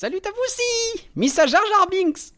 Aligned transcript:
Salut 0.00 0.20
à 0.24 0.28
vous 0.30 0.42
aussi 0.46 1.08
Missa 1.16 1.44
Jar 1.48 1.60
Jar 1.76 1.88
Binks 1.90 2.30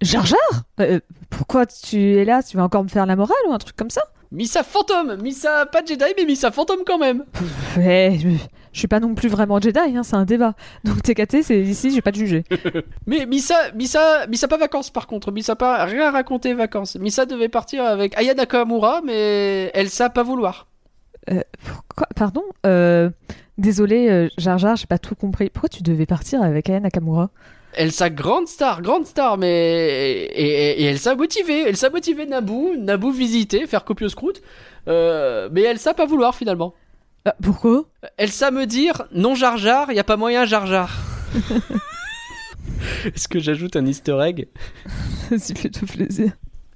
Jar 0.00 0.24
Jar 0.24 0.38
Euh, 0.80 0.98
Pourquoi 1.28 1.66
tu 1.66 2.16
es 2.16 2.24
là? 2.24 2.42
Tu 2.42 2.56
vas 2.56 2.62
encore 2.64 2.84
me 2.84 2.88
faire 2.88 3.04
la 3.04 3.16
morale 3.16 3.36
ou 3.48 3.52
un 3.52 3.58
truc 3.58 3.76
comme 3.76 3.90
ça? 3.90 4.00
Missa 4.30 4.62
fantôme 4.62 5.20
Missa 5.20 5.66
pas 5.66 5.84
Jedi, 5.84 6.06
mais 6.16 6.24
Missa 6.24 6.50
fantôme 6.50 6.84
quand 6.86 6.96
même 6.96 7.26
Ouais, 7.76 8.18
je, 8.18 8.30
je 8.72 8.78
suis 8.78 8.88
pas 8.88 8.98
non 8.98 9.14
plus 9.14 9.28
vraiment 9.28 9.60
Jedi, 9.60 9.78
hein, 9.94 10.02
c'est 10.02 10.16
un 10.16 10.24
débat. 10.24 10.54
Donc 10.84 11.02
TKT, 11.02 11.42
c'est 11.42 11.60
ici, 11.60 11.90
j'ai 11.90 12.00
pas 12.00 12.12
de 12.12 12.16
juger. 12.16 12.44
Mais 13.06 13.26
Missa, 13.26 13.72
Missa, 13.72 14.26
Missa 14.28 14.48
pas 14.48 14.56
vacances 14.56 14.88
par 14.88 15.06
contre, 15.06 15.32
Missa 15.32 15.54
pas 15.54 15.84
rien 15.84 16.12
raconté 16.12 16.54
vacances. 16.54 16.96
Missa 16.96 17.26
devait 17.26 17.50
partir 17.50 17.84
avec 17.84 18.16
Aya 18.16 18.32
Nakamura, 18.32 19.02
mais 19.04 19.70
Elsa 19.74 20.08
pas 20.08 20.22
vouloir. 20.22 20.66
Euh, 21.30 21.42
pourquoi 21.66 22.08
Pardon 22.16 22.44
euh, 22.64 23.10
Désolé, 23.58 24.08
euh, 24.08 24.28
Jar 24.38 24.58
Jar, 24.58 24.76
j'ai 24.76 24.86
pas 24.86 24.98
tout 24.98 25.14
compris. 25.14 25.50
Pourquoi 25.50 25.68
tu 25.68 25.82
devais 25.82 26.06
partir 26.06 26.42
avec 26.42 26.68
Aya 26.70 26.80
Nakamura? 26.80 27.30
Elsa 27.74 28.10
grande 28.10 28.48
star, 28.48 28.82
grande 28.82 29.06
star, 29.06 29.38
mais 29.38 29.48
et, 29.50 30.42
et, 30.42 30.82
et 30.82 30.84
Elsa 30.86 31.14
motivée, 31.14 31.68
Elsa 31.68 31.88
motivée 31.90 32.26
Naboo, 32.26 32.76
Naboo 32.76 33.10
visiter, 33.10 33.66
faire 33.66 33.84
copieuse 33.84 34.14
croûte, 34.14 34.42
euh, 34.88 35.48
mais 35.52 35.62
Elsa 35.62 35.94
pas 35.94 36.04
vouloir 36.04 36.34
finalement. 36.34 36.74
Ah, 37.24 37.34
Pourquoi? 37.42 37.84
Elsa 38.18 38.50
me 38.50 38.66
dire 38.66 39.04
non 39.12 39.34
Jar 39.34 39.56
Jar, 39.56 39.90
y 39.92 39.98
a 39.98 40.04
pas 40.04 40.16
moyen 40.18 40.44
Jar 40.44 40.66
Jar. 40.66 40.98
Est-ce 43.06 43.28
que 43.28 43.38
j'ajoute 43.38 43.76
un 43.76 43.86
Easter 43.86 44.18
egg? 44.22 44.48
Ça 45.38 45.54
fait 45.54 45.70
tout 45.70 45.86
plaisir. 45.86 46.32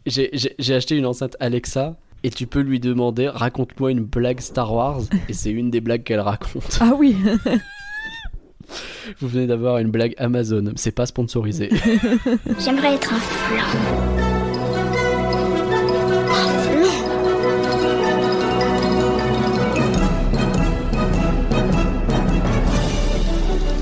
J'ai- 0.06 0.30
acheté 0.74 0.96
une 0.96 1.06
enceinte 1.06 1.36
Alexa 1.40 1.96
et 2.26 2.30
tu 2.30 2.48
peux 2.48 2.58
lui 2.58 2.80
demander 2.80 3.28
raconte-moi 3.28 3.92
une 3.92 4.00
blague 4.00 4.40
Star 4.40 4.74
Wars 4.74 5.02
et 5.28 5.32
c'est 5.32 5.52
une 5.52 5.70
des 5.70 5.80
blagues 5.80 6.02
qu'elle 6.02 6.18
raconte. 6.18 6.76
Ah 6.80 6.90
oui 6.98 7.16
Vous 9.20 9.28
venez 9.28 9.46
d'avoir 9.46 9.78
une 9.78 9.92
blague 9.92 10.12
Amazon, 10.18 10.72
c'est 10.74 10.90
pas 10.90 11.06
sponsorisé. 11.06 11.70
J'aimerais 12.58 12.94
être 12.94 13.14
un 13.14 13.20
flan. 13.20 13.64
Un 16.32 16.48
flan 16.64 16.90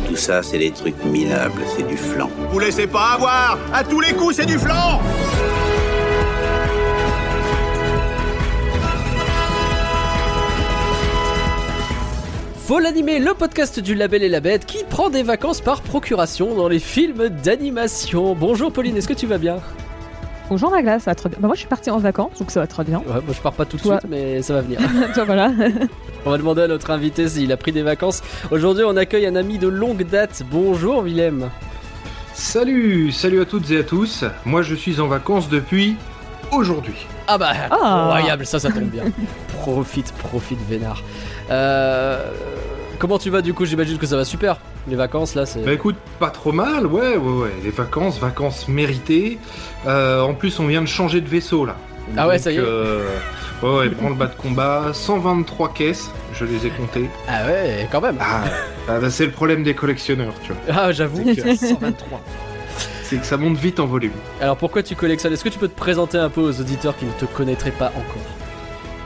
Tout 0.06 0.16
ça, 0.16 0.42
c'est 0.42 0.58
des 0.58 0.70
trucs 0.70 1.02
minables, 1.06 1.62
c'est 1.74 1.88
du 1.88 1.96
flan. 1.96 2.28
Vous 2.50 2.58
laissez 2.58 2.86
pas 2.86 3.12
avoir 3.14 3.58
À 3.72 3.82
tous 3.82 4.00
les 4.00 4.12
coups, 4.12 4.36
c'est 4.36 4.44
du 4.46 4.58
flanc 4.58 5.00
Faut 12.66 12.78
l'animer, 12.78 13.18
le 13.18 13.34
podcast 13.34 13.78
du 13.80 13.94
Label 13.94 14.22
et 14.22 14.28
la 14.28 14.40
Bête 14.40 14.64
qui 14.64 14.84
prend 14.84 15.10
des 15.10 15.22
vacances 15.22 15.60
par 15.60 15.82
procuration 15.82 16.54
dans 16.54 16.68
les 16.68 16.78
films 16.78 17.28
d'animation. 17.28 18.34
Bonjour 18.34 18.72
Pauline, 18.72 18.96
est-ce 18.96 19.08
que 19.08 19.12
tu 19.12 19.26
vas 19.26 19.36
bien? 19.38 19.56
Bonjour 20.48 20.70
la 20.70 20.82
glace, 20.82 21.04
ça 21.04 21.10
va 21.10 21.14
très 21.14 21.28
bien. 21.28 21.38
Bah, 21.40 21.48
moi 21.48 21.54
je 21.54 21.60
suis 21.60 21.68
partie 21.68 21.90
en 21.90 21.98
vacances, 21.98 22.38
donc 22.38 22.50
ça 22.50 22.60
va 22.60 22.66
très 22.66 22.84
bien. 22.84 22.98
Ouais, 23.00 23.14
moi 23.24 23.34
je 23.34 23.40
pars 23.40 23.52
pas 23.52 23.64
tout 23.66 23.76
de 23.76 23.82
Toi. 23.82 23.98
suite, 24.00 24.10
mais 24.10 24.40
ça 24.42 24.54
va 24.54 24.60
venir. 24.62 24.78
Toi 25.14 25.24
voilà. 25.24 25.52
On 26.24 26.30
va 26.30 26.38
demander 26.38 26.62
à 26.62 26.68
notre 26.68 26.90
invité 26.90 27.28
s'il 27.28 27.52
a 27.52 27.56
pris 27.58 27.72
des 27.72 27.82
vacances. 27.82 28.22
Aujourd'hui, 28.50 28.84
on 28.86 28.96
accueille 28.96 29.26
un 29.26 29.36
ami 29.36 29.58
de 29.58 29.68
longue 29.68 30.04
date. 30.06 30.42
Bonjour 30.50 31.02
Willem. 31.02 31.50
Salut, 32.32 33.12
salut 33.12 33.40
à 33.42 33.44
toutes 33.44 33.70
et 33.70 33.78
à 33.78 33.82
tous. 33.84 34.24
Moi 34.46 34.62
je 34.62 34.74
suis 34.74 35.00
en 35.00 35.06
vacances 35.06 35.48
depuis 35.50 35.96
aujourd'hui. 36.50 37.06
Ah 37.26 37.36
bah, 37.38 37.52
Ah. 37.70 38.04
incroyable, 38.06 38.46
ça, 38.46 38.58
ça 38.58 38.70
tombe 38.70 38.84
bien. 38.84 39.04
profite, 39.60 40.12
profite, 40.12 40.58
Vénard. 40.68 41.02
Euh, 41.50 42.30
comment 42.98 43.18
tu 43.18 43.30
vas 43.30 43.42
du 43.42 43.54
coup 43.54 43.64
J'imagine 43.64 43.98
que 43.98 44.06
ça 44.06 44.16
va 44.16 44.24
super. 44.24 44.56
Les 44.88 44.96
vacances 44.96 45.34
là, 45.34 45.46
c'est. 45.46 45.60
Bah 45.64 45.72
écoute, 45.72 45.96
pas 46.18 46.28
trop 46.30 46.52
mal, 46.52 46.86
ouais, 46.86 47.16
ouais, 47.16 47.32
ouais. 47.42 47.52
Les 47.62 47.70
vacances, 47.70 48.18
vacances 48.18 48.68
méritées. 48.68 49.38
Euh, 49.86 50.20
en 50.20 50.34
plus, 50.34 50.58
on 50.60 50.66
vient 50.66 50.82
de 50.82 50.86
changer 50.86 51.20
de 51.20 51.28
vaisseau 51.28 51.64
là. 51.64 51.76
Ah 52.18 52.28
ouais, 52.28 52.38
ça 52.38 52.52
y 52.52 52.56
est. 52.56 52.60
euh, 52.60 53.02
ouais, 53.62 53.76
ouais, 53.78 53.88
prends 53.90 54.10
le 54.10 54.14
bas 54.14 54.26
de 54.26 54.34
combat, 54.34 54.90
123 54.92 55.72
caisses, 55.72 56.10
je 56.34 56.44
les 56.44 56.66
ai 56.66 56.70
comptées. 56.70 57.08
Ah 57.26 57.46
ouais, 57.46 57.88
quand 57.90 58.02
même. 58.02 58.18
Ah, 58.20 58.42
ah, 58.88 58.98
bah, 59.00 59.08
c'est 59.08 59.24
le 59.24 59.32
problème 59.32 59.62
des 59.62 59.72
collectionneurs, 59.74 60.34
tu 60.42 60.52
vois. 60.52 60.74
Ah, 60.82 60.92
j'avoue. 60.92 61.22
C'est 61.24 61.36
que- 61.42 61.56
123. 61.66 62.20
C'est 63.04 63.16
que 63.16 63.26
ça 63.26 63.38
monte 63.38 63.56
vite 63.56 63.80
en 63.80 63.86
volume. 63.86 64.12
Alors 64.40 64.56
pourquoi 64.58 64.82
tu 64.82 64.94
collectionnes? 64.96 65.32
Est-ce 65.32 65.44
que 65.44 65.48
tu 65.50 65.58
peux 65.58 65.68
te 65.68 65.76
présenter 65.78 66.18
un 66.18 66.28
peu 66.28 66.40
aux 66.42 66.60
auditeurs 66.60 66.94
qui 66.96 67.04
ne 67.06 67.10
te 67.12 67.24
connaîtraient 67.26 67.70
pas 67.70 67.88
encore? 67.96 68.22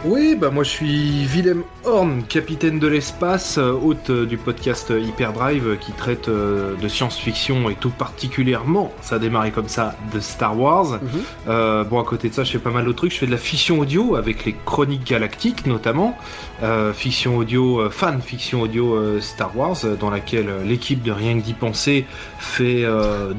Oui, 0.05 0.37
bah 0.41 0.51
moi 0.51 0.63
je 0.63 0.71
suis 0.71 1.25
Willem 1.27 1.63
Horn, 1.85 2.23
capitaine 2.29 2.79
de 2.81 2.87
l'espace, 2.89 3.57
euh, 3.57 3.73
hôte 3.73 4.11
euh, 4.11 4.27
du 4.27 4.37
podcast 4.37 4.91
Hyperdrive 4.95 5.79
qui 5.81 5.93
traite 5.93 6.29
euh, 6.29 6.75
de 6.77 6.89
science-fiction 6.89 7.71
et 7.71 7.77
tout 7.77 7.89
particulièrement, 7.91 8.93
ça 9.01 9.15
a 9.15 9.19
démarré 9.19 9.53
comme 9.53 9.69
ça, 9.69 9.95
de 10.13 10.21
Star 10.21 10.59
Wars. 10.59 10.95
Mhm. 11.01 11.01
Euh, 11.49 11.85
bon, 11.85 12.01
à 12.01 12.05
côté 12.05 12.29
de 12.29 12.35
ça, 12.35 12.45
je 12.45 12.51
fais 12.51 12.59
pas 12.59 12.71
mal 12.71 12.85
d'autres 12.85 12.99
trucs. 12.99 13.13
Je 13.13 13.19
fais 13.19 13.27
de 13.27 13.31
la 13.31 13.39
fiction 13.39 13.79
audio 13.79 14.17
avec 14.17 14.45
les 14.45 14.55
Chroniques 14.67 15.07
Galactiques 15.07 15.67
notamment, 15.67 16.17
Euh, 16.61 16.93
fiction 16.93 17.37
audio, 17.39 17.89
fan 17.89 18.21
fiction 18.21 18.63
audio 18.63 18.95
euh, 18.97 19.21
Star 19.21 19.57
Wars, 19.57 19.77
dans 20.01 20.11
laquelle 20.11 20.49
l'équipe 20.67 21.03
de 21.05 21.13
Rien 21.13 21.39
que 21.39 21.45
d'y 21.45 21.55
penser 21.55 22.05
fait 22.41 22.85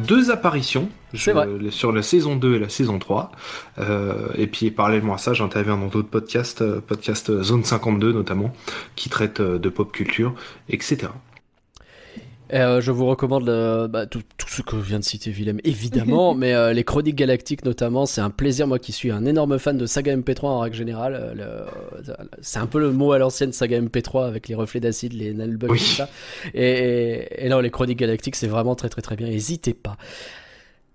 deux 0.07 0.31
apparitions. 0.31 0.87
C'est 1.11 1.17
Je- 1.17 1.31
vrai. 1.31 1.47
Sur 1.71 1.91
la 1.91 2.03
saison 2.03 2.35
2 2.35 2.55
et 2.55 2.59
la 2.59 2.69
saison 2.69 2.99
3. 2.99 3.31
Euh, 3.79 4.13
et 4.35 4.45
puis 4.47 4.69
parallèlement 4.69 5.15
à 5.15 5.17
ça, 5.17 5.33
j'interviens 5.33 5.75
dans 5.75 5.87
d'autres 5.87 6.07
podcasts, 6.07 6.63
podcast 6.81 7.41
Zone 7.41 7.63
52 7.63 8.13
notamment, 8.13 8.38
qui 8.95 9.09
traitent 9.09 9.39
euh, 9.39 9.59
de 9.59 9.69
pop 9.69 9.91
culture, 9.91 10.33
etc. 10.69 11.09
Euh, 12.51 12.81
je 12.81 12.89
vous 12.91 13.05
recommande 13.05 13.45
le- 13.45 13.85
bah, 13.87 14.07
tout, 14.07 14.23
tout 14.37 14.47
ce 14.49 14.63
que 14.63 14.75
vient 14.75 14.97
de 14.97 15.03
citer 15.03 15.29
Willem, 15.29 15.59
évidemment, 15.63 16.33
mais 16.41 16.55
euh, 16.55 16.73
les 16.73 16.83
Chroniques 16.83 17.15
Galactiques 17.15 17.63
notamment, 17.63 18.07
c'est 18.07 18.21
un 18.21 18.31
plaisir, 18.31 18.65
moi 18.65 18.79
qui 18.79 18.91
suis 18.91 19.11
un 19.11 19.23
énorme 19.27 19.59
fan 19.59 19.77
de 19.77 19.85
saga 19.85 20.17
MP3 20.17 20.45
en 20.47 20.59
règle 20.61 20.75
générale. 20.75 21.13
euh, 21.15 21.33
le- 21.35 22.13
c'est 22.41 22.57
un 22.57 22.65
peu 22.65 22.79
le 22.79 22.91
mot 22.91 23.11
à 23.11 23.19
l'ancienne 23.19 23.51
saga 23.53 23.79
MP3 23.79 24.25
avec 24.25 24.47
les 24.47 24.55
reflets 24.55 24.79
d'acide, 24.79 25.13
les 25.13 25.31
nanobugs 25.31 25.69
Oui. 25.69 25.77
et 25.77 25.79
tout 25.81 25.85
ça. 25.91 26.09
Et, 26.55 26.63
et, 26.71 27.45
et 27.45 27.49
non, 27.49 27.59
les 27.59 27.69
Chroniques 27.69 27.99
Galactiques, 27.99 28.35
c'est 28.35 28.47
vraiment 28.47 28.73
très 28.73 28.89
très 28.89 29.03
très 29.03 29.15
bien, 29.15 29.27
n'hésitez 29.27 29.75
pas. 29.75 29.95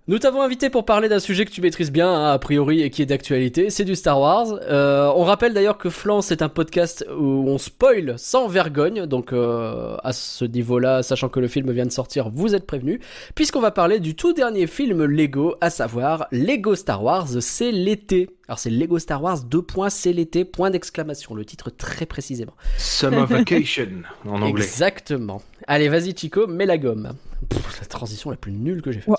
Nous 0.07 0.19
t'avons 0.19 0.43
invité 0.43 0.69
pour 0.69 0.85
parler 0.85 1.09
d'un 1.09 1.17
sujet 1.17 1.45
que 1.45 1.49
tu 1.49 1.61
maîtrises 1.61 1.91
bien, 1.91 2.07
hein, 2.07 2.33
a 2.33 2.37
priori, 2.37 2.83
et 2.83 2.91
qui 2.91 3.01
est 3.01 3.07
d'actualité, 3.07 3.71
c'est 3.71 3.85
du 3.85 3.95
Star 3.95 4.19
Wars. 4.19 4.59
Euh, 4.69 5.11
on 5.15 5.23
rappelle 5.23 5.55
d'ailleurs 5.55 5.79
que 5.79 5.89
Flan, 5.89 6.21
c'est 6.21 6.43
un 6.43 6.47
podcast 6.47 7.03
où 7.09 7.23
on 7.47 7.57
spoil 7.57 8.13
sans 8.17 8.47
vergogne, 8.47 9.07
donc 9.07 9.33
euh, 9.33 9.97
à 10.03 10.13
ce 10.13 10.45
niveau-là, 10.45 11.01
sachant 11.01 11.27
que 11.27 11.39
le 11.39 11.47
film 11.47 11.71
vient 11.71 11.87
de 11.87 11.91
sortir, 11.91 12.29
vous 12.29 12.53
êtes 12.53 12.67
prévenus, 12.67 12.99
puisqu'on 13.33 13.61
va 13.61 13.71
parler 13.71 13.99
du 13.99 14.13
tout 14.13 14.31
dernier 14.31 14.67
film 14.67 15.05
Lego, 15.05 15.55
à 15.59 15.71
savoir 15.71 16.27
Lego 16.31 16.75
Star 16.75 17.03
Wars, 17.03 17.27
c'est 17.39 17.71
l'été. 17.71 18.29
Alors 18.47 18.59
c'est 18.59 18.69
Lego 18.69 18.99
Star 18.99 19.23
Wars 19.23 19.43
2. 19.43 19.65
c'est 19.89 20.13
l'été, 20.13 20.45
point 20.45 20.69
d'exclamation, 20.69 21.33
le 21.33 21.45
titre 21.45 21.71
très 21.71 22.05
précisément. 22.05 22.53
Summer 22.77 23.25
Vacation 23.25 24.03
en 24.23 24.39
anglais. 24.39 24.63
Exactement. 24.63 25.41
Allez, 25.67 25.89
vas-y 25.89 26.13
Chico, 26.13 26.47
mets 26.47 26.65
la 26.65 26.77
gomme. 26.77 27.13
Pff, 27.49 27.79
la 27.81 27.87
transition 27.87 28.29
la 28.29 28.37
plus 28.37 28.51
nulle 28.51 28.81
que 28.81 28.91
j'ai 28.91 29.01
faite. 29.01 29.15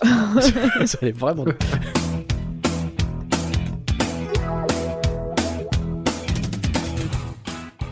Ça 0.86 0.98
allait 1.02 1.12
vraiment. 1.16 1.44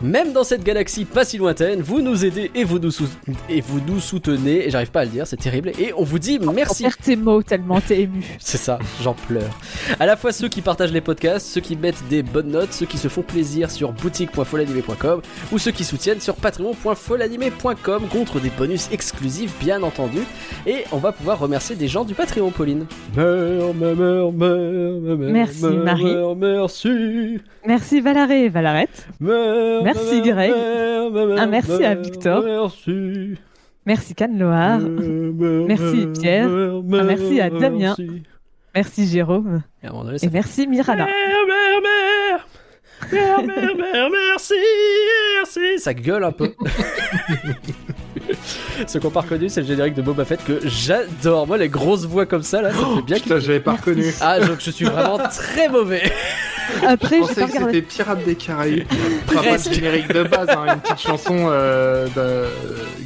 Même 0.05 0.33
dans 0.33 0.43
cette 0.43 0.63
galaxie 0.63 1.03
pas 1.05 1.25
si 1.25 1.37
lointaine, 1.37 1.81
vous 1.81 2.01
nous 2.01 2.23
aidez 2.25 2.51
et 2.53 2.63
vous 2.63 2.77
nous, 2.79 2.91
sou- 2.91 3.07
et 3.49 3.61
vous 3.61 3.79
nous 3.87 3.99
soutenez, 3.99 4.67
et 4.67 4.69
j'arrive 4.69 4.91
pas 4.91 5.01
à 5.01 5.05
le 5.05 5.09
dire, 5.11 5.25
c'est 5.27 5.35
terrible, 5.37 5.71
et 5.79 5.91
on 5.97 6.03
vous 6.03 6.19
dit 6.19 6.37
merci. 6.53 6.83
Perds 6.83 6.97
tes 6.97 7.15
mots 7.15 7.41
tellement 7.41 7.81
t'es 7.81 8.01
ému. 8.01 8.23
C'est 8.39 8.57
ça, 8.57 8.77
j'en 9.01 9.13
pleure. 9.13 9.57
À 9.99 10.05
la 10.05 10.15
fois 10.15 10.31
ceux 10.31 10.47
qui 10.47 10.61
partagent 10.61 10.91
les 10.91 11.01
podcasts, 11.01 11.47
ceux 11.47 11.61
qui 11.61 11.75
mettent 11.75 12.07
des 12.09 12.21
bonnes 12.23 12.51
notes, 12.51 12.71
ceux 12.73 12.85
qui 12.85 12.97
se 12.99 13.07
font 13.07 13.23
plaisir 13.23 13.71
sur 13.71 13.91
boutique.folanimé.com 13.93 15.21
ou 15.51 15.57
ceux 15.59 15.71
qui 15.71 15.83
soutiennent 15.83 16.21
sur 16.21 16.35
patreon.folanimé.com 16.35 18.03
contre 18.11 18.39
des 18.39 18.49
bonus 18.49 18.89
exclusifs 18.91 19.53
bien 19.59 19.81
entendu. 19.83 20.19
Et 20.67 20.83
on 20.91 20.97
va 20.97 21.11
pouvoir 21.11 21.39
remercier 21.39 21.75
des 21.75 21.87
gens 21.87 22.03
du 22.05 22.13
Patreon, 22.13 22.51
Pauline. 22.51 22.85
Merci, 25.17 25.65
Marie. 25.65 26.15
Merci. 26.37 27.39
Merci 27.67 27.99
Valaré 28.01 28.45
et 28.45 28.49
Valarette. 28.49 29.07
Mère, 29.19 29.94
Merci, 29.95 30.21
Greg. 30.21 30.51
Un 31.37 31.47
merci 31.47 31.83
à 31.83 31.95
Victor. 31.95 32.43
Merci. 32.43 33.35
Merci 33.85 34.15
Cannes 34.15 34.39
Loire. 34.39 34.79
Merci, 34.79 36.07
Pierre. 36.19 36.47
Un 36.47 37.03
merci 37.03 37.39
à 37.41 37.49
Damien. 37.49 37.95
Merci 38.73 39.07
Jérôme. 39.07 39.61
Et 39.83 39.87
donné, 39.87 40.17
ça 40.17 40.27
Et 40.27 40.29
merci 40.29 40.67
Mirana. 40.67 41.05
Mère, 41.05 41.13
mère, 41.47 41.81
mère 41.81 42.47
Mère, 43.11 43.43
mère, 43.43 43.75
mère, 43.93 44.09
merci, 44.09 44.53
merci 45.37 45.79
Ça 45.79 45.93
gueule 45.93 46.23
un 46.23 46.31
peu. 46.31 46.53
Ce 48.87 48.97
qu'on 48.97 49.11
pas 49.11 49.21
reconnu, 49.21 49.47
c'est 49.47 49.61
le 49.61 49.67
générique 49.67 49.93
de 49.93 50.01
Boba 50.01 50.25
Fett 50.25 50.43
que 50.43 50.59
j'adore. 50.63 51.47
Moi, 51.47 51.57
les 51.57 51.69
grosses 51.69 52.05
voix 52.05 52.25
comme 52.25 52.41
ça, 52.43 52.61
là, 52.61 52.71
ça 52.73 52.85
me 52.85 52.95
fait 52.97 53.01
bien 53.03 53.17
Putain, 53.17 53.35
kiffer. 53.35 53.45
j'avais 53.45 53.59
pas 53.59 53.73
reconnu. 53.73 54.05
Ah, 54.19 54.39
donc 54.39 54.57
je 54.59 54.71
suis 54.71 54.85
vraiment 54.85 55.17
très 55.29 55.69
mauvais. 55.69 56.03
Après, 56.87 57.17
Je 57.17 57.21
pensais 57.21 57.33
que 57.35 57.41
regardé. 57.51 57.73
c'était 57.73 57.81
Pirates 57.81 58.23
des 58.23 58.35
Caraïbes. 58.35 58.83
Enfin, 59.27 59.41
pas 59.43 59.57
le 59.69 59.73
générique 59.73 60.07
de 60.13 60.23
base, 60.23 60.47
hein, 60.49 60.65
une 60.75 60.79
petite 60.79 60.99
chanson 60.99 61.35
euh, 61.49 62.07
de- 62.15 62.47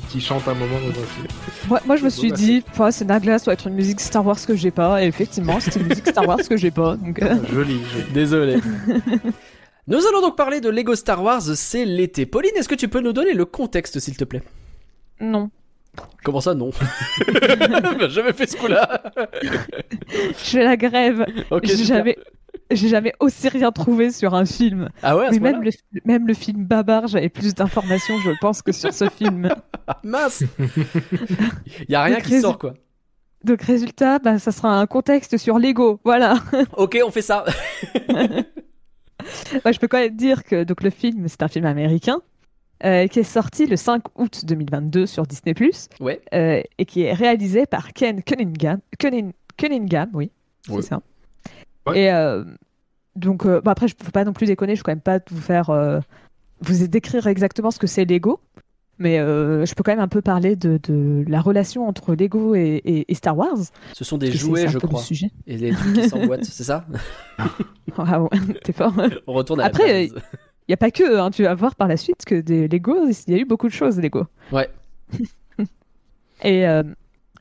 qui 0.09 0.21
chante 0.21 0.47
un 0.47 0.53
moment 0.53 0.77
dans 0.81 0.89
un 0.89 1.06
film. 1.06 1.27
Moi, 1.67 1.79
moi, 1.85 1.95
je 1.95 2.03
me 2.03 2.09
suis 2.09 2.31
dit, 2.31 2.63
c'est 2.91 3.06
Nagla, 3.06 3.39
ça 3.39 3.45
doit 3.45 3.53
être 3.53 3.67
une 3.67 3.73
musique 3.75 4.00
Star 4.00 4.25
Wars 4.25 4.38
que 4.45 4.56
j'ai 4.56 4.71
pas. 4.71 5.03
Et 5.03 5.07
effectivement, 5.07 5.59
c'était 5.59 5.79
une 5.79 5.88
musique 5.88 6.07
Star 6.07 6.27
Wars 6.27 6.39
que 6.47 6.57
j'ai 6.57 6.71
pas. 6.71 6.95
Donc, 6.97 7.21
euh, 7.21 7.35
Joli, 7.53 7.79
joli. 7.94 8.06
Désolé. 8.13 8.57
Nous 9.88 10.05
allons 10.07 10.21
donc 10.21 10.38
parler 10.38 10.62
de 10.62 10.69
Lego 10.69 10.94
Star 10.95 11.23
Wars, 11.23 11.41
c'est 11.41 11.83
l'été. 11.85 12.25
Pauline, 12.27 12.51
est-ce 12.55 12.69
que 12.69 12.75
tu 12.75 12.88
peux 12.89 13.00
nous 13.00 13.13
donner 13.13 13.33
le 13.33 13.45
contexte, 13.45 14.00
s'il 14.00 14.15
te 14.17 14.23
plaît? 14.23 14.44
Non. 15.19 15.50
Comment 16.23 16.41
ça, 16.41 16.53
non? 16.53 16.69
Jamais 18.09 18.33
fait 18.33 18.45
ce 18.50 18.55
coup-là. 18.57 19.01
Je 19.23 20.33
fais 20.35 20.63
la 20.63 20.77
grève. 20.77 21.25
Ok, 21.50 21.62
j'ai 21.65 21.75
super. 21.77 21.97
jamais, 21.97 22.17
j'ai 22.71 22.88
jamais 22.88 23.13
aussi 23.19 23.50
rien 23.50 23.71
trouvé 23.71 24.12
sur 24.12 24.33
un 24.36 24.45
film. 24.45 24.89
Ah 25.04 25.18
ouais, 25.18 25.25
à 25.27 25.30
ce 25.33 25.39
Mais 25.39 25.51
même 25.51 25.63
le, 25.63 25.71
même 26.06 26.27
le 26.27 26.33
film 26.33 26.66
Babar, 26.66 27.07
j'avais 27.07 27.30
plus 27.30 27.54
d'informations, 27.56 28.18
je 28.24 28.31
pense, 28.42 28.62
que 28.62 28.71
sur 28.71 28.94
ce 28.94 29.10
film. 29.10 29.50
Mince 30.04 30.44
Y 31.89 31.95
a 31.95 32.04
rien 32.04 32.16
Donc, 32.16 32.24
qui 32.25 32.31
résu- 32.36 32.42
sort, 32.42 32.57
quoi. 32.60 32.74
Donc, 33.44 33.62
résultat, 33.62 34.19
bah, 34.19 34.38
ça 34.38 34.51
sera 34.51 34.80
un 34.80 34.86
contexte 34.86 35.38
sur 35.38 35.60
Lego. 35.60 36.00
Voilà. 36.04 36.36
Ok, 36.77 37.00
on 37.06 37.10
fait 37.12 37.21
ça. 37.21 37.45
Bah, 39.63 39.72
je 39.72 39.80
peux 39.80 39.88
quand 39.88 40.00
même 40.00 40.15
dire 40.15 40.44
que 40.44 40.63
donc, 40.63 40.83
le 40.83 40.89
film, 40.89 41.27
c'est 41.27 41.42
un 41.44 41.48
film 41.48 41.65
américain. 41.65 42.19
euh, 42.86 43.07
qui 43.07 43.19
est 43.19 43.24
sorti 43.24 43.65
le 43.65 43.75
5 43.75 44.04
août 44.15 44.45
2022 44.45 45.06
sur 45.06 45.24
Disney+, 45.27 45.54
Ouais. 46.00 46.22
euh, 46.33 46.62
et 46.77 46.86
qui 46.86 47.01
est 47.01 47.12
réalisé 47.12 47.65
par 47.65 47.92
Ken 47.92 48.24
Cunningham, 48.24 48.80
Cunning- 48.98 49.33
Cunningham 49.57 50.10
oui, 50.13 50.31
Ouais. 50.69 50.81
c'est 50.81 50.88
ça. 50.88 51.01
Ouais. 51.89 52.00
Et 52.01 52.12
euh, 52.12 52.44
donc, 53.15 53.45
euh, 53.45 53.62
bon, 53.62 53.71
après, 53.71 53.88
je 53.88 53.95
ne 54.00 54.06
peux 54.06 54.12
pas 54.12 54.24
non 54.25 54.33
plus 54.33 54.45
déconner, 54.47 54.75
je 54.75 54.80
ne 54.81 54.83
peux 54.83 54.91
quand 54.91 54.95
même 54.95 55.01
pas 55.01 55.19
vous 55.31 55.41
faire, 55.41 55.69
euh, 55.69 56.00
vous 56.62 56.88
décrire 56.88 57.27
exactement 57.27 57.71
ce 57.71 57.80
que 57.80 57.88
c'est 57.88 58.06
Lego, 58.06 58.39
mais 58.97 59.19
euh, 59.19 59.65
je 59.65 59.74
peux 59.75 59.83
quand 59.83 59.91
même 59.91 60.00
un 60.00 60.07
peu 60.09 60.21
parler 60.21 60.56
de, 60.56 60.80
de 60.83 61.24
la 61.27 61.39
relation 61.41 61.88
entre 61.88 62.15
Lego 62.15 62.53
et, 62.56 62.81
et- 62.83 63.12
et 63.12 63.15
Star 63.15 63.38
Wars. 63.38 63.57
Ce 63.94 64.03
sont 64.03 64.18
des 64.18 64.31
jouets, 64.31 64.68
je 64.68 64.77
crois. 64.77 65.01
sujet. 65.01 65.31
Et 65.47 65.57
les 65.57 65.71
trucs 65.71 65.94
qui 65.94 66.09
s'emboîtent, 66.09 66.44
c'est 66.45 66.63
ça? 66.63 66.86
Ah 67.97 68.21
ouais, 68.21 68.30
t'es 68.63 68.71
fort. 68.71 68.94
On 69.27 69.33
retourne 69.33 69.59
à 69.62 69.65
Après, 69.65 70.07
la 70.07 70.13
base. 70.13 70.24
Il 70.68 70.71
n'y 70.71 70.74
a 70.74 70.77
pas 70.77 70.91
que, 70.91 71.18
hein, 71.19 71.31
tu 71.31 71.44
vas 71.44 71.56
voir 71.56 71.75
par 71.75 71.88
la 71.88 71.97
suite 71.97 72.24
que 72.25 72.36
des 72.39 72.68
Lego, 72.68 72.95
il 73.27 73.33
y 73.33 73.38
a 73.38 73.39
eu 73.41 73.45
beaucoup 73.45 73.68
de 73.68 73.74
choses 73.74 74.00
Lego. 74.00 74.25
Ouais. 74.51 74.69
Et, 76.44 76.68
euh, 76.68 76.83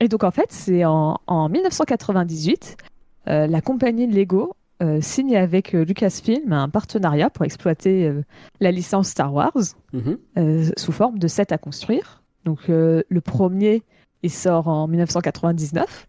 et 0.00 0.08
donc 0.08 0.24
en 0.24 0.30
fait, 0.30 0.46
c'est 0.50 0.84
en, 0.84 1.20
en 1.26 1.48
1998, 1.48 2.76
euh, 2.80 2.84
la 3.28 3.60
compagnie 3.60 4.06
Lego 4.06 4.54
euh, 4.82 5.00
signe 5.00 5.36
avec 5.36 5.74
euh, 5.74 5.84
Lucasfilm 5.84 6.52
un 6.52 6.68
partenariat 6.68 7.30
pour 7.30 7.44
exploiter 7.44 8.06
euh, 8.06 8.22
la 8.60 8.70
licence 8.70 9.08
Star 9.08 9.34
Wars 9.34 9.52
Mhm. 9.92 10.18
euh, 10.38 10.70
sous 10.76 10.92
forme 10.92 11.18
de 11.18 11.26
set 11.28 11.50
à 11.52 11.58
construire. 11.58 12.22
Donc 12.44 12.68
euh, 12.70 13.02
le 13.08 13.20
premier, 13.20 13.82
il 14.22 14.30
sort 14.30 14.68
en 14.68 14.86
1999 14.88 16.06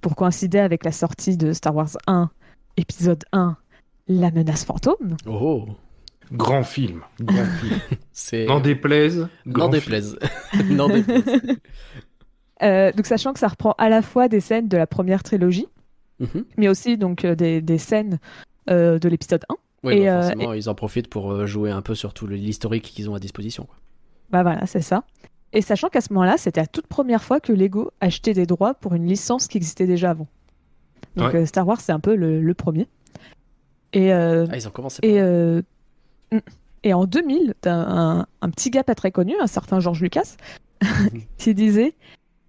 pour 0.00 0.14
coïncider 0.14 0.58
avec 0.60 0.84
la 0.84 0.92
sortie 0.92 1.36
de 1.36 1.52
Star 1.52 1.74
Wars 1.74 1.96
1, 2.06 2.30
épisode 2.76 3.24
1, 3.32 3.56
La 4.08 4.30
menace 4.30 4.64
fantôme. 4.64 5.16
Oh, 5.26 5.66
Grand 6.32 6.62
film. 6.62 7.02
Grand 7.20 7.44
film. 7.44 7.80
c'est. 8.12 8.46
N'en 8.46 8.60
déplaise. 8.60 9.28
N'en 9.46 9.68
déplaise. 9.68 10.16
N'en 10.70 10.88
déplaise. 10.88 11.24
Euh, 12.62 12.90
donc 12.92 13.06
sachant 13.06 13.32
que 13.32 13.38
ça 13.38 13.48
reprend 13.48 13.74
à 13.78 13.88
la 13.88 14.00
fois 14.02 14.28
des 14.28 14.40
scènes 14.40 14.68
de 14.68 14.76
la 14.76 14.86
première 14.86 15.22
trilogie, 15.22 15.66
Mhm. 16.20 16.44
mais 16.56 16.68
aussi 16.68 16.96
donc 16.96 17.24
euh, 17.24 17.34
des, 17.34 17.60
des 17.60 17.78
scènes 17.78 18.18
euh, 18.70 18.98
de 18.98 19.08
l'épisode 19.08 19.44
1. 19.50 19.54
Oui, 19.84 19.94
Et, 19.94 20.06
bah, 20.06 20.18
euh, 20.18 20.22
forcément, 20.22 20.52
ils 20.54 20.68
en 20.70 20.74
profitent 20.74 21.08
pour 21.08 21.46
jouer 21.46 21.70
un 21.70 21.82
peu 21.82 21.94
sur 21.94 22.14
tout 22.14 22.26
l'historique 22.26 22.84
qu'ils 22.84 23.10
ont 23.10 23.14
à 23.14 23.18
disposition. 23.18 23.64
quoi. 23.64 23.76
Bah 24.30 24.42
voilà, 24.42 24.66
c'est 24.66 24.80
ça. 24.80 25.04
Et 25.52 25.60
sachant 25.62 25.88
qu'à 25.88 26.00
ce 26.00 26.12
moment-là, 26.12 26.36
c'était 26.38 26.60
la 26.60 26.66
toute 26.66 26.86
première 26.86 27.22
fois 27.22 27.38
que 27.40 27.52
Lego 27.52 27.90
achetait 28.00 28.34
des 28.34 28.46
droits 28.46 28.74
pour 28.74 28.94
une 28.94 29.06
licence 29.06 29.46
qui 29.46 29.58
existait 29.58 29.86
déjà 29.86 30.10
avant. 30.10 30.26
Donc 31.16 31.32
Ouais. 31.32 31.46
Star 31.46 31.66
Wars, 31.66 31.80
c'est 31.80 31.92
un 31.92 32.00
peu 32.00 32.14
le, 32.16 32.40
le 32.40 32.54
premier. 32.54 32.88
Et, 33.92 34.12
euh, 34.12 34.46
Ah, 34.50 34.56
ils 34.56 34.66
ont 34.66 34.70
commencé 34.70 35.00
par 35.00 35.08
et, 35.10 35.20
euh, 35.20 35.62
mm. 36.32 36.38
et 36.82 36.92
en 36.94 37.04
2000, 37.06 37.54
t'as 37.60 37.74
un, 37.74 38.26
un 38.40 38.50
petit 38.50 38.70
gars 38.70 38.84
pas 38.84 38.94
très 38.94 39.12
connu, 39.12 39.34
un 39.40 39.46
certain 39.46 39.80
George 39.80 40.00
Lucas, 40.02 40.36
qui 41.38 41.54
disait 41.54 41.94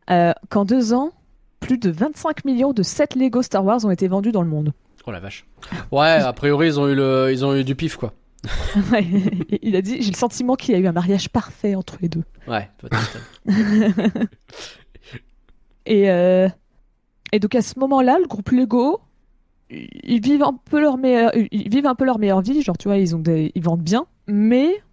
euh, 0.09 0.33
qu'en 0.49 0.65
deux 0.65 0.93
ans, 0.93 1.13
plus 1.59 1.77
de 1.77 1.89
25 1.89 2.45
millions 2.45 2.73
de 2.73 2.83
sets 2.83 3.15
Lego 3.15 3.41
Star 3.41 3.63
Wars 3.65 3.83
ont 3.85 3.91
été 3.91 4.07
vendus 4.07 4.31
dans 4.31 4.41
le 4.41 4.49
monde. 4.49 4.73
Oh 5.05 5.11
la 5.11 5.19
vache. 5.19 5.45
Ouais, 5.91 6.07
a 6.07 6.33
priori, 6.33 6.67
ils 6.67 6.79
ont 6.79 6.87
eu, 6.87 6.95
le... 6.95 7.29
ils 7.31 7.45
ont 7.45 7.55
eu 7.55 7.63
du 7.63 7.75
pif, 7.75 7.95
quoi. 7.95 8.13
Ouais, 8.91 9.05
Il 9.61 9.75
a 9.75 9.81
dit 9.81 10.01
J'ai 10.01 10.11
le 10.11 10.17
sentiment 10.17 10.55
qu'il 10.55 10.73
y 10.73 10.77
a 10.77 10.79
eu 10.79 10.87
un 10.87 10.91
mariage 10.91 11.29
parfait 11.29 11.75
entre 11.75 11.97
les 12.01 12.09
deux. 12.09 12.23
Ouais, 12.47 12.69
toi, 12.77 12.89
Et, 15.85 16.11
euh, 16.11 16.49
et 17.31 17.39
donc 17.39 17.55
à 17.55 17.61
ce 17.61 17.79
moment-là, 17.79 18.19
le 18.19 18.27
groupe 18.27 18.51
Lego, 18.51 18.99
ils 19.69 20.21
vivent 20.21 20.43
un 20.43 20.59
peu 20.69 20.81
leur 20.81 20.97
meilleure, 20.97 21.31
ils 21.35 21.69
vivent 21.69 21.87
un 21.87 21.95
peu 21.95 22.03
leur 22.05 22.19
meilleure 22.19 22.41
vie. 22.41 22.61
Genre, 22.61 22.77
tu 22.77 22.89
vois, 22.89 22.97
ils 22.97 23.15
ont 23.15 23.19
des, 23.19 23.51
ils 23.55 23.63
vendent 23.63 23.81
bien, 23.81 24.05
mais 24.27 24.83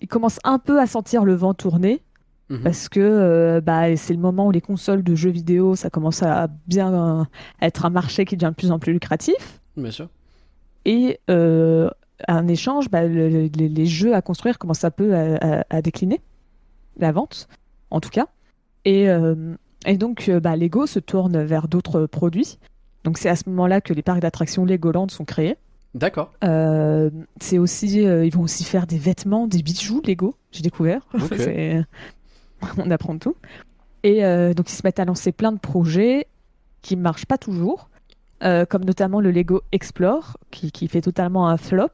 ils 0.00 0.08
commencent 0.08 0.40
un 0.44 0.58
peu 0.58 0.78
à 0.80 0.86
sentir 0.86 1.24
le 1.24 1.34
vent 1.34 1.54
tourner 1.54 2.02
Mhm. 2.50 2.60
parce 2.62 2.88
que 2.88 2.98
euh, 3.00 3.60
bah, 3.60 3.94
c'est 3.96 4.14
le 4.14 4.18
moment 4.20 4.46
où 4.46 4.50
les 4.50 4.60
consoles 4.62 5.02
de 5.02 5.14
jeux 5.14 5.30
vidéo, 5.30 5.76
ça 5.76 5.90
commence 5.90 6.22
à 6.22 6.48
bien 6.66 7.20
euh, 7.20 7.24
être 7.60 7.84
un 7.84 7.90
marché 7.90 8.24
qui 8.24 8.36
devient 8.36 8.50
de 8.50 8.54
plus 8.56 8.70
en 8.72 8.78
plus 8.78 8.92
lucratif. 8.94 9.60
Bien 9.76 9.90
sûr. 9.90 10.08
Et 10.86 11.18
euh, 11.28 11.90
un 12.26 12.48
échange, 12.48 12.88
bah, 12.90 13.04
le- 13.04 13.28
le- 13.28 13.48
les, 13.52 13.86
jeux 13.86 14.14
à 14.14 14.22
construire 14.22 14.58
commencent 14.58 14.84
un 14.84 14.90
peu 14.90 15.14
à, 15.14 15.36
à- 15.60 15.64
à 15.68 15.82
décliner, 15.82 16.20
la 16.98 17.12
vente, 17.12 17.48
en 17.90 18.00
tout 18.00 18.08
cas. 18.10 18.26
Et, 18.86 19.10
euh, 19.10 19.54
et 19.86 19.98
donc, 19.98 20.30
bah, 20.42 20.56
Lego 20.56 20.86
se 20.86 20.98
tourne 21.00 21.42
vers 21.44 21.68
d'autres 21.68 22.06
produits. 22.06 22.58
Donc, 23.04 23.18
c'est 23.18 23.28
à 23.28 23.36
ce 23.36 23.48
moment-là 23.50 23.80
que 23.82 23.92
les 23.92 24.02
parcs 24.02 24.20
d'attractions 24.20 24.64
Legoland 24.64 25.08
sont 25.08 25.24
créés. 25.26 25.56
D'accord. 25.94 26.32
Euh, 26.44 27.10
c'est 27.40 27.58
aussi, 27.58 28.06
euh, 28.06 28.24
ils 28.24 28.32
vont 28.32 28.42
aussi 28.42 28.64
faire 28.64 28.86
des 28.86 28.98
vêtements, 28.98 29.46
des 29.46 29.62
bijoux 29.62 30.00
Lego. 30.06 30.34
J'ai 30.52 30.62
découvert. 30.62 31.02
C'est- 32.62 32.82
On 32.86 32.90
apprend 32.90 33.18
tout. 33.18 33.36
Et 34.04 34.24
euh, 34.24 34.54
donc 34.54 34.70
ils 34.70 34.74
se 34.74 34.82
mettent 34.84 35.00
à 35.00 35.04
lancer 35.04 35.32
plein 35.32 35.52
de 35.52 35.58
projets 35.58 36.26
qui 36.82 36.96
ne 36.96 37.02
marchent 37.02 37.26
pas 37.26 37.38
toujours, 37.38 37.88
euh, 38.44 38.64
comme 38.64 38.84
notamment 38.84 39.20
le 39.20 39.30
Lego 39.32 39.62
Explore, 39.72 40.36
qui, 40.50 40.70
qui 40.70 40.86
fait 40.88 41.00
totalement 41.00 41.48
un 41.48 41.56
flop. 41.56 41.88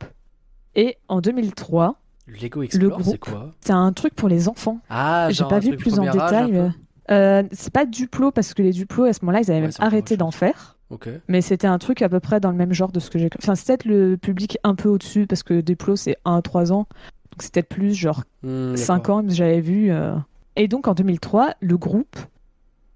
Et 0.75 0.96
en 1.08 1.20
2003, 1.20 1.96
Lego 2.26 2.62
Explore, 2.62 2.90
groupe. 2.99 3.12
c'est 3.12 3.19
quoi? 3.19 3.52
c'est 3.61 3.72
un 3.72 3.93
truc 3.93 4.14
pour 4.14 4.28
les 4.28 4.49
enfants. 4.49 4.81
Ah, 4.90 5.28
J'ai 5.31 5.44
pas 5.44 5.58
vu 5.61 5.76
plus 5.76 5.99
en 5.99 6.05
détail. 6.11 6.70
euh, 7.11 7.43
c'est 7.52 7.72
pas 7.72 7.87
Duplo 7.87 8.31
parce 8.31 8.52
que 8.55 8.62
les 8.62 8.72
Duplo 8.72 9.05
à 9.05 9.12
ce 9.12 9.25
moment-là 9.25 9.40
ils 9.40 9.50
avaient 9.50 9.55
Ouais, 9.56 9.61
même 9.62 9.72
c'est 9.72 9.82
arrêté 9.82 10.16
d'en 10.16 10.31
faire. 10.31 10.76
Mais 11.28 11.40
c'était 11.40 11.66
un 11.66 11.78
truc 11.78 12.02
à 12.02 12.09
peu 12.09 12.21
près 12.21 12.38
dans 12.38 12.50
le 12.52 12.56
même 12.56 12.73
genre 12.73 12.92
de 12.92 13.00
ce 13.00 13.11
que 13.11 13.18
j'ai. 13.18 13.28
Enfin, 13.42 13.56
c'est 13.56 13.66
peut-être 13.66 13.85
le 13.85 14.16
public 14.16 14.59
un 14.62 14.76
peu 14.76 14.88
au-dessus 14.88 15.26
parce 15.26 15.42
que 15.42 15.61
Duplo 15.61 15.97
c'est 15.97 16.16
1 16.25 16.37
à 16.37 16.42
3 16.42 16.73
ans. 16.73 16.87
Donc 17.33 17.42
c'était 17.42 17.62
peut-être 17.62 17.68
plus 17.80 17.94
genre 17.94 18.23
Hmm, 18.44 18.76
5 18.76 18.97
d'accord. 18.99 19.16
ans, 19.18 19.25
j'avais 19.28 19.61
vu. 19.61 19.90
euh. 19.90 20.14
Et 20.56 20.68
donc 20.68 20.88
en 20.88 20.94
2003, 20.94 21.54
le 21.61 21.76
groupe 21.76 22.16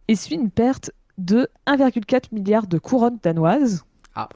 essuie 0.06 0.36
une 0.36 0.50
perte 0.50 0.90
de 1.18 1.48
1,4 1.66 2.32
milliard 2.32 2.66
de 2.66 2.78
couronnes 2.78 3.18
danoises. 3.22 3.84
Ah. 4.14 4.28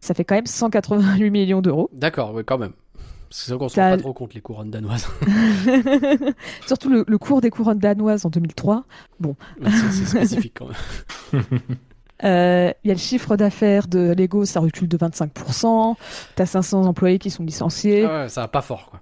Ça 0.00 0.14
fait 0.14 0.24
quand 0.24 0.34
même 0.34 0.46
188 0.46 1.30
millions 1.30 1.62
d'euros. 1.62 1.88
D'accord, 1.92 2.34
oui, 2.34 2.42
quand 2.44 2.58
même. 2.58 2.72
Parce 3.28 3.40
que 3.40 3.46
c'est 3.46 3.52
vrai 3.52 3.58
qu'on 3.58 3.68
se 3.68 3.80
rend 3.80 3.90
pas 3.90 3.96
trop 3.96 4.12
compte 4.12 4.34
les 4.34 4.40
couronnes 4.40 4.70
danoises. 4.70 5.08
Surtout 6.66 6.90
le, 6.90 7.04
le 7.06 7.18
cours 7.18 7.40
des 7.40 7.50
couronnes 7.50 7.78
danoises 7.78 8.26
en 8.26 8.30
2003. 8.30 8.84
Mais 9.20 9.70
c'est 9.70 10.04
spécifique 10.06 10.54
quand 10.58 10.68
même. 10.68 11.42
Euh, 12.22 12.72
Il 12.84 12.88
y 12.88 12.90
a 12.92 12.94
le 12.94 13.00
chiffre 13.00 13.36
d'affaires 13.36 13.88
de 13.88 14.14
Lego, 14.16 14.44
ça 14.44 14.60
recule 14.60 14.86
de 14.86 14.96
25%. 14.96 15.96
T'as 16.36 16.46
500 16.46 16.86
employés 16.86 17.18
qui 17.18 17.28
sont 17.28 17.42
licenciés. 17.42 18.04
Ah 18.04 18.22
ouais, 18.22 18.28
ça 18.28 18.42
va 18.42 18.48
pas 18.48 18.62
fort, 18.62 18.88
quoi. 18.88 19.00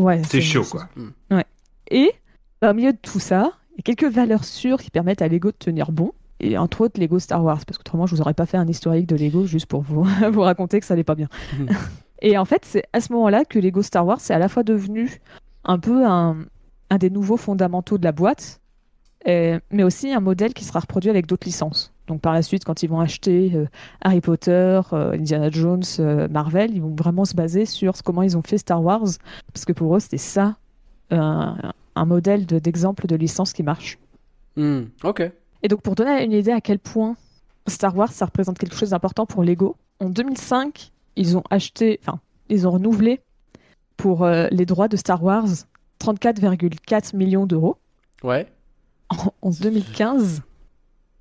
Ouais, 0.00 0.22
C'est 0.22 0.40
chaud, 0.40 0.64
quoi. 0.64 0.88
Et 1.90 2.12
bah, 2.64 2.70
au 2.70 2.74
milieu 2.74 2.92
de 2.92 2.98
tout 2.98 3.20
ça, 3.20 3.52
il 3.72 3.76
y 3.76 3.80
a 3.80 3.94
quelques 3.94 4.10
valeurs 4.10 4.44
sûres 4.44 4.80
qui 4.80 4.90
permettent 4.90 5.20
à 5.20 5.28
Lego 5.28 5.50
de 5.50 5.56
tenir 5.56 5.92
bon. 5.92 6.12
Et 6.40 6.56
entre 6.56 6.80
autres, 6.80 6.98
Lego 6.98 7.18
Star 7.18 7.44
Wars. 7.44 7.60
Parce 7.66 7.76
qu'autrement, 7.76 8.06
je 8.06 8.14
vous 8.14 8.22
aurais 8.22 8.32
pas 8.32 8.46
fait 8.46 8.56
un 8.56 8.66
historique 8.66 9.06
de 9.06 9.16
Lego 9.16 9.44
juste 9.44 9.66
pour 9.66 9.82
vous, 9.82 10.04
vous 10.32 10.40
raconter 10.40 10.80
que 10.80 10.86
ça 10.86 10.94
allait 10.94 11.04
pas 11.04 11.14
bien. 11.14 11.28
Mhm. 11.58 11.68
Et 12.22 12.38
en 12.38 12.46
fait, 12.46 12.64
c'est 12.64 12.84
à 12.94 13.02
ce 13.02 13.12
moment-là 13.12 13.44
que 13.44 13.58
Lego 13.58 13.82
Star 13.82 14.06
Wars 14.06 14.18
c'est 14.18 14.32
à 14.32 14.38
la 14.38 14.48
fois 14.48 14.62
devenu 14.62 15.20
un 15.64 15.78
peu 15.78 16.06
un, 16.06 16.38
un 16.88 16.96
des 16.96 17.10
nouveaux 17.10 17.36
fondamentaux 17.36 17.98
de 17.98 18.04
la 18.04 18.12
boîte, 18.12 18.62
mais 19.26 19.82
aussi 19.82 20.10
un 20.10 20.20
modèle 20.20 20.54
qui 20.54 20.64
sera 20.64 20.80
reproduit 20.80 21.10
avec 21.10 21.26
d'autres 21.26 21.46
licences. 21.46 21.92
Donc 22.06 22.22
par 22.22 22.32
la 22.32 22.40
suite, 22.40 22.64
quand 22.64 22.82
ils 22.82 22.88
vont 22.88 23.00
acheter 23.00 23.52
euh, 23.54 23.66
Harry 24.00 24.22
Potter, 24.22 24.80
euh, 24.94 25.12
Indiana 25.12 25.50
Jones, 25.50 25.82
euh, 25.98 26.28
Marvel, 26.28 26.74
ils 26.74 26.80
vont 26.80 26.94
vraiment 26.94 27.26
se 27.26 27.34
baser 27.34 27.66
sur 27.66 27.92
comment 28.02 28.22
ils 28.22 28.38
ont 28.38 28.42
fait 28.42 28.56
Star 28.56 28.82
Wars, 28.82 29.08
parce 29.52 29.64
que 29.66 29.72
pour 29.72 29.94
eux, 29.94 30.00
c'était 30.00 30.16
ça, 30.16 30.56
un, 31.10 31.56
un 31.96 32.04
modèle 32.04 32.46
de- 32.46 32.58
d'exemple 32.58 33.06
de 33.06 33.16
licence 33.16 33.52
qui 33.52 33.62
marche. 33.62 33.98
Hmm, 34.56 34.82
ok. 35.02 35.30
Et 35.62 35.68
donc 35.68 35.82
pour 35.82 35.94
donner 35.94 36.22
une 36.24 36.32
idée 36.32 36.52
à 36.52 36.60
quel 36.60 36.78
point 36.78 37.16
Star 37.66 37.96
Wars, 37.96 38.12
ça 38.12 38.26
représente 38.26 38.58
quelque 38.58 38.76
chose 38.76 38.90
d'important 38.90 39.26
pour 39.26 39.42
Lego, 39.44 39.76
en 40.00 40.10
2005, 40.10 40.90
ils 41.16 41.36
ont 41.36 41.44
acheté, 41.50 41.98
enfin, 42.02 42.20
ils 42.48 42.66
ont 42.68 42.72
renouvelé 42.72 43.20
pour 43.96 44.24
euh, 44.24 44.48
les 44.50 44.66
droits 44.66 44.88
de 44.88 44.96
Star 44.96 45.22
Wars 45.22 45.46
34,4 46.00 47.16
millions 47.16 47.46
d'euros. 47.46 47.76
Ouais. 48.22 48.46
En, 49.10 49.32
en 49.42 49.50
2015, 49.50 50.42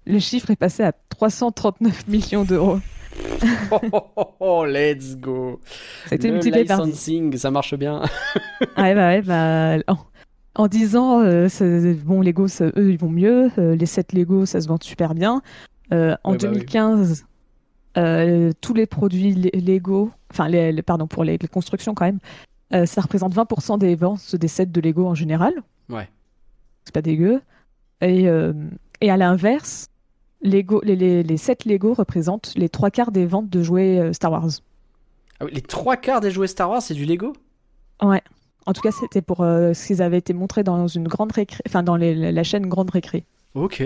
le 0.06 0.20
chiffre 0.20 0.50
est 0.52 0.56
passé 0.56 0.84
à 0.84 0.92
339 1.10 2.08
millions 2.08 2.44
d'euros. 2.44 2.80
Oh, 3.72 3.78
oh, 3.92 4.02
oh, 4.16 4.28
oh, 4.40 4.66
let's 4.66 5.16
go. 5.18 5.60
Le 6.12 6.32
multiplié 6.32 6.66
par 6.66 6.82
10. 6.84 6.88
licensing, 6.88 7.38
ça 7.38 7.52
marche 7.52 7.76
bien. 7.76 8.02
Ouais, 8.78 8.96
bah 8.96 9.08
ouais, 9.10 9.22
bah, 9.22 9.78
en 10.56 10.68
10 10.68 10.96
ans, 10.96 11.22
euh, 11.22 11.48
bon, 12.06 12.22
Lego, 12.22 12.48
ça- 12.48 12.66
eux, 12.78 12.92
ils 12.92 12.98
vont 12.98 13.10
mieux. 13.10 13.50
euh, 13.58 13.76
les 13.76 13.86
7 13.86 14.14
Lego, 14.14 14.46
ça 14.46 14.62
se 14.62 14.68
vend 14.68 14.78
super 14.82 15.16
bien. 15.16 15.42
Euh, 15.92 16.16
en 16.24 16.32
Ouais, 16.34 16.38
bah 16.38 16.48
oui. 16.50 16.54
2015, 16.60 17.26
euh, 17.98 18.52
tous 18.62 18.74
les 18.74 18.86
produits 18.86 19.34
Le- 19.34 19.60
Lego, 19.60 20.12
enfin, 20.32 20.48
les, 20.48 20.72
les- 20.72 20.82
pardon, 20.82 21.08
pour 21.08 21.24
les, 21.24 21.38
les 21.38 21.48
constructions 21.48 21.94
quand 21.94 22.06
même, 22.06 22.20
ça 22.88 23.02
représente 23.02 23.34
20% 23.36 23.78
des 23.78 23.94
ventes 23.96 24.36
des 24.36 24.48
sets 24.48 24.66
de 24.66 24.82
Lego 24.82 25.06
en 25.08 25.14
général. 25.14 25.54
Ouais. 25.90 26.10
C'est 26.86 26.94
pas 26.94 27.04
dégueu. 27.04 27.40
Et, 28.02 28.24
et 29.02 29.12
à 29.12 29.18
l'inverse, 29.18 29.90
Lego, 30.42 30.82
les, 30.84 30.96
les, 30.96 31.22
les 31.22 31.38
sets 31.38 31.58
Lego 31.68 31.94
représentent 31.94 32.54
les 32.56 32.70
trois 32.70 32.90
quarts 32.90 33.12
des 33.12 33.26
ventes 33.28 33.50
de 33.50 33.62
jouets 33.62 34.12
Star 34.14 34.32
Wars. 34.32 34.48
Ah 35.40 35.46
oui, 35.46 35.52
les 35.54 35.62
trois 35.62 35.98
quarts 35.98 36.20
des 36.20 36.32
jouets 36.32 36.48
Star 36.48 36.70
Wars, 36.70 36.82
c'est 36.82 36.96
du 36.96 37.06
Lego? 37.06 37.34
Ouais. 38.02 38.22
En 38.66 38.74
tout 38.74 38.82
cas, 38.82 38.92
c'était 38.92 39.22
pour 39.22 39.42
euh, 39.42 39.74
ce 39.74 39.88
qu'ils 39.88 40.02
avaient 40.02 40.18
été 40.20 40.34
montrés 40.34 40.64
dans 40.64 40.88
une 40.88 41.08
grande 41.08 41.32
récré, 41.32 41.62
enfin 41.68 41.84
dans 41.84 41.96
les- 41.96 42.32
la 42.32 42.44
chaîne 42.44 42.68
Grande 42.68 42.90
Récré. 42.90 43.26
Ok. 43.56 43.84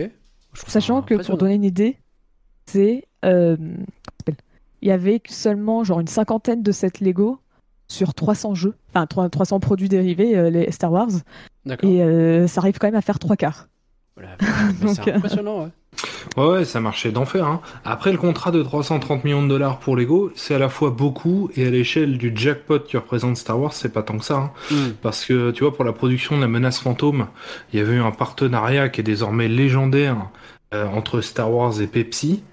Sachant 0.67 1.01
que 1.01 1.15
pour 1.15 1.37
donner 1.37 1.55
une 1.55 1.63
idée, 1.63 1.97
c'est 2.67 3.05
euh, 3.25 3.57
il 4.81 4.87
y 4.87 4.91
avait 4.91 5.21
seulement 5.27 5.83
genre 5.83 5.99
une 5.99 6.07
cinquantaine 6.07 6.61
de 6.63 6.71
sets 6.71 7.01
Lego 7.01 7.39
sur 7.87 8.13
300 8.13 8.53
jeux, 8.53 8.75
enfin 8.89 9.05
3- 9.05 9.29
300 9.29 9.59
produits 9.59 9.89
dérivés, 9.89 10.37
euh, 10.37 10.49
les 10.49 10.71
Star 10.71 10.91
Wars, 10.91 11.09
D'accord. 11.65 11.89
et 11.89 12.03
euh, 12.03 12.45
ça 12.47 12.61
arrive 12.61 12.77
quand 12.77 12.87
même 12.87 12.95
à 12.95 13.01
faire 13.01 13.17
trois 13.19 13.35
quarts. 13.35 13.67
Voilà. 14.15 14.35
Donc, 14.81 14.95
c'est 14.95 15.09
euh, 15.11 15.15
impressionnant, 15.15 15.63
ouais. 15.63 15.69
Ouais, 16.35 16.45
ouais, 16.45 16.65
ça 16.65 16.79
marchait 16.79 17.11
d'enfer. 17.11 17.45
Hein. 17.45 17.61
Après, 17.83 18.11
le 18.11 18.17
contrat 18.17 18.51
de 18.51 18.61
330 18.61 19.23
millions 19.23 19.41
de 19.41 19.47
dollars 19.47 19.79
pour 19.79 19.95
Lego, 19.95 20.31
c'est 20.35 20.53
à 20.53 20.59
la 20.59 20.69
fois 20.69 20.91
beaucoup 20.91 21.49
et 21.55 21.65
à 21.65 21.69
l'échelle 21.69 22.17
du 22.17 22.31
jackpot 22.35 22.79
que 22.79 22.97
représente 22.97 23.37
Star 23.37 23.59
Wars, 23.59 23.73
c'est 23.73 23.91
pas 23.91 24.03
tant 24.03 24.17
que 24.17 24.25
ça. 24.25 24.35
Hein. 24.35 24.51
Hmm. 24.71 24.89
Parce 25.01 25.25
que, 25.25 25.51
tu 25.51 25.63
vois, 25.63 25.73
pour 25.73 25.85
la 25.85 25.93
production 25.93 26.35
de 26.35 26.41
la 26.41 26.47
menace 26.47 26.79
fantôme, 26.79 27.27
il 27.73 27.79
y 27.79 27.81
avait 27.81 27.95
eu 27.95 28.01
un 28.01 28.11
partenariat 28.11 28.89
qui 28.89 29.01
est 29.01 29.03
désormais 29.03 29.47
légendaire 29.47 30.29
euh, 30.73 30.85
entre 30.87 31.21
Star 31.21 31.51
Wars 31.51 31.81
et 31.81 31.87
Pepsi. 31.87 32.43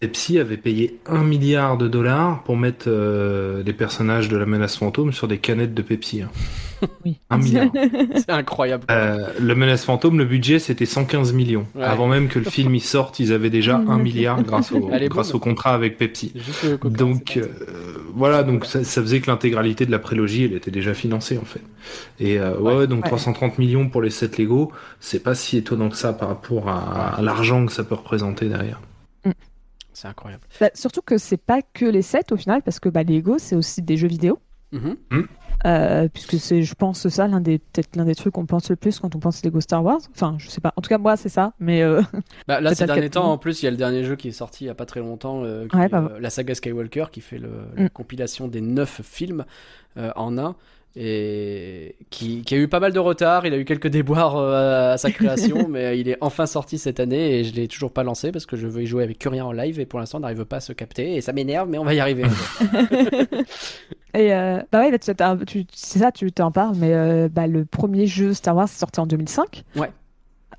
Pepsi 0.00 0.38
avait 0.38 0.56
payé 0.56 0.98
un 1.06 1.22
milliard 1.22 1.76
de 1.76 1.86
dollars 1.86 2.42
pour 2.44 2.56
mettre 2.56 2.86
euh, 2.88 3.62
les 3.62 3.74
personnages 3.74 4.30
de 4.30 4.36
la 4.38 4.46
menace 4.46 4.76
fantôme 4.76 5.12
sur 5.12 5.28
des 5.28 5.36
canettes 5.38 5.74
de 5.74 5.82
Pepsi. 5.82 6.22
hein. 6.22 6.30
Oui. 7.04 7.18
Un 7.28 7.36
milliard. 7.36 7.68
C'est 8.14 8.30
incroyable. 8.30 8.84
Euh, 8.90 9.26
le 9.38 9.54
menace 9.54 9.84
fantôme, 9.84 10.16
le 10.16 10.24
budget 10.24 10.58
c'était 10.58 10.86
115 10.86 11.34
millions. 11.34 11.66
Ouais. 11.74 11.84
Avant 11.84 12.08
même 12.08 12.28
que 12.28 12.38
le 12.38 12.46
film 12.46 12.74
y 12.74 12.80
sorte, 12.80 13.20
ils 13.20 13.34
avaient 13.34 13.50
déjà 13.50 13.76
un 13.88 13.98
milliard 13.98 14.42
grâce 14.42 14.72
au, 14.72 14.80
grâce 14.88 15.32
contrat 15.32 15.74
avec 15.74 15.98
Pepsi. 15.98 16.32
Coca, 16.80 16.88
Donc 16.88 17.36
euh, 17.36 17.48
voilà, 18.14 18.42
donc 18.42 18.64
ça, 18.64 18.82
ça 18.82 19.02
faisait 19.02 19.20
que 19.20 19.30
l'intégralité 19.30 19.84
de 19.84 19.90
la 19.90 19.98
prélogie, 19.98 20.44
elle 20.44 20.54
était 20.54 20.70
déjà 20.70 20.94
financée 20.94 21.36
en 21.36 21.44
fait. 21.44 21.60
Et 22.18 22.38
euh, 22.38 22.56
ouais, 22.58 22.86
donc 22.86 23.04
Ouais. 23.04 23.08
330 23.10 23.58
millions 23.58 23.90
pour 23.90 24.00
les 24.00 24.08
7 24.08 24.38
Lego, 24.38 24.72
c'est 25.00 25.22
pas 25.22 25.34
si 25.34 25.58
étonnant 25.58 25.90
que 25.90 25.96
ça 25.96 26.14
par 26.14 26.28
rapport 26.28 26.70
à, 26.70 27.16
à 27.16 27.20
l'argent 27.20 27.66
que 27.66 27.72
ça 27.72 27.84
peut 27.84 27.94
représenter 27.96 28.48
derrière. 28.48 28.80
C'est 30.00 30.08
incroyable. 30.08 30.42
Bah, 30.60 30.70
surtout 30.74 31.02
que 31.02 31.18
c'est 31.18 31.36
pas 31.36 31.60
que 31.62 31.84
les 31.84 32.00
sets 32.02 32.32
au 32.32 32.36
final, 32.36 32.62
parce 32.62 32.80
que 32.80 32.88
bah, 32.88 33.02
Lego, 33.02 33.36
c'est 33.38 33.54
aussi 33.56 33.82
des 33.82 33.96
jeux 33.98 34.08
vidéo. 34.08 34.38
Mhm. 34.72 34.96
Euh, 35.66 36.08
puisque 36.08 36.38
c'est, 36.38 36.62
je 36.62 36.74
pense, 36.74 37.06
ça 37.08 37.26
l'un 37.28 37.40
des 37.40 37.58
peut-être 37.58 37.94
l'un 37.96 38.06
des 38.06 38.14
trucs 38.14 38.32
qu'on 38.32 38.46
pense 38.46 38.70
le 38.70 38.76
plus 38.76 38.98
quand 38.98 39.14
on 39.14 39.18
pense 39.18 39.44
Lego 39.44 39.60
Star 39.60 39.84
Wars. 39.84 40.00
Enfin, 40.14 40.36
je 40.38 40.48
sais 40.48 40.60
pas. 40.62 40.72
En 40.76 40.80
tout 40.80 40.88
cas, 40.88 40.96
moi, 40.96 41.16
c'est 41.18 41.28
ça. 41.28 41.52
Mais 41.58 41.82
euh, 41.82 42.00
Bah, 42.48 42.60
là, 42.62 42.74
ces 42.74 42.86
derniers 42.86 43.10
temps, 43.10 43.30
en 43.30 43.36
plus, 43.36 43.60
il 43.60 43.66
y 43.66 43.68
a 43.68 43.70
le 43.70 43.76
dernier 43.76 44.04
jeu 44.04 44.16
qui 44.16 44.28
est 44.28 44.32
sorti 44.32 44.64
il 44.64 44.68
y 44.68 44.70
a 44.70 44.74
pas 44.74 44.86
très 44.86 45.00
longtemps, 45.00 45.42
euh, 45.44 45.66
qui 45.68 45.76
Ouais, 45.76 45.84
est, 45.86 45.88
bah, 45.90 46.08
euh, 46.12 46.18
la 46.20 46.30
saga 46.30 46.54
Skywalker, 46.54 47.06
qui 47.12 47.20
fait 47.20 47.38
le, 47.38 47.50
la 47.76 47.84
Mm. 47.84 47.90
compilation 47.90 48.48
des 48.48 48.62
neuf 48.62 49.02
films 49.04 49.44
euh, 49.98 50.12
en 50.16 50.38
un, 50.38 50.56
et 50.96 51.96
qui, 52.10 52.42
qui 52.42 52.54
a 52.54 52.58
eu 52.58 52.68
pas 52.68 52.80
mal 52.80 52.92
de 52.92 52.98
retard. 52.98 53.46
Il 53.46 53.54
a 53.54 53.58
eu 53.58 53.64
quelques 53.64 53.86
déboires 53.86 54.36
euh, 54.36 54.94
à 54.94 54.98
sa 54.98 55.10
création, 55.10 55.68
mais 55.70 55.98
il 55.98 56.08
est 56.08 56.18
enfin 56.20 56.46
sorti 56.46 56.78
cette 56.78 57.00
année 57.00 57.38
et 57.38 57.44
je 57.44 57.54
l'ai 57.54 57.68
toujours 57.68 57.92
pas 57.92 58.02
lancé 58.02 58.32
parce 58.32 58.46
que 58.46 58.56
je 58.56 58.66
veux 58.66 58.82
y 58.82 58.86
jouer 58.86 59.04
avec 59.04 59.18
Curien 59.18 59.44
en 59.44 59.52
live 59.52 59.78
et 59.78 59.86
pour 59.86 60.00
l'instant, 60.00 60.18
on 60.18 60.22
n'arrive 60.22 60.44
pas 60.44 60.56
à 60.56 60.60
se 60.60 60.72
capter 60.72 61.14
et 61.14 61.20
ça 61.20 61.32
m'énerve, 61.32 61.68
mais 61.68 61.78
on 61.78 61.84
va 61.84 61.94
y 61.94 62.00
arriver. 62.00 62.24
et 64.14 64.34
euh, 64.34 64.60
bah 64.72 64.80
ouais, 64.80 64.90
bah, 64.90 64.98
c'est 65.72 65.98
ça, 65.98 66.12
tu 66.12 66.32
t'en 66.32 66.50
parles. 66.50 66.74
Mais 66.76 66.92
euh, 66.92 67.28
bah, 67.30 67.46
le 67.46 67.64
premier 67.64 68.06
jeu 68.06 68.34
Star 68.34 68.56
Wars 68.56 68.66
est 68.66 68.78
sorti 68.78 69.00
en 69.00 69.06
2005. 69.06 69.64
Ouais. 69.76 69.90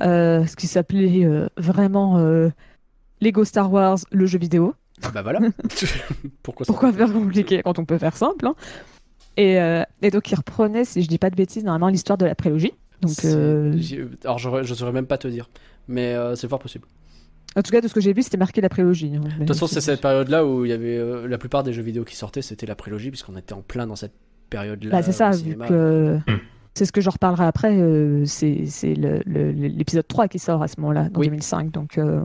Euh, 0.01 0.45
ce 0.45 0.55
qui 0.55 0.67
s'appelait 0.67 1.27
vraiment 1.57 2.17
Lego 3.19 3.43
Star 3.43 3.71
Wars, 3.71 3.99
le 4.11 4.25
jeu 4.25 4.39
vidéo. 4.39 4.73
Ah 5.03 5.09
bah 5.11 5.23
voilà. 5.23 5.39
Pourquoi 6.43 6.93
faire 6.93 7.11
compliqué 7.11 7.61
quand 7.63 7.79
on 7.79 7.85
peut 7.85 7.97
faire 7.97 8.15
simple 8.15 8.45
hein? 8.45 8.55
Et, 9.37 9.59
euh, 9.59 9.83
et 10.01 10.11
donc 10.11 10.29
il 10.31 10.35
reprenait, 10.35 10.85
si 10.85 11.01
je 11.01 11.07
dis 11.07 11.17
pas 11.17 11.29
de 11.29 11.35
bêtises, 11.35 11.63
normalement 11.63 11.87
l'histoire 11.89 12.17
de 12.17 12.25
la 12.25 12.35
prélogie. 12.35 12.73
Donc, 13.01 13.25
euh, 13.25 13.73
Alors, 14.23 14.37
je, 14.37 14.63
je 14.63 14.73
saurais 14.75 14.91
même 14.91 15.07
pas 15.07 15.17
te 15.17 15.27
dire, 15.27 15.49
mais 15.87 16.13
euh, 16.13 16.35
c'est 16.35 16.47
fort 16.47 16.59
possible. 16.59 16.85
en 17.55 17.61
tout 17.63 17.71
cas, 17.71 17.81
de 17.81 17.87
ce 17.87 17.93
que 17.93 18.01
j'ai 18.01 18.13
vu, 18.13 18.21
c'était 18.21 18.37
marqué 18.37 18.61
la 18.61 18.69
prélogie. 18.69 19.09
De 19.09 19.19
toute 19.39 19.47
façon, 19.47 19.65
c'est 19.67 19.81
cette 19.81 20.01
période-là 20.01 20.45
où 20.45 20.65
il 20.65 20.69
y 20.69 20.73
avait 20.73 20.97
euh, 20.97 21.27
la 21.27 21.37
plupart 21.39 21.63
des 21.63 21.73
jeux 21.73 21.81
vidéo 21.81 22.03
qui 22.03 22.15
sortaient, 22.15 22.41
c'était 22.43 22.67
la 22.67 22.75
prélogie, 22.75 23.09
puisqu'on 23.09 23.35
était 23.37 23.53
en 23.53 23.61
plein 23.61 23.87
dans 23.87 23.95
cette 23.95 24.13
période-là. 24.51 24.91
Bah, 24.91 25.01
c'est 25.01 25.11
ça, 25.13 25.31
vu 25.31 25.55
que 25.55 26.17
Hmm. 26.27 26.37
c'est 26.75 26.85
ce 26.85 26.91
que 26.91 27.01
je 27.01 27.09
reparlerai 27.09 27.45
après. 27.45 27.75
euh, 27.79 28.23
c'est 28.25 28.65
l'épisode 29.25 30.07
3 30.07 30.27
qui 30.27 30.37
sort 30.39 30.61
à 30.61 30.67
ce 30.67 30.79
moment-là, 30.81 31.09
dans 31.09 31.19
Oui. 31.19 31.27
2005. 31.27 31.71
Donc, 31.71 31.97
euh, 31.97 32.21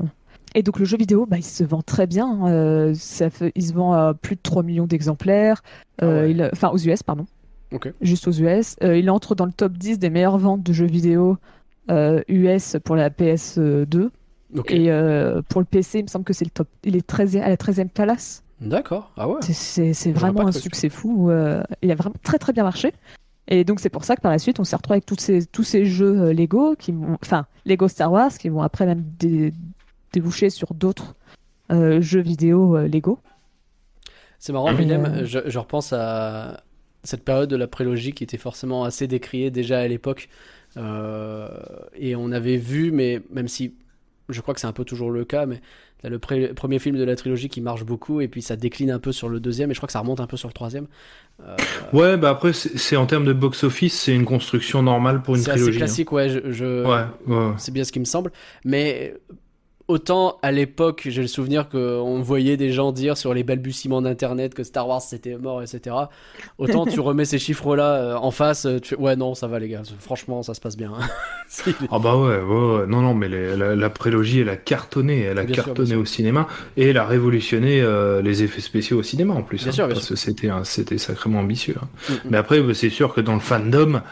Et 0.56 0.62
donc, 0.64 0.78
le 0.80 0.84
jeu 0.84 0.96
vidéo, 0.96 1.26
bah, 1.26 1.36
il 1.38 1.44
se 1.44 1.62
vend 1.62 1.82
très 1.82 2.06
bien. 2.06 2.48
euh, 2.48 2.92
ça 2.94 3.30
fait... 3.30 3.52
Il 3.54 3.62
se 3.66 3.72
vend 3.74 3.92
à 3.92 4.14
plus 4.14 4.34
de 4.36 4.40
3 4.42 4.62
millions 4.64 4.86
d'exemplaires. 4.86 5.62
euh, 6.02 6.20
Ah 6.20 6.22
ouais. 6.22 6.30
il- 6.32 6.50
Enfin, 6.52 6.70
aux 6.70 6.78
US, 6.78 7.02
pardon. 7.04 7.26
Ok. 7.72 7.92
Juste 8.00 8.26
aux 8.26 8.32
US. 8.32 8.74
Euh, 8.82 8.96
il 8.96 9.10
entre 9.10 9.34
dans 9.34 9.44
le 9.46 9.52
top 9.52 9.72
10 9.74 9.98
des 9.98 10.08
meilleures 10.10 10.38
ventes 10.38 10.62
de 10.62 10.72
jeux 10.72 10.86
vidéo 10.86 11.36
euh, 11.90 12.22
US 12.28 12.76
pour 12.84 12.96
la 12.96 13.10
PS2. 13.10 14.08
Ok. 14.56 14.70
Et 14.72 14.90
euh, 14.90 15.42
pour 15.48 15.60
le 15.60 15.66
PC, 15.66 15.98
il 15.98 16.02
me 16.04 16.08
semble 16.08 16.24
que 16.24 16.32
c'est 16.32 16.44
le 16.44 16.50
top. 16.50 16.68
Il 16.84 16.96
est 16.96 17.06
13e 17.08 17.42
à 17.42 17.48
la 17.48 17.56
13e 17.56 17.88
place. 17.88 18.42
D'accord. 18.60 19.10
Ah 19.16 19.28
ouais. 19.28 19.40
C'est- 19.42 19.92
vraiment 20.12 20.46
un 20.48 20.52
succès 20.52 20.88
fou. 20.88 21.30
euh, 21.30 21.62
il 21.82 21.90
a 21.90 21.94
vraiment 21.94 22.14
très 22.22 22.38
très 22.38 22.52
bien 22.54 22.62
marché. 22.64 22.94
Et 23.48 23.62
donc 23.64 23.78
c'est 23.80 23.90
pour 23.90 24.04
ça 24.04 24.16
que 24.16 24.22
par 24.22 24.32
la 24.32 24.38
suite 24.40 24.58
on 24.58 24.64
s'est 24.64 24.74
retrouvé 24.74 24.94
avec 24.94 25.06
tous 25.06 25.16
ces, 25.20 25.44
tous 25.46 25.62
ces 25.62 25.84
jeux 25.84 26.20
euh, 26.20 26.32
Lego 26.32 26.74
qui 26.76 26.90
vont, 26.90 27.16
enfin 27.22 27.46
Lego 27.64 27.86
Star 27.86 28.10
Wars 28.10 28.32
qui 28.32 28.48
vont 28.48 28.60
après 28.62 28.86
même 28.86 29.04
dé- 29.20 29.52
déboucher 30.16 30.48
sur 30.50 30.72
d'autres 30.74 31.14
euh, 31.70 32.00
jeux 32.00 32.20
vidéo 32.22 32.76
euh, 32.76 32.88
Lego. 32.88 33.18
C'est 34.38 34.52
marrant, 34.52 34.70
Et, 34.70 34.74
Willem, 34.74 35.04
euh, 35.04 35.24
je, 35.26 35.38
je 35.46 35.58
repense 35.58 35.92
à 35.92 36.62
cette 37.04 37.24
période 37.24 37.48
de 37.50 37.56
la 37.56 37.66
prélogie 37.66 38.12
qui 38.12 38.24
était 38.24 38.38
forcément 38.38 38.84
assez 38.84 39.06
décriée 39.06 39.50
déjà 39.50 39.78
à 39.80 39.86
l'époque. 39.88 40.28
Euh, 40.76 41.48
et 41.94 42.16
on 42.16 42.32
avait 42.32 42.56
vu, 42.56 42.92
mais 42.92 43.20
même 43.30 43.48
si 43.48 43.74
je 44.28 44.40
crois 44.40 44.54
que 44.54 44.60
c'est 44.60 44.66
un 44.66 44.72
peu 44.72 44.84
toujours 44.84 45.10
le 45.10 45.24
cas, 45.24 45.46
mais 45.46 45.60
t'as 46.02 46.08
le 46.08 46.18
pré- 46.18 46.52
premier 46.54 46.78
film 46.78 46.96
de 46.98 47.04
la 47.04 47.14
trilogie 47.16 47.48
qui 47.48 47.60
marche 47.60 47.84
beaucoup, 47.84 48.20
et 48.20 48.28
puis 48.28 48.42
ça 48.42 48.56
décline 48.56 48.90
un 48.90 48.98
peu 48.98 49.12
sur 49.12 49.28
le 49.28 49.38
deuxième, 49.40 49.70
et 49.70 49.74
je 49.74 49.78
crois 49.78 49.86
que 49.86 49.92
ça 49.92 50.00
remonte 50.00 50.20
un 50.20 50.26
peu 50.26 50.36
sur 50.36 50.48
le 50.48 50.52
troisième. 50.54 50.86
Euh, 51.42 51.56
Ouais, 51.92 52.16
bah 52.16 52.30
après, 52.30 52.52
c'est 52.52 52.76
c'est 52.78 52.96
en 52.96 53.06
termes 53.06 53.24
de 53.24 53.32
box-office, 53.32 53.94
c'est 54.00 54.14
une 54.14 54.24
construction 54.24 54.82
normale 54.82 55.22
pour 55.22 55.36
une 55.36 55.42
c'est 55.42 55.50
assez 55.50 55.60
trilogie. 55.60 55.78
hein. 55.78 55.86
classique, 55.86 56.12
ouais. 56.12 56.28
Je, 56.28 56.40
je- 56.52 56.84
Ouais, 56.84 57.04
ouais. 57.34 57.52
C'est 57.58 57.72
bien 57.72 57.84
ce 57.84 57.92
qui 57.92 58.00
me 58.00 58.04
semble. 58.04 58.32
Mais 58.64 59.14
autant 59.88 60.38
à 60.42 60.50
l'époque, 60.52 61.02
j'ai 61.10 61.22
le 61.22 61.28
souvenir 61.28 61.68
qu'on 61.68 62.20
voyait 62.20 62.56
des 62.56 62.72
gens 62.72 62.92
dire 62.92 63.16
sur 63.16 63.34
les 63.34 63.44
balbutiements 63.44 64.02
d'internet 64.02 64.54
que 64.54 64.64
Star 64.64 64.88
Wars 64.88 65.00
c'était 65.02 65.36
mort, 65.36 65.62
etc. 65.62 65.94
Autant 66.58 66.86
tu 66.86 67.00
remets 67.08 67.24
ces 67.24 67.38
chiffres-là 67.38 67.94
euh, 67.94 68.14
en 68.16 68.30
face, 68.30 68.66
euh, 68.66 68.80
tu 68.80 68.90
fais 68.90 68.96
ouais, 69.00 69.16
non, 69.16 69.34
ça 69.34 69.46
va 69.46 69.58
les 69.58 69.68
gars, 69.68 69.82
franchement, 70.00 70.42
ça 70.42 70.54
se 70.54 70.60
passe 70.60 70.76
bien. 70.76 70.92
Ah 71.92 71.98
bah 72.00 72.16
ouais, 72.16 72.38
ouais, 72.40 72.78
ouais. 72.80 72.86
non, 72.88 73.00
non, 73.02 73.14
mais 73.14 73.28
les- 73.28 73.56
la, 73.56 73.76
la 73.76 73.90
prélogie, 73.90 74.40
elle 74.40 74.48
a 74.48 74.56
cartonné, 74.56 75.20
elle 75.20 75.38
a 75.38 75.44
Bien 75.44 75.54
cartonné 75.54 75.90
sûr. 75.90 76.00
au 76.00 76.04
cinéma, 76.04 76.48
et 76.76 76.88
elle 76.90 76.98
a 76.98 77.04
révolutionné 77.06 77.80
euh, 77.80 78.20
les 78.20 78.42
effets 78.42 78.60
spéciaux 78.60 78.98
au 78.98 79.02
cinéma 79.04 79.34
en 79.34 79.42
plus. 79.42 79.58
Bien 79.58 79.68
hein, 79.68 79.72
sûr, 79.72 79.86
bien 79.86 79.94
parce 79.94 80.06
sûr. 80.06 80.14
que 80.16 80.20
c'était 80.20 80.48
un- 80.48 80.64
c'était 80.64 80.98
sacrément 80.98 81.38
ambitieux. 81.38 81.76
hein. 81.80 81.86
Mm, 82.08 82.12
mm. 82.12 82.18
Mais 82.30 82.36
après, 82.38 82.60
bah, 82.60 82.74
c'est 82.74 82.90
sûr 82.90 83.14
que 83.14 83.20
dans 83.20 83.34
le 83.34 83.40
fandom, 83.40 84.02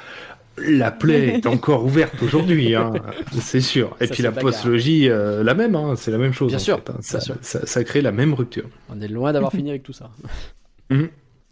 la 0.59 0.91
plaie 0.91 1.29
est 1.35 1.47
encore 1.47 1.85
ouverte 1.85 2.23
aujourd'hui, 2.23 2.75
hein, 2.75 2.93
c'est 3.41 3.61
sûr. 3.61 3.97
Et 4.01 4.07
Ça 4.07 4.15
puis 4.15 4.23
la 4.23 4.33
postlogie, 4.33 5.09
euh, 5.09 5.43
la 5.43 5.55
même, 5.55 5.75
hein, 5.75 5.95
c'est 5.97 6.11
la 6.11 6.19
même 6.19 6.33
chose. 6.33 6.49
Bien 6.49 6.57
en 6.57 6.61
sûr, 6.61 6.77
fait, 6.77 6.91
hein. 6.91 6.95
bien 6.95 7.03
ça, 7.03 7.21
sûr. 7.21 7.37
Ça, 7.41 7.67
ça 7.67 7.85
crée 7.85 8.03
la 8.03 8.13
même 8.13 8.35
rupture. 8.35 8.69
On 8.89 9.01
est 9.01 9.09
loin 9.09 9.33
d'avoir 9.33 9.53
fini 9.53 9.71
avec 9.71 9.83
tout 9.83 9.93
ça. 9.93 10.11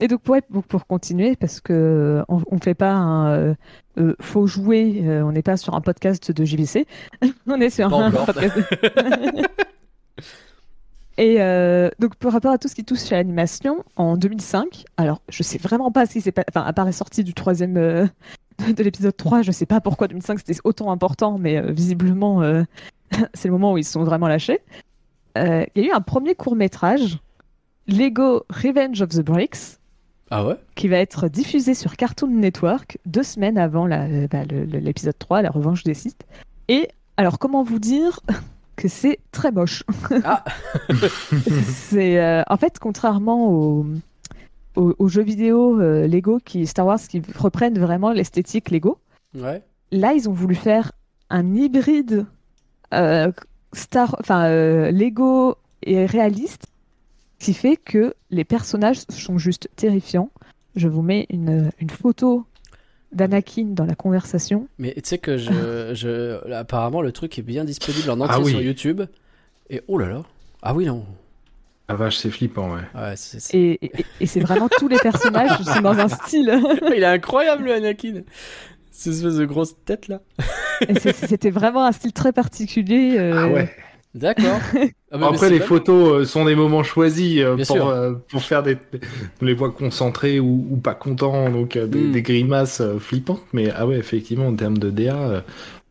Et 0.03 0.09
donc 0.09 0.23
pour, 0.69 0.87
continuer, 0.89 1.37
parce 1.37 1.61
que 1.61 2.25
on, 2.29 2.43
on 2.51 2.59
fait 2.59 2.75
pas 2.75 2.91
un 2.91 3.31
euh, 3.31 3.55
euh, 3.99 4.17
faut 4.21 4.49
jouer, 4.49 5.01
euh, 5.05 5.23
on 5.23 5.31
n'est 5.31 5.43
pas 5.43 5.57
sur 5.57 5.75
un 5.75 5.81
podcast 5.81 6.33
de 6.33 6.45
JVC, 6.45 6.87
on 7.47 7.61
est 7.61 7.71
sur 7.71 7.89
Pas 7.89 8.07
un 8.07 8.11
podcast. 8.11 8.57
Et 11.19 11.37
euh, 11.41 11.91
donc, 11.99 12.17
par 12.17 12.33
rapport 12.33 12.53
à 12.53 12.59
tout 12.59 12.69
ce 12.69 12.75
qui 12.75 12.85
touche 12.85 13.13
à 13.13 13.17
l'animation, 13.17 13.85
en 13.97 14.17
2005, 14.17 14.85
alors 14.97 15.21
je 15.29 15.43
sais 15.43 15.59
vraiment 15.59 15.91
pas 15.93 16.07
si 16.07 16.21
c'est 16.21 16.33
pas. 16.33 16.45
Enfin, 16.49 16.63
à 16.67 16.73
part 16.73 16.85
la 16.85 16.93
sortie 16.93 17.23
du 17.25 17.35
troisième. 17.35 17.77
euh, 17.77 18.07
de 18.77 18.83
l'épisode 18.83 19.17
3, 19.17 19.43
je 19.43 19.51
sais 19.53 19.67
pas 19.67 19.81
pourquoi 19.81 20.09
2005 20.09 20.39
c'était 20.39 20.59
autant 20.65 20.91
important, 20.93 21.39
mais 21.39 21.57
euh, 21.57 21.73
visiblement, 21.73 22.43
euh, 22.43 22.63
c'est 23.35 23.49
le 23.49 23.53
moment 23.53 23.73
où 23.73 23.79
ils 23.79 23.85
se 23.85 23.93
sont 23.93 24.05
vraiment 24.05 24.29
lâchés. 24.29 24.61
Euh, 25.39 25.65
Il 25.75 25.83
y 25.83 25.87
a 25.87 25.89
eu 25.89 25.93
un 25.93 26.01
premier 26.03 26.35
court-métrage, 26.35 27.19
Lego 27.89 28.45
Revenge 28.51 29.01
of 29.03 29.09
the 29.11 29.21
Bricks, 29.23 29.79
Ah 30.31 30.47
ouais? 30.47 30.57
Qui 30.77 30.89
va 30.89 30.99
être 30.99 31.29
diffusé 31.29 31.75
sur 31.75 31.97
Cartoon 31.97 32.29
Network 32.29 32.99
deux 33.07 33.23
semaines 33.23 33.59
avant 33.59 33.91
euh, 33.91 34.27
bah, 34.31 34.45
l'épisode 34.45 35.19
3, 35.19 35.43
la 35.43 35.51
revanche 35.51 35.83
des 35.83 35.95
Sith. 35.95 36.23
Et 36.69 36.89
alors, 37.17 37.39
comment 37.39 37.63
vous 37.63 37.79
dire? 37.79 38.21
Que 38.83 38.89
c'est 38.89 39.19
très 39.31 39.53
moche 39.53 39.85
Ah. 40.25 40.45
C'est 41.73 42.19
euh, 42.21 42.43
en 42.49 42.57
fait 42.57 42.79
contrairement 42.79 43.49
aux, 43.51 43.87
aux- 44.77 44.95
aux 44.99 45.09
jeux 45.09 45.23
vidéo 45.23 45.81
euh, 45.81 46.07
Lego 46.07 46.39
qui 46.45 46.67
Star 46.67 46.87
Wars 46.87 46.99
qui 47.01 47.23
reprennent 47.37 47.79
vraiment 47.79 48.13
l'esthétique 48.13 48.71
Lego. 48.71 48.99
Ouais. 49.39 49.63
Là, 49.93 50.15
ils 50.15 50.29
ont 50.29 50.33
voulu 50.33 50.55
faire 50.55 50.93
un 51.31 51.55
hybride 51.55 52.27
euh, 52.95 53.31
Star, 53.73 54.17
enfin 54.21 54.49
Lego 54.91 55.57
et 55.83 56.05
réaliste, 56.07 56.67
qui 57.39 57.55
fait 57.55 57.77
que 57.77 58.15
les 58.31 58.45
personnages 58.45 59.01
sont 59.09 59.39
juste 59.39 59.69
terrifiants. 59.77 60.31
Je 60.77 60.89
vous 60.89 61.03
mets 61.03 61.27
une, 61.31 61.71
une 61.81 61.91
photo 61.91 62.45
d'Anakin 63.13 63.67
dans 63.71 63.85
la 63.85 63.95
conversation. 63.95 64.69
Mais 64.79 64.93
tu 64.95 65.03
sais 65.05 65.19
que 65.19 65.37
je, 65.37 65.91
je. 65.95 66.47
là, 66.49 66.61
Apparemment, 66.61 67.03
le 67.03 67.13
truc 67.13 67.39
est 67.39 67.43
bien 67.43 67.65
disponible 67.65 68.11
en 68.11 68.21
entier 68.21 68.35
Ah 68.37 68.41
oui. 68.41 68.51
sur 68.53 68.61
YouTube. 68.63 69.03
Et 69.71 69.81
oh 69.89 69.99
là 69.99 70.09
là. 70.09 70.23
Ah 70.63 70.75
oui, 70.75 70.87
non. 70.87 71.05
La 71.89 71.97
vache, 71.97 72.17
c'est 72.17 72.31
flippant, 72.31 72.71
ouais. 72.75 72.81
Ouais, 72.95 73.15
c'est- 73.17 73.41
c'est- 73.41 73.57
Et, 73.59 73.85
et- 73.85 74.05
et 74.21 74.27
c'est 74.27 74.41
vraiment 74.41 74.69
tous 74.69 74.89
les 74.89 74.99
personnages 74.99 75.61
sont 75.63 75.81
dans 75.81 75.99
un 75.99 76.09
style. 76.09 76.53
Il 76.97 77.03
est 77.03 77.05
incroyable, 77.05 77.65
le 77.65 77.75
Anakin. 77.75 78.23
Cette 78.91 79.15
espèce 79.15 79.37
de 79.37 79.45
grosse 79.47 79.75
tête 79.85 80.09
là. 80.09 80.21
C'était 81.15 81.51
vraiment 81.51 81.85
un 81.85 81.93
style 81.93 82.13
très 82.13 82.33
particulier. 82.33 83.17
euh, 83.19 83.33
Ah 83.37 83.49
ouais. 83.49 83.71
D'accord. 84.15 84.59
Ah 85.15 85.19
bah, 85.19 85.29
Après, 85.29 85.51
les 85.51 85.59
pas- 85.59 85.67
photos 85.67 86.23
euh, 86.23 86.25
sont 86.25 86.47
des 86.47 86.55
moments 86.55 86.83
choisis 86.83 87.39
euh, 87.41 87.59
pour, 87.67 87.87
euh, 87.91 88.15
pour 88.31 88.43
faire 88.43 88.63
des. 88.63 88.79
On 89.43 89.45
les 89.45 89.53
voit 89.53 89.71
concentrés 89.71 90.41
ou, 90.41 90.67
ou 90.71 90.77
pas 90.79 90.95
contents, 90.95 91.51
donc 91.51 91.77
euh, 91.77 91.87
des, 91.87 91.99
Mm. 91.99 92.13
des 92.13 92.23
grimaces 92.23 92.83
flippantes. 92.99 93.43
Mais 93.53 93.69
ah 93.77 93.87
ouais, 93.87 93.97
effectivement, 93.99 94.47
en 94.47 94.55
termes 94.57 94.79
de 94.79 94.89
DA, 94.89 95.45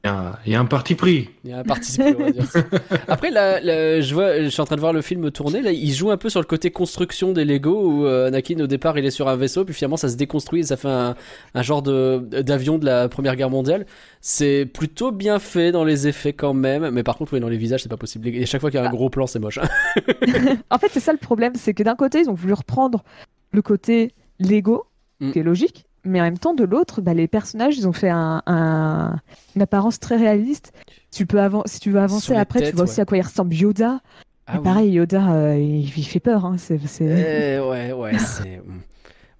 il 0.04 0.08
y 0.08 0.10
a 0.10 0.18
un- 0.18 0.36
il 0.48 0.52
y, 0.52 0.56
a 0.56 0.60
un 0.60 0.66
parti 0.66 0.96
pris. 0.96 1.30
Il 1.44 1.52
y 1.52 1.54
a 1.54 1.60
un 1.60 1.64
participé, 1.64 2.16
on 2.18 2.24
va 2.24 2.32
dire. 2.32 2.46
ça. 2.46 2.60
Après, 3.08 3.30
là, 3.30 3.60
là, 3.62 4.02
je, 4.02 4.14
vois, 4.16 4.42
je 4.42 4.48
suis 4.50 4.60
en 4.62 4.66
train 4.66 4.76
de 4.76 4.82
voir 4.82 4.94
le 4.94 5.02
film 5.02 5.30
tourner. 5.30 5.62
Là, 5.62 5.72
il 5.72 5.92
joue 5.94 6.10
un 6.10 6.18
peu 6.18 6.30
sur 6.30 6.40
le 6.40 6.46
côté 6.48 6.72
construction 6.72 7.34
des 7.34 7.46
Lego 7.46 7.86
où 7.88 8.06
euh, 8.06 8.28
Anakin, 8.28 8.60
au 8.62 8.68
départ, 8.68 8.98
il 8.98 9.06
est 9.06 9.12
sur 9.12 9.28
un 9.28 9.36
vaisseau, 9.36 9.64
puis 9.64 9.74
finalement, 9.76 9.98
ça 9.98 10.10
se 10.10 10.16
déconstruit 10.18 10.62
et 10.62 10.64
ça 10.64 10.76
fait 10.78 10.88
un, 10.88 11.16
un 11.54 11.62
genre 11.62 11.82
de 11.84 12.18
d'avion 12.42 12.78
de 12.80 12.86
la 12.86 13.10
Première 13.10 13.36
Guerre 13.36 13.52
mondiale. 13.52 13.86
C'est 14.22 14.66
plutôt 14.66 15.12
bien 15.12 15.38
fait 15.38 15.72
dans 15.72 15.84
les 15.84 16.08
effets 16.08 16.34
quand 16.34 16.54
même, 16.54 16.90
mais 16.90 17.04
par 17.04 17.16
contre, 17.18 17.34
oui, 17.34 17.40
dans 17.40 17.50
les 17.50 17.58
visages, 17.58 17.84
c'est 17.84 17.90
pas 17.90 17.98
possible. 17.98 18.28
Et 18.30 18.46
chaque 18.48 18.62
fois 18.62 18.72
qu'il 18.72 18.80
y 18.80 18.84
a 18.84 18.88
un 18.88 18.92
gros 18.92 19.10
plan, 19.12 19.28
c'est 19.28 19.40
moche. 19.40 19.60
hein. 19.60 19.70
En 20.72 20.78
fait, 20.80 20.88
c'est 20.92 21.00
ça 21.00 21.12
le 21.12 21.20
problème, 21.20 21.54
c'est 21.56 21.74
que 21.76 21.84
d'un 21.84 21.96
côté, 21.96 22.22
ils 22.22 22.30
ont 22.30 22.34
voulu 22.34 22.54
reprendre 22.54 23.04
le 23.52 23.62
côté 23.62 24.14
Lego, 24.40 24.86
Mm. 25.20 25.32
qui 25.34 25.38
est 25.40 25.44
logique, 25.44 25.86
mais 26.04 26.20
en 26.20 26.24
même 26.24 26.38
temps, 26.38 26.54
de 26.54 26.64
l'autre, 26.64 27.02
bah, 27.02 27.14
les 27.14 27.28
personnages, 27.28 27.78
ils 27.78 27.88
ont 27.88 27.94
fait 27.94 28.10
un, 28.10 28.42
un- 28.46 29.18
une 29.56 29.62
apparence 29.62 30.00
très 30.00 30.18
réaliste. 30.18 30.74
Tu 31.12 31.26
peux 31.26 31.38
avan- 31.40 31.64
si 31.66 31.80
tu 31.80 31.92
veux 31.92 32.00
avancer 32.00 32.34
après, 32.36 32.60
têtes, 32.60 32.70
tu 32.72 32.76
vois 32.76 32.84
aussi 32.86 33.02
à 33.02 33.06
quoi 33.06 33.18
il 33.18 33.22
ressemble 33.22 33.54
Yoda. 33.54 34.00
Ah 34.48 34.58
oui. 34.58 34.64
pareil, 34.64 34.92
Yoda, 34.92 35.32
euh, 35.34 35.58
il, 35.58 35.86
il 35.98 36.04
fait 36.04 36.20
peur. 36.20 36.46
Hein, 36.46 36.56
c'est, 36.58 36.80
Eh, 37.00 37.60
ouais, 37.60 37.92
ouais, 37.94 38.18
c'est. 38.20 38.58
hmm. 38.58 38.82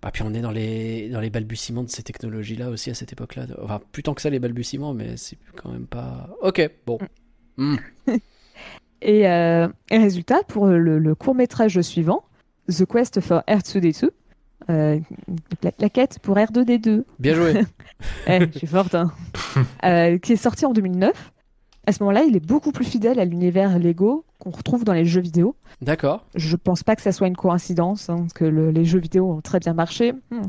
Bah, 0.02 0.10
puis 0.12 0.24
on 0.24 0.34
est 0.34 0.42
dans 0.42 0.52
les, 0.52 1.10
dans 1.10 1.20
les 1.20 1.30
balbutiements 1.30 1.84
de 1.84 1.90
ces 1.90 2.02
technologies-là 2.02 2.70
aussi 2.70 2.90
à 2.90 2.96
cette 2.96 3.12
époque-là. 3.14 3.46
Enfin, 3.62 3.80
plus 3.92 4.02
tant 4.04 4.14
que 4.16 4.22
ça, 4.22 4.30
les 4.32 4.40
balbutiements, 4.40 4.94
mais 4.96 5.16
c'est 5.18 5.38
quand 5.56 5.70
même 5.72 5.86
pas. 5.86 6.30
Ok, 6.42 6.68
bon. 6.88 6.98
Hmm. 7.58 7.76
Et, 9.04 9.28
euh, 9.28 9.68
et 9.90 9.98
résultat, 9.98 10.44
pour 10.48 10.68
le, 10.68 11.00
le 11.00 11.16
court-métrage 11.16 11.82
suivant, 11.82 12.24
The 12.70 12.86
Quest 12.86 13.20
for 13.20 13.42
R2D2, 13.48 14.10
euh, 14.72 15.00
la, 15.64 15.72
la 15.80 15.90
quête 15.90 16.20
pour 16.20 16.36
R2D2, 16.38 17.04
Bien 17.20 17.34
joué. 17.36 17.54
Eh, 18.28 18.40
je 18.54 18.58
suis 18.58 18.68
forte, 18.68 18.96
hein. 18.96 19.12
Euh, 19.86 20.18
qui 20.18 20.34
est 20.34 20.38
sorti 20.38 20.66
en 20.66 20.74
2009. 20.74 21.32
À 21.88 21.92
ce 21.92 22.02
moment-là, 22.04 22.24
il 22.24 22.36
est 22.36 22.46
beaucoup 22.46 22.72
plus 22.72 22.86
fidèle 22.86 23.20
à 23.20 23.26
l'univers 23.26 23.78
Lego 23.80 24.24
qu'on 24.40 24.52
retrouve 24.52 24.84
dans 24.84 24.94
les 24.94 25.06
jeux 25.06 25.22
vidéo. 25.22 25.56
D'accord. 25.82 26.26
Je 26.36 26.56
pense 26.56 26.84
pas 26.84 26.96
que 26.96 27.02
ça 27.02 27.12
soit 27.12 27.28
une 27.28 27.36
coïncidence, 27.36 28.10
hein, 28.10 28.18
parce 28.18 28.34
que 28.34 28.46
le- 28.46 28.70
les 28.72 28.86
jeux 28.86 29.00
vidéo 29.00 29.32
ont 29.32 29.42
très 29.42 29.60
bien 29.60 29.74
marché. 29.74 30.14
Hmm. 30.32 30.42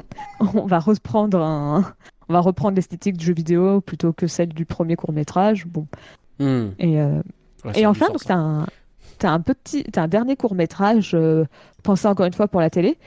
On 0.55 0.67
va 0.67 0.79
reprendre 0.79 1.41
un- 1.43 1.85
on 2.29 2.33
va 2.35 2.41
reprendre 2.41 2.77
l'esthétique 2.77 3.17
du 3.17 3.25
jeu 3.25 3.35
vidéo 3.35 3.81
plutôt 3.81 4.13
que 4.13 4.27
celle 4.27 4.51
du 4.51 4.65
premier 4.67 4.95
court 4.97 5.13
métrage. 5.13 5.67
Bon. 5.67 5.87
Hmm. 6.39 6.69
Et, 6.79 7.01
euh, 7.01 7.21
Ouais, 7.65 7.73
et 7.81 7.87
enfin, 7.87 8.07
donc 8.09 8.17
hein. 8.23 8.25
t'as 8.27 8.35
un, 8.35 8.67
t'as 9.19 9.31
un 9.31 9.41
petit, 9.41 9.85
t'as 9.85 10.03
un 10.03 10.09
dernier 10.09 10.37
court 10.37 10.55
métrage 10.55 11.17
pensé 11.85 12.09
encore 12.09 12.27
une 12.27 12.33
fois 12.33 12.49
pour 12.49 12.61
la 12.61 12.71
télé, 12.71 12.99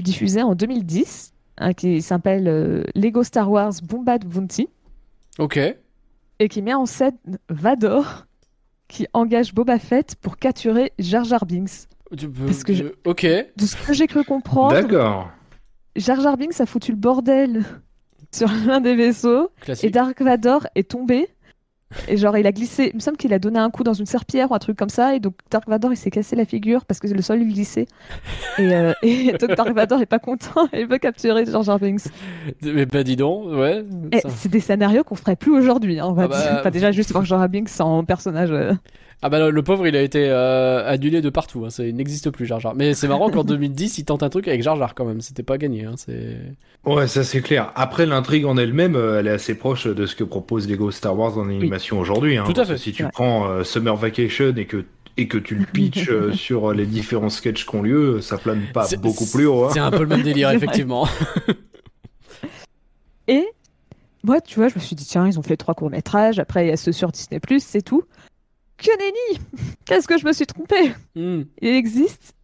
diffusé 0.00 0.42
en 0.42 0.54
2010, 0.54 1.32
hein, 1.58 1.72
qui 1.74 2.00
s'appelle 2.02 2.48
euh, 2.48 2.84
Lego 2.94 3.22
Star 3.22 3.50
Wars 3.50 3.72
Bombad 3.82 4.24
Bounty. 4.24 4.68
Ok. 5.38 5.58
et 6.38 6.48
qui 6.48 6.62
met 6.62 6.74
en 6.74 6.86
scène 6.86 7.16
Vador 7.48 8.26
qui 8.88 9.06
engage 9.12 9.54
Boba 9.54 9.78
Fett 9.78 10.16
pour 10.16 10.36
capturer 10.38 10.92
Jar 10.98 11.24
Jar 11.24 11.44
Binks. 11.46 11.86
Tu 12.16 12.28
peux- 12.28 12.46
Parce 12.46 12.64
que 12.64 12.72
je- 12.74 12.84
euh, 12.84 12.96
Ok. 13.06 13.22
De 13.24 13.66
ce 13.66 13.76
que 13.76 13.92
j'ai 13.92 14.06
cru 14.06 14.24
comprendre, 14.24 14.72
D'accord. 14.72 15.30
Jar 15.96 16.20
Jar 16.20 16.36
Binks 16.36 16.60
a 16.60 16.66
foutu 16.66 16.90
le 16.92 16.96
bordel 16.96 17.64
sur 18.34 18.48
l'un 18.66 18.80
des 18.80 18.96
vaisseaux 18.96 19.46
et 19.58 19.60
Classique. 19.60 19.90
Dark 19.92 20.20
Vador 20.22 20.66
est 20.74 20.90
tombé. 20.90 21.28
Et 22.08 22.16
genre, 22.16 22.36
il 22.38 22.46
a 22.46 22.52
glissé. 22.52 22.90
Il 22.92 22.96
me 22.96 23.00
semble 23.00 23.16
qu'il 23.16 23.32
a 23.32 23.38
donné 23.38 23.58
un 23.58 23.70
coup 23.70 23.82
dans 23.82 23.94
une 23.94 24.06
serpillière 24.06 24.50
ou 24.50 24.54
un 24.54 24.58
truc 24.58 24.76
comme 24.78 24.88
ça. 24.88 25.14
Et 25.16 25.20
donc, 25.20 25.34
Dark 25.50 25.68
Vador, 25.68 25.92
il 25.92 25.96
s'est 25.96 26.10
cassé 26.10 26.36
la 26.36 26.44
figure 26.44 26.84
parce 26.84 27.00
que 27.00 27.08
le 27.08 27.20
sol 27.22 27.38
lui 27.40 27.52
glissait. 27.52 27.86
Et, 28.58 28.72
euh, 28.74 28.92
et 29.02 29.32
donc, 29.40 29.54
Dark 29.56 29.70
Vador 29.72 30.00
est 30.00 30.06
pas 30.06 30.18
content. 30.20 30.68
Il 30.72 30.86
veut 30.86 30.98
capturer 30.98 31.44
Jar 31.46 31.78
Binks. 31.80 32.02
Mais 32.62 32.86
bah 32.86 33.02
dis 33.02 33.16
donc, 33.16 33.46
ouais. 33.52 33.84
Ça- 34.22 34.28
c'est 34.30 34.48
des 34.50 34.60
scénarios 34.60 35.02
qu'on 35.04 35.16
ferait 35.16 35.36
plus 35.36 35.52
aujourd'hui. 35.52 35.98
hein, 35.98 36.06
on 36.08 36.12
va 36.12 36.24
Ah 36.24 36.28
bah, 36.28 36.40
dire. 36.42 36.56
Enfin, 36.60 36.70
déjà, 36.70 36.92
juste 36.92 37.10
voir 37.12 37.24
Jar 37.24 37.48
Binks 37.48 37.70
en 37.80 38.04
personnage. 38.04 38.50
euh, 38.52 38.72
Ah 39.22 39.28
bah 39.28 39.38
le- 39.38 39.50
le 39.50 39.62
pauvre 39.62 39.86
il 39.86 39.94
a 39.96 40.00
été 40.02 40.28
euh, 40.30 40.82
annulé 40.88 41.20
de 41.20 41.28
partout, 41.28 41.66
hein. 41.66 41.68
il 41.78 41.94
n'existe 41.94 42.30
plus 42.30 42.46
Jar 42.46 42.58
Jar. 42.58 42.74
Mais 42.74 42.94
c'est 42.94 43.06
marrant 43.08 43.30
qu'en 43.30 43.44
2010 43.44 43.98
il 43.98 44.04
tente 44.06 44.22
un 44.22 44.30
truc 44.30 44.48
avec 44.48 44.62
Jar 44.62 44.76
Jar 44.76 44.94
quand 44.94 45.04
même, 45.04 45.20
c'était 45.20 45.42
pas 45.42 45.58
gagné. 45.58 45.84
Hein. 45.84 45.94
C'est... 45.96 46.36
Ouais, 46.86 47.06
ça 47.06 47.22
c'est 47.22 47.42
clair. 47.42 47.70
Après, 47.74 48.06
l'intrigue 48.06 48.46
en 48.46 48.56
elle-même, 48.56 48.96
euh, 48.96 49.20
elle 49.20 49.26
est 49.26 49.30
assez 49.32 49.54
proche 49.54 49.86
de 49.86 50.06
ce 50.06 50.14
que 50.16 50.24
propose 50.24 50.66
Lego 50.68 50.90
Star 50.90 51.18
Wars 51.18 51.36
en 51.36 51.48
animation 51.50 51.98
aujourd'hui. 51.98 52.38
hein. 52.38 52.44
Tout 52.50 52.58
à 52.58 52.64
fait. 52.64 52.78
Si 52.78 52.92
tu 52.92 53.04
Ouais. 53.04 53.10
prends 53.12 53.46
euh, 53.50 53.62
Summer 53.64 53.94
Vacation 53.96 54.54
et 54.56 54.64
que 54.64 54.84
et 55.16 55.28
que 55.28 55.36
tu 55.36 55.54
le 55.56 55.66
pitches 55.66 56.08
euh, 56.08 56.32
sur 56.34 56.72
les 56.72 56.86
différents 56.86 57.28
sketchs 57.28 57.66
qui 57.66 57.76
ont 57.76 57.82
lieu, 57.82 58.22
ça 58.22 58.38
plane 58.38 58.62
pas 58.72 58.84
C'est- 58.84 58.96
beaucoup 58.96 59.26
plus 59.26 59.44
haut. 59.46 59.64
hein. 59.64 59.70
C'est 59.74 59.80
un 59.80 59.90
peu 59.90 60.00
le 60.00 60.06
même 60.06 60.22
délire 60.22 60.50
effectivement. 60.52 61.06
Et 63.28 63.44
moi, 64.24 64.40
tu 64.40 64.58
vois, 64.58 64.68
je 64.68 64.74
me 64.76 64.80
suis 64.80 64.96
dit, 64.96 65.04
tiens, 65.04 65.26
ils 65.26 65.38
ont 65.38 65.42
fait 65.42 65.56
trois 65.56 65.74
courts-métrages, 65.74 66.38
après 66.38 66.66
il 66.66 66.68
y 66.68 66.72
a 66.72 66.76
ceux 66.76 66.92
sur 66.92 67.10
Disney, 67.10 67.40
c'est 67.58 67.82
tout. 67.82 68.04
Que 68.82 68.98
nenni 68.98 69.40
Qu'est-ce 69.86 70.08
que 70.08 70.18
je 70.18 70.26
me 70.26 70.32
suis 70.32 70.46
trompée 70.46 70.92
Hmm. 71.14 71.42
Il 71.60 71.68
existe 71.70 72.34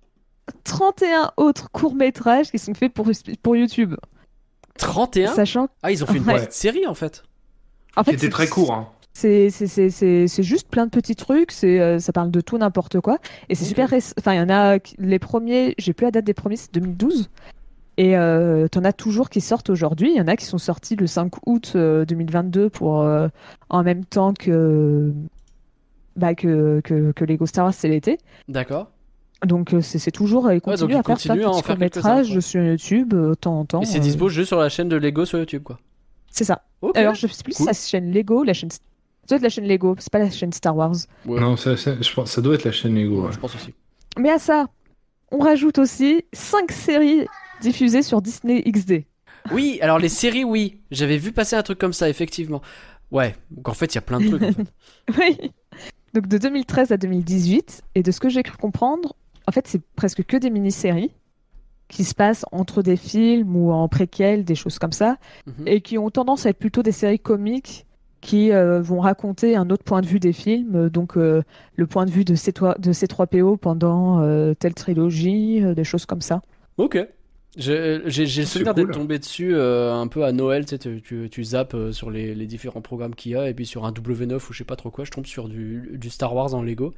31 0.65 1.33
autres 1.37 1.71
courts-métrages 1.71 2.51
qui 2.51 2.59
sont 2.59 2.75
faits 2.75 2.93
pour, 2.93 3.09
pour 3.43 3.57
YouTube. 3.57 3.95
31 4.79 5.33
Sachant 5.35 5.69
Ah 5.83 5.91
ils 5.91 6.03
ont 6.05 6.07
fait 6.07 6.19
une 6.19 6.25
Ouais. 6.25 6.35
petite 6.37 6.53
série 6.53 6.87
en 6.87 6.95
fait. 6.95 7.23
en 7.97 8.05
fait, 8.05 8.13
était 8.13 8.27
c'est- 8.27 8.31
très 8.31 8.47
court. 8.47 8.73
Hein. 8.75 8.89
C'est 9.15 9.49
c'est- 9.49 9.67
c'est- 9.67 9.89
c'est- 9.89 10.29
c'est 10.29 10.43
juste 10.43 10.69
plein 10.69 10.85
de 10.85 10.91
petits 10.91 11.17
trucs, 11.17 11.51
c'est 11.51 11.81
euh, 11.81 11.99
ça 11.99 12.13
parle 12.13 12.31
de 12.31 12.43
tout 12.43 12.59
n'importe 12.59 13.01
quoi. 13.01 13.19
Et 13.49 13.55
c'est 13.55 13.65
super 13.65 13.89
récent. 13.89 14.13
Enfin, 14.19 14.35
il 14.35 14.37
y 14.37 14.41
en 14.41 14.51
a, 14.51 14.77
les 14.99 15.19
premiers, 15.19 15.75
j'ai 15.79 15.95
plus 15.95 16.05
la 16.05 16.11
date 16.11 16.25
des 16.27 16.35
premiers, 16.35 16.57
c'est 16.57 16.73
2012. 16.75 17.31
Et 17.97 18.15
euh, 18.19 18.69
t'en 18.69 18.85
as 18.85 18.93
toujours 18.93 19.31
qui 19.31 19.41
sortent 19.41 19.71
aujourd'hui. 19.71 20.11
Il 20.11 20.17
y 20.19 20.21
en 20.21 20.29
a 20.29 20.37
qui 20.37 20.45
sont 20.45 20.59
sortis 20.59 20.97
le 20.97 21.07
5 21.07 21.33
août 21.47 21.73
euh, 21.77 22.05
2022 22.05 22.69
pour 22.69 23.01
euh, 23.01 23.29
en 23.71 23.83
même 23.83 24.05
temps 24.05 24.35
que, 24.35 25.15
bah, 26.17 26.35
que, 26.35 26.81
que, 26.83 27.13
que 27.13 27.25
Lego 27.25 27.47
Star 27.47 27.65
Wars, 27.67 27.75
c'est 27.75 27.89
l'été. 27.89 28.19
D'accord. 28.49 28.91
Donc 29.45 29.75
euh, 29.75 29.83
c'est 29.83 29.99
c'est 29.99 30.11
toujours, 30.11 30.45
donc 30.45 30.63
continuent 30.63 30.93
ils 30.93 30.97
à 30.97 31.03
faire 31.03 31.05
plein 31.05 31.35
de 31.35 31.43
à 31.45 31.49
en 31.51 31.53
faire 32.25 32.43
sur 32.43 32.63
YouTube 32.63 33.13
euh, 33.13 33.29
de 33.31 33.35
temps 33.35 33.61
en 33.61 33.65
temps. 33.67 33.83
Et 33.83 33.85
c'est 33.85 33.99
euh, 33.99 34.01
dispo 34.01 34.29
juste 34.31 34.49
sur 34.49 34.59
la 34.59 34.71
chaîne 34.71 34.89
de 34.89 34.97
Lego 34.97 35.27
sur 35.27 35.39
YouTube 35.39 35.63
quoi. 35.63 35.79
C'est 36.31 36.45
ça. 36.45 36.63
Ok. 36.81 36.97
Alors 36.97 37.15
je 37.15 37.27
sais 37.27 37.43
plus 37.45 37.53
si 37.53 37.59
Cool. 37.65 37.67
c'est 37.75 37.95
la 37.97 38.01
chaîne 38.01 38.13
Lego, 38.13 38.45
la 38.45 38.55
chaîne. 38.55 38.71
Ça 38.71 38.79
doit 39.29 39.37
être 39.37 39.43
la 39.43 39.49
chaîne 39.51 39.67
Lego, 39.69 39.95
c'est 39.99 40.11
pas 40.11 40.21
la 40.21 40.31
chaîne 40.31 40.53
Star 40.55 40.75
Wars. 40.75 40.95
Ouais. 41.27 41.39
Non, 41.41 41.57
ça, 41.57 41.77
ça- 41.77 42.01
je 42.01 42.13
pense, 42.15 42.31
ça 42.31 42.41
doit 42.41 42.55
être 42.55 42.65
la 42.65 42.73
chaîne 42.73 42.95
Lego. 42.95 43.21
Ouais, 43.21 43.27
ouais. 43.27 43.33
je 43.33 43.39
pense 43.39 43.55
aussi. 43.55 43.75
Mais 44.19 44.31
à 44.31 44.39
ça, 44.39 44.67
on 45.31 45.39
rajoute 45.39 45.79
aussi 45.79 46.25
5 46.33 46.73
séries 46.73 47.27
diffusées 47.61 48.03
sur 48.03 48.23
Disney 48.23 48.63
XD. 48.63 49.05
Oui, 49.53 49.79
alors 49.83 49.99
les 49.99 50.09
séries 50.09 50.45
oui, 50.45 50.81
j'avais 50.91 51.19
vu 51.19 51.33
passer 51.33 51.57
un 51.57 51.63
truc 51.63 51.79
comme 51.79 51.93
ça 51.93 52.09
effectivement. 52.09 52.63
Ouais, 53.11 53.37
donc 53.51 53.69
en 53.69 53.75
fait 53.75 53.93
il 53.95 53.97
y 53.97 53.99
a 53.99 54.03
plein 54.03 54.19
de 54.21 54.29
trucs 54.29 54.43
en 54.43 54.53
fait. 54.53 54.73
Oui. 55.19 55.53
Donc 56.17 56.29
de 56.29 56.39
2013 56.39 56.93
à 56.93 56.97
2018, 56.97 57.83
et 57.95 58.03
de 58.03 58.11
ce 58.11 58.21
que 58.21 58.31
j'ai 58.31 58.43
cru 58.43 58.57
comprendre, 58.57 59.15
en 59.47 59.53
fait, 59.53 59.67
c'est 59.69 59.83
presque 59.97 60.25
que 60.25 60.39
des 60.39 60.49
mini-séries 60.49 61.13
qui 61.89 62.05
se 62.05 62.15
passent 62.15 62.47
entre 62.53 62.81
des 62.81 62.97
films 62.97 63.55
ou 63.55 63.71
en 63.71 63.87
préquels, 63.87 64.43
des 64.43 64.55
choses 64.55 64.79
comme 64.79 64.93
ça, 64.93 65.19
Mhm. 65.47 65.69
et 65.69 65.81
qui 65.83 65.99
ont 65.99 66.09
tendance 66.09 66.47
à 66.47 66.49
être 66.49 66.59
plutôt 66.59 66.83
des 66.83 66.91
séries 66.93 67.19
comiques 67.19 67.85
qui 68.23 68.51
euh, 68.51 68.81
vont 68.81 69.01
raconter 69.01 69.57
un 69.57 69.69
autre 69.69 69.85
point 69.85 70.01
de 70.01 70.07
vue 70.07 70.19
des 70.19 70.33
films, 70.33 70.75
euh, 70.75 70.89
donc 70.89 71.19
euh, 71.19 71.43
le 71.77 71.87
point 71.87 72.07
de 72.07 72.11
vue 72.11 72.25
de, 72.25 72.35
C3, 72.35 72.81
de 72.81 72.95
C3PO 72.95 73.59
pendant 73.59 74.23
euh, 74.23 74.55
telle 74.55 74.73
trilogie, 74.73 75.61
des 75.75 75.85
choses 75.85 76.07
comme 76.07 76.23
ça. 76.23 76.41
Ok. 76.79 76.97
J'ai 77.57 77.99
le 78.01 78.45
souvenir 78.45 78.75
d'être 78.75 78.85
cool. 78.87 78.95
tombé 78.95 79.19
dessus 79.19 79.55
euh, 79.55 79.93
un 79.95 80.09
peu 80.09 80.25
à 80.25 80.33
Noël, 80.33 80.65
tu 80.67 80.71
sais, 80.71 80.79
tu, 80.79 81.01
tu, 81.01 81.29
tu 81.31 81.43
zappes 81.45 81.75
euh, 81.75 81.91
sur 81.93 82.11
les, 82.11 82.35
les 82.35 82.47
différents 82.47 82.83
programmes 82.83 83.15
qu'il 83.15 83.33
y 83.33 83.37
a, 83.37 83.49
et 83.49 83.55
puis 83.55 83.65
sur 83.65 83.87
un 83.87 83.93
W9 83.93 84.35
ou 84.37 84.53
je 84.53 84.59
sais 84.59 84.65
pas 84.65 84.77
trop 84.77 84.91
quoi, 84.91 85.05
je 85.05 85.11
tombe 85.11 85.27
sur 85.27 85.49
du, 85.49 85.89
du 85.95 86.11
Star 86.11 86.35
Wars 86.35 86.53
en 86.55 86.63
Lego. 86.63 86.93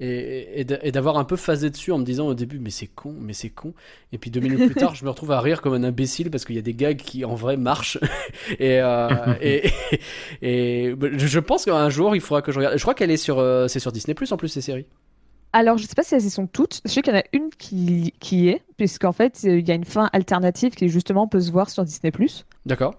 Et, 0.00 0.60
et 0.60 0.64
d'a- 0.64 0.78
et 0.84 0.92
d'avoir 0.92 1.18
un 1.18 1.24
peu 1.24 1.34
phasé 1.34 1.70
dessus 1.70 1.90
en 1.90 1.98
me 1.98 2.04
disant 2.04 2.28
au 2.28 2.34
début, 2.34 2.60
mais 2.60 2.70
c'est 2.70 2.86
con, 2.86 3.16
mais 3.20 3.32
c'est 3.32 3.50
con. 3.50 3.74
Et 4.12 4.18
puis 4.18 4.30
deux 4.30 4.38
minutes 4.38 4.64
plus 4.66 4.74
tard, 4.76 4.94
je 4.94 5.04
me 5.04 5.10
retrouve 5.10 5.32
à 5.32 5.40
rire 5.40 5.60
comme 5.60 5.74
un 5.74 5.82
imbécile 5.82 6.30
parce 6.30 6.44
qu'il 6.44 6.54
y 6.54 6.58
a 6.60 6.62
des 6.62 6.72
gags 6.74 6.96
qui 6.98 7.24
en 7.24 7.34
vrai 7.34 7.56
marchent. 7.56 7.98
et, 8.60 8.78
euh, 8.80 9.08
et, 9.42 9.70
et, 10.40 10.94
je 11.16 11.38
pense 11.40 11.64
qu'un 11.64 11.90
jour 11.90 12.14
il 12.14 12.20
faudra 12.20 12.42
que 12.42 12.52
je 12.52 12.58
regarde. 12.58 12.76
Je 12.78 12.82
crois 12.82 12.94
qu'elle 12.94 13.10
est 13.10 13.16
sur, 13.16 13.44
c'est 13.68 13.80
sur 13.80 13.90
Disney 13.90 14.14
Plus 14.14 14.30
en 14.32 14.36
plus 14.36 14.48
ces 14.48 14.60
séries. 14.60 14.86
Alors, 15.58 15.76
je 15.76 15.88
sais 15.88 15.96
pas 15.96 16.04
si 16.04 16.14
elles 16.14 16.24
y 16.24 16.30
sont 16.30 16.46
toutes. 16.46 16.80
Je 16.84 16.90
sais 16.92 17.02
qu'il 17.02 17.12
y 17.12 17.16
en 17.16 17.18
a 17.18 17.24
une 17.32 17.50
qui, 17.50 18.14
qui 18.20 18.44
y 18.44 18.48
est, 18.50 18.62
puisqu'en 18.76 19.10
fait, 19.10 19.42
il 19.42 19.66
y 19.66 19.72
a 19.72 19.74
une 19.74 19.84
fin 19.84 20.08
alternative 20.12 20.70
qui 20.76 20.88
justement 20.88 21.26
peut 21.26 21.40
se 21.40 21.50
voir 21.50 21.68
sur 21.68 21.82
Disney+. 21.82 22.12
D'accord. 22.64 22.94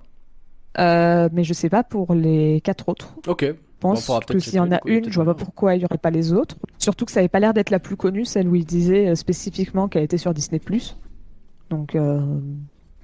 Euh, 0.77 1.29
mais 1.31 1.45
je 1.45 1.53
sais 1.53 1.69
pas 1.69 1.83
pour 1.83 2.13
les 2.13 2.59
quatre 2.59 2.89
autres. 2.89 3.15
Ok. 3.27 3.43
Je 3.45 3.55
pense 3.79 4.05
faudra 4.05 4.19
que 4.19 4.37
s'il 4.39 4.55
y 4.55 4.59
en 4.59 4.73
a 4.73 4.81
une, 4.85 5.09
je 5.09 5.15
vois 5.15 5.23
pas 5.23 5.35
pourquoi 5.35 5.75
il 5.75 5.83
y 5.83 5.85
aurait 5.85 5.97
pas 5.97 6.09
les 6.09 6.33
autres. 6.33 6.57
Surtout 6.79 7.05
que 7.05 7.13
ça 7.13 7.21
avait 7.21 7.29
pas 7.29 7.39
l'air 7.39 7.53
d'être 7.53 7.69
la 7.69 7.79
plus 7.79 7.95
connue, 7.95 8.25
celle 8.25 8.49
où 8.49 8.55
il 8.55 8.65
disait 8.65 9.07
euh, 9.07 9.15
spécifiquement 9.15 9.87
qu'elle 9.87 10.03
était 10.03 10.17
sur 10.17 10.33
Disney+. 10.33 10.59
Donc, 11.69 11.95
euh, 11.95 12.19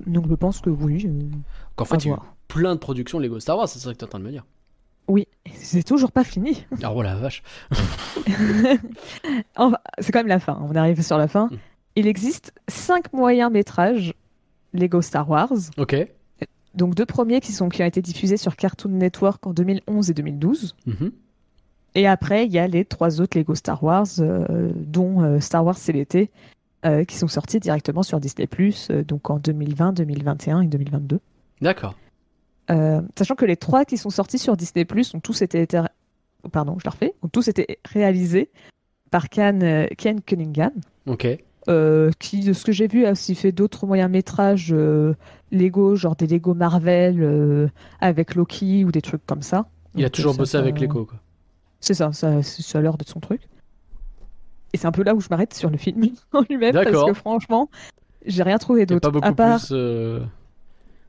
donc 0.05 0.27
je 0.27 0.35
pense 0.35 0.59
que 0.59 0.69
oui. 0.69 1.09
Qu'en 1.77 1.85
fait, 1.85 2.03
il 2.03 2.09
y 2.09 2.11
a 2.11 2.15
eu 2.15 2.19
plein 2.49 2.75
de 2.75 2.79
productions 2.81 3.19
Lego 3.19 3.39
Star 3.39 3.57
Wars, 3.57 3.69
c'est 3.69 3.79
ça 3.79 3.93
que 3.93 3.97
t'es 3.99 4.03
en 4.03 4.09
train 4.09 4.19
de 4.19 4.25
me 4.25 4.31
dire. 4.31 4.45
Oui, 5.07 5.27
c'est 5.53 5.83
toujours 5.83 6.11
pas 6.11 6.23
fini. 6.23 6.65
Ah 6.81 6.91
oh 6.93 7.01
la 7.01 7.15
vache. 7.15 7.43
Enfin, 9.55 9.77
c'est 9.99 10.11
quand 10.11 10.19
même 10.19 10.27
la 10.27 10.39
fin. 10.39 10.59
On 10.61 10.75
arrive 10.75 11.01
sur 11.01 11.17
la 11.17 11.27
fin. 11.27 11.47
Mm. 11.47 11.57
Il 11.97 12.07
existe 12.07 12.53
cinq 12.67 13.13
moyens 13.13 13.51
métrages 13.51 14.13
Lego 14.73 15.01
Star 15.01 15.29
Wars. 15.29 15.53
Ok. 15.77 15.95
Donc 16.73 16.93
deux 16.95 17.05
premiers 17.05 17.39
qui, 17.39 17.51
sont, 17.51 17.69
qui 17.69 17.81
ont 17.81 17.85
été 17.85 18.01
diffusés 18.01 18.37
sur 18.37 18.55
Cartoon 18.55 18.89
Network 18.89 19.45
en 19.47 19.53
2011 19.53 20.09
et 20.09 20.13
2012. 20.13 20.75
Mhm. 20.85 21.11
Et 21.95 22.07
après, 22.07 22.45
il 22.45 22.51
y 22.51 22.59
a 22.59 22.67
les 22.67 22.83
trois 22.83 23.21
autres 23.21 23.37
Lego 23.37 23.55
Star 23.55 23.81
Wars, 23.81 24.07
euh, 24.19 24.69
dont 24.75 25.23
euh, 25.23 25.39
Star 25.39 25.63
Wars 25.63 25.77
l'été, 25.87 26.29
euh, 26.85 27.05
qui 27.05 27.15
sont 27.15 27.29
sortis 27.29 27.61
directement 27.61 28.03
sur 28.03 28.19
Disney+, 28.19 28.49
donc 29.07 29.29
en 29.29 29.37
2020, 29.37 29.93
2021 29.93 30.61
et 30.61 30.67
2022. 30.67 31.19
D'accord. 31.61 31.95
Euh, 32.71 33.01
sachant 33.17 33.35
que 33.35 33.45
les 33.45 33.57
trois 33.57 33.85
qui 33.85 33.97
sont 33.97 34.09
sortis 34.09 34.39
sur 34.39 34.57
Disney+, 34.57 34.85
ont 35.13 35.19
tous 35.19 35.41
été, 35.41 35.67
oh, 36.43 36.49
pardon, 36.49 36.77
je 36.79 36.85
le 36.85 36.89
refais, 36.91 37.13
ont 37.21 37.27
tous 37.27 37.47
été 37.47 37.79
réalisés 37.85 38.49
par 39.11 39.29
Ken, 39.29 39.61
euh, 39.63 39.85
Ken 39.97 40.19
Cunningham, 40.21 40.71
Ok. 41.05 41.27
euh, 41.69 42.11
qui, 42.19 42.39
de 42.41 42.53
ce 42.53 42.65
que 42.65 42.71
j'ai 42.71 42.87
vu, 42.87 43.05
a 43.05 43.11
aussi 43.11 43.35
fait 43.35 43.51
d'autres 43.51 43.85
moyens 43.85 44.09
métrages 44.09 44.71
euh, 44.73 45.13
Lego, 45.51 45.95
genre 45.95 46.15
des 46.15 46.27
Lego 46.27 46.53
Marvel 46.55 47.69
avec 48.01 48.35
Loki 48.35 48.83
ou 48.83 48.91
des 48.91 49.01
trucs 49.01 49.25
comme 49.25 49.43
ça. 49.43 49.67
Il 49.93 50.03
a 50.03 50.09
toujours 50.09 50.35
bossé 50.35 50.53
ça- 50.53 50.59
avec 50.59 50.79
Lego, 50.79 51.05
quoi. 51.05 51.19
C'est 51.79 51.93
ça, 51.93 52.11
ça, 52.13 52.41
ça 52.41 52.79
a 52.79 52.81
l'air 52.81 52.97
d'être 52.97 53.09
son 53.09 53.19
truc. 53.19 53.41
Et 54.73 54.77
c'est 54.77 54.87
un 54.87 54.91
peu 54.91 55.03
là 55.03 55.13
où 55.13 55.21
je 55.21 55.27
m'arrête 55.29 55.53
sur 55.53 55.69
le 55.69 55.77
film 55.77 56.03
en 56.33 56.41
lui-même, 56.49 56.73
parce 56.73 57.05
que 57.05 57.13
franchement, 57.13 57.69
j'ai 58.25 58.41
rien 58.43 58.57
trouvé 58.57 58.85
d'autre. 58.87 59.01
pas 59.01 59.11
beaucoup 59.11 59.27
À 59.27 59.33
part, 59.33 59.59
plus. 59.59 59.71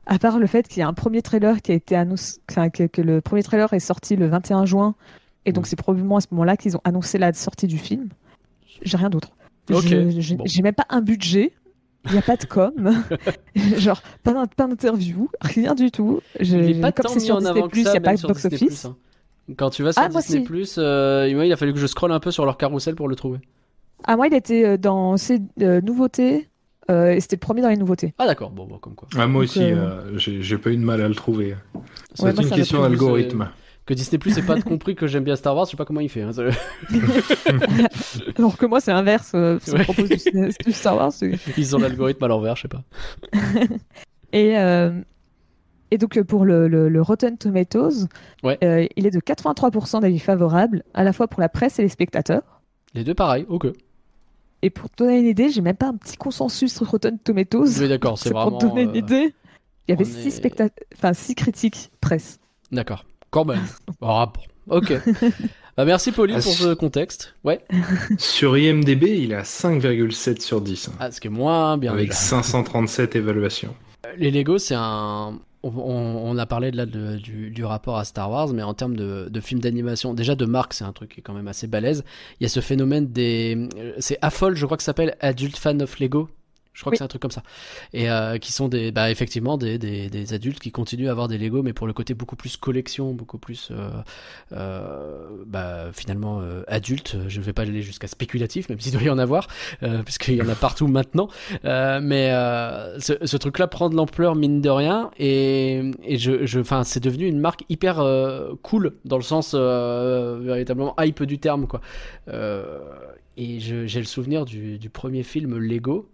Euh, 0.09 0.13
à 0.15 0.19
part 0.19 0.39
le 0.39 0.47
fait 0.47 0.67
qu'il 0.67 0.79
y 0.79 0.83
a 0.83 0.87
un 0.87 0.93
premier 0.93 1.21
trailer 1.21 1.61
qui 1.61 1.71
a 1.71 1.75
été 1.75 1.95
annoncé, 1.95 2.39
que, 2.73 2.87
que 2.87 3.01
le 3.01 3.21
premier 3.21 3.43
trailer 3.43 3.71
est 3.73 3.79
sorti 3.79 4.15
le 4.15 4.27
21 4.27 4.65
juin, 4.65 4.95
et 5.45 5.51
donc 5.51 5.65
Mm. 5.65 5.67
c'est 5.69 5.75
probablement 5.75 6.17
à 6.17 6.21
ce 6.21 6.27
moment-là 6.31 6.57
qu'ils 6.57 6.75
ont 6.77 6.81
annoncé 6.83 7.17
la 7.17 7.33
sortie 7.33 7.67
du 7.67 7.77
film. 7.77 8.09
J'ai 8.81 8.97
rien 8.97 9.09
d'autre. 9.09 9.29
Ok, 9.71 9.83
Je- 9.85 10.19
J'ai 10.21 10.35
bon. 10.35 10.45
même 10.63 10.73
pas 10.75 10.85
un 10.89 11.01
budget. 11.01 11.53
Il 12.05 12.11
n'y 12.13 12.19
a 12.19 12.21
pas 12.21 12.37
de 12.37 12.45
com, 12.45 12.71
genre 13.77 14.01
pas 14.23 14.33
d'in- 14.33 14.45
pas 14.45 14.67
d'interview, 14.67 15.29
rien 15.41 15.75
du 15.75 15.91
tout. 15.91 16.21
Je- 16.39 16.79
pas 16.79 16.91
comme 16.93 17.11
c'est 17.11 17.19
sur 17.19 17.37
Disney+, 17.39 17.59
il 17.75 17.81
n'y 17.83 17.87
a 17.97 17.99
pas 18.01 18.15
de 18.15 18.21
box-office. 18.21 18.85
hein. 18.85 18.95
Quand 19.57 19.69
tu 19.69 19.83
vas 19.83 19.91
sur 19.93 20.01
Ah, 20.01 20.09
Disney+, 20.09 20.45
euh, 20.77 21.33
moi, 21.33 21.45
il 21.45 21.51
a 21.53 21.57
fallu 21.57 21.73
que 21.73 21.79
je 21.79 21.87
scrolle 21.87 22.11
un 22.11 22.19
peu 22.19 22.31
sur 22.31 22.45
leur 22.45 22.57
carrousel 22.57 22.95
pour 22.95 23.07
le 23.07 23.15
trouver. 23.15 23.39
Ah, 24.05 24.15
moi, 24.15 24.27
il 24.27 24.33
était 24.33 24.63
euh, 24.65 24.77
dans 24.77 25.17
ses 25.17 25.41
euh, 25.61 25.81
nouveautés, 25.81 26.49
euh, 26.89 27.11
et 27.11 27.19
c'était 27.19 27.35
le 27.35 27.41
premier 27.41 27.61
dans 27.61 27.69
les 27.69 27.77
nouveautés. 27.77 28.13
Ah 28.17 28.25
d'accord, 28.27 28.49
bon, 28.51 28.65
bon 28.65 28.77
comme 28.77 28.95
quoi. 28.95 29.07
Ah, 29.15 29.27
moi 29.27 29.41
Donc, 29.41 29.49
aussi, 29.49 29.63
euh, 29.63 29.75
euh, 29.75 30.17
j'ai 30.17 30.57
pas 30.57 30.69
eu 30.71 30.77
de 30.77 30.83
mal 30.83 31.01
à 31.01 31.07
le 31.07 31.15
trouver. 31.15 31.55
C'est 32.13 32.23
Ouais, 32.23 32.31
une 32.31 32.43
ça 32.43 32.55
question 32.55 32.81
d'algorithme. 32.81 33.49
Que 33.85 33.93
Disney 33.93 34.17
Plus 34.19 34.37
ait 34.37 34.41
pas 34.41 34.59
compris 34.61 34.95
que 34.95 35.07
j'aime 35.07 35.23
bien 35.23 35.37
Star 35.37 35.55
Wars, 35.55 35.65
je 35.65 35.71
sais 35.71 35.77
pas 35.77 35.85
comment 35.85 36.01
il 36.01 36.09
fait. 36.09 36.21
hein, 36.21 36.33
ça- 36.33 36.43
Alors 38.37 38.57
que 38.57 38.65
moi, 38.65 38.81
c'est 38.81 38.91
l'inverse. 38.91 39.31
Euh, 39.35 39.59
Ouais. 39.71 39.83
propose 39.83 40.09
du, 40.09 40.17
du 40.65 40.71
Star 40.73 40.95
Wars. 40.97 41.11
Ils 41.57 41.75
ont 41.75 41.79
l'algorithme 41.79 42.23
à 42.23 42.27
l'envers, 42.27 42.55
je 42.55 42.63
sais 42.63 42.67
pas. 42.67 42.83
Et, 44.33 44.57
euh, 44.57 44.91
et 45.91 45.97
donc, 45.97 46.21
pour 46.23 46.45
le, 46.45 46.67
le- 46.67 46.89
le 46.89 47.01
Rotten 47.01 47.37
Tomatoes, 47.37 48.07
Ouais. 48.43 48.57
euh, 48.63 48.85
il 48.97 49.05
est 49.07 49.11
de 49.11 49.19
83% 49.19 50.01
d'avis 50.01 50.19
favorables, 50.19 50.83
à 50.93 51.03
la 51.03 51.13
fois 51.13 51.27
pour 51.27 51.39
la 51.41 51.49
presse 51.49 51.79
et 51.79 51.81
les 51.81 51.89
spectateurs. 51.89 52.61
Les 52.93 53.03
deux 53.03 53.13
pareil, 53.15 53.45
ok. 53.47 53.67
Et 54.61 54.69
pour 54.69 54.89
te 54.89 55.03
donner 55.03 55.19
une 55.19 55.27
idée, 55.27 55.49
j'ai 55.49 55.61
même 55.61 55.75
pas 55.75 55.87
un 55.87 55.95
petit 55.95 56.17
consensus 56.17 56.75
sur 56.75 56.89
Rotten 56.89 57.19
Tomatoes. 57.19 57.79
Oui 57.79 57.87
d'accord, 57.89 58.17
c'est 58.17 58.29
vraiment... 58.33 58.49
pour 58.51 58.59
te 58.59 58.65
donner 58.65 58.81
une 58.83 58.89
euh, 58.91 58.95
idée. 58.95 59.33
Il 59.87 59.91
y 59.91 59.93
avait 59.93 60.05
on 60.05 60.21
six, 60.21 60.27
est- 60.27 60.41
specta- 60.41 60.69
enfin, 60.95 61.13
six 61.13 61.35
critiques 61.35 61.91
presse. 62.01 62.39
D'accord, 62.71 63.05
quand 63.29 63.45
même. 63.45 63.65
Ah 64.01 64.31
bon, 64.67 64.75
ok. 64.77 64.93
Bah, 65.77 65.85
merci 65.85 66.11
Pauline 66.11 66.37
Ah, 66.39 66.41
pour 66.41 66.53
ce 66.53 66.73
contexte. 66.73 67.35
Ouais. 67.43 67.63
Sur 68.17 68.57
IMDB, 68.57 69.03
il 69.19 69.35
a 69.35 69.43
5,7 69.43 70.41
sur 70.41 70.59
10. 70.59 70.87
hein, 70.87 70.93
Ah, 70.99 71.11
ce 71.11 71.21
qui 71.21 71.27
est 71.27 71.29
moins 71.29 71.77
bien 71.77 71.93
avec 71.93 72.07
déjà. 72.07 72.17
537 72.19 73.15
évaluations. 73.15 73.75
Les 74.17 74.31
Lego, 74.31 74.57
c'est 74.57 74.73
un. 74.75 75.39
On, 75.63 76.37
a 76.37 76.45
parlé 76.45 76.71
de 76.71 76.77
là 76.77 76.85
du, 76.85 77.65
rapport 77.65 77.97
à 77.97 78.05
Star 78.05 78.29
Wars, 78.29 78.49
mais 78.49 78.63
en 78.63 78.73
termes 78.73 78.95
de, 78.95 79.27
de 79.29 79.39
films 79.41 79.59
d'animation, 79.59 80.13
déjà 80.13 80.35
de 80.35 80.45
marque, 80.45 80.73
c'est 80.73 80.83
un 80.83 80.93
truc 80.93 81.13
qui 81.13 81.19
est 81.19 81.23
quand 81.23 81.33
même 81.33 81.47
assez 81.47 81.67
balèze. 81.67 82.03
Il 82.39 82.43
y 82.43 82.45
a 82.45 82.49
ce 82.49 82.59
phénomène 82.59 83.07
des. 83.07 83.67
euh, 83.77 83.93
C'est 83.99 84.17
AFOL, 84.21 84.55
je 84.55 84.65
crois 84.65 84.77
que 84.77 84.83
ça 84.83 84.87
s'appelle 84.87 85.17
Adult 85.19 85.57
Fan 85.57 85.81
of 85.81 85.99
Lego. 85.99 86.29
Je 86.77 86.83
crois 86.83 86.91
Oui. 86.91 86.93
que 86.93 86.97
c'est 86.99 87.03
un 87.05 87.07
truc 87.07 87.23
comme 87.23 87.31
ça. 87.31 87.41
Et 87.91 88.07
euh, 88.07 88.37
qui 88.37 88.53
sont 88.53 88.67
des, 88.67 88.91
bah, 88.91 89.09
effectivement 89.09 89.57
des, 89.57 89.79
des, 89.79 90.11
des 90.11 90.33
adultes 90.33 90.59
qui 90.59 90.71
continuent 90.71 91.07
à 91.07 91.11
avoir 91.11 91.27
des 91.27 91.39
Lego, 91.39 91.63
mais 91.63 91.73
pour 91.73 91.87
le 91.87 91.93
côté 91.93 92.13
beaucoup 92.13 92.35
plus 92.35 92.55
collection, 92.55 93.13
beaucoup 93.15 93.39
plus, 93.39 93.69
euh, 93.71 93.89
euh, 94.51 95.27
bah, 95.47 95.85
finalement, 95.91 96.39
adulte. 96.67 97.17
Je 97.29 97.39
ne 97.39 97.43
vais 97.45 97.51
pas 97.51 97.63
aller 97.63 97.81
jusqu'à 97.81 98.05
spéculatif, 98.05 98.69
même 98.69 98.79
s'il 98.79 98.91
doit 98.93 99.01
y 99.01 99.09
en 99.09 99.17
avoir, 99.17 99.47
puisqu'il 100.05 100.35
y 100.35 100.41
en 100.43 100.49
a 100.49 100.53
partout 100.55 100.87
maintenant. 100.87 101.29
Mais 101.63 102.29
ce, 102.99 103.13
ce 103.25 103.37
truc-là 103.37 103.65
prend 103.65 103.89
de 103.89 103.95
l'ampleur 103.95 104.35
mine 104.35 104.61
de 104.61 104.69
rien 104.69 105.09
et, 105.17 105.81
et 106.03 106.17
je, 106.19 106.45
je, 106.45 106.59
c'est 106.83 107.03
devenu 107.03 107.25
une 107.25 107.39
marque 107.39 107.63
hyper 107.69 108.05
cool 108.61 108.93
dans 109.03 109.17
le 109.17 109.23
sens 109.23 109.55
véritablement 109.55 110.93
hype 110.99 111.23
du 111.23 111.39
terme 111.39 111.65
quoi. 111.65 111.81
Et 113.37 113.59
j'ai 113.59 113.99
le 113.99 114.05
souvenir 114.05 114.45
du, 114.45 114.77
du 114.77 114.89
premier 114.91 115.23
film 115.23 115.57
Lego 115.57 116.07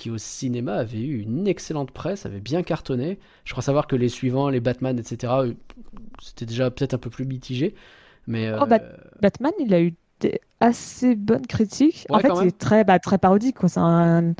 qui 0.00 0.10
au 0.10 0.18
cinéma 0.18 0.74
avait 0.74 1.00
eu 1.02 1.20
une 1.20 1.46
excellente 1.46 1.90
presse, 1.90 2.24
avait 2.26 2.40
bien 2.40 2.62
cartonné. 2.62 3.18
Je 3.44 3.52
crois 3.52 3.62
savoir 3.62 3.86
que 3.86 3.96
les 3.96 4.08
suivants, 4.08 4.48
les 4.48 4.60
Batman, 4.60 4.98
etc., 4.98 5.32
euh, 5.44 5.52
c'était 6.22 6.46
déjà 6.46 6.70
peut-être 6.70 6.94
un 6.94 6.98
peu 6.98 7.10
plus 7.10 7.26
mitigé. 7.26 7.74
Mais 8.26 8.48
euh, 8.48 8.58
Oh, 8.62 8.66
Bat- 8.66 8.82
Batman, 9.20 9.52
il 9.60 9.74
a 9.74 9.80
eu 9.80 9.94
des 10.20 10.40
assez 10.60 11.14
bonnes 11.16 11.46
critiques. 11.46 12.06
en 12.10 12.18
fait, 12.18 12.28
quand 12.28 12.34
il 12.36 12.38
même. 12.40 12.48
est 12.48 12.58
très, 12.58 12.84
bah, 12.84 12.98
très 12.98 13.18
parodique. 13.18 13.56
C'est 13.66 13.78
un, 13.80 14.34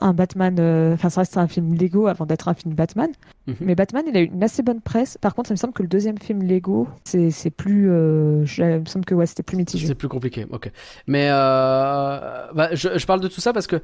un 0.00 0.12
Batman. 0.14 0.56
euh, 0.58 0.94
Enfin, 0.94 1.10
ça 1.10 1.20
reste 1.20 1.36
un 1.38 1.46
film 1.48 1.74
Lego 1.74 2.06
avant 2.06 2.24
d'être 2.26 2.48
un 2.48 2.54
film 2.54 2.74
Batman. 2.74 3.10
Mhm. 3.46 3.56
Mais 3.60 3.74
Batman, 3.74 4.04
il 4.08 4.16
a 4.16 4.20
eu 4.20 4.24
une 4.26 4.42
assez 4.42 4.62
bonne 4.62 4.80
presse. 4.80 5.18
Par 5.20 5.34
contre, 5.34 5.50
il 5.50 5.54
me 5.54 5.58
semble 5.58 5.72
que 5.74 5.82
le 5.82 5.88
deuxième 5.88 6.18
film 6.18 6.42
Lego, 6.42 6.88
c'est 7.04 7.30
c'est 7.30 7.50
plus. 7.50 7.90
euh, 7.90 8.44
je- 8.46 8.62
il 8.62 8.80
me 8.80 8.84
semble 8.86 9.04
que 9.04 9.14
ouais, 9.14 9.26
c'était 9.26 9.42
plus 9.42 9.56
mitigé. 9.56 9.86
C'est 9.86 9.94
plus 9.94 10.08
compliqué, 10.08 10.46
ok. 10.50 10.70
Mais 11.06 11.28
euh, 11.30 12.46
bah, 12.54 12.68
je, 12.72 12.98
je 12.98 13.06
parle 13.06 13.20
de 13.20 13.28
tout 13.28 13.40
ça 13.40 13.52
parce 13.52 13.66
que 13.66 13.80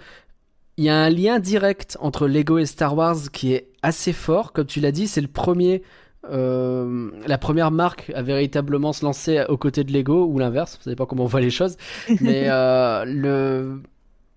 il 0.78 0.85
y 0.85 0.88
a 0.88 0.96
un 0.96 1.11
lien 1.11 1.38
direct 1.38 1.96
entre 2.00 2.26
Lego 2.26 2.58
et 2.58 2.66
Star 2.66 2.96
Wars 2.96 3.16
qui 3.32 3.52
est 3.52 3.68
assez 3.82 4.12
fort. 4.12 4.52
Comme 4.52 4.66
tu 4.66 4.80
l'as 4.80 4.92
dit, 4.92 5.06
c'est 5.06 5.20
le 5.20 5.28
premier, 5.28 5.82
euh, 6.30 7.11
la 7.26 7.38
première 7.38 7.70
marque 7.70 8.11
à 8.14 8.22
véritablement 8.22 8.92
se 8.92 9.04
lancer 9.04 9.44
aux 9.48 9.56
côtés 9.58 9.85
de 9.85 9.92
Lego 9.92 10.24
ou 10.26 10.38
l'inverse. 10.38 10.76
Vous 10.78 10.85
savez 10.85 10.96
pas 10.96 11.06
comment 11.06 11.24
on 11.24 11.26
voit 11.26 11.40
les 11.40 11.50
choses, 11.50 11.76
mais 12.20 12.44
euh, 12.46 13.04
le 13.06 13.80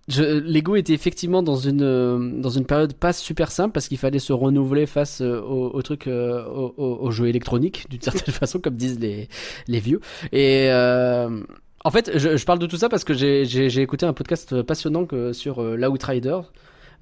je, 0.07 0.21
Lego 0.23 0.75
était 0.75 0.93
effectivement 0.93 1.41
dans 1.41 1.55
une 1.55 1.81
euh, 1.81 2.39
dans 2.39 2.51
une 2.51 2.65
période 2.65 2.93
pas 2.93 3.11
super 3.11 3.49
simple 3.51 3.71
parce 3.73 3.87
qu'il 3.87 3.97
fallait 3.97 4.19
se 4.19 4.33
renouveler 4.33 4.85
face 4.85 5.21
euh, 5.21 5.41
au, 5.41 5.71
au 5.73 5.81
truc 5.81 6.05
euh, 6.07 6.45
au, 6.45 6.73
au- 6.77 6.97
aux 7.07 7.11
jeux 7.11 7.27
électroniques 7.27 7.85
d'une 7.89 8.01
certaine 8.01 8.33
façon 8.33 8.59
comme 8.59 8.75
disent 8.75 8.99
les 8.99 9.29
les 9.67 9.79
vieux 9.79 10.01
et 10.31 10.67
euh, 10.69 11.41
En 11.85 11.91
fait, 11.91 12.17
je, 12.17 12.43
parle 12.45 12.57
de 12.57 12.65
tout 12.65 12.77
ça 12.77 12.89
parce 12.89 13.03
que 13.03 13.13
j'ai- 13.13 13.79
écouté 13.79 14.07
un 14.07 14.13
podcast 14.13 14.63
passionnant 14.63 15.05
que, 15.05 15.33
sur 15.33 15.61
euh, 15.61 15.75
l'Outrider, 15.75 16.39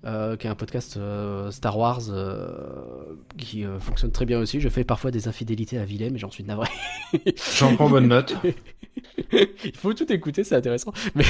euh, 0.06 0.36
qui 0.36 0.48
est 0.48 0.50
un 0.50 0.56
podcast 0.56 0.98
euh, 0.98 1.50
Star 1.52 1.78
Wars 1.78 2.02
euh, 2.10 2.48
qui 3.38 3.64
euh, 3.66 3.80
fonctionne 3.80 4.12
très 4.12 4.26
bien 4.26 4.40
aussi. 4.40 4.60
Je 4.60 4.70
fais 4.70 4.84
parfois 4.84 5.12
des 5.12 5.28
infidélités 5.28 5.78
à 5.78 5.86
Willem, 5.86 6.14
mais 6.14 6.20
j'en 6.20 6.32
suis 6.32 6.44
navré. 6.44 6.68
J'en 7.58 7.76
prends 7.76 7.90
bonne 7.90 8.08
note. 8.08 8.36
Il 9.66 9.76
faut 9.76 9.94
tout 9.94 10.12
écouter, 10.12 10.44
c'est 10.44 10.56
intéressant. 10.56 10.92
Mais, 11.16 11.24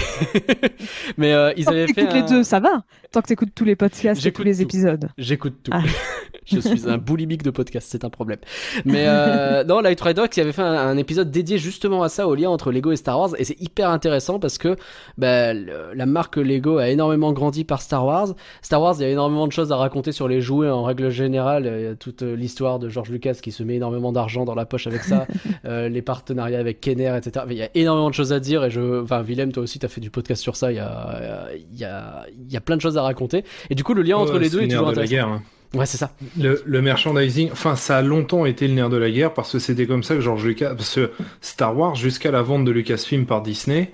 mais 1.17 1.33
euh, 1.33 1.53
ils 1.55 1.65
Tant 1.65 1.71
que 1.71 1.75
avaient 1.77 1.93
fait 1.93 2.07
un- 2.07 2.13
les 2.13 2.23
deux, 2.23 2.43
ça 2.43 2.59
va. 2.59 2.83
Tant 3.11 3.21
que 3.21 3.27
t'écoutes 3.27 3.53
tous 3.55 3.63
les 3.65 3.75
podcasts 3.75 4.19
et 4.19 4.23
J'écoute 4.23 4.43
tous 4.43 4.47
les 4.49 4.55
tout. 4.57 4.61
épisodes. 4.63 5.09
J'écoute 5.17 5.55
tout. 5.63 5.71
Ah. 5.73 5.81
je 6.45 6.59
suis 6.59 6.89
un 6.89 6.97
boulimique 6.97 7.43
de 7.43 7.51
podcast, 7.51 7.87
c'est 7.89 8.03
un 8.03 8.09
problème. 8.09 8.39
Mais 8.85 9.05
euh, 9.07 9.63
non, 9.63 9.79
Light 9.79 9.99
Rider 10.01 10.23
qui 10.29 10.41
avait 10.41 10.51
fait 10.51 10.61
un, 10.61 10.65
un 10.65 10.97
épisode 10.97 11.31
dédié 11.31 11.57
justement 11.57 12.03
à 12.03 12.09
ça, 12.09 12.27
au 12.27 12.35
lien 12.35 12.49
entre 12.49 12.71
Lego 12.71 12.91
et 12.91 12.95
Star 12.97 13.17
Wars, 13.19 13.29
et 13.37 13.43
c'est 13.45 13.59
hyper 13.61 13.89
intéressant 13.89 14.39
parce 14.39 14.57
que 14.57 14.75
bah, 15.17 15.53
le- 15.53 15.93
la 15.93 16.05
marque 16.05 16.35
Lego 16.37 16.77
a 16.79 16.89
énormément 16.89 17.31
grandi 17.31 17.63
par 17.63 17.81
Star 17.81 18.05
Wars. 18.05 18.33
Star 18.63 18.81
Wars, 18.81 18.95
il 18.97 19.01
y 19.03 19.05
a 19.05 19.09
énormément 19.09 19.45
de 19.45 19.51
choses 19.51 19.71
à 19.71 19.75
raconter 19.75 20.11
sur 20.11 20.27
les 20.27 20.41
jouets 20.41 20.69
en 20.69 20.83
règle 20.83 21.09
générale. 21.09 21.71
Il 21.77 21.83
y 21.83 21.87
a 21.87 21.95
toute 21.95 22.23
euh, 22.23 22.33
l'histoire 22.35 22.79
de 22.79 22.89
George 22.89 23.09
Lucas 23.11 23.33
qui 23.41 23.51
se 23.51 23.61
met 23.61 23.75
énormément 23.75 24.11
d'argent 24.11 24.45
dans 24.45 24.55
la 24.55 24.65
poche 24.65 24.87
avec 24.87 25.01
ça, 25.03 25.27
euh, 25.65 25.89
les 25.89 26.01
partenariats 26.01 26.59
avec 26.59 26.79
Kenner, 26.81 27.13
etc. 27.17 27.45
Mais 27.47 27.55
il 27.55 27.59
y 27.59 27.63
a 27.63 27.69
énormément 27.75 28.09
de 28.09 28.15
choses 28.15 28.33
à 28.33 28.39
dire 28.39 28.63
et 28.63 28.71
je, 28.71 29.03
enfin, 29.03 29.21
Willem, 29.21 29.51
toi 29.51 29.61
aussi, 29.63 29.77
t'as 29.79 29.89
fait 29.89 30.01
du 30.01 30.09
podcast 30.09 30.41
sur 30.41 30.55
ça. 30.55 30.71
Il 30.71 30.75
y 30.75 30.79
a, 30.79 31.47
il 31.71 31.77
y 31.77 31.83
a, 31.83 32.25
il 32.47 32.51
y 32.51 32.57
a 32.57 32.61
plein 32.61 32.75
de 32.77 32.81
choses 32.81 32.97
à 32.97 33.03
raconter. 33.03 33.43
Et 33.69 33.75
du 33.75 33.83
coup, 33.83 33.93
le 33.93 34.01
lien 34.01 34.17
entre 34.17 34.39
les 34.39 34.49
deux 34.49 34.59
le 34.59 34.63
est 34.63 34.67
nerf 34.67 34.79
toujours 34.79 34.91
de 34.91 34.95
la 34.97 35.03
intéressant. 35.03 35.27
guerre. 35.27 35.33
hein. 35.35 35.43
Ouais, 35.75 35.87
c'est 35.87 35.97
ça. 35.97 36.11
Le, 36.39 36.61
le 36.65 36.81
merchandising, 36.83 37.49
enfin, 37.51 37.75
ça 37.75 37.97
a 37.97 38.01
longtemps 38.03 38.45
été 38.45 38.67
le 38.67 38.75
nerf 38.75 38.89
de 38.89 38.97
la 38.97 39.09
guerre 39.09 39.33
parce 39.33 39.51
que 39.51 39.59
c'était 39.59 39.87
comme 39.87 40.03
ça 40.03 40.13
que 40.15 40.21
George 40.21 40.45
Lucas, 40.45 40.75
parce 40.75 40.93
que 40.95 41.11
Star 41.41 41.75
Wars, 41.77 41.95
jusqu'à 41.95 42.29
la 42.31 42.43
vente 42.43 42.63
de 42.63 42.69
Lucasfilm 42.71 43.25
par 43.25 43.41
Disney, 43.41 43.91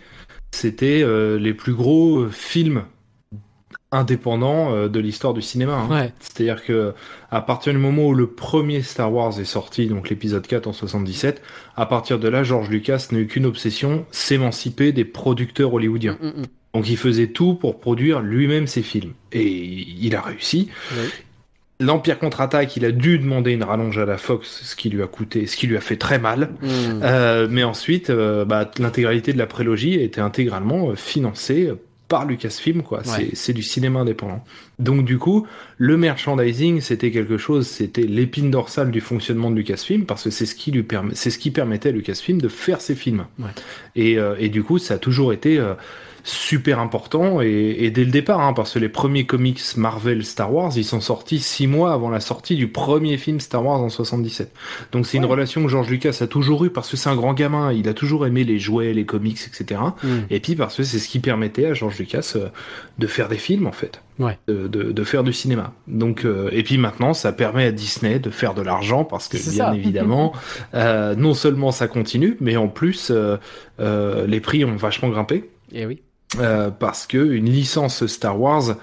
c'était 0.52 1.02
euh, 1.04 1.40
les 1.40 1.54
plus 1.54 1.74
gros 1.74 2.28
films 2.30 2.84
indépendants 3.92 4.74
euh, 4.74 4.88
de 4.88 5.00
l'histoire 5.00 5.34
du 5.34 5.42
cinéma. 5.42 5.74
hein. 5.74 5.88
Ouais. 5.90 6.14
C'est-à-dire 6.20 6.64
que 6.64 6.94
à 7.32 7.42
partir 7.42 7.74
du 7.74 7.80
moment 7.80 8.06
où 8.06 8.14
le 8.14 8.28
premier 8.28 8.82
Star 8.82 9.12
Wars 9.12 9.40
est 9.40 9.46
sorti, 9.46 9.88
donc 9.88 10.10
l'épisode 10.10 10.46
4 10.46 10.68
en 10.68 10.74
77, 10.74 11.42
à 11.76 11.86
partir 11.86 12.20
de 12.20 12.28
là, 12.28 12.44
George 12.44 12.70
Lucas 12.70 13.08
n'a 13.12 13.20
eu 13.20 13.28
qu'une 13.28 13.46
obsession, 13.46 14.06
s'émanciper 14.12 14.92
des 14.92 15.06
producteurs 15.06 15.74
hollywoodiens. 15.74 16.18
Mm, 16.22 16.28
mm. 16.28 16.46
Donc 16.76 16.90
il 16.90 16.98
faisait 16.98 17.28
tout 17.28 17.56
pour 17.56 17.80
produire 17.80 18.20
lui-même 18.20 18.68
ses 18.68 18.84
films. 18.84 19.14
Et 19.32 19.48
il 19.48 20.16
a 20.16 20.22
réussi. 20.22 20.70
Oui. 20.94 21.08
L'Empire 21.82 22.20
contre-attaque, 22.20 22.76
il 22.76 22.84
a 22.84 22.92
dû 22.92 23.18
demander 23.20 23.52
une 23.54 23.64
rallonge 23.64 23.98
à 23.98 24.06
la 24.06 24.18
Fox, 24.18 24.64
ce 24.66 24.76
qui 24.76 24.90
lui 24.90 25.02
a 25.02 25.08
coûté, 25.08 25.48
ce 25.48 25.56
qui 25.56 25.66
lui 25.66 25.78
a 25.78 25.82
fait 25.82 25.96
très 25.96 26.20
mal. 26.20 26.50
Mm. 26.62 26.68
Euh, 27.04 27.48
mais 27.50 27.64
ensuite, 27.64 28.10
euh, 28.10 28.44
bah, 28.44 28.70
l'intégralité 28.80 29.32
de 29.32 29.38
la 29.38 29.48
prélogie 29.48 29.94
était 29.94 30.20
intégralement 30.20 30.90
euh, 30.90 30.96
financée 30.96 31.72
par 32.10 32.26
Lucasfilm, 32.26 32.82
quoi. 32.84 33.02
C'est- 33.06 33.36
C'est 33.36 33.54
du 33.54 33.64
cinéma 33.64 34.00
indépendant. 34.02 34.44
Donc 34.80 35.06
du 35.06 35.18
coup, 35.18 35.48
le 35.78 35.96
merchandising, 35.96 36.82
c'était 36.82 37.12
quelque 37.12 37.38
chose, 37.38 37.68
c'était 37.68 38.02
l'épine 38.02 38.52
dorsale 38.52 38.92
du 38.92 39.00
fonctionnement 39.00 39.50
de 39.52 39.56
Lucasfilm, 39.56 40.06
parce 40.06 40.24
que 40.26 40.30
c'est 40.30 40.46
ce 40.46 40.56
qui 40.56 40.72
lui 40.72 40.84
permet, 40.84 41.14
c'est 41.16 41.30
ce 41.30 41.40
qui 41.40 41.52
permettait 41.52 41.90
à 41.90 41.92
Lucasfilm 41.94 42.42
de 42.42 42.48
faire 42.50 42.82
ses 42.82 42.96
films. 42.96 43.26
Ouais. 43.40 43.46
Et, 43.96 44.18
euh, 44.18 44.36
et 44.40 44.50
du 44.50 44.64
coup, 44.64 44.78
ça 44.80 44.96
a 44.96 44.98
toujours 44.98 45.32
été 45.34 45.58
euh, 45.60 45.76
super 46.30 46.80
important 46.80 47.42
et, 47.42 47.76
et 47.80 47.92
dès 47.92 48.06
le 48.06 48.12
départ, 48.12 48.40
hein, 48.42 48.54
parce 48.54 48.74
que 48.74 48.80
les 48.80 48.90
premiers 48.90 49.26
comics 49.26 49.60
Marvel 49.78 50.24
Star 50.24 50.54
Wars, 50.54 50.72
ils 50.76 50.86
sont 50.86 51.02
sortis 51.02 51.40
six 51.40 51.68
mois 51.68 51.94
avant 51.94 52.10
la 52.10 52.20
sortie 52.20 52.56
du 52.56 52.68
premier 52.68 53.18
film 53.18 53.40
Star 53.40 53.66
Wars 53.66 53.82
en 53.82 53.90
77. 53.90 54.52
Donc 54.92 55.06
c'est 55.06 55.18
une 55.18 55.26
relation 55.26 55.62
que 55.64 55.68
George 55.70 55.90
Lucas 55.90 56.18
a 56.22 56.28
toujours 56.28 56.64
eue 56.66 56.70
parce 56.70 56.90
que 56.90 56.98
c'est 56.98 57.10
un 57.10 57.16
grand 57.16 57.34
gamin, 57.34 57.74
il 57.74 57.88
a 57.90 57.94
toujours 57.94 58.26
aimé 58.28 58.44
les 58.44 58.60
jouets, 58.60 58.94
les 58.94 59.06
comics, 59.06 59.40
etc. 59.48 59.82
Mm. 60.04 60.08
Et 60.30 60.40
puis 60.40 60.56
parce 60.56 60.76
que 60.78 60.84
c'est 60.84 61.00
ce 61.00 61.10
qui 61.10 61.20
permettait 61.20 61.66
à 61.66 61.74
George 61.74 61.98
Lucas 62.00 62.34
euh, 62.36 62.48
de 62.98 63.08
faire 63.08 63.28
des 63.28 63.38
films 63.38 63.68
en 63.68 63.72
fait, 63.72 64.02
Ouais. 64.20 64.38
de, 64.48 64.68
de, 64.68 64.92
de 64.92 65.04
faire 65.04 65.24
du 65.24 65.32
cinéma. 65.34 65.74
Donc 65.88 66.26
euh, 66.26 66.50
et 66.52 66.64
puis 66.64 66.78
maintenant 66.78 67.14
ça 67.14 67.32
permet 67.32 67.66
à 67.66 67.72
Disney 67.72 68.20
de 68.20 68.30
faire 68.30 68.54
de 68.54 68.62
l'argent 68.62 69.04
parce 69.06 69.28
que 69.28 69.38
bien 69.38 69.52
ça. 69.68 69.76
évidemment 69.76 70.34
euh, 70.74 71.16
non 71.16 71.34
seulement 71.34 71.72
ça 71.72 71.88
continue, 71.88 72.38
mais 72.42 72.58
en 72.58 72.68
plus 72.68 73.10
euh, 73.12 73.38
euh, 73.80 74.28
les 74.28 74.40
prix 74.42 74.66
ont 74.66 74.76
vachement 74.76 75.10
grimpé 75.10 75.50
Et 75.72 75.86
oui. 75.86 76.02
Euh, 76.38 76.70
parce 76.70 77.08
que 77.08 77.18
une 77.18 77.50
licence 77.50 78.06
Star 78.06 78.40
Wars 78.40 78.76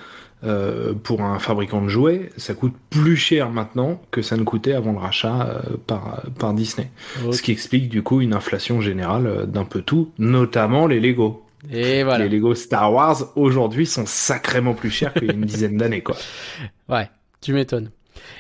euh, 0.45 0.93
pour 0.93 1.23
un 1.23 1.39
fabricant 1.39 1.81
de 1.81 1.89
jouets, 1.89 2.31
ça 2.37 2.55
coûte 2.55 2.75
plus 2.91 3.17
cher 3.17 3.51
maintenant 3.51 4.01
que 4.11 4.21
ça 4.21 4.37
ne 4.37 4.45
coûtait 4.45 4.75
avant 4.75 4.93
le 4.93 4.99
rachat 4.99 5.47
euh, 5.49 5.77
par, 5.87 6.23
par 6.39 6.53
Disney. 6.53 6.91
Ce 7.33 7.41
qui 7.41 7.53
explique 7.53 7.89
du 7.89 8.03
coup 8.03 8.21
une 8.21 8.35
inflation 8.35 8.81
générale 8.81 9.27
euh, 9.27 9.47
d'un 9.47 9.65
peu 9.65 9.81
tout, 9.81 10.13
notamment 10.19 10.87
les 10.87 11.01
Lego. 11.01 11.43
Et 11.73 12.05
voilà. 12.05 12.27
Les 12.27 12.37
Lego 12.37 12.55
Star 12.55 12.93
Wars 12.93 13.33
aujourd'hui 13.35 13.87
sont 13.87 14.05
sacrément 14.07 14.75
plus 14.75 14.91
chers 14.91 15.15
qu'il 15.15 15.25
y 15.25 15.31
a 15.31 15.35
une 15.35 15.41
dizaine 15.47 15.79
d'années 15.79 16.03
quoi. 16.03 16.17
Ouais, 16.89 17.09
tu 17.41 17.53
m'étonnes. 17.53 17.91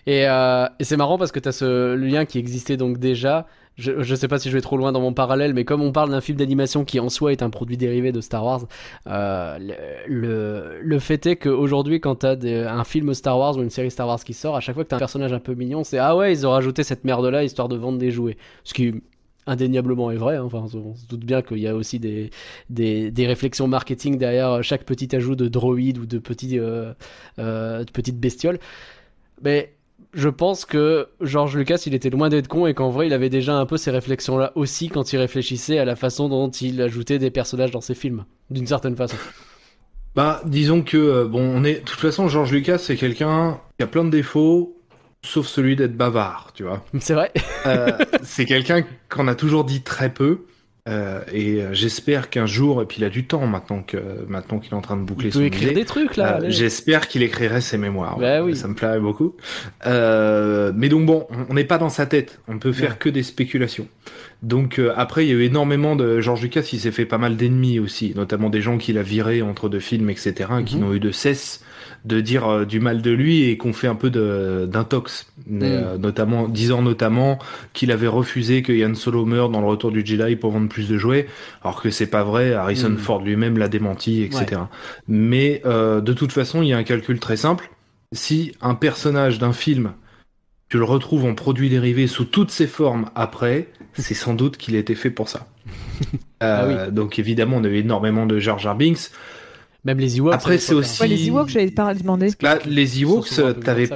Et, 0.07 0.29
euh, 0.29 0.66
et 0.79 0.85
c'est 0.85 0.97
marrant 0.97 1.19
parce 1.19 1.33
que 1.33 1.40
tu 1.40 1.49
as 1.49 1.53
ce 1.53 1.95
lien 1.95 2.25
qui 2.27 2.38
existait 2.38 2.77
donc 2.77 2.99
déjà. 2.99 3.47
Je, 3.77 4.03
je 4.03 4.15
sais 4.15 4.27
pas 4.27 4.39
si 4.39 4.49
je 4.49 4.55
vais 4.57 4.62
trop 4.62 4.79
loin 4.79 4.91
dans 4.91 5.03
mon 5.03 5.12
parallèle, 5.12 5.53
mais 5.53 5.65
comme 5.67 5.83
on 5.83 5.93
parle 5.93 6.11
d'un 6.11 6.23
film 6.23 6.39
d'animation 6.39 6.87
qui 6.87 6.99
en 6.99 7.11
soi 7.11 7.33
est 7.33 7.43
un 7.43 7.51
produit 7.51 7.77
dérivé 7.77 8.11
de 8.11 8.23
Star 8.23 8.43
Wars, 8.43 8.62
euh, 9.07 9.59
le, 10.09 10.79
le, 10.83 10.99
fait 10.99 11.27
est 11.27 11.37
qu'aujourd'hui, 11.37 12.01
quand 12.01 12.15
t'as 12.17 12.37
des- 12.37 12.55
un 12.65 12.85
film 12.85 13.12
Star 13.12 13.39
Wars 13.39 13.57
ou 13.59 13.62
une 13.62 13.69
série 13.69 13.91
Star 13.91 14.07
Wars 14.09 14.25
qui 14.25 14.33
sort, 14.33 14.57
à 14.57 14.61
chaque 14.61 14.75
fois 14.77 14.85
que 14.85 14.89
t'as 14.89 14.97
un 14.97 15.01
personnage 15.01 15.35
un 15.35 15.41
peu 15.41 15.55
mignon, 15.55 15.85
c'est 15.85 15.99
ah 15.99 16.17
ouais, 16.17 16.33
ils 16.33 16.47
ont 16.47 16.53
rajouté 16.53 16.85
cette 16.85 17.05
merde 17.05 17.27
là 17.27 17.45
histoire 17.45 17.69
de 17.69 17.77
vendre 17.77 17.99
des 17.99 18.11
jouets. 18.11 18.39
Ce 18.65 18.73
qui 18.73 18.95
indéniablement 19.47 20.11
est 20.11 20.17
vrai. 20.17 20.37
hein. 20.37 20.45
Enfin, 20.45 20.65
on 20.75 20.95
se 20.95 21.07
doute 21.07 21.25
bien 21.25 21.43
qu'il 21.43 21.59
y 21.59 21.69
a 21.69 21.77
aussi 21.77 21.99
des, 22.01 22.31
des, 22.71 23.11
des 23.11 23.27
réflexions 23.27 23.69
marketing 23.69 24.17
derrière 24.19 24.62
chaque 24.65 24.85
petit 24.85 25.15
ajout 25.15 25.37
de 25.37 25.49
droïde 25.49 25.99
ou 25.99 26.07
de 26.07 26.19
petits, 26.19 26.59
euh, 26.59 26.93
euh, 27.39 27.85
de 27.85 27.91
petites 27.93 28.19
bestioles. 28.19 28.59
Mais 29.43 29.76
je 30.14 30.29
pense 30.29 30.64
que 30.64 31.09
George 31.21 31.57
Lucas, 31.57 31.83
il 31.87 31.95
était 31.95 32.11
loin 32.11 32.29
d'être 32.29 32.49
con 32.49 32.66
et 32.66 32.75
qu'en 32.75 32.90
vrai, 32.90 33.07
il 33.07 33.12
avait 33.12 33.29
déjà 33.29 33.55
un 33.57 33.66
peu 33.66 33.77
ces 33.77 33.90
réflexions-là 33.90 34.53
aussi 34.55 34.88
quand 34.88 35.12
il 35.12 35.19
réfléchissait 35.19 35.79
à 35.79 35.85
la 35.85 35.97
façon 35.97 36.29
dont 36.29 36.51
il 36.51 36.81
ajoutait 36.83 37.19
des 37.19 37.31
personnages 37.31 37.71
dans 37.71 37.81
ses 37.81 37.95
films, 37.95 38.25
d'une 38.51 38.66
certaine 38.66 38.97
façon. 38.97 39.16
Bah 40.14 40.40
disons 40.47 40.81
que 40.83 40.97
euh, 40.97 41.25
bon 41.27 41.42
on 41.42 41.62
est 41.62 41.81
de 41.81 41.85
toute 41.85 42.01
façon 42.01 42.27
George 42.27 42.51
Lucas 42.51 42.79
c'est 42.79 42.97
quelqu'un 42.97 43.61
qui 43.77 43.85
a 43.85 43.87
plein 43.87 44.03
de 44.03 44.09
défauts 44.09 44.77
sauf 45.23 45.47
celui 45.47 45.77
d'être 45.77 45.97
bavard, 45.97 46.53
tu 46.55 46.62
vois. 46.62 46.85
C'est 47.01 47.14
vrai 47.14 47.33
Euh, 47.66 47.90
c'est 48.23 48.47
quelqu'un 48.47 48.85
qu'on 49.09 49.29
a 49.29 49.35
toujours 49.35 49.64
dit 49.64 49.83
très 49.83 50.12
peu. 50.12 50.47
Euh, 50.88 51.20
et 51.33 51.62
euh, 51.62 51.72
j'espère 51.72 52.31
qu'un 52.31 52.46
jour, 52.46 52.81
et 52.83 52.87
puis 52.87 52.99
il 53.01 53.05
a 53.05 53.09
du 53.09 53.27
temps 53.27 53.46
maintenant 53.46 53.83
que 53.83 53.96
maintenant 54.29 54.59
qu'il 54.61 54.72
est 54.72 54.77
en 54.77 54.81
train 54.81 54.96
de 54.96 55.03
boucler 55.03 55.29
Il 55.29 55.33
son 55.33 55.38
peut 55.40 55.44
écrire 55.46 55.72
des 55.75 55.85
trucs 55.85 56.16
là. 56.16 56.38
euh, 56.42 56.46
j'espère 56.49 57.09
qu'il 57.09 57.22
écrirait 57.22 57.61
ses 57.61 57.77
mémoires. 57.79 58.18
Bah 58.18 58.42
oui. 58.42 58.55
Ça 58.57 58.68
me 58.68 58.75
plairait 58.75 59.01
beaucoup. 59.01 59.35
Euh, 59.87 60.72
mais 60.75 60.88
donc 60.88 61.07
bon, 61.07 61.27
on- 61.49 61.55
n'est 61.55 61.64
pas 61.64 61.79
dans 61.79 61.88
sa 61.88 62.07
tête. 62.07 62.40
On 62.49 62.59
peut 62.59 62.72
faire 62.72 62.90
Ouais. 62.92 62.96
que 62.99 63.09
des 63.09 63.22
spéculations. 63.22 63.88
Donc 64.42 64.79
euh, 64.79 64.92
après, 64.96 65.25
il 65.27 65.29
y 65.29 65.33
a 65.33 65.35
eu 65.37 65.42
énormément 65.44 65.96
de 65.96 66.20
George 66.20 66.42
Lucas. 66.42 66.68
Il 66.72 66.79
s'est 66.81 66.92
fait 66.92 67.07
pas 67.07 67.18
mal 67.18 67.37
d'ennemis 67.37 67.79
aussi, 67.79 68.12
notamment 68.14 68.51
des 68.51 68.61
gens 68.61 68.79
qu'il 68.79 68.99
a 68.99 69.03
virés 69.03 69.42
entre 69.42 69.68
deux 69.68 69.81
films, 69.81 70.11
etc., 70.11 70.35
qui 70.64 70.77
Mhm. 70.77 70.83
n'ont 70.83 70.92
eu 70.94 71.01
de 71.01 71.11
cesse 71.11 71.62
de 72.07 72.21
dire 72.21 72.47
euh, 72.49 72.64
du 72.64 72.81
mal 72.81 73.03
de 73.03 73.11
lui 73.11 73.42
et 73.45 73.57
qu'on 73.57 73.73
fait 73.73 73.88
un 73.88 73.97
peu 73.97 74.11
de 74.11 74.66
d'intox, 74.71 75.27
Mhm. 75.49 75.61
euh, 75.62 75.99
notamment 75.99 76.49
disant 76.49 76.81
notamment 76.83 77.38
qu'il 77.73 77.90
avait 77.92 78.07
refusé 78.07 78.62
que 78.62 78.73
Yann 78.73 78.95
Solo 78.95 79.25
meure 79.27 79.49
dans 79.51 79.61
le 79.61 79.66
Retour 79.66 79.90
du 79.92 80.07
Jedi 80.07 80.37
pour 80.37 80.53
vendre 80.53 80.69
plus 80.69 80.88
de 80.88 80.97
jouets, 80.99 81.27
alors 81.62 81.83
que 81.83 81.90
c'est 81.90 82.07
pas 82.07 82.23
vrai. 82.25 82.55
Harrison 82.55 82.90
Mhm. 82.90 82.99
Ford 82.99 83.23
lui-même 83.23 83.59
l'a 83.59 83.69
démenti, 83.69 84.23
etc. 84.23 84.62
Mais 85.09 85.61
euh, 85.66 86.01
de 86.01 86.12
toute 86.12 86.33
façon, 86.33 86.62
il 86.62 86.69
y 86.69 86.73
a 86.73 86.79
un 86.79 86.85
calcul 86.85 87.19
très 87.19 87.37
simple. 87.37 87.71
Si 88.12 88.53
un 88.62 88.75
personnage 88.75 89.38
d'un 89.38 89.53
film, 89.53 89.92
tu 90.69 90.79
le 90.79 90.85
retrouves 90.85 91.25
en 91.25 91.35
produit 91.35 91.69
dérivé 91.69 92.07
sous 92.07 92.25
toutes 92.25 92.51
ses 92.51 92.66
formes 92.69 93.07
après, 93.14 93.69
c'est 93.95 94.14
sans 94.14 94.35
doute 94.35 94.57
qu'il 94.57 94.75
a 94.77 94.79
été 94.79 94.95
fait 94.95 95.11
pour 95.11 95.29
ça. 95.29 95.47
Euh, 96.42 96.90
Donc 96.90 97.19
évidemment, 97.19 97.57
on 97.57 97.64
a 97.64 97.69
eu 97.69 97.77
énormément 97.77 98.27
de 98.27 98.38
Jar 98.38 98.59
Jar 98.59 98.77
Binks. 98.77 99.11
Même 99.87 99.99
les 99.99 100.18
Ewoks. 100.18 100.35
Après, 100.35 100.59
c'est 100.59 100.72
l'époque, 100.75 100.85
aussi- 100.85 101.01
Ouais, 101.03 101.09
les 101.09 101.29
Ewoks, 101.29 101.49
j'avais 101.49 101.70
pas 101.70 101.94
demandé. 101.94 102.29
Là, 102.42 102.59
les 102.66 102.96
hein. 102.96 103.01
Ewoks, 103.03 103.29
t'avais 103.64 103.88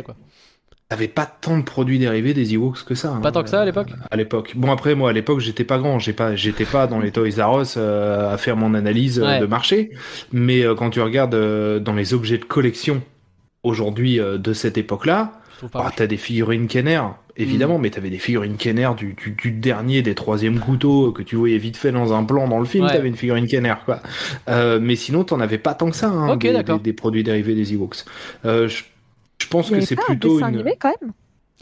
t'avais 0.88 1.06
pas 1.08 1.24
tant 1.26 1.56
de 1.58 1.62
produits 1.62 1.98
dérivés 2.00 2.34
des 2.34 2.54
Ewoks 2.54 2.84
que 2.84 2.94
ça. 2.96 3.10
hein. 3.12 3.20
Pas 3.20 3.30
tant 3.30 3.44
que 3.44 3.48
ça 3.48 3.60
à 3.60 3.64
l'époque 3.64 3.90
À 4.10 4.16
l'époque. 4.16 4.54
Bon 4.56 4.72
après 4.72 4.96
moi 4.96 5.10
à 5.10 5.12
l'époque 5.12 5.38
j'étais 5.38 5.62
pas 5.62 5.78
grand, 5.78 6.00
j'ai 6.00 6.12
pas 6.12 6.34
j'étais 6.34 6.64
pas 6.64 6.88
dans 6.88 6.98
les 6.98 7.12
Toys 7.12 7.28
R 7.38 7.60
Us 7.62 7.74
euh, 7.76 8.32
à 8.34 8.36
faire 8.38 8.56
mon 8.56 8.74
analyse 8.74 9.20
euh, 9.20 9.24
Ouais. 9.26 9.40
de 9.40 9.46
marché, 9.46 9.90
mais 10.32 10.64
euh, 10.64 10.74
quand 10.74 10.90
tu 10.90 11.00
regardes 11.00 11.34
euh, 11.36 11.78
dans 11.78 11.92
les 11.94 12.12
objets 12.12 12.38
de 12.38 12.44
collection 12.44 13.02
aujourd'hui 13.62 14.18
euh, 14.18 14.36
de 14.36 14.52
cette 14.52 14.78
époque-là, 14.78 15.32
ah, 15.74 15.90
t'as 15.94 16.08
des 16.08 16.16
figurines 16.16 16.66
Kenner, 16.66 17.02
évidemment, 17.36 17.78
Mm. 17.78 17.82
mais 17.82 17.90
t'avais 17.90 18.10
des 18.10 18.18
figurines 18.18 18.56
Kenner 18.56 18.90
du, 18.96 19.14
du, 19.14 19.30
du 19.32 19.50
dernier 19.52 20.02
des 20.02 20.14
troisième 20.14 20.58
couteaux 20.58 21.12
que 21.12 21.22
tu 21.22 21.36
voyais 21.36 21.58
vite 21.58 21.76
fait 21.76 21.92
dans 21.92 22.12
un 22.12 22.24
plan 22.24 22.48
dans 22.48 22.58
le 22.58 22.64
film, 22.64 22.84
Ouais. 22.84 22.92
t'avais 22.92 23.08
une 23.08 23.16
figurine 23.16 23.46
Kenner 23.46 23.74
quoi. 23.84 24.00
Euh, 24.48 24.78
mais 24.80 24.96
sinon 24.96 25.24
t'en 25.24 25.40
avais 25.40 25.58
pas 25.58 25.74
tant 25.74 25.90
que 25.90 25.96
ça 25.96 26.08
hein, 26.08 26.30
Ok, 26.32 26.40
des, 26.42 26.52
d'accord. 26.52 26.78
des, 26.78 26.84
des 26.84 26.92
produits 26.92 27.22
dérivés 27.24 27.54
des 27.54 27.72
Ewoks. 27.74 28.04
Euh, 28.44 28.68
je, 28.68 28.84
je 29.38 29.46
pense 29.48 29.68
Il 29.70 29.76
y 29.76 29.80
que 29.80 29.86
c'est 29.86 29.96
pas 29.96 30.02
un 30.02 30.12
plutôt 30.12 30.34
dessin 30.34 30.48
une 30.48 30.54
animé 30.56 30.74
quand 30.78 30.92
même 31.00 31.12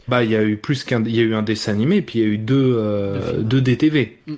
bah, 0.07 0.23
il 0.23 0.31
y 0.31 0.35
a 0.35 0.43
eu 0.43 0.57
plus 0.57 0.83
qu'un, 0.83 1.03
il 1.03 1.15
y 1.15 1.19
a 1.19 1.23
eu 1.23 1.35
un 1.35 1.43
dessin 1.43 1.71
animé, 1.71 2.01
puis 2.01 2.17
il 2.19 2.21
y 2.23 2.25
a 2.25 2.29
eu 2.29 2.37
deux, 2.39 2.73
euh, 2.77 3.41
Deux 3.43 3.61
DTV. 3.61 4.17
Mm, 4.25 4.31
mm. 4.31 4.37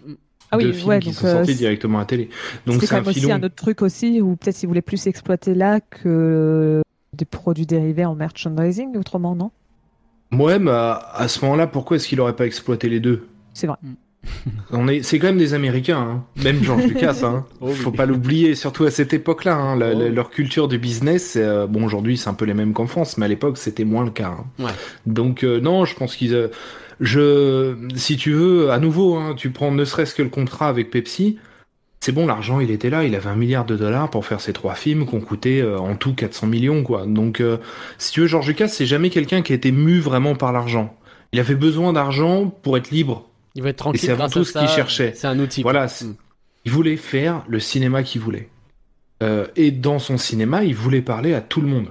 Ah 0.54 0.58
oui, 0.58 0.64
deux 0.66 0.74
films 0.74 0.90
ouais, 0.90 1.00
qui 1.00 1.06
donc, 1.10 1.16
sont 1.16 1.28
euh, 1.28 1.32
sortis 1.38 1.54
c'est- 1.54 1.58
directement 1.60 2.00
à 2.00 2.02
la 2.02 2.06
télé. 2.08 2.30
Donc 2.66 2.84
c'est 2.84 2.94
un 2.94 3.02
aussi 3.06 3.22
filon. 3.22 3.36
un 3.36 3.44
autre 3.44 3.56
truc 3.56 3.82
aussi 3.82 4.20
où 4.20 4.36
peut-être 4.36 4.62
ils 4.62 4.68
voulaient 4.68 4.82
plus 4.82 5.08
exploiter 5.08 5.56
là 5.56 5.80
que 5.80 6.82
des 7.14 7.24
produits 7.24 7.66
dérivés 7.66 8.04
en 8.04 8.16
merchandising 8.16 8.98
autrement, 8.98 9.34
non? 9.34 9.52
Ouais, 10.32 10.60
mais 10.60 10.72
à, 10.72 10.94
à 11.14 11.28
ce 11.28 11.44
moment-là, 11.46 11.68
pourquoi 11.68 11.98
est-ce 11.98 12.08
qu'il 12.08 12.20
aurait 12.22 12.36
pas 12.36 12.46
exploité 12.46 12.88
les 12.90 13.00
deux? 13.00 13.28
C'est 13.54 13.68
vrai. 13.68 13.78
On 14.72 14.88
est, 14.88 15.02
c'est 15.02 15.18
quand 15.20 15.28
même 15.28 15.38
des 15.40 15.54
Américains, 15.54 16.00
hein. 16.00 16.24
même 16.44 16.64
George 16.64 16.84
Lucas. 16.88 17.22
Hein. 17.24 17.46
Oh 17.60 17.68
oui. 17.70 17.74
Faut 17.76 17.92
pas 17.92 18.06
l'oublier, 18.06 18.54
surtout 18.56 18.86
à 18.86 18.92
cette 18.92 19.14
époque-là. 19.14 19.56
Hein. 19.56 19.76
La- 19.76 19.94
la- 19.94 20.06
Oh. 20.06 20.10
leur 20.10 20.30
culture 20.30 20.68
du 20.68 20.78
business, 20.78 21.34
euh, 21.38 21.66
bon, 21.68 21.84
aujourd'hui 21.84 22.18
c'est 22.18 22.30
un 22.30 22.34
peu 22.36 22.46
les 22.46 22.54
mêmes 22.54 22.74
qu'en 22.74 22.86
France, 22.88 23.18
mais 23.18 23.26
à 23.26 23.28
l'époque 23.28 23.58
c'était 23.58 23.84
moins 23.84 24.06
le 24.06 24.12
cas. 24.12 24.36
hein. 24.40 24.46
Ouais. 24.64 24.72
Donc 25.08 25.44
euh, 25.44 25.60
non, 25.60 25.86
je 25.86 25.96
pense 25.96 26.16
qu'ils, 26.16 26.36
euh, 26.36 26.48
je, 27.00 27.76
si 27.96 28.16
tu 28.16 28.32
veux, 28.32 28.72
à 28.72 28.78
nouveau, 28.80 29.16
hein, 29.18 29.34
tu 29.36 29.50
prends 29.50 29.72
ne 29.72 29.84
serait-ce 29.86 30.14
que 30.16 30.22
le 30.22 30.30
contrat 30.30 30.68
avec 30.70 30.92
Pepsi. 30.92 31.38
C'est 32.02 32.12
bon, 32.12 32.26
l'argent, 32.26 32.60
il 32.60 32.72
était 32.72 32.90
là, 32.90 33.04
il 33.04 33.14
avait 33.14 33.30
un 33.30 33.36
milliard 33.36 33.64
de 33.64 33.78
dollars 33.78 34.10
pour 34.10 34.26
faire 34.26 34.42
ces 34.42 34.54
trois 34.54 34.74
films 34.74 35.06
qui 35.06 35.14
ont 35.14 35.22
coûté 35.22 35.62
euh, 35.62 35.78
en 35.78 35.96
tout 35.96 36.16
400 36.16 36.48
millions, 36.48 36.82
quoi. 36.82 37.06
Donc, 37.06 37.40
euh, 37.40 37.58
si 38.00 38.12
tu 38.12 38.22
veux, 38.22 38.28
George 38.28 38.48
Lucas, 38.48 38.70
c'est 38.70 38.88
jamais 38.88 39.12
quelqu'un 39.12 39.44
qui 39.44 39.54
a 39.54 39.56
été 39.56 39.72
mu 39.72 40.00
vraiment 40.00 40.34
par 40.34 40.52
l'argent. 40.52 40.98
Il 41.32 41.40
avait 41.40 41.56
besoin 41.56 41.94
d'argent 41.94 42.48
pour 42.48 42.76
être 42.76 42.90
libre. 42.90 43.30
Il 43.54 43.62
va 43.62 43.70
être 43.70 43.78
tranquille. 43.78 44.04
Et 44.04 44.06
c'est 44.08 44.12
avant 44.12 44.30
tout 44.30 44.44
ce 44.44 44.58
qu'il 44.58 44.68
cherchait. 44.68 45.14
C'est 45.16 45.28
un 45.28 45.38
outil. 45.38 45.62
Voilà, 45.62 45.86
il 46.66 46.72
voulait 46.72 46.98
faire 46.98 47.44
le 47.48 47.60
cinéma 47.60 48.02
qu'il 48.02 48.20
voulait. 48.20 48.50
Euh, 49.22 49.46
et 49.56 49.70
dans 49.70 50.00
son 50.00 50.18
cinéma, 50.18 50.64
il 50.64 50.74
voulait 50.74 51.04
parler 51.04 51.36
à 51.36 51.42
tout 51.42 51.62
le 51.62 51.68
monde, 51.68 51.90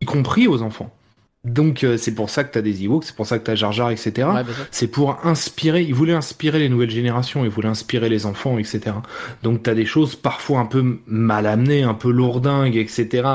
y 0.00 0.06
compris 0.06 0.48
aux 0.48 0.62
enfants. 0.62 0.90
Donc 1.44 1.84
euh, 1.84 1.98
c'est 1.98 2.14
pour 2.14 2.30
ça 2.30 2.42
que 2.42 2.52
t'as 2.52 2.62
des 2.62 2.84
Ewoks, 2.84 3.04
c'est 3.04 3.14
pour 3.16 3.26
ça 3.26 3.38
que 3.38 3.44
t'as 3.44 3.54
Jar 3.54 3.70
Jar, 3.70 3.90
etc. 3.90 4.28
Ouais. 4.32 4.42
C'est 4.70 4.86
pour 4.86 5.18
inspirer, 5.24 5.82
il 5.82 5.94
voulait 5.94 6.14
inspirer 6.14 6.58
les 6.58 6.70
nouvelles 6.70 6.90
générations, 6.90 7.44
il 7.44 7.50
voulait 7.50 7.68
inspirer 7.68 8.08
les 8.08 8.24
enfants, 8.24 8.56
etc. 8.58 8.96
Donc 9.42 9.62
t'as 9.62 9.74
des 9.74 9.84
choses 9.84 10.16
parfois 10.16 10.60
un 10.60 10.66
peu 10.66 10.98
mal 11.06 11.46
amenées, 11.46 11.82
un 11.82 11.92
peu 11.92 12.10
lourdingues, 12.10 12.76
etc. 12.76 13.28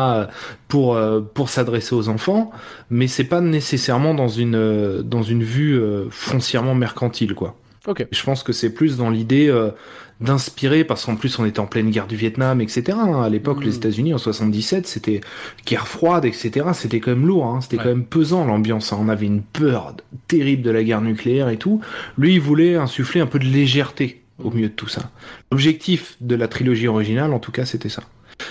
pour 0.68 0.96
euh, 0.96 1.22
pour 1.22 1.50
s'adresser 1.50 1.94
aux 1.94 2.10
enfants, 2.10 2.52
mais 2.90 3.08
c'est 3.08 3.26
pas 3.26 3.42
nécessairement 3.42 4.16
dans 4.16 4.28
une 4.28 4.56
euh, 4.56 5.04
dans 5.04 5.24
une 5.24 5.44
vue 5.44 5.80
euh, 5.80 6.08
foncièrement 6.10 6.74
mercantile, 6.74 7.36
quoi. 7.36 7.56
Ok. 7.88 8.06
Je 8.12 8.24
pense 8.24 8.44
que 8.44 8.54
c'est 8.54 8.74
plus 8.74 8.98
dans 8.98 9.10
l'idée 9.10 9.48
euh, 9.48 9.72
d'inspirer, 10.22 10.84
parce 10.84 11.06
qu'en 11.06 11.16
plus 11.16 11.40
on 11.40 11.46
était 11.46 11.60
en 11.60 11.66
pleine 11.66 11.90
guerre 11.92 12.08
du 12.08 12.16
Vietnam, 12.16 12.60
etc. 12.62 12.98
hein. 13.00 13.22
À 13.24 13.30
l'époque, 13.30 13.60
Mm. 13.60 13.64
les 13.64 13.76
États-Unis 13.78 14.14
en 14.14 14.18
77, 14.18 14.86
c'était 14.88 15.22
guerre 15.66 15.88
froide, 15.88 16.26
etc. 16.26 16.66
C'était 16.74 17.00
quand 17.00 17.12
même 17.12 17.26
lourd, 17.26 17.46
hein. 17.46 17.62
c'était 17.62 17.78
Ouais. 17.78 17.84
quand 17.84 17.90
même 17.90 18.06
pesant 18.06 18.46
l'ambiance. 18.46 18.92
hein. 18.94 18.98
On 19.00 19.10
avait 19.10 19.26
une 19.28 19.42
peur 19.42 19.96
terrible 20.28 20.62
de 20.64 20.72
la 20.72 20.84
guerre 20.84 21.02
nucléaire 21.02 21.50
et 21.50 21.58
tout. 21.58 21.82
Lui, 22.18 22.34
il 22.36 22.42
voulait 22.42 22.76
insuffler 22.76 23.22
un 23.22 23.28
peu 23.28 23.40
de 23.40 23.46
légèreté 23.46 24.22
au 24.44 24.52
milieu 24.52 24.70
de 24.70 24.74
tout 24.74 24.88
ça. 24.88 25.12
L'objectif 25.52 26.16
de 26.22 26.36
la 26.36 26.48
trilogie 26.48 26.88
originale, 26.88 27.34
en 27.34 27.40
tout 27.40 27.52
cas, 27.52 27.66
c'était 27.66 27.90
ça. 27.90 28.04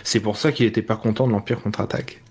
C'est 0.03 0.21
pour 0.21 0.37
ça 0.37 0.53
qu'il 0.53 0.67
était 0.67 0.83
pas 0.83 0.97
content 0.97 1.27
de 1.27 1.33
l'Empire 1.33 1.61
contre-attaque. 1.63 2.23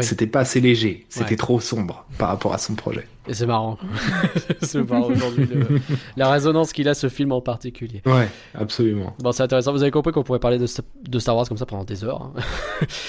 C'était 0.00 0.26
pas 0.26 0.40
assez 0.40 0.60
léger, 0.60 1.06
c'était 1.08 1.30
Ouais. 1.30 1.36
trop 1.36 1.60
sombre 1.60 2.04
par 2.18 2.28
rapport 2.28 2.52
à 2.52 2.58
son 2.58 2.74
projet. 2.74 3.06
Et 3.26 3.32
c'est 3.34 3.46
marrant. 3.46 3.78
c'est 4.62 4.82
marrant 4.88 5.06
aujourd'hui 5.06 5.46
le- 5.46 5.80
la 6.16 6.30
résonance 6.30 6.72
qu'il 6.72 6.88
a 6.88 6.94
ce 6.94 7.08
film 7.08 7.32
en 7.32 7.40
particulier. 7.40 8.02
Ouais, 8.04 8.28
absolument. 8.54 9.14
Bon, 9.22 9.32
c'est 9.32 9.42
intéressant. 9.42 9.72
Vous 9.72 9.80
avez 9.82 9.90
compris 9.90 10.12
qu'on 10.12 10.22
pourrait 10.22 10.38
parler 10.40 10.58
de, 10.58 10.66
de 11.08 11.18
Star 11.18 11.34
Wars 11.36 11.48
comme 11.48 11.56
ça 11.56 11.64
pendant 11.66 11.84
des 11.84 12.04
heures. 12.04 12.20
hein. 12.22 12.40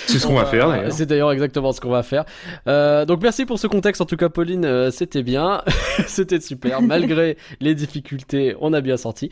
C'est 0.07 0.19
ce 0.19 0.25
qu'on 0.27 0.35
va 0.35 0.45
faire 0.45 0.69
d'ailleurs. 0.69 0.91
C'est 0.93 1.05
d'ailleurs 1.05 1.31
exactement 1.33 1.73
ce 1.73 1.81
qu'on 1.81 1.89
va 1.89 2.03
faire. 2.03 2.23
Euh, 2.67 3.03
donc 3.05 3.21
merci 3.21 3.45
pour 3.45 3.59
ce 3.59 3.67
contexte 3.67 4.01
en 4.01 4.05
tout 4.05 4.15
cas 4.15 4.29
Pauline, 4.29 4.63
euh, 4.65 4.89
c'était 4.91 5.23
bien, 5.23 5.61
c'était 6.07 6.39
super 6.39 6.81
malgré 6.81 7.37
les 7.59 7.75
difficultés, 7.75 8.55
on 8.61 8.71
a 8.73 8.79
bien 8.81 8.95
senti. 8.97 9.29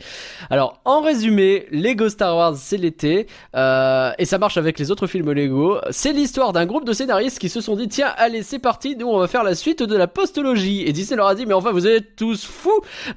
Alors 0.50 0.80
en 0.84 1.00
résumé, 1.00 1.66
Lego 1.70 2.08
Star 2.10 2.36
Wars 2.36 2.56
c'est 2.56 2.76
l'été 2.76 3.26
euh, 3.56 4.10
et 4.18 4.24
ça 4.26 4.36
marche 4.38 4.56
avec 4.58 4.78
les 4.78 4.90
autres 4.90 5.06
films 5.06 5.32
Lego. 5.32 5.78
C'est 5.90 6.12
l'histoire 6.12 6.52
d'un 6.52 6.66
groupe 6.66 6.84
de 6.84 6.92
scénaristes 6.92 7.38
qui 7.38 7.48
se 7.48 7.60
sont 7.62 7.74
dit 7.76 7.88
tiens 7.88 8.12
allez 8.18 8.42
c'est 8.42 8.58
parti, 8.58 8.96
nous 8.96 9.06
on 9.06 9.18
va 9.18 9.28
faire 9.28 9.44
la 9.44 9.54
suite 9.54 9.82
de 9.82 9.96
la 9.96 10.06
postologie 10.06 10.73
et 10.82 10.92
Disney 10.92 11.16
leur 11.16 11.26
a 11.26 11.34
dit 11.34 11.46
mais 11.46 11.54
enfin 11.54 11.72
vous 11.72 11.86
êtes 11.86 12.16
tous 12.16 12.44
fous, 12.44 12.70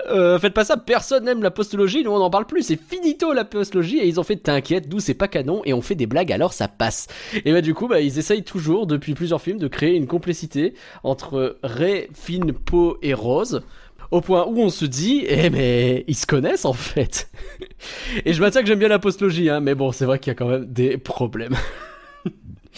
euh, 0.10 0.39
faites 0.39 0.54
pas 0.54 0.65
ça, 0.65 0.78
personne 0.78 1.26
n'aime 1.26 1.43
la 1.43 1.52
postologie, 1.52 2.04
nous 2.04 2.12
on 2.12 2.20
n'en 2.20 2.30
parle 2.30 2.46
plus, 2.46 2.63
c'est 2.63 2.80
finito 2.80 3.34
la 3.34 3.46
postologie 3.46 4.00
et 4.00 4.08
ils 4.08 4.20
ont 4.20 4.24
fait 4.24 4.38
t'inquiète, 4.38 4.91
nous 4.91 5.00
c'est 5.00 5.13
pas 5.13 5.28
canon 5.28 5.62
et 5.65 5.74
on 5.74 5.82
fait 5.82 5.96
des 5.96 6.08
blagues 6.08 6.32
alors 6.32 6.54
ça 6.54 6.67
passe. 6.67 7.08
Et 7.46 7.52
bah 7.52 7.62
du 7.62 7.74
coup, 7.74 7.88
bah, 7.88 8.02
ils 8.02 8.20
essayent 8.20 8.43
toujours 8.43 8.88
depuis 8.88 9.13
plusieurs 9.13 9.41
films 9.41 9.60
de 9.60 9.67
créer 9.67 9.96
une 9.96 10.08
complicité 10.08 10.74
entre 11.04 11.58
Ray, 11.63 12.08
Finn, 12.13 12.54
Poe 12.54 12.98
et 13.02 13.13
Rose. 13.13 13.62
Au 14.10 14.22
point 14.22 14.46
où 14.48 14.60
on 14.60 14.70
se 14.70 14.86
dit, 14.86 15.26
eh 15.28 15.50
mais 15.50 16.06
ils 16.08 16.15
se 16.15 16.26
connaissent 16.26 16.63
en 16.63 16.72
fait. 16.72 17.30
Et 18.26 18.32
je 18.32 18.41
maintiens 18.41 18.62
que 18.62 18.67
j'aime 18.67 18.80
bien 18.80 18.88
la 18.88 19.00
postlogie, 19.00 19.50
hein, 19.50 19.60
mais 19.60 19.76
bon, 19.76 19.91
c'est 19.91 20.06
vrai 20.06 20.17
qu'il 20.17 20.32
y 20.32 20.32
a 20.32 20.36
quand 20.36 20.48
même 20.48 20.65
des 20.65 20.98
problèmes. 20.98 21.58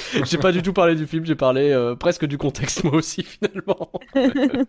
j'ai 0.26 0.38
pas 0.38 0.52
du 0.52 0.62
tout 0.62 0.74
parlé 0.74 0.96
du 0.96 1.06
film, 1.08 1.26
j'ai 1.26 1.36
parlé 1.36 1.72
euh, 1.72 1.96
presque 1.96 2.26
du 2.26 2.38
contexte 2.38 2.84
moi 2.86 2.96
aussi 2.96 3.24
finalement. 3.24 3.92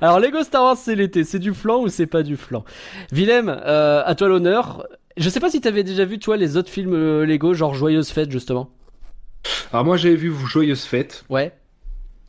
Alors 0.00 0.20
Lego 0.20 0.42
Star 0.42 0.62
Wars 0.62 0.76
c'est 0.76 0.94
l'été, 0.94 1.24
c'est 1.24 1.38
du 1.38 1.52
flan 1.52 1.80
ou 1.82 1.88
c'est 1.88 2.06
pas 2.06 2.22
du 2.22 2.36
flan? 2.36 2.64
Willem, 3.12 3.48
euh, 3.48 4.02
à 4.04 4.14
toi 4.14 4.28
l'honneur. 4.28 4.86
Je 5.16 5.28
sais 5.28 5.40
pas 5.40 5.50
si 5.50 5.60
t'avais 5.60 5.82
déjà 5.84 6.04
vu 6.04 6.18
toi 6.18 6.36
les 6.36 6.56
autres 6.56 6.70
films 6.70 6.94
euh, 6.94 7.26
Lego, 7.26 7.52
genre 7.52 7.74
Joyeuse 7.74 8.10
Fête 8.10 8.30
justement. 8.30 8.70
Alors 9.72 9.84
moi 9.84 9.96
j'avais 9.96 10.16
vu 10.16 10.32
Joyeuse 10.46 10.84
Fête. 10.84 11.24
Ouais. 11.28 11.52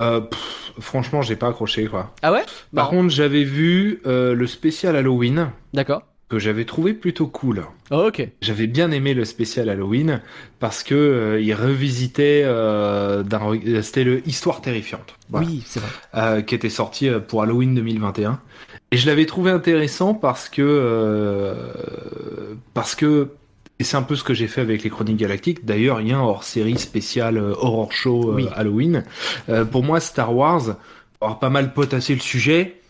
Euh, 0.02 0.22
pff, 0.22 0.74
franchement 0.80 1.22
j'ai 1.22 1.36
pas 1.36 1.48
accroché 1.48 1.86
quoi. 1.86 2.14
Ah 2.22 2.32
ouais? 2.32 2.44
Par 2.76 2.90
contre 2.90 3.10
j'avais 3.10 3.44
vu 3.44 4.02
euh, 4.06 4.34
le 4.34 4.48
spécial 4.48 4.96
Halloween 4.96 5.52
D'accord. 5.74 6.04
Que 6.32 6.40
j'avais 6.40 6.66
trouvé 6.66 6.94
plutôt 6.94 7.28
cool. 7.28 7.66
Oh, 7.92 8.06
ok. 8.08 8.28
J'avais 8.42 8.68
bien 8.68 8.90
aimé 8.92 9.14
le 9.14 9.26
spécial 9.26 9.70
Halloween 9.70 10.22
parce 10.60 10.82
que 10.82 10.96
euh, 10.96 11.42
il 11.42 11.54
revisitait 11.54 12.44
euh, 12.46 13.24
c'était 13.82 14.04
le 14.06 14.26
Histoire 14.28 14.62
terrifiante. 14.62 15.16
Voilà. 15.30 15.46
Oui, 15.48 15.62
c'est 15.66 15.80
vrai. 15.82 15.90
euh, 16.16 16.42
qui 16.42 16.56
était 16.56 16.70
sorti 16.70 17.10
euh, 17.10 17.20
pour 17.20 17.44
Halloween 17.44 17.76
2021. 17.76 18.40
Et 18.92 18.98
je 18.98 19.08
l'avais 19.08 19.26
trouvé 19.26 19.52
intéressant 19.52 20.14
parce 20.14 20.48
que 20.50 20.62
euh, 20.62 21.54
parce 22.74 22.96
que 22.96 23.30
et 23.80 23.84
c'est 23.84 23.98
un 23.98 24.04
peu 24.04 24.16
ce 24.16 24.24
que 24.24 24.34
j'ai 24.36 24.48
fait 24.48 24.62
avec 24.62 24.84
les 24.84 24.90
Chroniques 24.90 25.18
Galactiques. 25.18 25.66
D'ailleurs, 25.66 26.02
il 26.02 26.10
y 26.10 26.12
a 26.14 26.18
un 26.18 26.22
hors-série 26.22 26.78
spécial 26.78 27.38
euh, 27.38 27.54
horror 27.58 27.92
show 27.92 28.34
Oui. 28.36 28.48
Halloween. 28.56 29.04
Euh, 29.50 29.66
pour 29.66 29.84
moi, 29.84 30.00
Star 30.00 30.36
Wars, 30.36 30.76
avoir 31.20 31.40
pas 31.40 31.50
mal 31.50 31.74
potassé 31.74 32.14
le 32.14 32.20
sujet, 32.22 32.81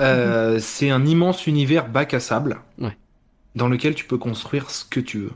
euh, 0.00 0.58
c'est 0.60 0.90
un 0.90 1.04
immense 1.06 1.46
univers 1.46 1.88
bac 1.88 2.14
à 2.14 2.20
sable 2.20 2.58
Ouais. 2.80 2.96
dans 3.54 3.68
lequel 3.68 3.94
tu 3.94 4.04
peux 4.04 4.18
construire 4.18 4.70
ce 4.70 4.84
que 4.84 5.00
tu 5.00 5.18
veux. 5.18 5.32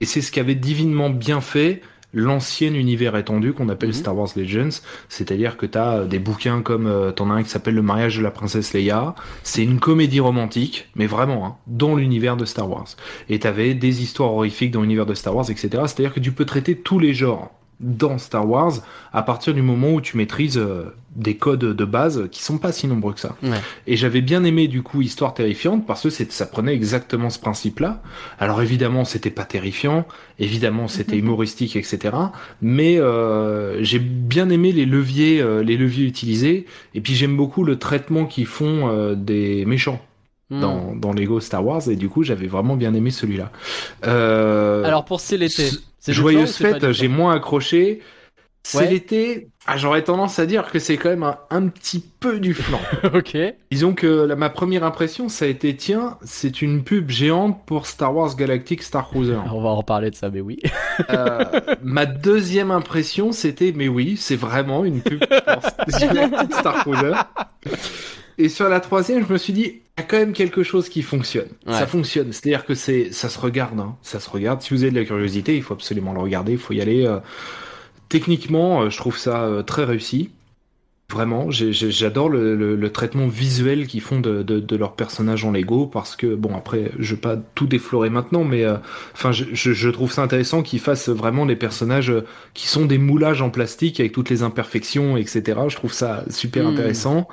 Et 0.00 0.06
c'est 0.06 0.20
ce 0.22 0.32
qu'avait 0.32 0.54
divinement 0.54 1.10
bien 1.10 1.40
fait 1.40 1.82
l'ancien 2.14 2.74
univers 2.74 3.16
étendu 3.16 3.54
qu'on 3.54 3.70
appelle 3.70 3.88
Mhm. 3.90 3.94
Star 3.94 4.16
Wars 4.16 4.28
Legends, 4.36 4.80
c'est-à-dire 5.08 5.56
que 5.56 5.64
tu 5.64 5.78
as 5.78 6.04
des 6.04 6.18
bouquins 6.18 6.60
comme 6.60 6.86
euh, 6.86 7.10
t'en 7.10 7.30
as 7.30 7.34
un 7.34 7.42
qui 7.42 7.48
s'appelle 7.48 7.74
Le 7.74 7.80
mariage 7.82 8.18
de 8.18 8.22
la 8.22 8.30
princesse 8.30 8.74
Leia, 8.74 9.14
c'est 9.44 9.62
une 9.64 9.80
comédie 9.80 10.20
romantique, 10.20 10.90
mais 10.94 11.06
vraiment, 11.06 11.46
hein, 11.46 11.56
dans 11.66 11.94
l'univers 11.94 12.36
de 12.36 12.44
Star 12.44 12.68
Wars. 12.68 12.88
Et 13.30 13.38
t'avais 13.38 13.72
des 13.74 14.02
histoires 14.02 14.32
horrifiques 14.34 14.72
dans 14.72 14.82
l'univers 14.82 15.06
de 15.06 15.14
Star 15.14 15.34
Wars, 15.34 15.48
etc. 15.50 15.68
C'est-à-dire 15.86 16.12
que 16.12 16.20
tu 16.20 16.32
peux 16.32 16.44
traiter 16.44 16.76
tous 16.76 16.98
les 16.98 17.14
genres 17.14 17.50
dans 17.82 18.18
Star 18.18 18.48
Wars 18.48 18.74
à 19.12 19.22
partir 19.22 19.54
du 19.54 19.62
moment 19.62 19.92
où 19.92 20.00
tu 20.00 20.16
maîtrises 20.16 20.56
euh, 20.58 20.94
des 21.14 21.36
codes 21.36 21.60
de 21.60 21.84
base 21.84 22.28
qui 22.30 22.42
sont 22.42 22.58
pas 22.58 22.72
si 22.72 22.86
nombreux 22.86 23.12
que 23.12 23.20
ça. 23.20 23.36
Ouais. 23.42 23.60
Et 23.86 23.96
j'avais 23.96 24.22
bien 24.22 24.44
aimé 24.44 24.68
du 24.68 24.82
coup 24.82 25.02
Histoire 25.02 25.34
terrifiante 25.34 25.86
parce 25.86 26.02
que 26.02 26.10
ça 26.10 26.46
prenait 26.46 26.74
exactement 26.74 27.28
ce 27.28 27.38
principe-là. 27.38 28.00
Alors 28.38 28.62
évidemment 28.62 29.04
c'était 29.04 29.30
pas 29.30 29.44
terrifiant, 29.44 30.06
évidemment 30.38 30.88
c'était 30.88 31.16
humoristique, 31.18 31.76
etc. 31.76 32.16
Mais 32.62 32.98
euh, 32.98 33.82
j'ai 33.82 33.98
bien 33.98 34.48
aimé 34.48 34.72
les 34.72 34.86
leviers, 34.86 35.40
euh, 35.42 35.62
les 35.62 35.76
leviers 35.76 36.06
utilisés. 36.06 36.66
Et 36.94 37.00
puis 37.00 37.14
j'aime 37.14 37.36
beaucoup 37.36 37.64
le 37.64 37.78
traitement 37.78 38.24
qu'ils 38.24 38.46
font 38.46 38.88
euh, 38.88 39.14
des 39.14 39.66
méchants 39.66 40.00
Hmm. 40.52 40.60
dans, 40.60 40.94
dans 40.94 41.12
Lego 41.14 41.40
Star 41.40 41.64
Wars. 41.64 41.88
Et 41.88 41.96
du 41.96 42.10
coup 42.10 42.22
j'avais 42.22 42.46
vraiment 42.46 42.76
bien 42.76 42.92
aimé 42.92 43.10
celui-là. 43.10 43.50
Euh, 44.06 44.84
Alors 44.84 45.04
pour 45.06 45.20
c'est 45.20 45.38
Joyeuse 46.08 46.56
fête, 46.56 46.90
j'ai 46.92 47.08
moins 47.08 47.34
accroché. 47.34 48.00
C'est 48.64 48.78
Ouais. 48.78 48.90
l'été. 48.90 49.48
Ah, 49.66 49.76
j'aurais 49.76 50.02
tendance 50.04 50.38
à 50.38 50.46
dire 50.46 50.70
que 50.70 50.78
c'est 50.78 50.96
quand 50.96 51.08
même 51.08 51.24
un, 51.24 51.36
un 51.50 51.66
petit 51.66 51.98
peu 52.20 52.38
du 52.38 52.54
flan. 52.54 52.80
ok. 53.14 53.36
Disons 53.72 53.92
que 53.92 54.06
la- 54.06 54.36
ma 54.36 54.50
première 54.50 54.84
impression, 54.84 55.28
ça 55.28 55.46
a 55.46 55.48
été 55.48 55.74
tiens, 55.74 56.16
c'est 56.22 56.62
une 56.62 56.84
pub 56.84 57.10
géante 57.10 57.64
pour 57.66 57.86
Star 57.88 58.14
Wars 58.14 58.36
Galactic 58.36 58.84
Star 58.84 59.08
Cruiser. 59.08 59.36
On 59.52 59.60
va 59.60 59.70
en 59.70 59.76
reparler 59.76 60.10
de 60.10 60.14
ça, 60.14 60.30
mais 60.30 60.40
oui. 60.40 60.60
Euh, 61.10 61.44
ma 61.82 62.06
deuxième 62.06 62.70
impression, 62.70 63.32
c'était 63.32 63.72
mais 63.74 63.88
oui, 63.88 64.16
c'est 64.16 64.36
vraiment 64.36 64.84
une 64.84 65.02
pub 65.02 65.18
pour 65.26 65.98
Galactic 66.14 66.54
Star 66.54 66.84
Cruiser. 66.84 67.12
Et 68.38 68.48
sur 68.48 68.68
la 68.68 68.78
troisième, 68.80 69.26
je 69.26 69.32
me 69.32 69.38
suis 69.38 69.52
dit, 69.52 69.81
il 69.98 70.00
y 70.00 70.04
a 70.04 70.06
quand 70.06 70.16
même 70.18 70.32
quelque 70.32 70.62
chose 70.62 70.88
qui 70.88 71.02
fonctionne. 71.02 71.48
Ouais. 71.66 71.72
Ça 71.74 71.86
fonctionne. 71.86 72.32
C'est-à-dire 72.32 72.64
que 72.64 72.74
c'est, 72.74 73.12
ça 73.12 73.28
se 73.28 73.38
regarde, 73.38 73.78
hein. 73.78 73.96
Ça 74.02 74.20
se 74.20 74.30
regarde. 74.30 74.62
Si 74.62 74.72
vous 74.74 74.82
avez 74.84 74.92
de 74.92 74.98
la 75.00 75.04
curiosité, 75.04 75.56
il 75.56 75.62
faut 75.62 75.74
absolument 75.74 76.12
le 76.14 76.20
regarder. 76.20 76.52
Il 76.52 76.58
faut 76.58 76.72
y 76.72 76.80
aller. 76.80 77.06
euh, 77.06 77.20
Techniquement, 78.08 78.82
euh, 78.82 78.90
je 78.90 78.96
trouve 78.98 79.16
ça 79.18 79.44
euh, 79.44 79.62
très 79.62 79.84
réussi. 79.84 80.30
Vraiment, 81.12 81.50
j'adore 81.50 82.30
le, 82.30 82.56
le- 82.56 82.74
le 82.74 82.90
traitement 82.92 83.26
visuel 83.28 83.86
qu'ils 83.86 84.00
font 84.00 84.18
de, 84.18 84.42
de, 84.42 84.60
de 84.60 84.76
leurs 84.76 84.94
personnages 84.94 85.44
en 85.44 85.50
Lego 85.52 85.86
parce 85.86 86.16
que 86.16 86.34
bon 86.34 86.56
après, 86.56 86.90
je 86.98 87.14
vais 87.14 87.20
pas 87.20 87.36
tout 87.54 87.66
déflorer 87.66 88.08
maintenant, 88.08 88.44
mais 88.44 88.64
euh, 88.64 88.78
enfin 89.12 89.30
je, 89.30 89.44
je, 89.52 89.72
je 89.74 89.88
trouve 89.90 90.10
ça 90.10 90.22
intéressant 90.22 90.62
qu'ils 90.62 90.80
fassent 90.80 91.10
vraiment 91.10 91.44
des 91.44 91.56
personnages 91.56 92.10
euh, 92.10 92.24
qui 92.54 92.66
sont 92.66 92.86
des 92.86 92.96
moulages 92.96 93.42
en 93.42 93.50
plastique 93.50 94.00
avec 94.00 94.12
toutes 94.12 94.30
les 94.30 94.42
imperfections, 94.42 95.18
etc. 95.18 95.60
Je 95.68 95.76
trouve 95.76 95.92
ça 95.92 96.24
super 96.30 96.64
Mm. 96.64 96.66
intéressant. 96.68 97.28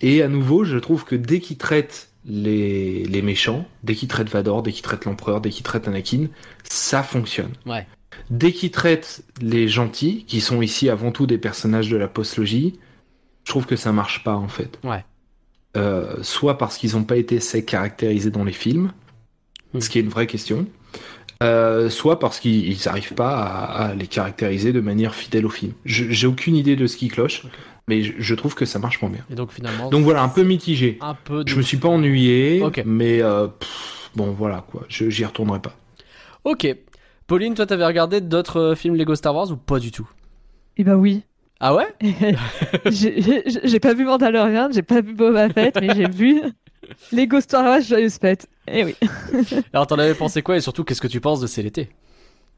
Et 0.00 0.22
à 0.22 0.28
nouveau, 0.28 0.64
je 0.64 0.78
trouve 0.78 1.04
que 1.04 1.14
dès 1.14 1.38
qu'ils 1.40 1.58
traitent 1.58 2.08
les, 2.26 3.04
les 3.04 3.22
méchants, 3.22 3.64
dès 3.84 3.94
qu'ils 3.94 4.08
traitent 4.08 4.28
Vador, 4.30 4.62
dès 4.62 4.72
qu'ils 4.72 4.82
traitent 4.82 5.04
l'empereur, 5.04 5.40
dès 5.40 5.50
qu'ils 5.50 5.62
traitent 5.62 5.86
Anakin, 5.88 6.26
ça 6.64 7.02
fonctionne. 7.02 7.52
Ouais. 7.64 7.86
Dès 8.28 8.52
qu'ils 8.52 8.70
traitent 8.72 9.22
les 9.40 9.68
gentils, 9.68 10.24
qui 10.26 10.40
sont 10.40 10.62
ici 10.62 10.88
avant 10.90 11.12
tout 11.12 11.26
des 11.26 11.38
personnages 11.38 11.88
de 11.88 11.96
la 11.96 12.08
postlogie, 12.08 12.78
trouve 13.50 13.66
que 13.66 13.76
ça 13.76 13.92
marche 13.92 14.24
pas 14.24 14.34
en 14.34 14.48
fait. 14.48 14.78
Ouais. 14.84 15.04
Euh, 15.76 16.16
soit 16.22 16.56
parce 16.58 16.78
qu'ils 16.78 16.92
n'ont 16.96 17.04
pas 17.04 17.16
été 17.16 17.36
assez 17.36 17.64
caractérisés 17.64 18.30
dans 18.30 18.44
les 18.44 18.52
films, 18.52 18.92
Hmm. 19.72 19.80
ce 19.80 19.88
qui 19.88 19.98
est 19.98 20.02
une 20.02 20.08
vraie 20.08 20.26
question, 20.26 20.66
euh, 21.42 21.88
soit 21.90 22.18
parce 22.18 22.40
qu'ils 22.40 22.76
n'arrivent 22.86 23.14
pas 23.14 23.36
à, 23.40 23.86
à 23.90 23.94
les 23.94 24.08
caractériser 24.08 24.72
de 24.72 24.80
manière 24.80 25.14
fidèle 25.14 25.46
au 25.46 25.50
film. 25.50 25.72
Je- 25.84 26.06
J'ai 26.10 26.26
aucune 26.26 26.56
idée 26.56 26.74
de 26.74 26.86
ce 26.88 26.96
qui 26.96 27.06
cloche, 27.08 27.44
mais 27.86 28.02
je, 28.02 28.14
je 28.18 28.34
trouve 28.34 28.54
que 28.56 28.64
ça 28.64 28.78
marche 28.80 29.00
moins 29.00 29.10
bien. 29.12 29.24
Et 29.30 29.36
donc 29.36 29.52
finalement. 29.52 29.88
Donc 29.90 30.02
voilà, 30.02 30.22
un 30.24 30.28
peu 30.28 30.42
mitigé. 30.42 30.98
un 31.00 31.14
peu. 31.14 31.44
de- 31.44 31.48
Je 31.48 31.56
me 31.56 31.62
suis 31.62 31.76
pas 31.76 31.88
ennuyé, 31.88 32.60
mais 32.84 33.22
euh, 33.22 33.46
pff, 33.46 34.10
bon 34.16 34.32
voilà 34.32 34.64
quoi, 34.68 34.84
je 34.88 35.08
j'y 35.08 35.24
retournerai 35.24 35.60
pas. 35.60 35.76
Ok. 36.44 36.66
Pauline, 37.28 37.54
toi, 37.54 37.64
t'avais 37.64 37.86
regardé 37.86 38.20
d'autres 38.20 38.74
films 38.76 38.96
Lego 38.96 39.14
Star 39.14 39.32
Wars 39.36 39.52
ou 39.52 39.56
pas 39.56 39.78
du 39.78 39.92
tout? 39.92 40.10
Et 40.76 40.82
bah 40.82 40.96
oui. 40.96 41.22
Ah 41.60 41.74
ouais? 41.74 41.86
J'ai 42.90 43.80
pas 43.80 43.92
vu 43.94 44.04
Mandalorian, 44.04 44.70
j'ai 44.72 44.82
pas 44.82 45.00
vu 45.02 45.12
Boba 45.12 45.48
Fett, 45.50 45.78
mais 45.80 45.94
j'ai 45.94 46.08
vu 46.08 46.40
Lego 47.12 47.40
Star 47.40 47.64
Wars 47.64 47.82
Joyeuse 47.82 48.16
Fête. 48.18 48.48
Eh 48.66 48.84
oui. 48.84 48.96
Alors, 49.72 49.86
t'en 49.86 49.98
avais 49.98 50.14
pensé 50.14 50.42
quoi 50.42 50.56
et 50.56 50.60
surtout, 50.60 50.84
qu'est-ce 50.84 51.00
que 51.02 51.06
tu 51.06 51.20
penses 51.20 51.40
de 51.40 51.46
C'est 51.46 51.62
l'été? 51.62 51.90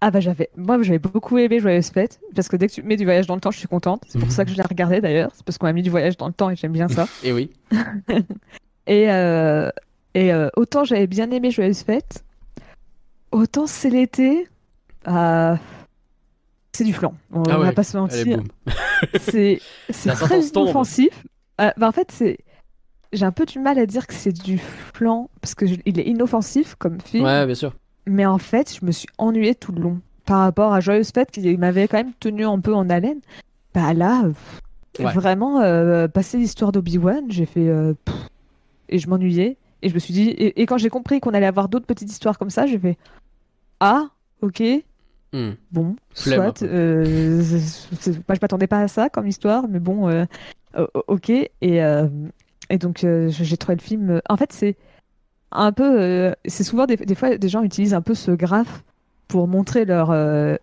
Ah 0.04 0.10
bah 0.10 0.18
j'avais, 0.18 0.50
moi 0.56 0.82
j'avais 0.82 0.98
beaucoup 0.98 1.38
aimé 1.38 1.60
Joyeuse 1.60 1.90
Fête 1.90 2.18
parce 2.34 2.48
que 2.48 2.56
dès 2.56 2.66
que 2.66 2.72
tu 2.72 2.82
mets 2.82 2.96
du 2.96 3.04
voyage 3.04 3.26
dans 3.28 3.36
le 3.36 3.40
temps, 3.40 3.52
je 3.52 3.58
suis 3.58 3.68
contente. 3.68 4.02
C'est 4.08 4.18
pour 4.18 4.26
Mhm. 4.28 4.34
ça 4.34 4.44
que 4.44 4.50
je 4.50 4.56
l'ai 4.56 4.62
regardé 4.62 5.00
d'ailleurs. 5.00 5.30
C'est 5.34 5.44
parce 5.44 5.58
qu'on 5.58 5.68
a 5.68 5.72
mis 5.72 5.82
du 5.82 5.90
voyage 5.90 6.16
dans 6.16 6.26
le 6.26 6.32
temps 6.32 6.50
et 6.50 6.56
j'aime 6.56 6.72
bien 6.72 6.88
ça. 6.88 7.06
Et 7.22 7.32
oui. 7.32 7.50
Et, 8.88 9.10
euh, 9.12 9.70
et 10.14 10.32
euh, 10.32 10.48
autant 10.56 10.82
j'avais 10.84 11.06
bien 11.06 11.30
aimé 11.30 11.52
Joyeuse 11.52 11.82
Fête, 11.82 12.24
autant 13.30 13.66
c'est 13.68 13.90
l'été. 13.90 14.48
ah, 15.06 15.56
c'est 16.74 16.84
du 16.84 16.92
flan. 16.92 17.14
On 17.32 17.42
Ah 17.44 17.58
va 17.58 17.72
pas 17.72 17.82
se 17.84 17.96
mentir. 17.96 18.40
C'est 19.22 19.60
très 19.90 20.40
inoffensif. 20.40 21.24
Euh, 21.60 21.70
bah, 21.76 21.88
en 21.88 21.92
fait, 21.92 22.10
c'est 22.12 22.38
j'ai 23.12 23.26
un 23.26 23.32
peu 23.32 23.44
du 23.44 23.58
mal 23.58 23.78
à 23.78 23.84
dire 23.84 24.06
que 24.06 24.14
c'est 24.14 24.32
du 24.32 24.56
flan 24.58 25.28
parce 25.42 25.54
que 25.54 25.66
je- 25.66 25.74
il 25.84 26.00
est 26.00 26.04
inoffensif 26.06 26.76
comme 26.76 26.98
film. 27.00 27.24
Ouais, 27.24 27.44
bien 27.44 27.54
sûr. 27.54 27.74
Mais 28.06 28.24
en 28.24 28.38
fait, 28.38 28.74
je 28.80 28.86
me 28.86 28.90
suis 28.90 29.08
ennuyée 29.18 29.54
tout 29.54 29.70
le 29.72 29.82
long 29.82 30.00
par 30.24 30.38
rapport 30.40 30.72
à 30.72 30.80
Joyeuse 30.80 31.10
Fête 31.12 31.30
qui 31.30 31.56
m'avait 31.58 31.88
quand 31.88 31.98
même 31.98 32.12
tenu 32.20 32.46
un 32.46 32.58
peu 32.58 32.72
en 32.74 32.88
haleine. 32.88 33.20
Bah 33.74 33.92
là, 33.92 34.22
pff, 34.24 35.04
Ouais. 35.06 35.12
vraiment, 35.12 35.60
euh, 35.60 36.06
passer 36.08 36.38
l'histoire 36.38 36.70
d'Obi-Wan, 36.72 37.24
j'ai 37.28 37.46
fait 37.46 37.68
euh, 37.68 37.92
pff, 38.04 38.14
et 38.88 38.98
je 38.98 39.08
m'ennuyais 39.08 39.56
et 39.82 39.88
je 39.88 39.94
me 39.94 39.98
suis 39.98 40.12
dit 40.14 40.28
et, 40.30 40.60
et 40.62 40.66
quand 40.66 40.76
j'ai 40.78 40.90
compris 40.90 41.18
qu'on 41.20 41.34
allait 41.34 41.46
avoir 41.46 41.68
d'autres 41.68 41.86
petites 41.86 42.10
histoires 42.10 42.38
comme 42.38 42.50
ça, 42.50 42.66
j'ai 42.66 42.78
fait 42.78 42.96
ah 43.80 44.08
ok 44.42 44.62
Hmm. 45.32 45.52
bon 45.70 45.96
Flemme 46.14 46.52
soit 46.56 46.62
euh, 46.62 47.42
moi 48.28 48.34
je 48.34 48.38
m'attendais 48.42 48.66
pas 48.66 48.80
à 48.80 48.88
ça 48.88 49.08
comme 49.08 49.26
histoire 49.26 49.66
mais 49.68 49.80
bon 49.80 50.08
euh, 50.08 50.24
ok 51.08 51.30
et 51.30 51.50
euh, 51.62 52.06
et 52.68 52.78
donc 52.78 52.98
j'ai 53.28 53.56
trouvé 53.56 53.76
le 53.76 53.80
film 53.82 54.20
en 54.28 54.36
fait 54.36 54.52
c'est 54.52 54.76
un 55.50 55.72
peu 55.72 56.34
c'est 56.44 56.64
souvent 56.64 56.86
des, 56.86 56.96
des 56.96 57.14
fois 57.14 57.36
des 57.38 57.48
gens 57.48 57.62
utilisent 57.62 57.94
un 57.94 58.02
peu 58.02 58.14
ce 58.14 58.30
graphe 58.30 58.82
pour 59.28 59.48
montrer 59.48 59.84
leur 59.86 60.10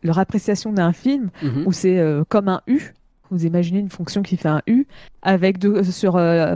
leur 0.03 0.19
appréciation 0.19 0.71
d'un 0.71 0.93
film 0.93 1.29
Mhm. 1.41 1.63
où 1.65 1.71
c'est 1.71 1.99
comme 2.29 2.47
un 2.47 2.61
U. 2.67 2.93
Vous 3.31 3.45
imaginez 3.45 3.77
une 3.79 3.89
fonction 3.91 4.23
qui 4.23 4.37
fait 4.37 4.49
un 4.49 4.63
U 4.65 4.87
avec 5.21 5.59
de, 5.59 5.83
sur 5.83 6.15
euh, 6.15 6.55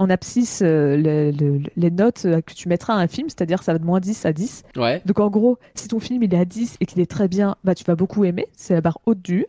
en 0.00 0.10
abscisse 0.10 0.62
euh, 0.64 0.96
le- 0.96 1.30
le- 1.30 1.60
les 1.76 1.90
notes 1.90 2.22
euh, 2.24 2.40
que 2.40 2.54
tu 2.54 2.68
mettras 2.68 2.94
à 2.94 2.96
un 2.96 3.06
film, 3.06 3.28
c'est-à-dire 3.28 3.62
ça 3.62 3.72
va 3.72 3.78
de 3.78 3.84
moins 3.84 4.00
10 4.00 4.24
à 4.26 4.32
10. 4.32 4.62
Ouais. 4.76 5.02
Donc 5.04 5.20
en 5.20 5.28
gros, 5.28 5.58
si 5.74 5.88
ton 5.88 6.00
film 6.00 6.22
il 6.22 6.34
est 6.34 6.38
à 6.38 6.44
10 6.44 6.76
et 6.80 6.86
qu'il 6.86 7.00
est 7.00 7.10
très 7.10 7.28
bien, 7.28 7.56
bah 7.64 7.74
tu 7.74 7.84
vas 7.84 7.94
beaucoup 7.94 8.24
aimer, 8.24 8.46
c'est 8.56 8.74
la 8.74 8.80
barre 8.80 8.98
haute 9.06 9.20
du 9.22 9.46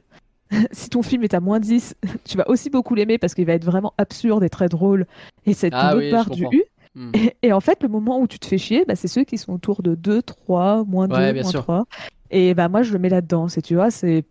si 0.73 0.89
ton 0.89 1.01
film 1.01 1.23
est 1.23 1.33
à 1.33 1.39
moins 1.39 1.59
10, 1.59 1.95
tu 2.25 2.37
vas 2.37 2.47
aussi 2.49 2.69
beaucoup 2.69 2.93
l'aimer 2.93 3.17
parce 3.17 3.33
qu'il 3.33 3.45
va 3.45 3.53
être 3.53 3.63
vraiment 3.65 3.93
absurde 3.97 4.43
et 4.43 4.49
très 4.49 4.67
drôle 4.67 5.05
et 5.45 5.53
c'est 5.53 5.69
Ah 5.73 5.95
oui, 5.95 6.11
barre 6.11 6.29
du. 6.29 6.45
U. 6.51 6.63
Hmm. 6.93 7.11
Et, 7.13 7.37
et 7.43 7.53
en 7.53 7.61
fait, 7.61 7.81
le 7.81 7.87
moment 7.87 8.19
où 8.19 8.27
tu 8.27 8.37
te 8.37 8.45
fais 8.45 8.57
chier, 8.57 8.83
bah, 8.85 8.97
c'est 8.97 9.07
ceux 9.07 9.23
qui 9.23 9.37
sont 9.37 9.53
autour 9.53 9.81
de 9.81 9.95
2, 9.95 10.21
3, 10.21 10.83
moins 10.83 11.07
2, 11.07 11.15
Ouais, 11.15 11.31
bien 11.31 11.43
moins 11.43 11.51
sûr. 11.51 11.61
3. 11.63 11.85
Et 12.31 12.53
bah 12.53 12.67
moi 12.67 12.81
je 12.83 12.91
le 12.91 12.99
mets 12.99 13.07
là-dedans, 13.09 13.47
c'est 13.47 13.61
tu 13.61 13.75
vois, 13.75 13.89
c'est 13.91 14.25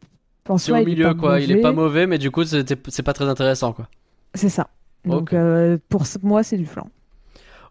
C'est 0.58 0.72
au 0.72 0.76
il 0.76 0.84
milieu, 0.86 1.04
pas 1.06 1.14
quoi. 1.14 1.40
Il 1.40 1.50
est 1.50 1.62
pas 1.62 1.72
mauvais, 1.72 2.06
mais 2.06 2.18
du 2.18 2.30
coup, 2.30 2.44
c'est 2.44 3.02
pas 3.02 3.12
très 3.14 3.26
intéressant, 3.26 3.72
quoi. 3.72 3.88
C'est 4.34 4.48
ça. 4.50 4.68
Donc 5.04 5.32
euh, 5.32 5.78
pour 5.88 6.02
moi, 6.22 6.42
c'est 6.42 6.56
du 6.56 6.66
flan. 6.66 6.88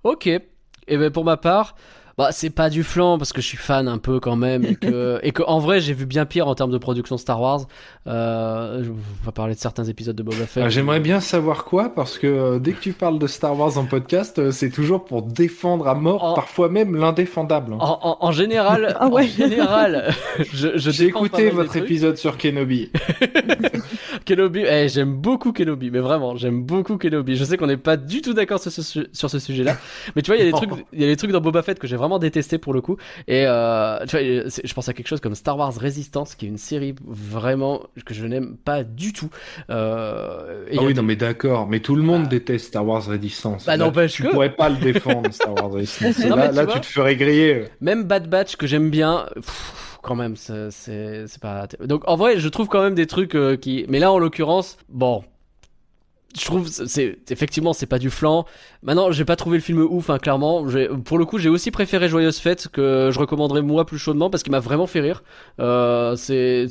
Ok. 0.04 0.28
Et 0.28 0.98
ben 0.98 1.12
pour 1.12 1.24
ma 1.26 1.38
part, 1.38 1.76
bah 2.18 2.30
c'est 2.32 2.50
pas 2.50 2.70
du 2.70 2.84
flan 2.84 3.18
parce 3.18 3.32
que 3.32 3.42
je 3.42 3.48
suis 3.48 3.58
fan 3.58 3.88
un 3.88 3.98
peu 4.00 4.20
quand 4.20 4.36
même 4.36 4.66
et 4.66 4.76
que 4.76 5.20
et 5.24 5.32
que 5.32 5.44
en 5.44 5.60
vrai 5.60 5.80
j'ai 5.80 5.94
vu 5.94 6.06
bien 6.06 6.26
pire 6.26 6.48
en 6.48 6.56
termes 6.56 6.72
de 6.72 6.78
production 6.80 7.16
Star 7.18 7.40
Wars. 7.40 7.62
Euh, 8.08 8.84
je- 8.84 8.90
on 8.92 8.96
va 9.26 9.32
parler 9.32 9.54
de 9.54 9.60
certains 9.60 9.84
épisodes 9.86 10.16
de 10.16 10.24
Boba 10.24 10.48
Fett. 10.48 10.64
Ah, 10.66 10.70
J'aimerais 10.70 11.00
bien 11.00 11.20
savoir 11.20 11.64
quoi, 11.64 11.90
parce 11.94 12.18
que 12.18 12.26
euh, 12.28 12.60
dès 12.60 12.72
que 12.74 12.80
tu 12.82 12.94
parles 12.94 13.20
de 13.20 13.28
Star 13.28 13.58
Wars 13.58 13.78
en 13.78 13.86
podcast, 13.86 14.40
euh, 14.40 14.52
c'est 14.52 14.72
toujours 14.72 15.06
pour 15.06 15.22
défendre 15.22 15.88
à 15.88 15.94
mort, 15.96 16.24
En- 16.24 16.34
parfois 16.34 16.70
même 16.70 16.96
l'indéfendable. 16.96 17.74
En, 17.74 17.78
en- 17.80 18.18
en 18.20 18.32
général, 18.32 18.96
Ah 19.00 19.08
ouais. 19.10 19.24
en 19.24 19.28
général, 19.28 20.12
je, 20.54 20.78
je 20.78 20.90
J'ai 20.90 21.12
pas 21.12 21.20
écouté 21.20 21.50
votre 21.52 21.76
épisode 21.78 22.18
sur 22.18 22.38
Kenobi. 22.38 22.92
Kenobi, 24.26 24.63
eh, 24.65 24.88
j'aime 24.89 25.13
beaucoup 25.15 25.51
Kenobi, 25.53 25.91
mais 25.91 25.99
vraiment, 25.99 26.36
j'aime 26.38 26.63
beaucoup 26.63 26.97
Kenobi. 26.97 27.36
Je 27.36 27.43
sais 27.43 27.57
qu'on 27.57 27.67
n'est 27.67 27.78
pas 27.78 27.97
du 27.97 28.22
tout 28.22 28.34
d'accord 28.34 28.59
sur 28.59 28.72
ce, 28.72 28.82
su- 28.82 29.07
sur 29.13 29.30
ce 29.30 29.39
sujet-là, 29.39 29.78
mais 30.15 30.22
tu 30.22 30.32
vois, 30.32 30.38
il 30.38 30.45
y 30.45 30.47
a 30.47 30.51
des 30.51 30.57
trucs, 30.57 30.70
il 30.93 31.01
y 31.01 31.03
a 31.03 31.07
des 31.07 31.15
trucs 31.17 31.32
dans 31.32 31.41
Boba 31.41 31.61
Fett 31.61 31.80
que 31.80 31.88
j'ai 31.88 31.95
vraiment 31.95 32.20
détesté 32.20 32.57
pour 32.57 32.74
le 32.74 32.82
coup. 32.82 32.97
Et 33.28 33.45
euh, 33.47 33.99
tu 34.07 34.17
vois, 34.17 34.49
c'est- 34.49 34.65
je 34.67 34.74
pense 34.74 34.88
à 34.89 34.93
quelque 34.93 35.07
chose 35.07 35.20
comme 35.22 35.36
Star 35.36 35.57
Wars 35.57 35.74
Resistance, 35.74 36.36
qui 36.36 36.45
est 36.45 36.49
une 36.49 36.57
série 36.57 36.95
vraiment 37.07 37.82
que 38.05 38.13
je 38.13 38.26
n'aime 38.26 38.55
pas 38.57 38.84
du 38.84 39.13
tout. 39.13 39.30
Euh, 39.70 40.65
Ah 40.72 40.82
oui, 40.82 40.88
des- 40.88 40.93
non, 40.95 41.03
mais 41.03 41.15
d'accord, 41.15 41.67
mais 41.67 41.80
tout 41.80 41.95
le 41.95 42.03
monde 42.03 42.28
déteste 42.28 42.67
Star 42.67 42.86
Wars 42.86 43.05
Resistance. 43.05 43.65
Bah, 43.65 43.78
n'empêche 43.78 44.13
tu 44.13 44.24
pourrais 44.24 44.53
pas 44.55 44.70
le 44.70 44.76
défendre, 44.82 45.32
Star 45.32 45.53
Wars 45.53 45.72
Resistance. 45.72 46.20
Non, 46.26 46.36
là, 46.36 46.49
tu 46.49 46.55
là, 46.55 46.65
vois- 46.65 46.74
tu 46.76 46.80
te 46.82 46.86
ferais 46.86 47.15
griller. 47.15 47.65
Même 47.82 48.03
Bad 48.03 48.30
Batch 48.30 48.55
que 48.55 48.67
j'aime 48.67 48.89
bien, 48.89 49.26
pff, 49.36 49.89
quand 50.02 50.16
même, 50.16 50.36
c'est 50.36 50.70
pas. 51.41 51.68
Donc 51.82 52.04
en 52.08 52.16
vrai, 52.16 52.39
je 52.39 52.47
trouve 52.50 52.68
quand 52.68 52.82
même 52.82 52.95
des 52.95 53.08
trucs 53.08 53.36
euh, 53.36 53.56
qui. 53.58 53.86
Mais 53.89 54.00
là, 54.00 54.12
en 54.12 54.20
l'occurrence, 54.20 54.78
bon. 54.89 55.24
Je 56.39 56.45
trouve 56.45 56.68
c'est- 56.68 57.18
effectivement 57.32 57.74
c'est 57.74 57.88
pas 57.88 57.97
du 57.97 58.12
flan. 58.12 58.45
Maintenant, 58.84 59.12
j'ai 59.12 59.26
pas 59.26 59.36
trouvé 59.36 59.58
le 59.58 59.64
film 59.64 59.80
ouf, 59.80 60.12
hein, 60.12 60.20
clairement. 60.20 60.64
Pour 61.04 61.18
le 61.18 61.26
coup, 61.26 61.39
j'ai 61.39 61.50
aussi 61.50 61.72
préféré 61.72 62.08
Joyeuse 62.08 62.38
Fête 62.38 62.68
que 62.68 63.10
je 63.12 63.18
recommanderais 63.20 63.64
moi 63.64 63.84
plus 63.86 63.97
chaudement 63.97 64.30
parce 64.30 64.43
qu'il 64.43 64.52
m'a 64.52 64.60
vraiment 64.60 64.86
fait 64.86 65.00
rire. 65.00 65.24
Euh, 65.60 66.16
c'est 66.16 66.68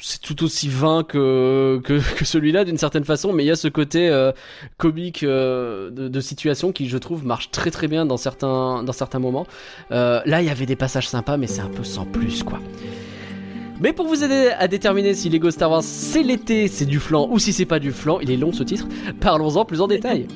c'est- 0.00 0.20
tout 0.22 0.42
aussi 0.44 0.68
vain 0.68 1.02
que 1.02 1.80
que, 1.84 2.00
que 2.16 2.24
celui-là 2.24 2.64
d'une 2.64 2.78
certaine 2.78 3.04
façon, 3.04 3.32
mais 3.32 3.44
il 3.44 3.46
y 3.46 3.50
a 3.50 3.56
ce 3.56 3.68
côté 3.68 4.08
euh, 4.08 4.32
comique 4.76 5.22
euh, 5.22 5.90
de, 5.90 6.08
de 6.08 6.20
situation 6.20 6.72
qui, 6.72 6.88
je 6.88 6.98
trouve, 6.98 7.24
marche 7.24 7.50
très 7.50 7.70
très 7.70 7.88
bien 7.88 8.06
dans 8.06 8.16
certains 8.16 8.82
dans 8.82 8.92
certains 8.92 9.18
moments. 9.18 9.46
Euh, 9.92 10.20
là, 10.26 10.40
il 10.42 10.46
y 10.46 10.50
avait 10.50 10.66
des 10.66 10.76
passages 10.76 11.08
sympas, 11.08 11.36
mais 11.36 11.46
c'est 11.46 11.60
un 11.62 11.68
peu 11.70 11.84
sans 11.84 12.04
plus, 12.04 12.42
quoi. 12.42 12.58
Mais 13.80 13.92
pour 13.92 14.06
vous 14.08 14.24
aider 14.24 14.50
à 14.58 14.66
déterminer 14.66 15.14
si 15.14 15.28
Lego 15.28 15.50
Star 15.52 15.70
Wars 15.70 15.84
c'est 15.84 16.24
l'été, 16.24 16.66
c'est 16.66 16.84
du 16.84 16.98
flan, 16.98 17.28
ou 17.30 17.38
si 17.38 17.52
c'est 17.52 17.64
pas 17.64 17.78
du 17.78 17.92
flan, 17.92 18.18
il 18.20 18.30
est 18.30 18.36
long 18.36 18.52
ce 18.52 18.64
titre, 18.64 18.86
parlons-en 19.20 19.64
plus 19.64 19.80
en 19.80 19.86
détail. 19.86 20.26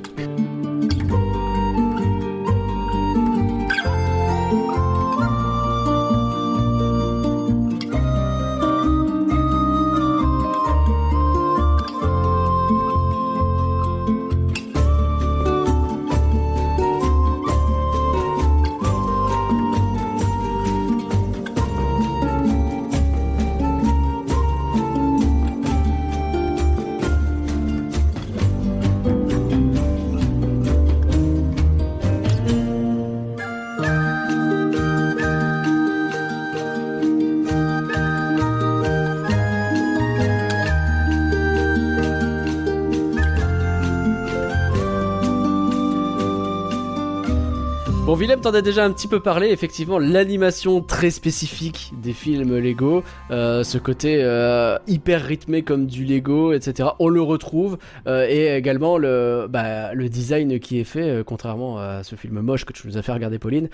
T'en 48.43 48.55
as 48.55 48.61
déjà 48.61 48.85
un 48.85 48.91
petit 48.91 49.07
peu 49.07 49.21
parlé. 49.21 49.49
Effectivement, 49.51 50.01
l'animation 50.01 50.81
très 50.81 51.11
spécifique 51.11 51.93
des 52.03 52.13
films 52.13 52.59
Lego, 52.59 53.05
euh, 53.31 53.63
ce 53.63 53.79
côté 53.79 54.19
euh, 54.21 54.79
hyper 54.89 55.23
rythmé 55.23 55.63
comme 55.63 55.87
du 55.87 56.05
Lego, 56.05 56.53
etc. 56.53 56.89
On 56.99 57.09
le 57.09 57.23
retrouve 57.23 57.79
euh, 58.09 58.27
et 58.29 58.57
également 58.57 58.99
le 58.99 59.47
bah, 59.49 59.95
le 59.95 60.09
design 60.09 60.59
qui 60.59 60.81
est 60.81 60.85
fait, 60.85 61.23
contrairement 61.25 61.79
à 61.79 62.03
ce 62.03 62.17
film 62.17 62.41
moche 62.41 62.65
que 62.65 62.73
tu 62.73 62.89
nous 62.89 62.99
as 62.99 63.03
fait 63.03 63.13
regarder, 63.13 63.39
Pauline. 63.39 63.69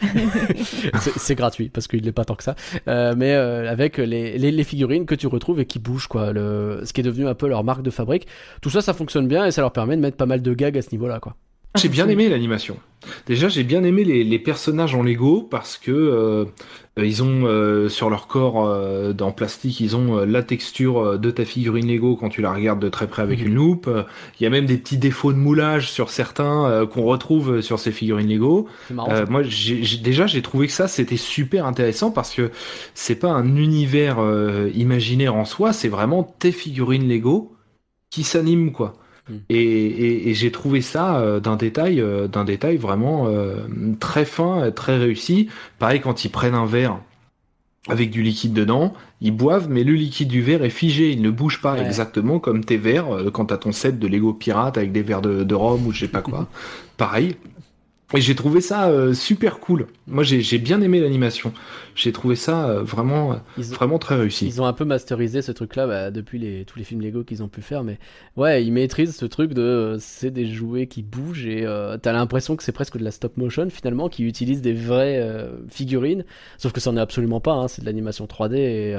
c'est 1.17 1.35
gratuit 1.35 1.71
parce 1.71 1.89
qu'il 1.89 2.05
n'est 2.05 2.13
pas 2.13 2.27
tant 2.27 2.35
que 2.35 2.45
ça, 2.45 2.55
mais 2.87 3.33
avec 3.33 3.97
les, 3.97 4.37
les, 4.37 4.51
les 4.51 4.65
figurines 4.65 5.07
que 5.07 5.15
tu 5.15 5.29
retrouves 5.29 5.61
et 5.61 5.67
qui 5.67 5.79
bougent 5.79 6.09
quoi, 6.09 6.33
le, 6.35 6.83
ce 6.85 6.93
qui 6.93 7.01
est 7.01 7.05
devenu 7.05 7.27
un 7.27 7.35
peu 7.35 7.49
leur 7.49 7.65
marque 7.65 7.83
de 7.83 7.91
fabrique. 7.91 8.27
Tout 8.61 8.71
ça, 8.71 8.83
ça 8.83 8.93
fonctionne 8.93 9.29
bien 9.29 9.47
et 9.47 9.51
ça 9.51 9.63
leur 9.63 9.73
permet 9.73 9.97
de 9.97 10.03
mettre 10.03 10.19
pas 10.19 10.27
mal 10.27 10.43
de 10.43 10.53
gags 10.53 10.77
à 10.77 10.83
ce 10.83 10.91
niveau-là 10.93 11.21
quoi. 11.21 11.37
J'ai 11.79 11.89
bien 11.89 12.09
aimé 12.09 12.29
l'animation. 12.29 12.77
Déjà, 13.27 13.49
j'ai 13.49 13.63
bien 13.65 13.85
aimé 13.85 14.05
les, 14.05 14.25
les 14.25 14.39
personnages 14.39 14.95
en 14.95 15.03
Lego 15.03 15.43
parce 15.43 15.79
que 15.79 15.93
euh, 15.93 16.45
ils 16.97 17.23
ont 17.23 17.47
euh, 17.47 17.89
sur 17.89 18.11
leur 18.11 18.27
corps 18.27 18.67
euh, 18.67 19.15
en 19.21 19.31
plastique, 19.31 19.81
ils 19.81 19.97
ont 19.97 20.19
euh, 20.19 20.27
la 20.27 20.43
texture 20.43 21.19
de 21.19 21.31
ta 21.31 21.45
figurine 21.45 21.87
Lego 21.87 22.17
quand 22.17 22.29
tu 22.29 22.43
la 22.43 22.53
regardes 22.53 22.81
de 22.81 22.89
très 22.89 23.07
près 23.07 23.23
avec 23.23 23.41
Mhm. 23.41 23.47
une 23.47 23.55
loupe. 23.55 23.91
Il 24.39 24.43
y 24.43 24.47
a 24.47 24.51
même 24.51 24.67
des 24.67 24.77
petits 24.77 24.99
défauts 24.99 25.33
de 25.33 25.39
moulage 25.39 25.91
sur 25.91 26.11
certains 26.11 26.87
qu'on 26.93 27.05
retrouve 27.05 27.61
sur 27.61 27.79
ces 27.79 27.93
figurines 27.93 28.29
Lego. 28.29 28.67
Marrant. 28.91 29.13
Moi, 29.31 29.43
déjà, 30.03 30.27
j'ai 30.27 30.43
trouvé 30.43 30.67
que 30.67 30.73
ça, 30.73 30.89
c'était 30.89 31.17
super 31.17 31.67
intéressant 31.67 32.11
parce 32.11 32.35
que 32.35 32.51
c'est 32.95 33.15
pas 33.15 33.31
un 33.31 33.57
univers 33.57 34.19
imaginaire 34.75 35.35
en 35.37 35.45
soi, 35.45 35.73
c'est 35.73 35.89
vraiment 35.89 36.25
tes 36.25 36.53
figurines 36.53 37.09
Lego 37.09 37.53
qui 38.11 38.25
s'animent, 38.25 38.73
quoi. 38.73 38.95
Mm. 39.29 39.35
Et, 39.51 39.57
et- 39.63 40.29
et 40.31 40.35
j'ai 40.35 40.51
trouvé 40.51 40.81
ça 40.81 41.19
euh, 41.21 41.41
d'un 41.41 41.57
détail, 41.57 42.01
euh, 42.01 42.29
d'un 42.29 42.45
détail 42.45 42.77
vraiment 42.77 43.27
euh, 43.29 43.57
très 44.01 44.25
fin, 44.25 44.71
très 44.71 44.97
réussi. 44.99 45.49
Pareil 45.79 46.01
quand 46.01 46.25
ils 46.25 46.31
prennent 46.31 46.55
un 46.55 46.67
verre 46.67 46.99
avec 47.89 48.11
du 48.11 48.23
liquide 48.23 48.53
dedans, 48.53 48.93
ils 49.23 49.31
boivent, 49.35 49.69
mais 49.71 49.83
le 49.83 49.95
liquide 49.95 50.29
du 50.29 50.43
verre 50.43 50.63
est 50.63 50.69
figé, 50.71 51.11
il 51.11 51.23
ne 51.23 51.31
bouge 51.31 51.61
pas 51.63 51.75
Ouais. 51.75 51.87
exactement 51.87 52.39
comme 52.39 52.63
tes 52.65 52.77
verres 52.77 53.11
euh, 53.15 53.31
quand 53.31 53.47
t'as 53.47 53.57
ton 53.57 53.73
set 53.73 53.99
de 53.99 54.07
Lego 54.07 54.33
pirate 54.35 54.77
avec 54.77 54.93
des 54.93 55.03
verres 55.03 55.23
de, 55.23 55.43
de 55.45 55.55
rhum 55.55 55.87
ou 55.87 55.93
je 55.93 56.01
sais 56.01 56.09
pas 56.09 56.21
quoi. 56.23 56.49
Pareil. 56.99 57.37
Et 58.15 58.23
j'ai 58.23 58.35
trouvé 58.35 58.63
ça 58.63 58.89
euh, 58.89 59.13
super 59.13 59.61
cool. 59.61 59.87
Moi, 60.07 60.25
j'ai 60.25 60.59
bien 60.59 60.81
aimé 60.81 60.99
l'animation. 60.99 61.53
J'ai 61.95 62.11
trouvé 62.11 62.37
ça 62.37 62.67
euh, 62.71 62.83
vraiment, 62.83 63.33
euh, 63.33 63.37
ont- 63.59 63.63
vraiment 63.75 63.99
très 63.99 64.15
réussi. 64.17 64.47
Ils 64.47 64.63
ont 64.63 64.67
un 64.67 64.73
peu 64.73 64.87
masterisé 64.87 65.43
ce 65.43 65.53
truc-là 65.53 65.87
bah, 65.87 66.11
depuis 66.11 66.39
les, 66.39 66.65
tous 66.65 66.79
les 66.79 66.87
films 66.87 67.03
Lego 67.03 67.23
qu'ils 67.23 67.43
ont 67.43 67.49
pu 67.49 67.61
faire, 67.61 67.85
mais 67.85 67.99
ouais, 68.37 68.65
ils 68.65 68.73
maîtrisent 68.73 69.15
ce 69.15 69.27
truc 69.27 69.53
de 69.53 69.61
euh, 69.61 69.97
c'est 70.01 70.31
des 70.31 70.47
jouets 70.47 70.87
qui 70.87 71.03
bougent 71.03 71.45
et 71.47 71.65
t'as 72.03 72.13
l'impression 72.13 72.57
que 72.57 72.63
c'est 72.63 72.73
presque 72.73 72.97
de 72.97 73.05
la 73.05 73.11
stop 73.11 73.37
motion 73.37 73.69
finalement, 73.69 74.09
qui 74.09 74.25
utilisent 74.25 74.63
des 74.63 74.73
vraies 74.73 75.47
figurines, 75.69 76.25
sauf 76.57 76.73
que 76.73 76.81
ça 76.81 76.91
n'en 76.91 76.97
est 76.99 77.03
absolument 77.03 77.41
pas, 77.41 77.53
hein, 77.53 77.69
c'est 77.69 77.83
de 77.83 77.87
l'animation 77.87 78.27
3D 78.27 78.57
et, 78.57 78.97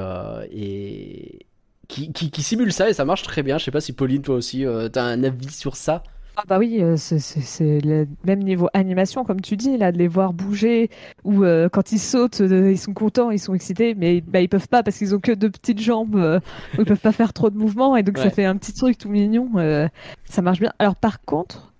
et... 0.52 1.46
Qui, 1.88 2.12
qui, 2.12 2.30
qui 2.30 2.42
simule 2.44 2.72
ça 2.72 2.88
et 2.88 2.92
ça 2.94 3.04
marche 3.04 3.22
très 3.24 3.42
bien. 3.42 3.58
Je 3.58 3.64
sais 3.64 3.72
pas 3.72 3.80
si 3.80 3.92
Pauline, 3.92 4.22
toi 4.22 4.36
aussi, 4.36 4.64
t'as 4.92 5.02
un 5.02 5.24
avis 5.24 5.50
sur 5.50 5.74
ça? 5.74 6.04
Ah 6.42 6.44
bah 6.48 6.58
oui, 6.58 6.78
euh, 6.80 6.96
c'est- 6.96 7.80
le 7.84 8.06
même 8.24 8.38
niveau 8.42 8.68
animation, 8.72 9.24
comme 9.24 9.42
tu 9.42 9.58
dis, 9.58 9.76
là, 9.76 9.92
de 9.92 9.98
les 9.98 10.08
voir 10.08 10.32
bouger, 10.32 10.88
ou 11.24 11.44
euh, 11.44 11.68
quand 11.68 11.92
ils 11.92 11.98
sautent, 11.98 12.40
euh, 12.40 12.70
ils 12.72 12.78
sont 12.78 12.94
contents, 12.94 13.30
ils 13.30 13.38
sont 13.38 13.52
excités, 13.52 13.94
mais 13.94 14.22
bah, 14.22 14.40
ils 14.40 14.48
peuvent 14.48 14.68
pas 14.68 14.82
parce 14.82 14.96
qu'ils 14.96 15.14
ont 15.14 15.20
que 15.20 15.32
deux 15.32 15.50
petites 15.50 15.80
jambes, 15.80 16.16
euh, 16.16 16.40
ils 16.78 16.86
peuvent 16.86 16.98
pas 17.00 17.12
faire 17.12 17.34
trop 17.34 17.50
de 17.50 17.58
mouvements, 17.58 17.94
et 17.94 18.02
donc 18.02 18.16
Ouais. 18.16 18.22
ça 18.22 18.30
fait 18.30 18.46
un 18.46 18.56
petit 18.56 18.72
truc 18.72 18.96
tout 18.96 19.10
mignon, 19.10 19.50
euh, 19.56 19.86
ça 20.24 20.40
marche 20.40 20.60
bien. 20.60 20.72
Alors 20.78 20.96
par 20.96 21.20
contre, 21.20 21.74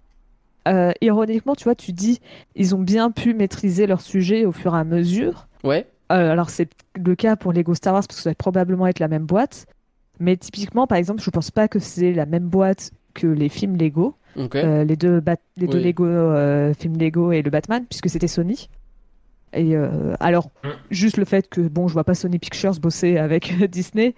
ironiquement, 1.00 1.54
tu 1.54 1.64
vois, 1.64 1.74
tu 1.74 1.92
dis, 1.92 2.20
ils 2.54 2.74
ont 2.74 2.80
bien 2.82 3.10
pu 3.10 3.32
maîtriser 3.32 3.86
leur 3.86 4.02
sujet 4.02 4.44
au 4.44 4.52
fur 4.52 4.76
et 4.76 4.78
à 4.78 4.84
mesure. 4.84 5.48
Ouais, 5.64 5.86
alors 6.10 6.50
c'est 6.50 6.68
le 6.96 7.14
cas 7.16 7.36
pour 7.36 7.52
Lego 7.54 7.74
Star 7.74 7.94
Wars 7.94 8.02
parce 8.06 8.18
que 8.18 8.22
ça 8.22 8.30
va 8.30 8.34
probablement 8.34 8.86
être 8.86 8.98
la 8.98 9.08
même 9.08 9.24
boîte, 9.24 9.66
mais 10.18 10.36
typiquement, 10.36 10.86
par 10.86 10.98
exemple, 10.98 11.22
je 11.22 11.30
pense 11.30 11.50
pas 11.50 11.66
que 11.66 11.78
c'est 11.78 12.12
la 12.12 12.26
même 12.26 12.48
boîte 12.48 12.90
que 13.14 13.26
les 13.26 13.48
films 13.48 13.76
Lego. 13.76 14.16
Euh, 14.54 14.84
les 14.84 14.96
deux, 14.96 15.20
Bat- 15.20 15.36
les 15.56 15.66
deux 15.66 15.78
Oui. 15.78 15.84
Lego, 15.84 16.04
euh, 16.04 16.72
films 16.74 16.96
Lego 16.98 17.32
et 17.32 17.42
le 17.42 17.50
Batman, 17.50 17.84
puisque 17.88 18.08
c'était 18.08 18.28
Sony. 18.28 18.68
Et 19.52 19.74
euh, 19.76 20.14
alors, 20.20 20.50
Mm. 20.64 20.68
juste 20.90 21.16
le 21.16 21.24
fait 21.24 21.48
que, 21.48 21.60
bon, 21.60 21.88
je 21.88 21.92
vois 21.94 22.04
pas 22.04 22.14
Sony 22.14 22.38
Pictures 22.38 22.78
bosser 22.80 23.16
avec 23.18 23.52
Disney. 23.70 24.14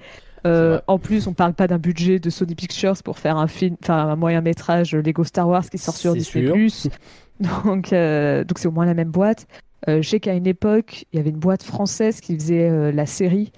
Euh, 0.46 0.80
en 0.88 0.98
plus, 0.98 1.26
on 1.28 1.32
parle 1.32 1.54
pas 1.54 1.66
d'un 1.68 1.78
budget 1.78 2.18
de 2.18 2.28
Sony 2.28 2.54
Pictures 2.54 3.02
pour 3.04 3.18
faire 3.18 3.36
un 3.38 3.46
film, 3.46 3.76
enfin 3.82 4.08
un 4.08 4.16
moyen 4.16 4.40
métrage 4.42 4.94
Lego 4.94 5.24
Star 5.24 5.48
Wars 5.48 5.68
qui 5.70 5.78
sort 5.78 5.94
sur 5.94 6.12
C'est 6.12 6.18
Disney+. 6.18 6.68
sûr. 6.68 6.90
donc, 7.64 7.92
euh, 7.92 8.44
donc 8.44 8.58
c'est 8.58 8.68
au 8.68 8.72
moins 8.72 8.84
la 8.86 8.94
même 8.94 9.10
boîte. 9.10 9.46
Euh, 9.88 10.02
je 10.02 10.08
sais 10.08 10.20
qu'à 10.20 10.34
une 10.34 10.46
époque, 10.46 11.06
il 11.12 11.16
y 11.16 11.20
avait 11.20 11.30
une 11.30 11.38
boîte 11.38 11.62
française 11.62 12.20
qui 12.20 12.34
faisait 12.36 12.68
euh, 12.68 12.92
la 12.92 13.06
série 13.06 13.50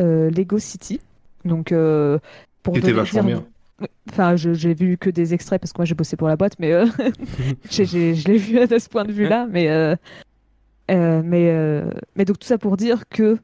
euh, 0.00 0.30
Lego 0.30 0.58
City. 0.58 1.00
Donc, 1.44 1.72
euh, 1.72 2.18
pour 2.62 2.74
donner- 2.74 2.92
vachement 2.92 3.22
dire- 3.24 3.38
bien. 3.40 3.46
Enfin, 4.10 4.36
j'ai 4.36 4.74
vu 4.74 4.96
que 4.96 5.10
des 5.10 5.34
extraits 5.34 5.60
parce 5.60 5.72
que 5.72 5.78
moi 5.78 5.84
j'ai 5.84 5.94
bossé 5.94 6.16
pour 6.16 6.28
la 6.28 6.36
boîte, 6.36 6.54
mais 6.58 6.72
euh, 6.72 6.86
je 7.70 8.28
l'ai 8.28 8.36
vu 8.38 8.66
de 8.68 8.78
ce 8.78 8.88
point 8.88 9.04
de 9.04 9.12
vue-là. 9.12 9.48
Mais, 9.50 9.68
euh, 9.68 9.96
euh, 10.90 11.22
mais, 11.24 11.82
mais 12.16 12.24
donc 12.24 12.38
tout 12.38 12.46
ça 12.46 12.58
pour 12.58 12.76
dire 12.76 13.08
que 13.08 13.38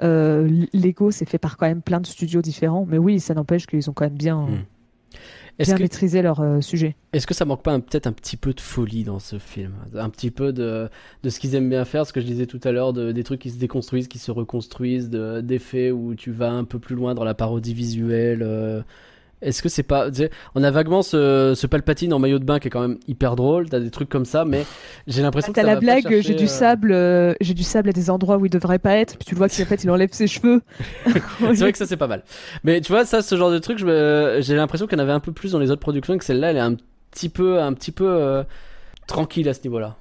Lego 0.00 1.10
c'est 1.10 1.28
fait 1.28 1.38
par 1.38 1.56
quand 1.56 1.66
même 1.66 1.82
plein 1.82 2.00
de 2.00 2.06
studios 2.06 2.42
différents. 2.42 2.86
Mais 2.88 2.98
oui, 2.98 3.20
ça 3.20 3.34
n'empêche 3.34 3.66
qu'ils 3.66 3.88
ont 3.88 3.92
quand 3.92 4.06
même 4.06 4.16
bien, 4.16 4.46
Mm. 4.46 5.60
Est-ce 5.60 5.70
bien 5.70 5.76
que, 5.76 5.82
maîtrisé 5.82 6.20
leur 6.20 6.42
sujet. 6.60 6.96
Est-ce 7.12 7.28
que 7.28 7.34
ça 7.34 7.44
manque 7.44 7.62
pas 7.62 7.78
peut-être 7.78 8.08
un 8.08 8.12
petit 8.12 8.36
peu 8.36 8.52
de 8.52 8.60
folie 8.60 9.04
dans 9.04 9.20
ce 9.20 9.38
film? 9.38 9.70
Un 9.94 10.10
petit 10.10 10.32
peu 10.32 10.52
de, 10.52 10.88
de 11.22 11.30
ce 11.30 11.38
qu'ils 11.38 11.54
aiment 11.54 11.68
bien 11.70 11.84
faire, 11.84 12.08
ce 12.08 12.12
que 12.12 12.20
je 12.20 12.26
disais 12.26 12.46
tout 12.46 12.58
à 12.64 12.72
l'heure, 12.72 12.92
de, 12.92 13.12
des 13.12 13.22
trucs 13.22 13.40
qui 13.40 13.50
se 13.50 13.58
déconstruisent, 13.60 14.08
qui 14.08 14.18
se 14.18 14.32
reconstruisent, 14.32 15.10
de- 15.10 15.40
d'effets 15.42 15.92
où 15.92 16.16
tu 16.16 16.32
vas 16.32 16.50
un 16.50 16.64
peu 16.64 16.80
plus 16.80 16.96
loin 16.96 17.14
dans 17.14 17.22
la 17.22 17.34
parodie 17.34 17.72
visuelle. 17.72 18.42
Est-ce 19.44 19.62
que 19.62 19.68
c'est 19.68 19.82
pas. 19.82 20.08
on 20.54 20.62
a 20.64 20.70
vaguement 20.70 21.02
ce, 21.02 21.52
ce 21.54 21.66
Palpatine 21.66 22.12
en 22.12 22.18
maillot 22.18 22.38
de 22.38 22.44
bain 22.44 22.58
qui 22.58 22.68
est 22.68 22.70
quand 22.70 22.80
même 22.80 22.98
hyper 23.06 23.36
drôle, 23.36 23.68
t'as 23.68 23.78
des 23.78 23.90
trucs 23.90 24.08
comme 24.08 24.24
ça, 24.24 24.44
mais 24.44 24.64
j'ai 25.06 25.22
l'impression 25.22 25.52
que 25.52 25.60
T'as 25.60 25.66
la 25.66 25.76
blague, 25.76 26.02
chercher, 26.02 26.22
j'ai 26.22 26.34
du 26.34 26.44
euh, 26.44 26.48
sable, 26.48 26.92
euh, 26.92 27.34
j'ai 27.40 27.54
du 27.54 27.62
sable 27.62 27.90
à 27.90 27.92
des 27.92 28.10
endroits 28.10 28.38
où 28.38 28.46
il 28.46 28.50
devrait 28.50 28.78
pas 28.78 28.96
être. 28.96 29.16
Puis 29.18 29.26
tu 29.26 29.34
le 29.34 29.38
vois 29.38 29.48
qu'en 29.48 29.64
fait 29.64 29.84
il 29.84 29.90
enlève 29.90 30.10
ses 30.12 30.26
cheveux. 30.26 30.62
C'est 31.38 31.54
vrai 31.56 31.72
que 31.72 31.78
ça 31.78 31.86
c'est 31.86 31.96
pas 31.96 32.06
mal. 32.08 32.24
Mais 32.64 32.80
tu 32.80 32.90
vois, 32.90 33.04
ça, 33.04 33.20
ce 33.22 33.36
genre 33.36 33.50
de 33.50 33.58
truc, 33.58 33.78
j'ai 33.78 34.54
l'impression 34.56 34.86
qu'il 34.86 34.98
y 34.98 35.00
en 35.00 35.04
avait 35.04 35.12
un 35.12 35.20
peu 35.20 35.32
plus 35.32 35.52
dans 35.52 35.58
les 35.58 35.70
autres 35.70 35.80
productions, 35.82 36.14
et 36.14 36.18
que 36.18 36.24
celle-là, 36.24 36.50
elle 36.50 36.56
est 36.56 36.60
un 36.60 36.76
petit 37.10 37.28
peu, 37.28 37.60
un 37.60 37.72
petit 37.74 37.92
peu 37.92 38.06
euh, 38.08 38.42
tranquille 39.06 39.48
à 39.48 39.54
ce 39.54 39.60
niveau-là. 39.64 39.96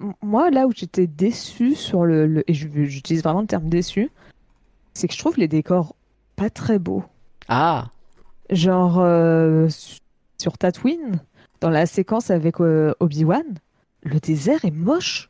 M- 0.00 0.12
Moi, 0.22 0.50
là 0.50 0.66
où 0.66 0.72
j'étais 0.74 1.06
déçue 1.06 1.74
sur 1.74 2.04
le, 2.04 2.26
le- 2.26 2.44
et 2.50 2.54
j'utilise 2.54 3.22
vraiment 3.22 3.40
le 3.40 3.46
terme 3.46 3.68
déçu, 3.68 4.10
c'est 4.94 5.08
que 5.08 5.14
je 5.14 5.18
trouve 5.18 5.36
les 5.38 5.48
décors 5.48 5.94
pas 6.36 6.50
très 6.50 6.78
beaux. 6.78 7.04
Ah, 7.48 7.86
Genre 8.50 8.98
euh, 9.00 9.68
su- 9.68 9.98
sur 10.40 10.56
Tatooine, 10.56 11.20
dans 11.60 11.70
la 11.70 11.86
séquence 11.86 12.30
avec 12.30 12.60
euh, 12.60 12.94
Obi-Wan, 13.00 13.44
le 14.02 14.20
désert 14.20 14.64
est 14.64 14.70
moche. 14.70 15.28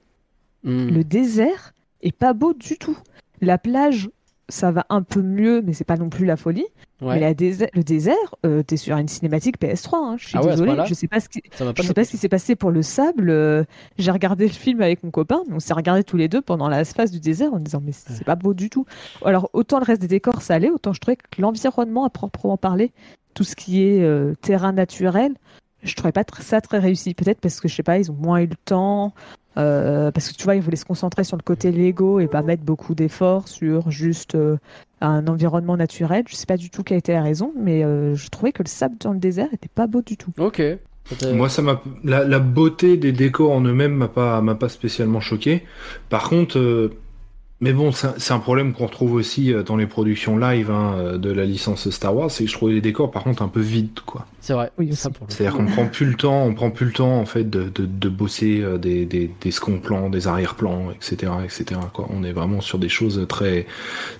hmm. 0.64 0.88
Le 0.88 1.04
désert 1.04 1.72
est 2.02 2.16
pas 2.16 2.32
beau 2.32 2.54
du 2.54 2.76
tout. 2.76 2.98
La 3.40 3.58
plage, 3.58 4.10
ça 4.48 4.70
va 4.72 4.86
un 4.88 5.02
peu 5.02 5.20
mieux, 5.22 5.60
mais 5.62 5.72
c'est 5.72 5.84
pas 5.84 5.96
non 5.96 6.08
plus 6.08 6.24
la 6.24 6.36
folie. 6.36 6.64
ouais. 7.02 7.14
Mais 7.14 7.20
la 7.20 7.28
le 7.74 7.82
désert, 7.82 8.14
euh, 8.46 8.62
t'es 8.62 8.76
sur 8.78 8.96
une 8.96 9.08
cinématique 9.08 9.60
PS3. 9.60 9.96
hein, 9.96 10.16
Je 10.18 10.28
suis 10.28 10.38
Ah 10.38 10.42
ouais, 10.42 10.50
désolée, 10.52 10.76
je 10.86 10.94
sais 10.94 11.06
pas 11.08 11.20
ce 11.20 11.28
qui, 11.28 11.40
pas 11.42 11.72
je 11.76 11.82
sais 11.82 11.92
pas 11.94 12.04
ce 12.04 12.10
qui 12.10 12.16
s'est 12.16 12.28
passé 12.28 12.56
pour 12.56 12.70
le 12.70 12.82
sable. 12.82 13.28
euh, 13.30 13.64
J'ai 13.98 14.10
regardé 14.10 14.46
le 14.46 14.52
film 14.52 14.80
avec 14.80 15.02
mon 15.04 15.10
copain. 15.10 15.40
On 15.50 15.60
s'est 15.60 15.74
regardé 15.74 16.02
tous 16.04 16.16
les 16.16 16.28
deux 16.28 16.40
pendant 16.40 16.68
la 16.68 16.84
phase 16.84 17.10
du 17.10 17.20
désert 17.20 17.52
en 17.52 17.58
disant 17.58 17.82
mais 17.84 17.92
c'est 17.92 18.12
Ouais. 18.18 18.24
pas 18.24 18.36
beau 18.36 18.54
du 18.54 18.70
tout. 18.70 18.86
Alors 19.24 19.50
autant 19.52 19.78
le 19.78 19.84
reste 19.84 20.00
des 20.00 20.08
décors 20.08 20.40
ça 20.42 20.54
allait, 20.54 20.70
autant 20.70 20.92
je 20.92 21.00
trouvais 21.00 21.16
que 21.16 21.40
l'environnement 21.40 22.04
à 22.04 22.10
proprement 22.10 22.56
parler, 22.56 22.92
tout 23.34 23.44
ce 23.44 23.54
qui 23.54 23.82
est 23.84 24.02
euh, 24.02 24.34
terrain 24.40 24.72
naturel, 24.72 25.34
je 25.82 25.94
trouvais 25.94 26.10
pas 26.12 26.24
ça 26.40 26.60
très 26.60 26.78
réussi. 26.78 27.14
Peut-être 27.14 27.40
parce 27.40 27.60
que 27.60 27.68
je 27.68 27.74
sais 27.76 27.82
pas, 27.84 27.98
ils 27.98 28.10
ont 28.10 28.14
moins 28.18 28.40
eu 28.40 28.46
le 28.46 28.56
temps. 28.64 29.12
Euh, 29.58 30.10
parce 30.10 30.30
que 30.30 30.36
tu 30.36 30.44
vois, 30.44 30.54
ils 30.54 30.62
voulaient 30.62 30.76
se 30.76 30.84
concentrer 30.84 31.24
sur 31.24 31.36
le 31.36 31.42
côté 31.42 31.72
Lego 31.72 32.20
et 32.20 32.28
pas 32.28 32.42
mettre 32.42 32.62
beaucoup 32.62 32.94
d'efforts 32.94 33.48
sur 33.48 33.90
juste 33.90 34.34
euh, 34.34 34.56
un 35.00 35.26
environnement 35.26 35.76
naturel. 35.76 36.24
Je 36.28 36.36
sais 36.36 36.46
pas 36.46 36.56
du 36.56 36.70
tout 36.70 36.82
quelle 36.82 36.98
était 36.98 37.14
la 37.14 37.22
raison, 37.22 37.52
mais 37.58 37.84
euh, 37.84 38.14
je 38.14 38.28
trouvais 38.28 38.52
que 38.52 38.62
le 38.62 38.68
sable 38.68 38.96
dans 39.00 39.12
le 39.12 39.18
désert 39.18 39.48
était 39.52 39.70
pas 39.74 39.86
beau 39.86 40.02
du 40.02 40.16
tout. 40.16 40.32
Ok. 40.38 40.62
Moi, 41.32 41.48
ça 41.48 41.62
m'a 41.62 41.80
la, 42.04 42.24
la 42.24 42.38
beauté 42.38 42.98
des 42.98 43.12
décors 43.12 43.52
en 43.52 43.62
eux-mêmes 43.62 43.94
m'a 43.94 44.08
pas 44.08 44.42
m'a 44.42 44.54
pas 44.54 44.68
spécialement 44.68 45.20
choqué. 45.20 45.64
Par 46.10 46.28
contre, 46.28 46.58
euh, 46.58 46.92
mais 47.60 47.72
bon, 47.72 47.90
c'est 47.92 48.32
un- 48.32 48.38
problème 48.38 48.72
qu'on 48.72 48.86
retrouve 48.86 49.14
aussi 49.14 49.52
euh, 49.52 49.62
dans 49.64 49.76
les 49.76 49.86
productions 49.86 50.38
live 50.38 50.70
hein, 50.70 50.94
euh, 50.96 51.18
de 51.18 51.30
la 51.32 51.44
licence 51.44 51.90
Star 51.90 52.14
Wars, 52.14 52.30
c'est 52.30 52.44
que 52.44 52.50
je 52.50 52.54
trouvais 52.56 52.72
les 52.74 52.80
décors 52.80 53.10
par 53.10 53.24
contre 53.24 53.42
un 53.42 53.48
peu 53.48 53.60
vides, 53.60 53.98
quoi. 54.06 54.26
C'est 54.40 54.52
vrai. 54.52 54.70
Oui, 54.78 54.94
ça 54.94 55.08
aussi. 55.08 55.18
pour 55.18 55.26
C'est-à-dire 55.30 55.56
qu'on 55.56 55.66
prend 55.66 55.86
plus 55.86 56.06
le 56.06 56.14
temps, 56.14 56.44
on 56.44 56.54
prend 56.54 56.70
plus 56.70 56.86
le 56.86 56.92
temps 56.92 57.18
en 57.18 57.26
fait 57.26 57.44
de, 57.50 57.64
de, 57.64 57.84
de 57.86 58.08
bosser 58.08 58.60
euh, 58.62 58.78
des, 58.78 59.06
des, 59.06 59.30
des 59.40 59.50
second 59.50 59.78
plans, 59.80 60.08
des 60.08 60.28
arrière-plans, 60.28 60.92
etc., 60.92 61.32
etc. 61.44 61.80
Quoi. 61.92 62.06
On 62.10 62.22
est 62.22 62.32
vraiment 62.32 62.60
sur 62.60 62.78
des 62.78 62.88
choses 62.88 63.26
très 63.28 63.66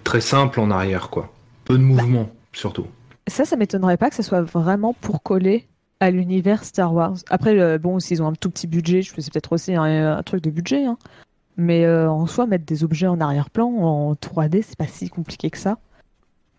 très 0.05 0.21
simples 0.21 0.59
en 0.61 0.71
arrière, 0.71 1.09
quoi. 1.11 1.33
Peu 1.65 1.79
de 1.79 1.83
mouvement 1.83 2.31
surtout. 2.53 2.87
Ça, 3.29 3.45
ça 3.45 3.57
m'étonnerait 3.57 3.99
pas 3.99 4.09
que 4.11 4.17
ce 4.17 4.23
soit 4.23 4.41
vraiment 4.43 4.95
pour 4.95 5.23
coller 5.23 5.67
à 6.01 6.11
l'univers 6.11 6.65
Star 6.65 6.95
Wars. 6.95 7.15
Après, 7.29 7.59
euh, 7.59 7.77
bon, 7.79 8.01
s'ils 8.01 8.23
ont 8.23 8.29
un 8.29 8.33
tout 8.33 8.51
petit 8.51 8.67
budget, 8.67 9.03
je 9.03 9.13
c'est 9.19 9.33
peut-être 9.33 9.53
aussi 9.53 9.75
un, 9.75 10.17
un 10.17 10.23
truc 10.23 10.43
de 10.43 10.51
budget. 10.51 10.85
hein. 10.85 10.97
Mais 11.59 11.85
euh, 11.85 12.09
en 12.11 12.27
soi, 12.27 12.47
mettre 12.47 12.65
des 12.65 12.85
objets 12.85 13.09
en 13.09 13.21
arrière-plan 13.21 13.67
en 13.67 14.15
3D, 14.15 14.63
c'est 14.67 14.79
pas 14.79 14.87
si 14.87 15.09
compliqué 15.11 15.51
que 15.51 15.59
ça. 15.59 15.77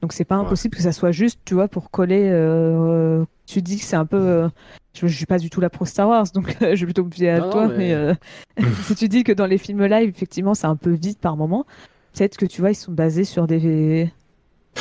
Donc 0.01 0.13
c'est 0.13 0.25
pas 0.25 0.37
Ouais. 0.39 0.45
impossible 0.45 0.75
que 0.75 0.83
ça 0.83 0.91
soit 0.91 1.11
juste, 1.11 1.39
tu 1.45 1.53
vois, 1.55 1.67
pour 1.67 1.89
coller. 1.89 2.29
euh, 2.31 3.25
tu 3.45 3.61
dis 3.61 3.77
que 3.77 3.83
c'est 3.83 3.95
un 3.95 4.05
peu. 4.05 4.17
euh, 4.17 4.49
je, 4.93 5.07
je 5.07 5.15
suis 5.15 5.25
pas 5.25 5.39
du 5.39 5.49
tout 5.49 5.61
la 5.61 5.69
pro 5.69 5.85
Star 5.85 6.07
Wars, 6.09 6.25
donc 6.33 6.55
je 6.61 6.67
vais 6.75 6.85
plutôt 6.85 7.05
me 7.05 7.11
fier 7.11 7.31
à 7.31 7.39
Non, 7.39 7.49
toi. 7.49 7.67
mais 7.69 7.77
mais- 7.77 7.93
euh, 7.93 8.13
si 8.83 8.95
tu 8.95 9.07
dis 9.07 9.23
que 9.23 9.31
dans 9.31 9.45
les 9.45 9.57
films 9.57 9.85
live, 9.85 10.09
effectivement, 10.09 10.53
c'est 10.53 10.67
un 10.67 10.75
peu 10.75 10.91
vide 10.91 11.17
par 11.17 11.35
moment, 11.37 11.65
peut-être 12.13 12.37
que 12.37 12.45
tu 12.45 12.59
vois, 12.61 12.71
ils 12.71 12.75
sont 12.75 12.91
basés 12.91 13.23
sur 13.23 13.47
des. 13.47 14.11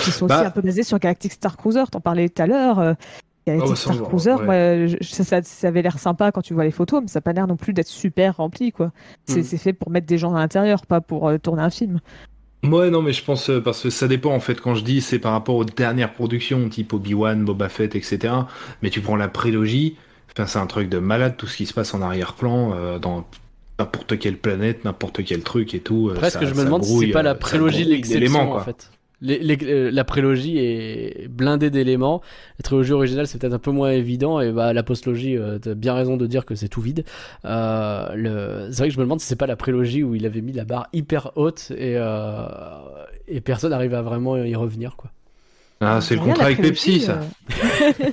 Ils 0.06 0.12
sont 0.12 0.26
aussi 0.26 0.34
Bah- 0.34 0.46
un 0.46 0.50
peu 0.50 0.60
basés 0.62 0.82
sur 0.82 0.98
Galactic 0.98 1.32
Star 1.32 1.56
Cruiser. 1.56 1.84
T'en 1.90 2.00
parlais 2.00 2.28
tout 2.28 2.42
à 2.42 2.46
l'heure. 2.46 2.96
Euh, 3.48 3.52
Galactic 3.58 3.72
Oh, 3.72 3.74
ça, 3.76 3.92
Star 3.94 4.08
Cruiser, 4.08 4.32
ouais. 4.34 4.44
moi, 4.44 4.86
je- 4.86 4.96
je- 5.00 5.22
ça, 5.22 5.42
ça 5.42 5.68
avait 5.68 5.82
l'air 5.82 5.98
sympa 5.98 6.30
quand 6.32 6.42
tu 6.42 6.54
vois 6.54 6.64
les 6.64 6.70
photos, 6.70 7.00
mais 7.02 7.08
ça 7.08 7.18
n'a 7.18 7.22
pas 7.22 7.32
l'air 7.32 7.46
non 7.46 7.56
plus 7.56 7.72
d'être 7.72 7.88
super 7.88 8.36
rempli, 8.36 8.72
quoi. 8.72 8.92
C'est 9.26 9.42
fait 9.58 9.72
pour 9.72 9.90
mettre 9.90 10.06
des 10.06 10.18
gens 10.18 10.34
à 10.34 10.38
l'intérieur, 10.38 10.84
pas 10.86 11.00
pour 11.00 11.28
euh, 11.28 11.38
tourner 11.38 11.62
un 11.62 11.70
film. 11.70 12.00
Ouais, 12.64 12.90
non, 12.90 13.02
mais 13.02 13.12
je 13.12 13.22
pense 13.24 13.50
euh, 13.50 13.60
parce 13.60 13.82
que 13.84 13.90
ça 13.90 14.08
dépend 14.08 14.34
en 14.34 14.40
fait. 14.40 14.60
Quand 14.60 14.74
je 14.74 14.82
dis 14.82 15.00
c'est 15.00 15.20
par 15.20 15.30
rapport 15.32 15.54
aux 15.54 15.64
dernières 15.64 16.12
productions, 16.12 16.68
type 16.68 16.92
Obi-Wan, 16.92 17.44
Boba 17.44 17.68
Fett, 17.68 17.94
etc. 17.94 18.34
Mais 18.82 18.90
tu 18.90 19.00
prends 19.00 19.14
la 19.14 19.28
prélogie, 19.28 19.96
enfin, 20.32 20.46
c'est 20.46 20.58
un 20.58 20.66
truc 20.66 20.88
de 20.88 20.98
malade 20.98 21.36
tout 21.36 21.46
ce 21.46 21.56
qui 21.56 21.66
se 21.66 21.72
passe 21.72 21.94
en 21.94 22.02
arrière-plan 22.02 22.72
euh, 22.74 22.98
dans 22.98 23.24
n'importe 23.78 24.18
quelle 24.18 24.36
planète, 24.38 24.84
n'importe 24.84 25.24
quel 25.24 25.42
truc 25.44 25.72
et 25.72 25.78
tout. 25.78 26.10
Presque, 26.16 26.40
ça- 26.40 26.46
je 26.46 26.54
me 26.54 26.64
demande 26.64 26.82
si 26.82 26.98
c'est 26.98 27.06
pas 27.12 27.22
la 27.22 27.36
prélogie 27.36 27.84
d'éléments, 27.84 27.96
l'exception 28.18 28.46
quoi. 28.50 28.60
en 28.60 28.64
fait. 28.64 28.90
Les- 29.20 29.38
les- 29.40 29.58
euh, 29.64 29.90
la 29.92 30.04
prélogie 30.04 30.58
est 30.58 31.26
blindée 31.28 31.70
d'éléments. 31.70 32.20
La 32.58 32.62
trilogie 32.62 32.92
originale, 32.92 33.26
c'est 33.26 33.38
peut-être 33.40 33.52
un 33.54 33.58
peu 33.58 33.72
moins 33.72 33.90
évident. 33.90 34.40
Et 34.40 34.52
bah, 34.52 34.72
la 34.72 34.82
postlogie, 34.84 35.36
euh, 35.36 35.58
t'as 35.58 35.74
bien 35.74 35.92
raison 35.94 36.16
de 36.16 36.26
dire 36.26 36.44
que 36.46 36.54
c'est 36.54 36.68
tout 36.68 36.80
vide. 36.80 37.04
Euh, 37.44 38.08
le... 38.14 38.68
C'est 38.70 38.78
vrai 38.78 38.88
que 38.88 38.94
je 38.94 38.98
me 38.98 39.04
demande 39.04 39.20
si 39.20 39.26
c'est 39.26 39.34
pas 39.36 39.48
la 39.48 39.56
prélogie 39.56 40.04
où 40.04 40.14
il 40.14 40.24
avait 40.24 40.40
mis 40.40 40.52
la 40.52 40.64
barre 40.64 40.86
hyper 40.92 41.32
haute 41.34 41.72
et, 41.72 41.94
euh, 41.96 42.46
et 43.26 43.40
personne 43.40 43.70
n'arrive 43.70 43.94
à 43.94 44.02
vraiment 44.02 44.36
y 44.36 44.54
revenir. 44.54 44.94
Quoi. 44.96 45.10
Ah, 45.80 46.00
c'est 46.00 46.14
le 46.14 46.20
contrat 46.20 46.42
la 46.44 46.46
avec 46.50 46.60
Pepsi, 46.60 47.00
ça. 47.00 47.18
euh, 47.20 48.10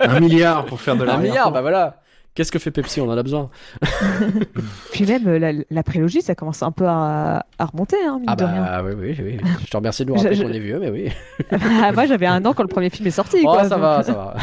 Un 0.00 0.20
milliard 0.20 0.64
pour 0.66 0.80
faire 0.80 0.96
de 0.96 1.02
Un 1.02 1.06
l'arrière. 1.06 1.30
milliard, 1.30 1.52
bah 1.52 1.60
voilà. 1.60 2.00
Qu'est-ce 2.38 2.52
que 2.52 2.60
fait 2.60 2.70
Pepsi? 2.70 3.00
On 3.00 3.08
en 3.10 3.18
a 3.18 3.22
besoin. 3.24 3.50
Puis 4.92 5.04
même 5.06 5.26
euh, 5.26 5.38
la, 5.40 5.52
la 5.70 5.82
prélogie, 5.82 6.22
ça 6.22 6.36
commence 6.36 6.62
un 6.62 6.70
peu 6.70 6.86
à, 6.86 7.44
à 7.58 7.64
remonter, 7.64 7.96
hein, 8.06 8.20
Ah 8.28 8.36
de 8.36 8.44
rien. 8.44 8.62
bah 8.62 8.82
oui, 8.84 8.92
oui, 8.96 9.16
oui. 9.20 9.38
Je 9.64 9.70
te 9.70 9.76
remercie 9.76 10.04
de 10.04 10.10
nous 10.12 10.16
rappeler 10.22 10.36
qu'on 10.40 10.52
est 10.52 10.60
vieux, 10.60 10.78
mais 10.78 10.90
oui. 10.90 11.08
Ah, 11.82 11.90
Moi, 11.90 12.06
j'avais 12.06 12.26
un 12.26 12.44
an 12.44 12.52
quand 12.52 12.62
le 12.62 12.68
premier 12.68 12.90
film 12.90 13.08
est 13.08 13.10
sorti. 13.10 13.38
Oh, 13.42 13.46
quoi, 13.50 13.64
ça 13.64 13.70
donc, 13.70 13.80
va, 13.80 13.98
euh, 13.98 14.02
ça 14.04 14.12
va. 14.12 14.36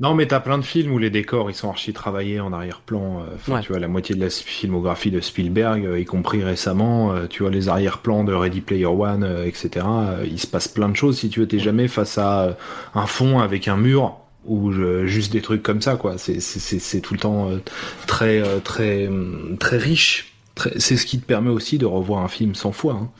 Non, 0.00 0.14
mais 0.14 0.26
t'as 0.26 0.40
plein 0.40 0.58
de 0.58 0.64
films 0.64 0.92
où 0.92 0.98
les 0.98 1.08
décors 1.08 1.50
ils 1.50 1.54
sont 1.54 1.70
archi 1.70 1.94
travaillés 1.94 2.40
en 2.40 2.52
arrière-plan. 2.52 3.20
euh, 3.22 3.34
enfin, 3.36 3.54
Ouais. 3.54 3.60
Tu 3.62 3.68
vois, 3.72 3.78
la 3.80 3.88
moitié 3.88 4.14
de 4.14 4.20
la 4.20 4.28
filmographie 4.28 5.10
de 5.10 5.20
Spielberg, 5.20 5.86
euh, 5.86 5.98
y 5.98 6.04
compris 6.04 6.44
récemment, 6.44 7.12
euh, 7.12 7.26
tu 7.26 7.42
vois, 7.42 7.50
les 7.50 7.70
arrière-plans 7.70 8.22
de 8.24 8.34
Ready 8.34 8.60
Player 8.60 8.84
One, 8.84 9.24
euh, 9.24 9.46
etc. 9.46 9.86
euh, 9.88 10.24
il 10.26 10.38
se 10.38 10.46
passe 10.46 10.68
plein 10.68 10.90
de 10.90 10.96
choses 10.96 11.16
si 11.18 11.30
tu 11.30 11.40
veux. 11.40 11.48
T'es 11.48 11.58
jamais 11.58 11.88
face 11.88 12.18
à 12.18 12.40
euh, 12.42 12.52
un 12.94 13.06
fond 13.06 13.38
avec 13.38 13.66
un 13.68 13.76
mur 13.78 14.16
ou 14.48 14.72
je- 14.72 15.06
juste 15.06 15.32
des 15.32 15.42
trucs 15.42 15.62
comme 15.62 15.80
ça, 15.82 15.96
quoi. 15.96 16.18
C'est- 16.18 16.40
C'est 16.40 16.60
c'est- 16.60 16.78
c'est 16.78 17.00
tout 17.00 17.14
le 17.14 17.20
temps 17.20 17.50
euh, 17.50 17.58
très, 18.06 18.40
euh, 18.40 18.58
très, 18.60 19.08
hum, 19.08 19.56
très 19.58 19.76
riche. 19.78 20.32
C'est 20.78 20.96
ce 20.96 21.04
qui 21.04 21.18
te 21.20 21.26
permet 21.26 21.50
aussi 21.50 21.76
de 21.76 21.84
revoir 21.84 22.22
un 22.22 22.28
film 22.28 22.54
100 22.54 22.72
fois. 22.72 22.94
hein. 22.94 23.10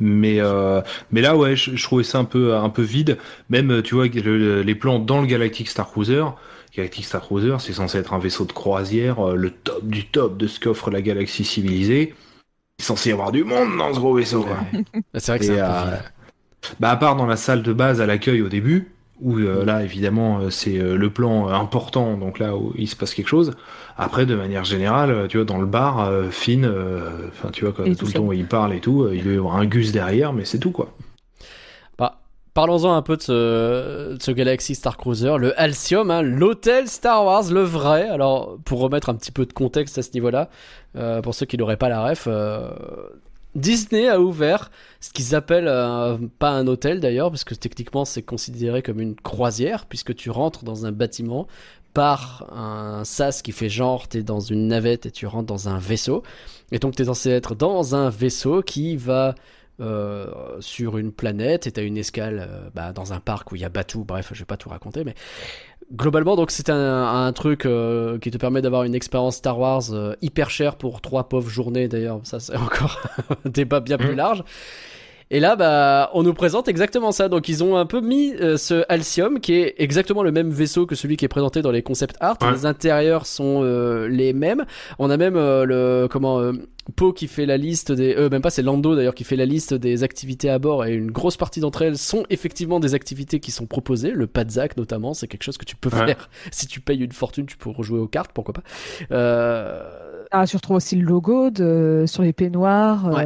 Mais, 0.00 0.36
euh, 0.40 0.82
mais 1.12 1.22
là, 1.22 1.36
ouais, 1.36 1.56
je, 1.56 1.74
je 1.76 1.82
trouvais 1.82 2.04
ça 2.04 2.18
un 2.18 2.24
peu, 2.24 2.54
un 2.56 2.68
peu 2.68 2.82
vide. 2.82 3.16
Même, 3.48 3.70
euh, 3.70 3.82
tu 3.82 3.94
vois, 3.94 4.06
le- 4.06 4.38
le- 4.38 4.62
les 4.62 4.74
plans 4.74 4.98
dans 4.98 5.20
le 5.22 5.26
Galactic 5.26 5.68
Star 5.68 5.90
Cruiser. 5.90 6.24
Galactic 6.76 7.04
Star 7.06 7.22
Cruiser, 7.22 7.56
c'est 7.60 7.72
censé 7.72 7.98
être 7.98 8.12
un 8.14 8.18
vaisseau 8.18 8.44
de 8.44 8.52
croisière, 8.52 9.28
euh, 9.28 9.34
le 9.36 9.50
top 9.50 9.86
du 9.86 10.04
top 10.06 10.36
de 10.36 10.46
ce 10.46 10.60
qu'offre 10.60 10.90
la 10.90 11.00
galaxie 11.02 11.44
civilisée. 11.44 12.14
Il 12.78 12.82
est 12.82 12.86
censé 12.86 13.10
y 13.10 13.12
avoir 13.12 13.32
du 13.32 13.44
monde 13.44 13.78
dans 13.78 13.94
ce 13.94 14.00
gros 14.00 14.14
vaisseau. 14.16 14.44
C'est 15.14 15.26
vrai 15.28 15.38
que 15.38 15.44
c'est 15.46 15.60
un 15.60 15.82
peu 15.84 15.88
euh, 15.88 15.96
bah, 16.80 16.90
à 16.90 16.96
part 16.96 17.16
dans 17.16 17.26
la 17.26 17.36
salle 17.36 17.62
de 17.62 17.72
base 17.72 18.00
à 18.00 18.06
l'accueil 18.06 18.42
au 18.42 18.48
début, 18.48 18.90
où 19.20 19.38
euh, 19.38 19.64
là, 19.64 19.82
évidemment, 19.82 20.40
euh, 20.40 20.50
c'est 20.50 20.78
euh, 20.78 20.96
le 20.96 21.10
plan 21.10 21.48
euh, 21.48 21.52
important, 21.52 22.16
donc 22.16 22.38
là 22.38 22.56
où 22.56 22.72
il 22.76 22.88
se 22.88 22.96
passe 22.96 23.14
quelque 23.14 23.28
chose. 23.28 23.52
Après, 23.96 24.26
de 24.26 24.34
manière 24.34 24.64
générale, 24.64 25.26
tu 25.28 25.36
vois, 25.36 25.46
dans 25.46 25.58
le 25.58 25.66
bar, 25.66 26.00
euh, 26.00 26.30
Finn, 26.30 26.64
euh, 26.64 27.28
enfin, 27.28 27.50
tu 27.52 27.64
vois, 27.64 27.72
quand 27.72 27.84
tout 27.84 27.94
tout 27.94 28.06
le 28.06 28.12
temps 28.12 28.32
il 28.32 28.46
parle 28.46 28.74
et 28.74 28.80
tout, 28.80 29.02
euh, 29.02 29.14
il 29.14 29.22
doit 29.22 29.32
y 29.32 29.36
avoir 29.36 29.56
un 29.56 29.66
gus 29.66 29.92
derrière, 29.92 30.32
mais 30.32 30.44
c'est 30.44 30.58
tout, 30.58 30.72
quoi. 30.72 30.92
Bah, 31.96 32.18
Parlons-en 32.54 32.92
un 32.94 33.02
peu 33.02 33.16
de 33.16 33.22
ce, 33.22 34.14
de 34.14 34.22
ce 34.22 34.30
Galaxy 34.32 34.74
Star 34.74 34.96
Cruiser, 34.96 35.36
le 35.38 35.58
Halcyon, 35.60 36.08
hein, 36.10 36.22
l'hôtel 36.22 36.88
Star 36.88 37.24
Wars, 37.24 37.44
le 37.50 37.62
vrai. 37.62 38.08
Alors, 38.08 38.58
pour 38.64 38.80
remettre 38.80 39.08
un 39.10 39.14
petit 39.14 39.32
peu 39.32 39.46
de 39.46 39.52
contexte 39.52 39.96
à 39.98 40.02
ce 40.02 40.10
niveau-là, 40.14 40.48
euh, 40.96 41.20
pour 41.22 41.34
ceux 41.34 41.46
qui 41.46 41.56
n'auraient 41.56 41.76
pas 41.76 41.88
la 41.88 42.04
ref, 42.04 42.26
euh, 42.26 42.68
Disney 43.54 44.08
a 44.08 44.20
ouvert 44.20 44.70
ce 45.00 45.10
qu'ils 45.12 45.34
appellent 45.34 45.68
euh, 45.68 46.16
pas 46.38 46.50
un 46.50 46.66
hôtel 46.66 47.00
d'ailleurs, 47.00 47.30
parce 47.30 47.44
que 47.44 47.54
techniquement 47.54 48.04
c'est 48.04 48.22
considéré 48.22 48.82
comme 48.82 49.00
une 49.00 49.14
croisière, 49.14 49.86
puisque 49.86 50.14
tu 50.14 50.30
rentres 50.30 50.64
dans 50.64 50.86
un 50.86 50.92
bâtiment 50.92 51.46
par 51.92 52.52
un 52.52 53.04
sas 53.04 53.40
qui 53.40 53.52
fait 53.52 53.68
genre 53.68 54.08
t'es 54.08 54.22
dans 54.22 54.40
une 54.40 54.66
navette 54.66 55.06
et 55.06 55.10
tu 55.10 55.26
rentres 55.26 55.46
dans 55.46 55.68
un 55.68 55.78
vaisseau. 55.78 56.22
Et 56.72 56.78
donc 56.78 56.96
t'es 56.96 57.04
censé 57.04 57.30
être 57.30 57.54
dans 57.54 57.94
un 57.94 58.10
vaisseau 58.10 58.62
qui 58.62 58.96
va 58.96 59.34
euh, 59.80 60.26
sur 60.60 60.98
une 60.98 61.10
planète 61.10 61.66
et 61.66 61.72
t'as 61.72 61.82
une 61.82 61.96
escale 61.96 62.46
euh, 62.48 62.70
bah, 62.74 62.92
dans 62.92 63.12
un 63.12 63.18
parc 63.18 63.50
où 63.50 63.56
il 63.56 63.62
y 63.62 63.64
a 63.64 63.68
Batuu. 63.68 64.04
Bref, 64.04 64.30
je 64.32 64.38
vais 64.38 64.44
pas 64.44 64.56
tout 64.56 64.68
raconter, 64.68 65.02
mais 65.02 65.16
globalement, 65.92 66.36
donc 66.36 66.50
c'est 66.50 66.70
un, 66.70 67.26
un 67.26 67.32
truc 67.32 67.66
euh, 67.66 68.18
qui 68.18 68.30
te 68.30 68.38
permet 68.38 68.62
d'avoir 68.62 68.84
une 68.84 68.94
expérience 68.94 69.36
Star 69.36 69.58
Wars 69.58 69.82
euh, 69.92 70.14
hyper 70.22 70.50
chère 70.50 70.76
pour 70.76 71.00
trois 71.00 71.28
pauvres 71.28 71.50
journées. 71.50 71.88
D'ailleurs, 71.88 72.20
ça 72.24 72.40
c'est 72.40 72.56
encore 72.68 73.00
un 73.44 73.48
débat 73.50 73.80
bien 73.80 73.98
plus 73.98 74.10
Mhm. 74.10 74.16
large. 74.16 74.44
Et 75.34 75.40
là, 75.40 75.56
bah, 75.56 76.10
on 76.14 76.22
nous 76.22 76.32
présente 76.32 76.68
exactement 76.68 77.10
ça. 77.10 77.28
Donc, 77.28 77.48
ils 77.48 77.64
ont 77.64 77.76
un 77.76 77.86
peu 77.86 78.00
mis 78.00 78.34
euh, 78.40 78.56
ce 78.56 78.84
Halcyon, 78.88 79.40
qui 79.42 79.54
est 79.54 79.74
exactement 79.78 80.22
le 80.22 80.30
même 80.30 80.50
vaisseau 80.50 80.86
que 80.86 80.94
celui 80.94 81.16
qui 81.16 81.24
est 81.24 81.28
présenté 81.28 81.60
dans 81.60 81.72
les 81.72 81.82
concept 81.82 82.16
art. 82.20 82.36
Ouais. 82.40 82.52
Les 82.52 82.66
intérieurs 82.66 83.26
sont 83.26 83.62
euh, 83.64 84.06
les 84.06 84.32
mêmes. 84.32 84.64
On 85.00 85.10
a 85.10 85.16
même 85.16 85.34
euh, 85.34 85.64
le 85.64 86.06
comment 86.08 86.38
euh, 86.38 86.52
Poe 86.94 87.12
qui 87.14 87.26
fait 87.26 87.46
la 87.46 87.56
liste 87.56 87.90
des, 87.90 88.14
euh, 88.14 88.28
même 88.28 88.42
pas 88.42 88.50
c'est 88.50 88.62
Lando 88.62 88.94
d'ailleurs 88.94 89.14
qui 89.16 89.24
fait 89.24 89.34
la 89.34 89.46
liste 89.46 89.74
des 89.74 90.04
activités 90.04 90.50
à 90.50 90.58
bord 90.60 90.84
et 90.84 90.92
une 90.94 91.10
grosse 91.10 91.36
partie 91.38 91.58
d'entre 91.60 91.80
elles 91.82 91.96
sont 91.96 92.24
effectivement 92.30 92.78
des 92.78 92.94
activités 92.94 93.40
qui 93.40 93.50
sont 93.50 93.66
proposées. 93.66 94.12
Le 94.12 94.28
Padzac 94.28 94.76
notamment, 94.76 95.14
c'est 95.14 95.26
quelque 95.26 95.42
chose 95.42 95.58
que 95.58 95.64
tu 95.64 95.74
peux 95.74 95.88
Ouais. 95.90 96.06
faire 96.06 96.28
si 96.52 96.68
tu 96.68 96.80
payes 96.80 97.02
une 97.02 97.10
fortune, 97.12 97.46
tu 97.46 97.56
peux 97.56 97.70
rejouer 97.70 97.98
aux 97.98 98.06
cartes, 98.06 98.30
pourquoi 98.32 98.54
pas. 98.54 98.62
Euh, 99.10 99.82
Ah, 100.30 100.46
tu 100.46 100.54
retrouves 100.56 100.76
aussi 100.76 100.94
le 100.94 101.04
logo 101.06 101.50
de... 101.50 102.04
sur 102.06 102.22
les 102.22 102.32
peignoirs. 102.32 103.06
Ouais. 103.06 103.24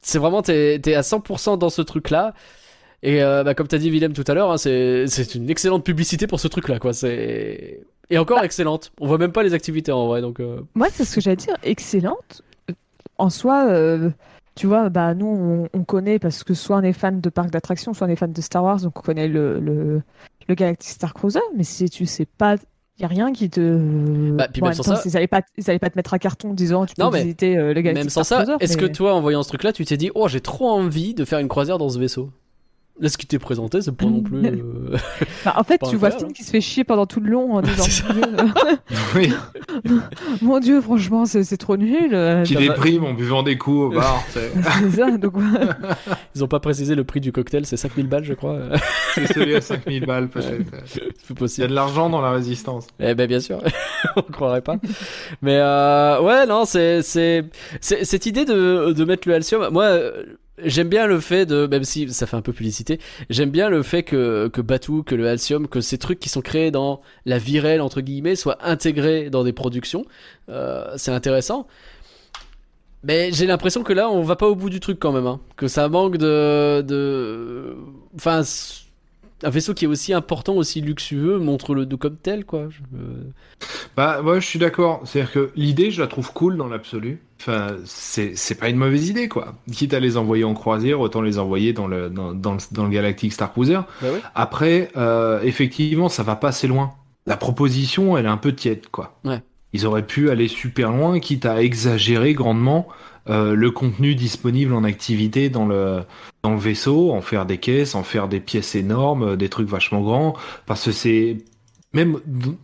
Euh, 0.00 0.02
c'est 0.02 0.18
vraiment 0.18 0.42
t'es 0.42 0.80
es 0.84 0.94
à 0.94 1.02
100% 1.02 1.58
dans 1.58 1.70
ce 1.70 1.82
truc 1.82 2.10
là 2.10 2.34
et 3.02 3.22
euh, 3.22 3.44
bah, 3.44 3.54
comme 3.54 3.68
t'as 3.68 3.78
dit 3.78 3.90
Willem 3.90 4.12
tout 4.12 4.24
à 4.26 4.34
l'heure 4.34 4.50
hein, 4.50 4.58
c'est 4.58 5.34
une 5.34 5.48
excellente 5.50 5.84
publicité 5.84 6.26
pour 6.26 6.40
ce 6.40 6.48
truc 6.48 6.68
là 6.68 6.78
quoi. 6.78 6.92
C'est 6.92 7.80
et 8.10 8.18
encore 8.18 8.42
excellente. 8.42 8.92
On 9.00 9.06
voit 9.06 9.18
même 9.18 9.32
pas 9.32 9.42
les 9.42 9.54
activités 9.54 9.92
en 9.92 10.08
vrai 10.08 10.20
donc 10.20 10.40
euh, 10.40 10.60
Moi, 10.74 10.88
c'est 10.92 11.04
ce 11.04 11.14
que 11.14 11.20
j'allais 11.20 11.36
dire, 11.36 11.56
excellente. 11.62 12.42
En 13.18 13.30
soi, 13.30 13.68
euh, 13.70 14.10
tu 14.56 14.66
vois, 14.66 14.88
bah, 14.88 15.14
nous, 15.14 15.26
on, 15.26 15.68
on 15.78 15.84
connaît 15.84 16.18
parce 16.18 16.42
que 16.42 16.52
soit 16.54 16.78
on 16.78 16.82
est 16.82 16.92
fan 16.92 17.20
de 17.20 17.28
parcs 17.30 17.50
d'attractions, 17.50 17.94
soit 17.94 18.06
on 18.08 18.10
est 18.10 18.16
fan 18.16 18.32
de 18.32 18.40
Star 18.40 18.64
Wars, 18.64 18.80
donc 18.80 18.98
on 18.98 19.02
connaît 19.02 19.28
le, 19.28 19.60
le, 19.60 20.02
le 20.48 20.54
Galactic 20.54 20.90
Star 20.90 21.14
Cruiser, 21.14 21.40
mais 21.56 21.62
si 21.64 21.88
tu 21.88 22.04
sais 22.06 22.26
pas, 22.26 22.56
il 23.00 23.04
y 23.04 23.06
a 23.06 23.08
rien 23.08 23.32
qui 23.32 23.48
te. 23.48 24.30
Bah, 24.32 24.46
puis 24.52 24.60
Bon, 24.60 24.66
même 24.68 24.74
sans 24.76 24.82
temps, 24.82 24.96
ça- 24.96 25.02
Ils 25.06 25.16
allaient 25.16 25.26
pas, 25.26 25.40
ils 25.56 25.78
pas 25.78 25.88
te 25.88 25.96
mettre 25.96 26.12
un 26.12 26.18
carton 26.18 26.50
en 26.50 26.54
disant 26.54 26.84
tu 26.84 26.94
peux 26.94 27.02
Non, 27.02 27.10
mais 27.10 27.22
visiter 27.22 27.56
euh, 27.56 27.72
le 27.72 27.80
Galactic 27.80 28.04
même 28.04 28.10
sans 28.10 28.24
ça 28.24 28.44
est-ce 28.60 28.76
que 28.76 28.84
toi 28.84 29.14
en 29.14 29.22
voyant 29.22 29.42
ce 29.42 29.48
truc 29.48 29.62
là 29.62 29.72
tu 29.72 29.84
t'es 29.86 29.96
dit 29.96 30.10
oh 30.14 30.28
j'ai 30.28 30.42
trop 30.42 30.68
envie 30.68 31.14
de 31.14 31.24
faire 31.24 31.38
une 31.38 31.48
croisière 31.48 31.78
dans 31.78 31.88
ce 31.88 31.98
vaisseau? 31.98 32.30
Là 33.00 33.08
ce 33.08 33.16
qui 33.18 33.26
t'est 33.26 33.38
présenté 33.38 33.80
c'est 33.82 33.92
pas 33.96 34.04
non 34.04 34.20
plus 34.22 34.38
euh, 34.46 34.96
Bah, 35.44 35.54
en 35.56 35.64
fait, 35.64 35.80
tu 35.88 35.96
vois 35.96 36.10
Finn 36.10 36.32
qui 36.32 36.44
se 36.44 36.50
fait 36.50 36.60
chier 36.60 36.84
pendant 36.84 37.06
tout 37.06 37.20
le 37.20 37.30
long 37.30 37.54
en 37.54 37.62
disant 37.62 37.84
Oui, 39.16 39.32
mon 39.72 39.80
Dieu, 39.84 40.00
mon 40.42 40.58
Dieu, 40.60 40.80
franchement, 40.80 41.24
c'est 41.26 41.56
trop 41.56 41.76
nul. 41.76 42.10
euh, 42.14 42.42
qui 42.44 42.56
déprime 42.56 43.04
en 43.04 43.14
buvant 43.14 43.42
des 43.42 43.56
coups 43.58 43.94
au 43.94 43.98
bar. 43.98 44.22
c'est- 44.30 44.52
C'est 44.80 44.90
ça, 45.00 45.10
donc 45.16 45.34
ils 46.34 46.44
ont 46.44 46.48
pas 46.48 46.60
précisé 46.60 46.94
le 46.94 47.04
prix 47.04 47.20
du 47.20 47.32
cocktail 47.32 47.66
c'est 47.66 47.76
5000 47.76 48.06
balles 48.08 48.24
je 48.24 48.34
crois 48.34 48.58
C'est 49.14 49.32
celui 49.32 49.54
à 49.56 49.60
5000 49.60 50.06
balles, 50.06 50.28
peut-être. 50.28 50.70
c'est 50.86 51.00
Il 51.00 51.04
y 51.30 51.32
a 51.32 51.34
possible 51.34 51.68
de 51.68 51.74
l'argent 51.74 52.10
dans 52.10 52.20
la 52.20 52.30
résistance. 52.32 52.86
Eh 53.00 53.14
ben 53.14 53.26
bien 53.26 53.40
sûr, 53.40 53.58
on 54.16 54.22
croirait 54.22 54.60
pas. 54.62 54.76
Mais 55.42 55.56
euh, 55.58 56.20
ouais, 56.22 56.46
non, 56.46 56.64
c'est 56.64 57.02
cette 57.02 58.26
idée 58.26 58.44
de 58.44 58.92
de 58.92 59.04
mettre 59.04 59.28
le 59.28 59.34
Halcyon. 59.34 59.70
Moi, 59.70 59.84
euh, 59.84 60.24
j'aime 60.64 60.88
bien 60.88 61.06
le 61.06 61.20
fait 61.20 61.46
de, 61.46 61.66
même 61.66 61.84
si 61.84 62.12
ça 62.12 62.26
fait 62.26 62.36
un 62.36 62.42
peu 62.42 62.52
publicité, 62.52 62.98
j'aime 63.28 63.50
bien 63.50 63.68
le 63.68 63.82
fait 63.82 64.02
que 64.02 64.48
que 64.48 64.60
Batuu, 64.60 65.02
que 65.02 65.14
le 65.14 65.28
Halcyon, 65.28 65.64
que 65.64 65.80
ces 65.80 65.98
trucs 65.98 66.20
qui 66.20 66.28
sont 66.28 66.40
créés 66.40 66.70
dans 66.70 67.00
la 67.26 67.38
vie 67.38 67.60
réelle 67.60 67.80
entre 67.80 68.00
guillemets 68.00 68.36
soient 68.36 68.58
intégrés 68.66 69.30
dans 69.30 69.44
des 69.44 69.52
productions. 69.52 70.04
Euh, 70.48 70.92
c'est 70.96 71.12
intéressant. 71.12 71.66
Mais 73.02 73.32
j'ai 73.32 73.46
l'impression 73.46 73.82
que 73.82 73.94
là, 73.94 74.10
on 74.10 74.22
va 74.22 74.36
pas 74.36 74.46
au 74.46 74.54
bout 74.54 74.68
du 74.68 74.78
truc 74.78 74.98
quand 75.00 75.12
même, 75.12 75.26
hein. 75.26 75.40
que 75.56 75.68
ça 75.68 75.88
manque 75.88 76.18
de 76.18 76.82
de, 76.86 77.76
enfin. 78.14 78.42
Un 79.42 79.50
vaisseau 79.50 79.74
qui 79.74 79.84
est 79.84 79.88
aussi 79.88 80.12
important, 80.12 80.54
aussi 80.54 80.80
luxueux, 80.80 81.38
montre 81.38 81.74
le 81.74 81.86
comme 81.96 82.16
tel, 82.16 82.44
quoi. 82.44 82.68
Je- 82.70 82.80
Bah, 83.96 84.20
moi, 84.22 84.40
je 84.40 84.46
suis 84.46 84.58
d'accord. 84.58 85.02
C'est-à-dire 85.04 85.32
que 85.32 85.50
l'idée, 85.56 85.90
je 85.90 86.00
la 86.00 86.06
trouve 86.06 86.32
cool 86.32 86.56
dans 86.56 86.68
l'absolu. 86.68 87.20
Enfin, 87.40 87.76
c'est 87.84 88.36
c'est 88.36 88.54
pas 88.54 88.68
une 88.68 88.76
mauvaise 88.76 89.08
idée, 89.08 89.28
quoi. 89.28 89.54
Quitte 89.72 89.94
à 89.94 90.00
les 90.00 90.16
envoyer 90.16 90.44
en 90.44 90.54
croisière, 90.54 91.00
autant 91.00 91.22
les 91.22 91.38
envoyer 91.38 91.72
dans 91.72 91.86
le, 91.88 92.10
dans, 92.10 92.32
dans 92.34 92.52
le, 92.54 92.58
dans 92.72 92.84
le 92.84 92.90
Galactic 92.90 93.32
Star 93.32 93.52
Cruiser. 93.52 93.80
Bah 94.02 94.08
oui. 94.12 94.18
Après, 94.34 94.90
euh, 94.96 95.40
effectivement, 95.42 96.08
ça 96.08 96.22
va 96.22 96.36
pas 96.36 96.48
assez 96.48 96.66
loin. 96.66 96.92
La 97.26 97.36
proposition, 97.36 98.16
elle 98.18 98.26
est 98.26 98.28
un 98.28 98.36
peu 98.36 98.54
tiède, 98.54 98.88
quoi. 98.90 99.18
Ouais. 99.24 99.42
Ils 99.72 99.86
auraient 99.86 100.06
pu 100.06 100.30
aller 100.30 100.48
super 100.48 100.90
loin, 100.90 101.20
quitte 101.20 101.46
à 101.46 101.62
exagérer 101.62 102.34
grandement 102.34 102.88
euh, 103.28 103.54
le 103.54 103.70
contenu 103.70 104.14
disponible 104.14 104.72
en 104.72 104.84
activité 104.84 105.50
dans 105.50 105.66
le 105.66 106.00
dans 106.42 106.52
le 106.52 106.58
vaisseau, 106.58 107.10
en 107.12 107.20
faire 107.20 107.44
des 107.46 107.58
caisses, 107.58 107.94
en 107.94 108.02
faire 108.02 108.28
des 108.28 108.40
pièces 108.40 108.74
énormes, 108.74 109.22
euh, 109.32 109.36
des 109.36 109.48
trucs 109.50 109.68
vachement 109.68 110.00
grands, 110.00 110.34
parce 110.66 110.84
que 110.86 110.92
c'est 110.92 111.36
même 111.92 112.18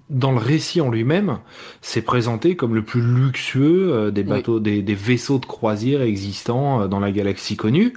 dans 0.08 0.32
le 0.32 0.38
récit 0.38 0.80
en 0.80 0.88
lui-même, 0.88 1.38
c'est 1.82 2.02
présenté 2.02 2.56
comme 2.56 2.74
le 2.74 2.82
plus 2.82 3.02
luxueux 3.02 3.92
euh, 3.92 4.10
des 4.10 4.22
Oui. 4.22 4.28
bateaux, 4.28 4.60
des, 4.60 4.82
des 4.82 4.94
vaisseaux 4.94 5.38
de 5.38 5.46
croisière 5.46 6.00
existants 6.02 6.88
dans 6.88 7.00
la 7.00 7.10
galaxie 7.12 7.56
connue. 7.56 7.92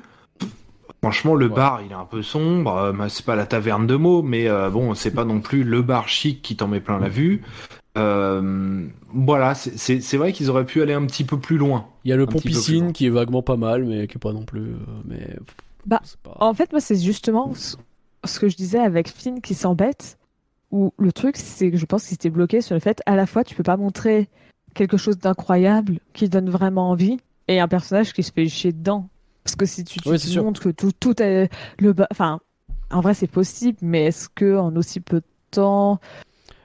Franchement, 1.01 1.35
le 1.35 1.47
Ouais. 1.47 1.55
bar, 1.55 1.81
il 1.85 1.91
est 1.91 1.95
un 1.95 2.03
peu 2.05 2.21
sombre. 2.21 2.93
c'est 3.07 3.25
pas 3.25 3.35
la 3.37 3.45
taverne 3.45 3.87
de 3.87 3.95
mots, 3.95 4.21
mais 4.21 4.49
bon, 4.69 4.93
c'est 4.95 5.13
pas 5.13 5.23
non 5.23 5.39
plus 5.39 5.63
le 5.63 5.81
bar 5.81 6.09
chic 6.09 6.41
qui 6.41 6.57
t'en 6.57 6.67
met 6.67 6.81
plein 6.81 6.99
la 6.99 7.07
vue. 7.07 7.41
Euh, 7.97 8.87
voilà, 9.13 9.55
c'est- 9.55 10.17
vrai 10.17 10.31
qu'ils 10.31 10.49
auraient 10.49 10.65
pu 10.65 10.81
aller 10.81 10.93
un 10.93 11.05
petit 11.05 11.23
peu 11.23 11.39
plus 11.39 11.57
loin. 11.57 11.87
Il 12.05 12.09
y 12.09 12.13
a 12.13 12.15
le 12.15 12.25
pont 12.27 12.39
piscine 12.39 12.93
qui 12.93 13.05
est 13.07 13.09
vaguement 13.09 13.41
pas 13.41 13.57
mal, 13.57 13.83
mais 13.85 14.07
qui 14.07 14.17
est 14.17 14.19
pas 14.19 14.33
non 14.33 14.43
plus. 14.45 14.61
euh, 14.61 14.77
mais 15.05 15.35
Bah, 15.85 16.01
pas- 16.23 16.37
En 16.39 16.53
fait, 16.53 16.71
moi, 16.71 16.81
c'est 16.81 16.97
justement 16.97 17.53
ce 17.55 17.75
ce 18.25 18.37
que 18.37 18.49
je 18.49 18.57
disais 18.57 18.79
avec 18.79 19.07
Finn 19.07 19.39
qui 19.41 19.53
s'embête, 19.53 20.17
où 20.71 20.93
le 20.99 21.13
truc, 21.13 21.37
c'est 21.37 21.71
que 21.71 21.77
je 21.77 21.85
pense 21.85 22.05
qu'il 22.05 22.15
était 22.15 22.29
bloqué 22.29 22.59
sur 22.59 22.73
le 22.75 22.81
fait, 22.81 23.01
à 23.05 23.15
la 23.15 23.25
fois, 23.25 23.45
tu 23.45 23.55
peux 23.55 23.63
pas 23.63 23.77
montrer 23.77 24.27
quelque 24.73 24.97
chose 24.97 25.17
d'incroyable 25.17 25.99
qui 26.13 26.27
donne 26.27 26.49
vraiment 26.49 26.89
envie, 26.89 27.17
et 27.47 27.61
un 27.61 27.69
personnage 27.69 28.11
qui 28.11 28.21
se 28.21 28.31
fait 28.33 28.47
chier 28.49 28.73
dedans. 28.73 29.07
Parce 29.45 29.55
que 29.55 29.65
si 29.65 29.85
tu, 29.85 29.99
tu 30.01 30.09
Oui, 30.09 30.37
montres 30.37 30.59
que 30.61 30.69
tout, 30.69 30.91
tout 30.91 31.21
est 31.21 31.49
le 31.79 31.93
bas, 31.93 32.07
enfin, 32.11 32.41
en 32.91 32.99
vrai, 32.99 33.13
c'est 33.13 33.25
possible, 33.27 33.77
mais 33.81 34.07
est-ce 34.07 34.27
que 34.27 34.57
en 34.57 34.75
aussi 34.75 34.99
peu 34.99 35.21
de 35.21 35.25
temps, 35.51 35.99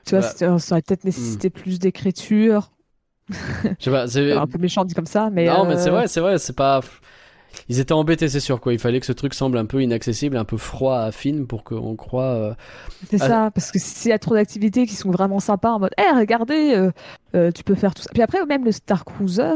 tu 0.04 0.10
vois, 0.16 0.20
Bah, 0.20 0.58
ça 0.58 0.74
aurait 0.74 0.82
peut-être 0.82 1.04
nécessité 1.04 1.50
plus 1.50 1.78
d'écriture. 1.78 2.70
Je 3.30 3.68
sais 3.84 3.90
pas, 3.90 4.06
c'est. 4.06 4.32
un 4.32 4.46
peu 4.46 4.58
méchant 4.58 4.84
dit 4.84 4.94
comme 4.94 5.06
ça, 5.06 5.30
mais. 5.30 5.46
non, 5.46 5.64
mais 5.64 5.74
euh, 5.74 5.78
c'est 5.78 5.90
vrai, 5.90 6.08
c'est 6.08 6.20
vrai, 6.20 6.38
c'est 6.38 6.52
pas. 6.54 6.80
Ils 7.68 7.78
étaient 7.78 7.92
embêtés, 7.92 8.28
c'est 8.28 8.40
sûr, 8.40 8.60
quoi. 8.60 8.72
Il 8.72 8.80
fallait 8.80 8.98
que 8.98 9.06
ce 9.06 9.12
truc 9.12 9.32
semble 9.32 9.56
un 9.58 9.64
peu 9.64 9.80
inaccessible, 9.80 10.36
un 10.36 10.44
peu 10.44 10.56
froid 10.56 10.98
à 10.98 11.12
film 11.12 11.46
pour 11.46 11.62
qu'on 11.62 11.94
croit. 11.94 12.22
euh, 12.34 12.54
C'est 13.08 13.18
ça, 13.18 13.50
parce 13.54 13.70
que 13.70 13.78
s'il 13.78 14.10
y 14.10 14.12
a 14.12 14.18
trop 14.18 14.34
d'activités 14.34 14.86
qui 14.86 14.94
sont 14.96 15.10
vraiment 15.12 15.38
sympas 15.38 15.70
en 15.70 15.78
mode, 15.78 15.92
hé, 15.96 16.02
regardez, 16.16 16.74
euh, 16.74 16.90
euh, 17.36 17.52
tu 17.52 17.62
peux 17.62 17.76
faire 17.76 17.94
tout 17.94 18.02
ça. 18.02 18.10
Puis 18.12 18.22
après, 18.22 18.44
même 18.44 18.64
le 18.64 18.72
Star 18.72 19.04
Cruiser, 19.04 19.54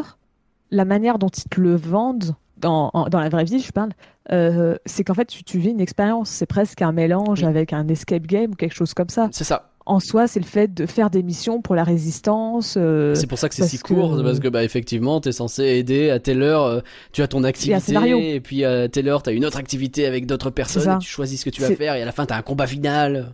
la 0.70 0.84
manière 0.84 1.18
dont 1.18 1.28
ils 1.28 1.48
te 1.48 1.60
le 1.60 1.74
vendent, 1.74 2.36
dans, 2.56 2.90
en- 2.94 3.08
dans 3.08 3.18
la 3.20 3.28
vraie 3.28 3.44
vie, 3.44 3.58
je 3.60 3.72
parle, 3.72 3.90
euh, 4.30 4.76
c'est 4.86 5.02
qu'en 5.02 5.14
fait, 5.14 5.26
tu, 5.26 5.42
tu 5.42 5.58
vis 5.58 5.70
une 5.70 5.80
expérience. 5.80 6.30
C'est 6.30 6.46
presque 6.46 6.82
un 6.82 6.92
mélange 6.92 7.40
Oui. 7.42 7.46
avec 7.48 7.72
un 7.72 7.86
escape 7.88 8.26
game 8.28 8.52
ou 8.52 8.54
quelque 8.54 8.74
chose 8.74 8.94
comme 8.94 9.08
ça. 9.08 9.28
C'est 9.32 9.44
ça. 9.44 9.70
En 9.88 10.00
soi, 10.00 10.28
c'est 10.28 10.38
le 10.38 10.44
fait 10.46 10.72
de 10.74 10.84
faire 10.86 11.08
des 11.08 11.22
missions 11.22 11.62
pour 11.62 11.74
la 11.74 11.82
résistance. 11.82 12.74
euh, 12.76 13.14
C'est 13.14 13.26
pour 13.26 13.38
ça 13.38 13.48
que 13.48 13.54
c'est 13.54 13.62
si 13.66 13.78
court, 13.78 14.16
que- 14.18 14.22
parce 14.22 14.38
que 14.38 14.48
bah 14.48 14.62
effectivement, 14.62 15.20
t'es 15.20 15.32
censé 15.32 15.62
aider 15.64 16.10
à 16.10 16.18
telle 16.20 16.42
heure, 16.42 16.64
euh, 16.64 16.80
tu 17.12 17.22
as 17.22 17.26
ton 17.28 17.42
activité, 17.42 18.34
et 18.34 18.40
puis 18.40 18.64
à 18.64 18.88
telle 18.88 19.08
heure, 19.08 19.22
t'as 19.22 19.32
une 19.32 19.44
autre 19.46 19.56
activité 19.58 20.04
avec 20.06 20.26
d'autres 20.26 20.50
personnes, 20.50 20.82
et 20.96 20.98
tu 21.02 21.08
choisis 21.08 21.40
ce 21.40 21.44
que 21.46 21.50
tu 21.50 21.62
vas 21.62 21.68
faire, 21.76 21.94
et 21.94 22.02
à 22.02 22.04
la 22.04 22.12
fin, 22.12 22.26
t'as 22.26 22.36
un 22.36 22.42
combat 22.42 22.66
final. 22.66 23.32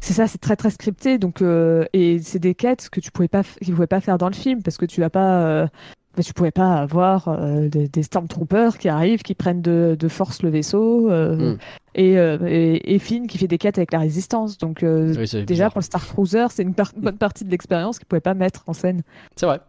C'est 0.00 0.12
ça, 0.12 0.26
c'est 0.26 0.36
très 0.38 0.56
très 0.56 0.70
scripté, 0.70 1.16
donc 1.16 1.40
euh, 1.40 1.86
et 1.94 2.18
c'est 2.22 2.38
des 2.38 2.54
quêtes 2.54 2.90
que 2.90 3.00
tu 3.00 3.10
pouvais 3.10 3.28
pas, 3.28 3.40
f- 3.40 3.58
qu'ils 3.64 3.72
pouvaient 3.74 3.86
pas 3.86 4.02
faire 4.02 4.18
dans 4.18 4.28
le 4.28 4.34
film 4.34 4.62
parce 4.62 4.76
que 4.76 4.84
tu 4.84 5.00
vas 5.00 5.08
pas, 5.08 5.40
euh, 5.46 5.66
bah, 6.14 6.22
tu 6.22 6.34
pouvais 6.34 6.50
pas 6.50 6.74
avoir 6.74 7.38
des, 7.70 7.88
des 7.88 8.02
stormtroopers 8.02 8.76
qui 8.76 8.90
arrivent, 8.90 9.22
qui 9.22 9.34
prennent 9.34 9.62
de, 9.62 9.96
de 9.98 10.08
force 10.08 10.42
le 10.42 10.50
vaisseau, 10.50 11.10
euh, 11.10 11.54
Mm. 11.54 11.58
Et, 11.94 12.18
euh, 12.18 12.38
et 12.46 12.94
et 12.94 12.98
Finn 12.98 13.26
qui 13.26 13.38
fait 13.38 13.46
des 13.48 13.58
quêtes 13.58 13.78
avec 13.78 13.92
la 13.92 13.98
résistance. 14.00 14.58
Donc 14.58 14.82
euh, 14.82 15.08
Oui, 15.10 15.16
déjà 15.24 15.44
bizarre. 15.44 15.72
pour 15.72 15.80
le 15.80 15.84
Star 15.84 16.04
Cruiser, 16.06 16.46
c'est 16.50 16.62
une, 16.62 16.74
par- 16.74 16.92
bonne 16.96 17.18
partie 17.18 17.44
de 17.44 17.50
l'expérience 17.50 17.98
qu'ils 17.98 18.06
pouvaient 18.06 18.20
pas 18.20 18.34
mettre 18.34 18.64
en 18.66 18.72
scène. 18.72 19.02
C'est 19.36 19.46
vrai. 19.46 19.60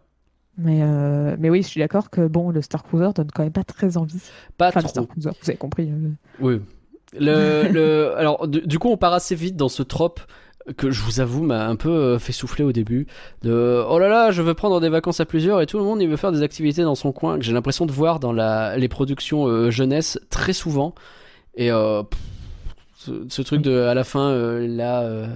Mais 0.58 0.80
euh, 0.82 1.36
mais 1.38 1.50
oui, 1.50 1.62
je 1.62 1.68
suis 1.68 1.80
d'accord 1.80 2.08
que 2.10 2.26
bon, 2.26 2.50
le 2.50 2.62
Star 2.62 2.82
Cruiser 2.82 3.10
donne 3.14 3.28
quand 3.34 3.42
même 3.42 3.52
pas 3.52 3.64
très 3.64 3.96
envie. 3.96 4.20
Pas 4.56 4.68
Enfin, 4.68 4.80
le 4.80 4.84
trop. 4.84 4.90
Star 4.90 5.08
Cruiser, 5.08 5.30
vous 5.42 5.50
avez 5.50 5.58
compris. 5.58 5.90
Oui. 6.40 6.60
Le, 7.18 7.68
le, 7.72 8.16
alors, 8.16 8.48
du, 8.48 8.60
du 8.62 8.78
coup, 8.78 8.88
on 8.88 8.96
part 8.96 9.12
assez 9.12 9.34
vite 9.34 9.56
dans 9.56 9.68
ce 9.68 9.82
trope 9.82 10.20
que 10.76 10.90
je 10.90 11.00
vous 11.02 11.20
avoue 11.20 11.44
m'a 11.44 11.68
un 11.68 11.76
peu 11.76 12.18
fait 12.18 12.32
souffler 12.32 12.64
au 12.64 12.72
début. 12.72 13.06
De 13.42 13.84
oh 13.88 13.98
là 14.00 14.08
là, 14.08 14.32
je 14.32 14.42
veux 14.42 14.54
prendre 14.54 14.80
des 14.80 14.88
vacances 14.88 15.20
à 15.20 15.24
plusieurs 15.24 15.60
et 15.60 15.66
tout 15.66 15.78
le 15.78 15.84
monde 15.84 16.02
il 16.02 16.08
veut 16.08 16.16
faire 16.16 16.32
des 16.32 16.42
activités 16.42 16.82
dans 16.82 16.96
son 16.96 17.12
coin 17.12 17.38
que 17.38 17.44
j'ai 17.44 17.52
l'impression 17.52 17.86
de 17.86 17.92
voir 17.92 18.18
dans 18.18 18.32
la, 18.32 18.76
les 18.76 18.88
productions 18.88 19.46
euh, 19.46 19.70
jeunesse 19.70 20.18
très 20.28 20.52
souvent. 20.52 20.92
Et 21.56 21.70
euh, 21.70 22.02
pff, 22.02 22.18
ce, 22.96 23.12
ce 23.28 23.42
truc 23.42 23.62
de 23.62 23.80
à 23.82 23.94
la 23.94 24.04
fin 24.04 24.30
euh, 24.30 24.66
là. 24.66 25.02
euh, 25.02 25.26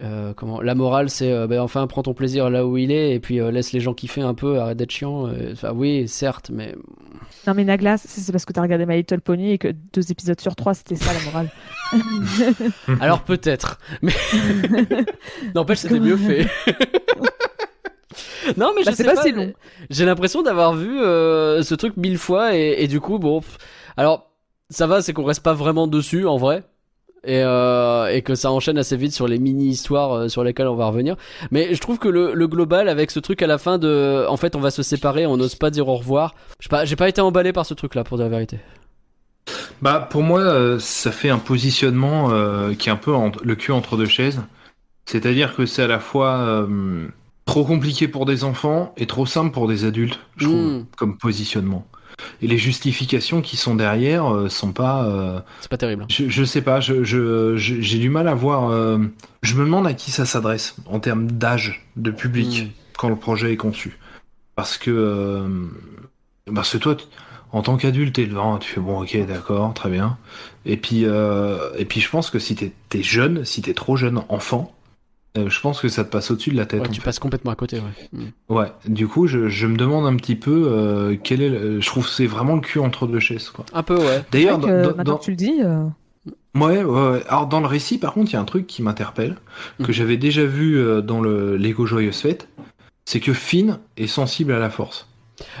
euh, 0.00 0.32
comment 0.32 0.60
la 0.62 0.76
morale 0.76 1.10
c'est 1.10 1.32
euh, 1.32 1.48
ben, 1.48 1.58
enfin 1.60 1.84
prends 1.88 2.04
ton 2.04 2.14
plaisir 2.14 2.50
là 2.50 2.64
où 2.64 2.76
il 2.76 2.92
est 2.92 3.10
et 3.16 3.18
puis 3.18 3.40
euh, 3.40 3.50
laisse 3.50 3.72
les 3.72 3.80
gens 3.80 3.94
kiffer 3.94 4.20
un 4.20 4.32
peu 4.34 4.60
arrête 4.60 4.76
d'être 4.76 4.92
chiant 4.92 5.26
euh, 5.26 5.50
enfin 5.54 5.72
oui 5.74 6.06
certes 6.06 6.50
mais 6.54 6.76
Non 7.48 7.54
mais 7.54 7.64
Naglas, 7.64 7.98
c'est 8.06 8.20
c'est 8.20 8.30
parce 8.30 8.44
que 8.44 8.52
t'as 8.52 8.62
regardé 8.62 8.86
My 8.86 8.94
Little 8.98 9.20
Pony 9.20 9.50
et 9.50 9.58
que 9.58 9.74
deux 9.92 10.12
épisodes 10.12 10.40
sur 10.40 10.54
trois, 10.54 10.72
c'était 10.74 10.94
ça 10.94 11.12
la 11.12 11.20
morale. 11.24 11.48
Alors 13.00 13.22
peut-être, 13.22 13.80
mais 14.00 14.12
n'empêche 15.56 15.78
c'était 15.78 15.98
mieux 15.98 16.16
fait. 16.16 16.46
non 18.56 18.72
mais 18.76 18.82
je 18.82 18.86
Bah, 18.86 18.92
sais 18.92 18.96
c'est 18.98 19.04
pas, 19.04 19.14
pas 19.16 19.22
si 19.22 19.32
long. 19.32 19.52
j'ai 19.90 20.04
l'impression 20.04 20.42
d'avoir 20.42 20.74
vu 20.74 21.00
euh, 21.00 21.62
ce 21.62 21.74
truc 21.74 21.96
mille 21.96 22.18
fois 22.18 22.56
et, 22.56 22.76
et 22.78 22.86
du 22.88 23.00
coup 23.00 23.18
bon, 23.18 23.40
pff, 23.40 23.58
alors 23.96 24.27
ça 24.70 24.86
va, 24.86 25.02
c'est 25.02 25.12
qu'on 25.12 25.24
reste 25.24 25.42
pas 25.42 25.54
vraiment 25.54 25.86
dessus 25.86 26.26
en 26.26 26.36
vrai. 26.36 26.64
Et, 27.24 27.42
euh, 27.42 28.06
et 28.14 28.22
que 28.22 28.36
ça 28.36 28.52
enchaîne 28.52 28.78
assez 28.78 28.96
vite 28.96 29.12
sur 29.12 29.26
les 29.26 29.40
mini-histoires 29.40 30.12
euh, 30.12 30.28
sur 30.28 30.44
lesquelles 30.44 30.68
on 30.68 30.76
va 30.76 30.86
revenir. 30.86 31.16
Mais 31.50 31.74
je 31.74 31.80
trouve 31.80 31.98
que 31.98 32.06
le, 32.08 32.32
le 32.32 32.46
global, 32.46 32.88
avec 32.88 33.10
ce 33.10 33.18
truc 33.18 33.42
à 33.42 33.48
la 33.48 33.58
fin 33.58 33.76
de... 33.76 34.24
En 34.28 34.36
fait, 34.36 34.54
on 34.54 34.60
va 34.60 34.70
se 34.70 34.84
séparer, 34.84 35.26
on 35.26 35.36
n'ose 35.36 35.56
pas 35.56 35.70
dire 35.70 35.88
au 35.88 35.96
revoir. 35.96 36.36
Je 36.60 36.64
sais 36.66 36.68
pas, 36.70 36.84
j'ai 36.84 36.94
pas 36.94 37.08
été 37.08 37.20
emballé 37.20 37.52
par 37.52 37.66
ce 37.66 37.74
truc-là, 37.74 38.04
pour 38.04 38.18
dire 38.18 38.26
la 38.26 38.30
vérité. 38.30 38.60
Bah 39.82 40.06
pour 40.08 40.22
moi, 40.22 40.40
euh, 40.40 40.78
ça 40.78 41.10
fait 41.10 41.28
un 41.30 41.38
positionnement 41.38 42.30
qui 42.78 42.88
est 42.88 42.92
un 42.92 42.96
peu 42.96 43.14
en- 43.14 43.32
le 43.42 43.54
cul 43.56 43.72
entre 43.72 43.96
deux 43.96 44.06
chaises. 44.06 44.40
C'est-à-dire 45.06 45.56
que 45.56 45.66
c'est 45.66 45.82
à 45.82 45.86
la 45.88 45.98
fois 46.00 46.66
trop 47.46 47.64
compliqué 47.64 48.06
pour 48.08 48.26
des 48.26 48.44
enfants 48.44 48.92
et 48.96 49.06
trop 49.06 49.26
simple 49.26 49.52
pour 49.52 49.66
des 49.66 49.84
adultes, 49.84 50.20
je 50.36 50.44
trouve, 50.44 50.56
Mm. 50.60 50.86
comme 50.96 51.18
positionnement. 51.18 51.84
Et 52.42 52.46
les 52.46 52.58
justifications 52.58 53.40
qui 53.42 53.56
sont 53.56 53.74
derrière 53.74 54.32
euh, 54.34 54.48
sont 54.48 54.72
pas. 54.72 55.04
euh, 55.04 55.40
C'est 55.60 55.70
pas 55.70 55.76
terrible. 55.78 56.04
je, 56.08 56.28
je 56.28 56.44
sais 56.44 56.62
pas, 56.62 56.80
je, 56.80 57.04
je- 57.04 57.56
je- 57.56 57.80
j'ai 57.80 57.98
du 57.98 58.10
mal 58.10 58.26
à 58.28 58.34
voir. 58.34 58.70
euh, 58.70 58.98
je 59.42 59.54
me 59.54 59.64
demande 59.64 59.86
à 59.86 59.94
qui 59.94 60.10
ça 60.10 60.26
s'adresse 60.26 60.74
en 60.86 61.00
termes 61.00 61.30
d'âge, 61.30 61.86
de 61.96 62.10
public, 62.10 62.64
Mm. 62.64 62.68
quand 62.98 63.08
le 63.08 63.16
projet 63.16 63.52
est 63.52 63.56
conçu. 63.56 63.98
Parce 64.56 64.76
que. 64.78 65.44
parce 66.54 66.72
que 66.72 66.78
toi, 66.78 66.96
en 67.52 67.62
tant 67.62 67.76
qu'adulte, 67.76 68.14
t'es 68.16 68.26
devant, 68.26 68.58
tu 68.58 68.68
fais 68.70 68.80
bon, 68.80 69.02
ok, 69.02 69.16
d'accord, 69.26 69.72
très 69.74 69.88
bien. 69.90 70.18
Et 70.66 70.76
puis, 70.76 71.04
euh, 71.04 71.70
et 71.78 71.84
puis 71.84 72.00
je 72.00 72.10
pense 72.10 72.30
que 72.30 72.38
si 72.38 72.54
t'es 72.56 72.72
t'es 72.88 73.02
jeune, 73.02 73.44
si 73.44 73.62
t'es 73.62 73.74
trop 73.74 73.96
jeune 73.96 74.20
enfant, 74.28 74.74
euh, 75.46 75.48
je 75.50 75.60
pense 75.60 75.80
que 75.80 75.88
ça 75.88 76.04
te 76.04 76.10
passe 76.10 76.30
au-dessus 76.30 76.50
de 76.50 76.56
la 76.56 76.66
tête. 76.66 76.82
Ouais, 76.82 76.88
tu 76.88 77.00
fait. 77.00 77.04
passes 77.04 77.18
complètement 77.18 77.50
à 77.50 77.54
côté, 77.56 77.76
ouais. 77.78 78.08
Mm. 78.12 78.54
Ouais, 78.54 78.72
du 78.86 79.06
coup, 79.08 79.26
je, 79.26 79.48
je 79.48 79.66
me 79.66 79.76
demande 79.76 80.06
un 80.06 80.16
petit 80.16 80.36
peu 80.36 80.68
euh, 80.70 81.16
quel 81.22 81.42
est. 81.42 81.48
le- 81.50 81.80
je 81.80 81.86
trouve 81.86 82.04
que 82.04 82.10
c'est 82.10 82.26
vraiment 82.26 82.54
le 82.54 82.60
cul 82.60 82.78
entre 82.80 83.06
deux 83.06 83.20
chaises, 83.20 83.50
quoi. 83.50 83.64
Un 83.72 83.82
peu, 83.82 83.96
ouais. 83.96 84.22
D'ailleurs, 84.32 84.58
dans- 84.58 84.68
maintenant 84.68 85.02
dans- 85.04 85.16
que 85.18 85.24
tu 85.24 85.30
le 85.30 85.36
dis, 85.36 85.60
euh, 85.62 85.84
Ouais, 86.54 86.82
ouais, 86.82 87.10
ouais. 87.10 87.22
Alors 87.28 87.46
dans 87.46 87.60
le 87.60 87.66
récit, 87.66 87.98
par 87.98 88.12
contre, 88.14 88.30
il 88.30 88.34
y 88.34 88.36
a 88.36 88.40
un 88.40 88.44
truc 88.44 88.66
qui 88.66 88.82
m'interpelle, 88.82 89.36
que 89.78 89.84
Mhm. 89.88 89.92
j'avais 89.92 90.16
déjà 90.16 90.44
vu 90.44 90.76
euh, 90.78 91.00
dans 91.02 91.20
le 91.20 91.56
Lego 91.56 91.86
Joyeuse 91.86 92.16
Fête, 92.18 92.48
c'est 93.04 93.20
que 93.20 93.32
Finn 93.32 93.78
est 93.96 94.06
sensible 94.08 94.52
à 94.52 94.58
la 94.58 94.68
force. 94.70 95.06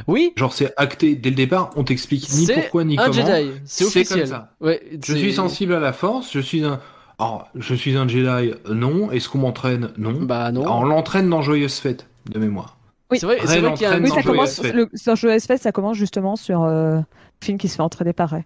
Oui, 0.08 0.32
Genre 0.36 0.52
c'est 0.52 0.72
acté 0.76 1.14
dès 1.14 1.30
le 1.30 1.36
départ, 1.36 1.70
on 1.76 1.84
t'explique 1.84 2.28
ni 2.32 2.46
pourquoi 2.52 2.82
ni 2.82 2.98
un 2.98 3.04
comment. 3.04 3.12
C'est 3.22 3.52
c'est 3.64 3.84
officiel. 3.84 4.20
comme 4.20 4.28
ça. 4.28 4.54
Ouais, 4.60 4.82
Je 5.06 5.14
suis 5.14 5.32
sensible 5.34 5.72
à 5.74 5.78
la 5.78 5.92
force, 5.92 6.32
je 6.32 6.40
suis 6.40 6.64
un... 6.64 6.80
Alors, 7.18 7.48
je 7.54 7.74
suis 7.74 7.96
un 7.96 8.06
Jedi, 8.06 8.52
non. 8.70 9.10
Est-ce 9.10 9.28
qu'on 9.28 9.38
m'entraîne 9.38 9.90
Non. 9.98 10.12
Bah 10.22 10.52
non. 10.52 10.64
On 10.66 10.84
l'entraîne 10.84 11.28
dans 11.28 11.42
Joyeuse 11.42 11.78
Fête, 11.78 12.06
de 12.30 12.38
mémoire. 12.38 12.76
Oui. 13.10 13.18
C'est 13.18 13.26
vrai, 13.26 13.38
c'est 13.44 13.60
vrai 13.60 13.72
qu'il 13.72 13.82
y 13.82 13.86
a 13.86 13.92
un 13.92 14.02
oui, 14.02 14.10
ça 14.10 14.22
commence. 14.22 14.60
Fête. 14.60 14.74
Le, 14.74 14.88
sur 14.94 15.16
Joyeuse 15.16 15.44
Fête, 15.44 15.62
ça 15.62 15.72
commence 15.72 15.96
justement 15.96 16.36
sur 16.36 16.62
euh, 16.64 17.00
film 17.42 17.58
qui 17.58 17.68
se 17.68 17.76
fait 17.76 17.82
entraîner 17.82 18.12
par 18.12 18.30
Ray. 18.30 18.44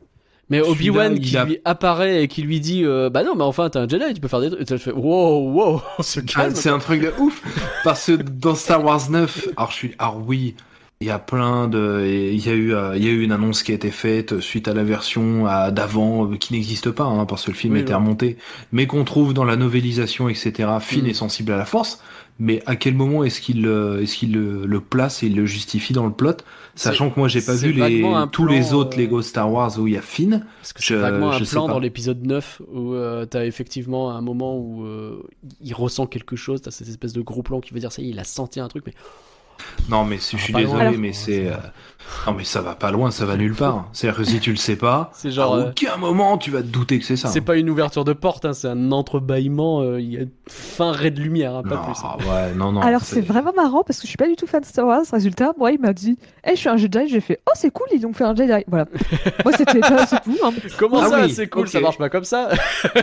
Mais 0.49 0.61
Obi-Wan 0.61 1.19
qui 1.19 1.37
a- 1.37 1.45
lui 1.45 1.59
apparaît 1.65 2.23
et 2.23 2.29
qui 2.29 2.43
lui 2.43 2.61
dit 2.61 2.85
euh, 2.85 3.09
Bah 3.11 3.23
non, 3.25 3.35
mais 3.35 3.45
enfin, 3.45 3.71
t'es 3.71 3.79
un 3.79 3.89
Jedi, 3.89 4.15
tu 4.15 4.21
peux 4.21 4.29
faire 4.29 4.41
des 4.41 4.49
trucs. 4.51 4.61
Et 4.63 4.65
tu 4.65 4.79
fais 4.79 4.93
Wow, 4.93 5.51
wow, 5.53 5.81
on 5.99 6.03
se 6.03 6.21
Ah, 6.37 6.49
c'est 6.55 6.69
un 6.71 6.79
truc 6.79 7.01
de 7.01 7.13
ouf 7.19 7.43
Parce 7.85 8.07
que 8.07 8.13
dans 8.13 8.55
Star 8.55 8.85
Wars 8.85 9.09
9, 9.11 9.49
alors 9.57 9.71
je 9.71 9.77
suis... 9.77 9.95
Alors 9.99 10.21
oui, 10.27 10.55
Il 11.03 11.07
y 11.07 11.11
a 11.11 11.19
plein 11.19 11.67
de, 11.67 12.07
il 12.07 12.47
y 12.47 12.49
a 12.49 12.53
eu, 12.53 12.73
euh, 12.75 12.97
il 12.97 13.05
y 13.05 13.09
a 13.09 13.11
eu 13.11 13.23
une 13.23 13.33
annonce 13.33 13.65
qui 13.65 13.73
a 13.73 13.75
été 13.75 13.91
faite 13.91 14.39
suite 14.39 14.69
à 14.69 14.73
la 14.73 14.85
version 14.85 15.45
d'avant 15.73 16.31
euh, 16.31 16.37
qui 16.37 16.53
n'existe 16.53 16.93
pas, 16.93 17.03
hein, 17.05 17.27
parce 17.27 17.45
que 17.45 17.51
le 17.51 17.57
film 17.57 17.75
Oui, 17.75 17.81
était 17.81 17.93
remonté, 17.93 18.37
mais 18.71 18.87
qu'on 18.87 19.03
trouve 19.03 19.35
dans 19.35 19.45
la 19.45 19.57
novélisation, 19.57 20.29
etc. 20.29 20.69
Finn 20.81 21.03
Mm. 21.03 21.09
est 21.09 21.15
sensible 21.15 21.51
à 21.51 21.57
la 21.57 21.65
force, 21.65 22.01
mais 22.39 22.63
à 22.67 22.77
quel 22.77 22.95
moment 22.95 23.25
est-ce 23.25 23.41
qu'il, 23.41 23.67
euh, 23.67 24.01
est-ce 24.03 24.17
qu'il 24.17 24.33
le, 24.33 24.65
le 24.65 24.81
place 24.81 25.23
et 25.23 25.27
il 25.27 25.37
le 25.37 25.45
justifie 25.45 25.93
dans 25.93 26.07
le 26.07 26.13
plot, 26.13 26.37
sachant 26.75 27.11
que 27.11 27.19
moi 27.19 27.29
j'ai 27.29 27.43
pas 27.43 27.55
vu 27.55 27.73
les, 27.73 28.03
tous 28.31 28.45
plan, 28.45 28.53
les 28.53 28.73
autres 28.73 28.99
Lego 28.99 29.23
Star 29.23 29.51
Wars 29.53 29.79
où 29.79 29.87
il 29.87 29.95
y 29.95 29.97
a 29.97 30.03
Finn. 30.03 30.45
Parce 30.61 30.73
que 30.73 30.83
c'est 30.83 30.95
vaguement 30.95 31.33
un 31.33 31.41
plan 31.41 31.69
dans 31.69 31.79
l'épisode 31.79 32.25
9 32.25 32.63
où 32.73 32.95
euh, 32.95 33.27
t'as 33.27 33.45
effectivement 33.45 34.11
un 34.11 34.23
moment 34.23 34.57
où 34.57 34.85
euh, 34.85 35.23
il 35.61 35.75
ressent 35.75 36.07
quelque 36.07 36.37
chose, 36.37 36.63
t'as 36.63 36.71
cette 36.71 36.89
espèce 36.89 37.13
de 37.13 37.23
gros 37.23 37.43
plan 37.43 37.61
qui 37.61 37.75
veut 37.75 37.81
dire 37.81 37.93
ça 37.93 38.03
il 38.03 38.19
a 38.19 38.25
senti 38.25 38.61
un 38.61 38.69
truc, 38.69 38.85
mais 38.87 38.95
Non, 39.89 40.05
mais 40.05 40.19
si, 40.19 40.39
je 40.39 40.43
suis 40.45 40.53
désolé, 40.53 40.97
mais 40.97 41.13
c'est, 41.13 41.49
euh, 41.49 41.57
non, 42.27 42.35
mais 42.35 42.45
ça 42.45 42.61
va 42.61 42.75
pas 42.75 42.91
loin, 42.91 43.11
ça 43.11 43.25
va 43.27 43.37
nulle 43.37 43.55
part. 43.55 43.89
C'est-à-dire 43.93 44.19
que 44.19 44.25
si 44.25 44.39
tu 44.41 44.51
le 44.51 44.57
sais 44.57 44.77
pas, 44.77 45.11
c'est 45.15 45.31
genre. 45.31 45.55
à 45.55 45.59
euh, 45.59 45.71
aucun 45.71 45.97
moment 45.97 46.39
tu 46.39 46.51
vas 46.51 46.63
te 46.63 46.67
douter 46.67 46.99
que 46.99 47.05
c'est 47.05 47.17
ça. 47.17 47.29
c'est 47.29 47.41
pas 47.41 47.57
une 47.57 47.69
ouverture 47.71 48.05
de 48.05 48.13
porte, 48.13 48.45
hein, 48.45 48.53
c'est 48.53 48.69
un 48.69 48.93
entrebâillement, 48.93 49.81
euh, 49.83 50.01
il 50.01 50.13
y 50.13 50.19
a 50.19 50.25
fin 50.49 50.93
ray 50.93 51.11
de 51.11 51.21
lumière, 51.21 51.55
hein, 51.57 51.63
pas 51.63 51.77
non, 51.77 51.83
plus. 51.85 51.95
hein. 52.05 52.17
ouais, 52.31 52.55
non, 52.55 52.73
non. 52.73 52.81
Alors 52.81 53.03
c'est 53.03 53.21
vraiment 53.21 53.53
marrant 53.55 53.83
parce 53.85 53.99
que 53.99 54.03
je 54.05 54.09
suis 54.09 54.17
pas 54.17 54.29
du 54.29 54.37
tout 54.37 54.47
fan 54.47 54.61
de 54.61 54.67
Star 54.67 54.87
Wars. 54.87 55.03
Résultat, 55.13 55.53
moi 55.59 55.73
il 55.73 55.81
m'a 55.81 55.93
dit, 55.93 56.19
hey, 56.45 56.55
je 56.55 56.61
suis 56.61 56.69
un 56.69 56.77
Jedi. 56.77 57.09
J'ai 57.09 57.21
fait, 57.21 57.41
oh 57.49 57.53
c'est 57.55 57.71
cool, 57.71 57.87
ils 57.93 58.07
ont 58.07 58.13
fait 58.13 58.25
un 58.25 58.35
Jedi. 58.35 58.65
Voilà. 58.69 58.87
moi 59.45 59.53
c'était 59.57 59.81
pas 59.81 60.07
c'est 60.07 60.21
tout. 60.23 60.37
hein. 60.45 60.53
Comment 60.79 61.01
Ah 61.03 61.09
ça, 61.09 61.21
oui, 61.25 61.31
c'est 61.33 61.49
cool, 61.49 61.69
ça 61.69 61.81
marche 61.81 61.99
pas 61.99 62.09
comme 62.09 62.25
ça? 62.25 62.49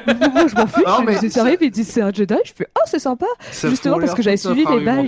Moi 0.08 0.48
je 0.48 0.56
m'en 0.56 0.68
fiche. 0.68 0.86
Non, 0.86 1.02
mais 1.06 1.18
mais 1.22 1.30
ça- 1.30 1.42
arrive, 1.42 1.58
ils 1.62 1.72
disent 1.72 1.90
c'est 1.90 2.02
un 2.02 2.12
Jedi. 2.12 2.36
Je 2.46 2.54
fais, 2.56 2.68
oh 2.78 2.82
c'est 2.86 3.00
sympa. 3.00 3.26
Ça 3.52 3.70
justement, 3.70 4.00
parce 4.00 4.14
que 4.14 4.22
j'avais 4.22 4.38
suivi 4.38 4.66
les 4.66 4.80
bails. 4.86 5.08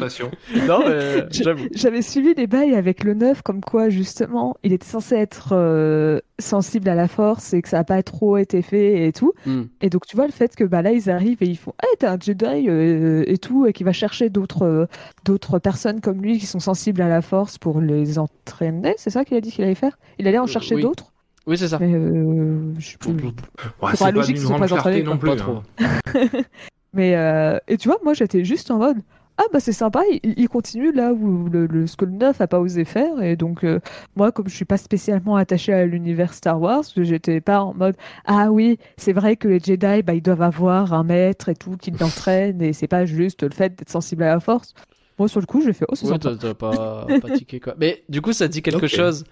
J'avais 1.73 2.01
suivi 2.01 2.33
les 2.35 2.47
bails 2.47 2.75
avec 2.75 3.03
le 3.03 3.13
9 3.13 3.41
comme 3.41 3.61
quoi 3.61 3.80
justement 3.89 4.55
il 4.63 4.73
était 4.73 4.85
censé 4.85 5.15
être 5.15 5.49
euh, 5.53 6.19
sensible 6.39 6.89
à 6.89 6.95
la 6.95 7.07
force 7.07 7.53
et 7.53 7.61
que 7.61 7.69
ça 7.69 7.79
a 7.79 7.83
pas 7.83 8.01
trop 8.03 8.37
été 8.37 8.61
fait 8.61 9.07
et 9.07 9.11
tout. 9.13 9.33
Hmm. 9.45 9.63
Et 9.81 9.89
donc 9.89 10.05
tu 10.05 10.15
vois 10.15 10.25
le 10.25 10.31
fait 10.31 10.55
que 10.55 10.63
bah 10.63 10.81
là 10.81 10.91
ils 10.91 11.09
arrivent 11.09 11.41
et 11.41 11.47
ils 11.47 11.57
font 11.57 11.73
hey 11.83 11.89
t'es 11.99 12.07
un 12.07 12.17
Jedi 12.19 12.67
euh, 12.69 13.23
et 13.27 13.37
tout 13.37 13.65
et 13.65 13.73
qui 13.73 13.83
va 13.83 13.91
chercher 13.93 14.29
d'autres 14.29 14.63
euh, 14.65 14.85
d'autres 15.25 15.59
personnes 15.59 16.01
comme 16.01 16.21
lui 16.21 16.37
qui 16.39 16.45
sont 16.45 16.59
sensibles 16.59 17.01
à 17.01 17.09
la 17.09 17.21
force 17.21 17.57
pour 17.57 17.81
les 17.81 18.17
entraîner 18.19 18.93
c'est 18.97 19.09
ça 19.09 19.25
qu'il 19.25 19.37
a 19.37 19.41
dit 19.41 19.51
qu'il 19.51 19.63
allait 19.63 19.75
faire? 19.75 19.97
Il 20.19 20.27
allait 20.27 20.37
en 20.37 20.43
Euh, 20.43 20.47
chercher 20.47 20.75
oui. 20.75 20.81
d'autres? 20.81 21.11
Oui, 21.47 21.57
c'est 21.57 21.67
ça. 21.69 21.79
mais 21.79 21.91
euh, 21.93 22.73
je 22.77 22.91
sais 22.91 22.97
plus. 22.97 23.11
Ouais, 23.25 23.31
pas 23.81 23.91
c'est 23.95 24.03
pas 24.05 24.11
logique 24.11 24.35
qu'ils 24.35 24.45
soient 24.45 24.57
grande 24.57 24.69
pas 24.69 24.75
entraînés, 24.75 25.01
non 25.03 25.17
pas 25.17 25.27
plus. 25.31 25.35
trop. 25.37 25.55
hein. 25.79 26.27
mais 26.93 27.15
euh, 27.15 27.57
et 27.67 27.77
tu 27.77 27.87
vois 27.87 27.97
moi 28.03 28.13
j'étais 28.13 28.43
juste 28.43 28.69
en 28.71 28.77
mode 28.77 28.97
ah 29.37 29.43
bah 29.51 29.59
c'est 29.59 29.73
sympa 29.73 30.01
il, 30.11 30.33
il 30.37 30.47
continue 30.49 30.91
là 30.91 31.13
où 31.13 31.47
le, 31.49 31.65
le- 31.65 31.87
ce 31.87 31.95
que 31.97 32.05
le 32.05 32.11
9 32.11 32.39
a 32.41 32.47
pas 32.47 32.59
osé 32.59 32.85
faire 32.85 33.21
et 33.21 33.35
donc 33.35 33.63
euh, 33.63 33.79
moi 34.15 34.31
comme 34.31 34.47
je 34.47 34.55
suis 34.55 34.65
pas 34.65 34.77
spécialement 34.77 35.35
attachée 35.35 35.73
à 35.73 35.85
l'univers 35.85 36.33
Star 36.33 36.61
Wars 36.61 36.83
j'étais 36.95 37.41
pas 37.41 37.61
en 37.61 37.73
mode 37.73 37.95
ah 38.25 38.51
oui 38.51 38.77
c'est 38.97 39.13
vrai 39.13 39.35
que 39.37 39.47
les 39.47 39.59
Jedi 39.59 40.03
bah 40.03 40.13
ils 40.13 40.21
doivent 40.21 40.41
avoir 40.43 40.93
un 40.93 41.03
maître 41.03 41.49
et 41.49 41.55
tout 41.55 41.75
qui 41.77 41.91
l'entraîne 41.91 42.61
et 42.61 42.73
c'est 42.73 42.87
pas 42.87 43.05
juste 43.05 43.43
le 43.43 43.49
fait 43.51 43.75
d'être 43.75 43.89
sensible 43.89 44.23
à 44.23 44.33
la 44.33 44.39
force. 44.39 44.73
Moi 45.19 45.27
sur 45.27 45.39
le 45.39 45.45
coup 45.45 45.61
j'ai 45.61 45.73
fait 45.73 45.85
oh 45.89 45.95
c'est 45.95 46.05
Ouais, 46.05 46.13
sympa. 46.13 46.31
t'as 46.31 46.35
t'as 46.35 46.53
pas, 46.53 47.11
pas 47.21 47.29
tiqué 47.29 47.59
quoi. 47.59 47.75
Mais 47.77 48.03
du 48.09 48.21
coup, 48.21 48.33
ça 48.33 48.47
dit 48.47 48.61
quelque 48.61 48.87
chose 48.87 49.23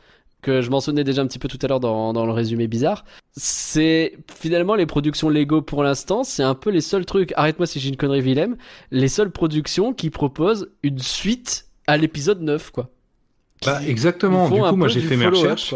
que 0.42 0.62
je 0.62 0.70
mentionnais 0.70 1.04
déjà 1.04 1.22
un 1.22 1.28
petit 1.28 1.40
peu 1.40 1.48
tout 1.48 1.60
à 1.62 1.68
l'heure 1.68 1.80
dans, 1.80 2.14
dans 2.14 2.26
le 2.26 2.32
résumé 2.32 2.68
bizarre. 2.68 3.06
C'est 3.36 4.18
finalement 4.34 4.76
les 4.76 4.86
productions 4.86 5.30
Lego 5.30 5.62
pour 5.62 5.84
l'instant, 5.84 6.24
c'est 6.24 6.44
un 6.44 6.56
peu 6.56 6.70
les 6.70 6.82
seuls 6.82 7.06
trucs, 7.06 7.34
arrête-moi 7.36 7.68
si 7.68 7.80
j'ai 7.80 7.90
une 7.90 7.98
connerie 7.98 8.22
Willem, 8.22 8.58
les 8.92 9.08
seules 9.08 9.32
productions 9.32 9.94
qui 9.94 10.10
proposent 10.10 10.70
une 10.84 11.00
suite 11.00 11.68
à 11.88 11.98
l'épisode 11.98 12.42
9 12.42 12.72
quoi. 12.72 12.90
Bah, 13.66 13.82
exactement. 13.86 14.50
Du 14.50 14.62
coup, 14.62 14.76
moi, 14.76 14.88
j'ai 14.88 15.02
fait 15.02 15.18
mes 15.18 15.28
recherches. 15.28 15.76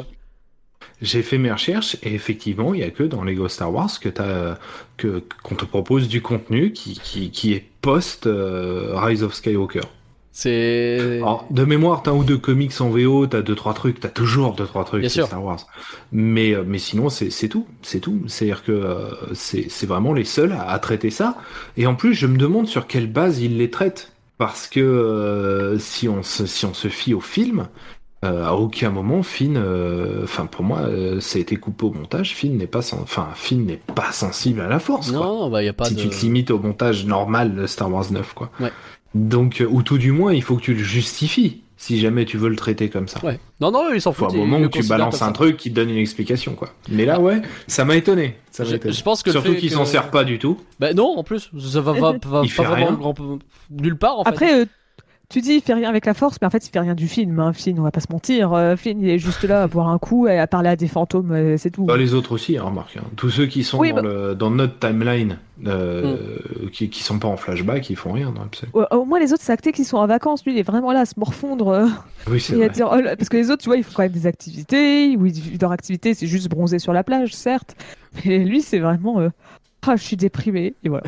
J'ai 1.01 1.22
fait 1.22 1.38
mes 1.38 1.51
recherches 1.51 1.97
et 2.03 2.14
effectivement, 2.14 2.74
il 2.74 2.80
y 2.80 2.84
a 2.84 2.89
que 2.89 3.03
dans 3.03 3.24
Lego 3.24 3.47
Star 3.49 3.74
Wars 3.74 3.99
que 3.99 4.09
t'as 4.09 4.57
que 4.95 5.24
qu'on 5.41 5.55
te 5.55 5.66
propose 5.66 6.07
du 6.07 6.22
contenu 6.22 6.72
qui 6.72 6.99
qui, 7.03 7.30
qui 7.30 7.53
est 7.53 7.66
post 7.82 8.28
euh, 8.28 8.93
Rise 8.95 9.24
of 9.24 9.34
Skywalker. 9.34 9.82
C'est 10.36 11.19
de 11.51 11.63
mémoire, 11.63 12.01
t'as 12.01 12.11
un 12.11 12.15
ou 12.15 12.23
deux 12.23 12.39
comics 12.39 12.73
en 12.81 12.89
VO, 12.89 13.27
t'as 13.27 13.43
deux 13.43 13.53
trois 13.55 13.73
trucs, 13.75 13.99
t'as 13.99 14.09
toujours 14.09 14.55
deux 14.55 14.65
trois 14.65 14.84
trucs 14.84 15.01
Bien 15.01 15.09
sur 15.09 15.21
sûr. 15.21 15.27
Star 15.27 15.43
Wars. 15.43 15.59
Mais 16.11 16.53
euh, 16.55 16.63
mais 16.65 16.79
sinon, 16.79 17.09
c'est 17.09 17.29
c'est 17.29 17.49
tout, 17.49 17.67
c'est 17.84 17.99
tout. 17.99 18.23
C'est-à-dire 18.27 18.63
que 18.63 18.71
euh, 18.71 19.11
c'est 19.36 19.69
c'est 19.69 19.86
vraiment 19.86 20.11
les 20.11 20.25
seuls 20.25 20.51
à, 20.53 20.69
à 20.69 20.79
traiter 20.79 21.11
ça. 21.11 21.38
Et 21.77 21.86
en 21.86 21.93
plus, 21.95 22.15
je 22.15 22.25
me 22.27 22.38
demande 22.38 22.67
sur 22.67 22.88
quelle 22.88 23.11
base 23.11 23.41
ils 23.41 23.57
les 23.57 23.69
traitent, 23.69 24.11
parce 24.39 24.67
que 24.67 24.79
euh, 24.79 25.77
si 25.77 26.09
on 26.09 26.23
se 26.23 26.47
si 26.47 26.65
on 26.65 26.73
se 26.73 26.88
fie 26.88 27.13
au 27.13 27.21
film. 27.21 27.67
euh, 28.25 28.45
à 28.45 28.53
aucun 28.55 28.89
moment, 28.89 29.21
Finn, 29.23 29.57
euh, 29.57 30.23
enfin 30.23 30.45
pour 30.47 30.63
moi, 30.63 30.79
euh, 30.81 31.19
ça 31.19 31.38
a 31.39 31.41
été 31.41 31.57
coupé 31.57 31.86
au 31.86 31.91
montage. 31.93 32.36
Finn 32.36 32.57
n'est 32.57 32.67
pas, 32.67 32.79
enfin 32.93 33.29
Finn 33.36 33.65
n'est 33.65 33.77
pas 33.77 34.11
sensible 34.13 34.61
à 34.61 34.67
la 34.69 34.79
force. 34.79 35.11
quoi 35.11 35.27
non, 35.27 35.49
bah 35.49 35.61
y 35.63 35.67
a 35.67 35.73
pas 35.73 35.89
si 35.89 35.95
de 35.95 36.01
tu 36.01 36.09
te 36.09 36.15
limites 36.21 36.49
au 36.51 36.59
montage 36.59 37.05
normal 37.05 37.55
de 37.55 37.67
Star 37.67 37.91
Wars 37.91 38.11
9, 38.11 38.34
quoi. 38.34 38.51
Ouais. 38.59 38.73
Donc, 39.16 39.61
euh, 39.61 39.66
ou 39.70 39.84
tout 39.84 39.97
du 39.97 40.11
moins, 40.11 40.34
il 40.34 40.41
faut 40.41 40.55
que 40.55 40.61
tu 40.61 40.74
le 40.74 40.84
justifies 40.84 41.61
si 41.78 41.99
jamais 41.99 42.24
tu 42.24 42.38
veux 42.38 42.47
le 42.49 42.55
traiter 42.55 42.89
comme 42.89 43.07
ça. 43.09 43.24
Ouais. 43.26 43.39
Non 43.59 43.70
non, 43.72 43.93
ils 43.93 43.99
s'en 44.01 44.11
un 44.11 44.28
ils 44.32 44.38
moment 44.38 44.57
où 44.59 44.70
tu 44.70 44.84
balances 44.88 45.22
un 45.22 45.32
truc 45.34 45.57
qui 45.57 45.70
te 45.70 45.76
donne 45.76 45.89
une 45.89 45.97
explication, 45.97 46.55
quoi. 46.55 46.70
Mais 46.89 47.03
là, 47.05 47.20
ouais, 47.20 47.41
ça 47.68 47.84
m'a 47.84 47.95
étonné. 47.97 48.38
Ça 48.51 48.64
m'a 48.64 48.70
Je, 48.70 48.76
étonné. 48.76 48.93
je 48.93 49.03
pense 49.03 49.22
que 49.22 49.30
le 49.30 49.34
Surtout 49.34 49.51
fait 49.51 49.57
qu'il 49.57 49.70
que- 49.70 49.76
s'en 49.76 49.86
sert 49.86 50.09
pas 50.09 50.24
du 50.24 50.39
tout. 50.39 50.57
Bah 50.80 50.93
non, 50.93 51.18
en 51.18 51.24
plus, 51.24 51.49
ça 51.59 51.82
va, 51.82 51.91
va, 51.91 52.11
va 52.11 52.14
Il 52.16 52.22
pas 52.22 52.43
fait 52.47 52.64
vraiment 52.64 52.86
rien. 52.88 52.95
grand 52.95 53.16
nulle 53.70 53.97
part 53.97 54.20
en 54.20 54.24
fait. 54.24 54.30
après 54.30 54.61
euh, 54.61 54.66
tu 55.34 55.41
dis 55.41 55.55
il 55.55 55.61
fait 55.61 55.73
rien 55.73 55.89
avec 55.89 56.05
la 56.05 56.13
force 56.13 56.38
mais 56.41 56.47
en 56.47 56.49
fait 56.49 56.65
il 56.65 56.71
fait 56.71 56.79
rien 56.79 56.95
du 56.95 57.07
film 57.07 57.39
hein. 57.39 57.51
Finn 57.53 57.77
on 57.79 57.84
va 57.84 57.91
pas 57.91 57.99
se 57.99 58.11
mentir 58.11 58.53
Euh, 58.53 58.75
Finn 58.75 59.01
il 59.01 59.09
est 59.09 59.17
juste 59.19 59.43
là 59.43 59.63
à 59.63 59.67
boire 59.67 59.89
un 59.89 59.97
coup 59.99 60.27
et 60.27 60.38
à 60.39 60.47
parler 60.47 60.69
à 60.69 60.75
des 60.75 60.88
fantômes 60.88 61.31
euh, 61.31 61.57
c'est 61.57 61.71
tout 61.71 61.84
Bah, 61.86 61.97
les 61.97 62.13
autres 62.13 62.31
aussi, 62.34 62.57
hein, 62.57 62.63
remarque. 62.63 62.97
hein. 62.97 63.03
Tous 63.15 63.29
ceux 63.29 63.45
qui 63.47 63.63
sont 63.63 63.79
Oui, 63.79 63.89
dans, 63.89 63.95
bah- 63.95 64.01
le, 64.03 64.36
dans 64.36 64.49
notre 64.51 64.79
timeline, 64.79 65.38
euh, 65.67 66.15
Hmm. 66.63 66.69
qui, 66.71 66.89
qui 66.89 67.03
sont 67.03 67.19
pas 67.19 67.27
en 67.27 67.38
flashback, 67.38 67.89
ils 67.89 67.95
font 67.95 68.11
rien 68.11 68.31
dans 68.31 68.41
l'absolu. 68.41 68.71
Ouais, 68.73 68.86
au 68.91 69.05
moins 69.05 69.19
les 69.19 69.34
autres 69.34 69.43
c'est 69.43 69.51
acté 69.53 69.71
qu'ils 69.71 69.86
sont 69.86 69.97
en 69.97 70.07
vacances 70.07 70.43
lui 70.45 70.53
il 70.53 70.57
est 70.59 70.63
vraiment 70.63 70.91
là 70.91 71.01
à 71.01 71.05
se 71.05 71.13
morfondre 71.17 71.67
euh, 71.69 71.86
Oui, 72.27 72.43
à 72.51 72.55
vrai. 72.55 72.69
dire, 72.69 72.89
oh 72.91 72.99
parce 73.17 73.29
que 73.29 73.38
les 73.38 73.49
autres, 73.51 73.61
tu 73.63 73.69
vois, 73.69 73.77
ils 73.77 73.84
font 73.84 73.93
quand 73.95 74.03
même 74.03 74.11
des 74.11 74.25
activités. 74.27 75.15
Oui, 75.17 75.34
leur 75.59 75.71
activité, 75.71 76.13
c'est 76.13 76.27
juste 76.27 76.47
bronzer 76.49 76.79
sur 76.79 76.93
la 76.93 77.03
plage, 77.03 77.34
certes. 77.36 77.75
Mais 78.25 78.39
lui, 78.39 78.61
c'est 78.61 78.79
vraiment. 78.79 79.19
euh, 79.19 79.29
Ah, 79.86 79.95
je 79.95 80.03
suis 80.03 80.17
déprimé. 80.17 80.75
Et 80.84 80.89
voilà. 80.89 81.03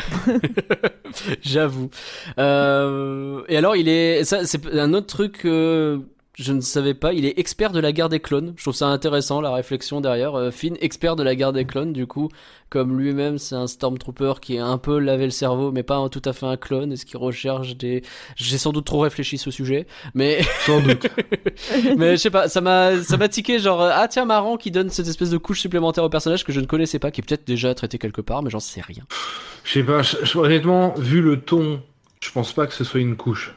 J'avoue. 1.42 1.90
Euh, 2.38 3.42
et 3.48 3.58
alors, 3.58 3.76
il 3.76 3.88
est, 3.88 4.24
ça, 4.24 4.46
c'est 4.46 4.66
un 4.78 4.94
autre 4.94 5.08
truc 5.08 5.40
que 5.40 6.02
je 6.38 6.52
ne 6.54 6.62
savais 6.62 6.94
pas. 6.94 7.14
Il 7.14 7.26
est 7.26 7.40
expert 7.40 7.72
de 7.72 7.80
la 7.80 7.92
guerre 7.94 8.10
des 8.10 8.20
clones. 8.20 8.54
Je 8.58 8.64
trouve 8.64 8.76
ça 8.76 8.88
intéressant 8.88 9.40
la 9.42 9.54
réflexion 9.54 10.02
derrière. 10.02 10.36
Euh, 10.36 10.52
Finn, 10.52 10.76
expert 10.82 11.16
de 11.16 11.24
la 11.24 11.34
guerre 11.36 11.54
des 11.54 11.66
clones. 11.66 11.94
Du 11.94 12.08
coup, 12.08 12.30
comme 12.70 13.00
lui-même, 13.00 13.38
c'est 13.38 13.56
un 13.56 13.68
stormtrooper 13.68 14.34
qui 14.42 14.56
est 14.56 14.60
un 14.60 14.78
peu 14.78 15.00
lavé 15.00 15.24
le 15.26 15.32
cerveau, 15.32 15.72
mais 15.72 15.84
pas 15.84 15.96
un- 15.96 16.10
tout 16.10 16.22
à 16.26 16.34
fait 16.34 16.46
un 16.46 16.58
clone. 16.58 16.92
Est-ce 16.92 17.06
qu'il 17.06 17.18
recherche 17.18 17.78
des 17.78 18.04
J'ai 18.36 18.58
sans 18.58 18.74
doute 18.74 18.86
trop 18.86 19.00
réfléchi 19.00 19.38
ce 19.38 19.50
sujet, 19.50 19.88
mais 20.14 20.42
Sans 20.66 20.82
doute. 20.82 21.08
mais 21.98 22.12
je 22.18 22.22
sais 22.22 22.30
pas. 22.30 22.50
Ça 22.50 22.60
m'a, 22.62 23.02
ça 23.02 23.16
m'a 23.18 23.30
tiqué. 23.30 23.60
Genre, 23.60 23.82
euh, 23.82 23.92
ah 23.94 24.08
tiens, 24.10 24.26
marrant, 24.26 24.58
qui 24.58 24.72
donne 24.72 24.90
cette 24.90 25.08
espèce 25.08 25.30
de 25.30 25.38
couche 25.38 25.62
supplémentaire 25.62 26.04
au 26.04 26.10
personnage 26.10 26.44
que 26.44 26.52
je 26.52 26.60
ne 26.60 26.66
connaissais 26.66 27.00
pas, 27.00 27.12
qui 27.12 27.22
est 27.22 27.24
peut-être 27.26 27.48
déjà 27.48 27.74
traité 27.76 27.98
quelque 27.98 28.22
part, 28.22 28.44
mais 28.44 28.50
j'en 28.50 28.60
sais 28.60 28.82
rien. 28.82 29.04
Je 29.64 29.72
sais 29.72 29.84
pas, 29.84 30.02
honnêtement, 30.36 30.94
vu 30.98 31.22
le 31.22 31.40
ton, 31.40 31.82
je 32.22 32.30
pense 32.32 32.52
pas 32.54 32.68
que 32.68 32.74
ce 32.74 32.84
soit 32.84 33.00
une 33.00 33.16
couche. 33.16 33.56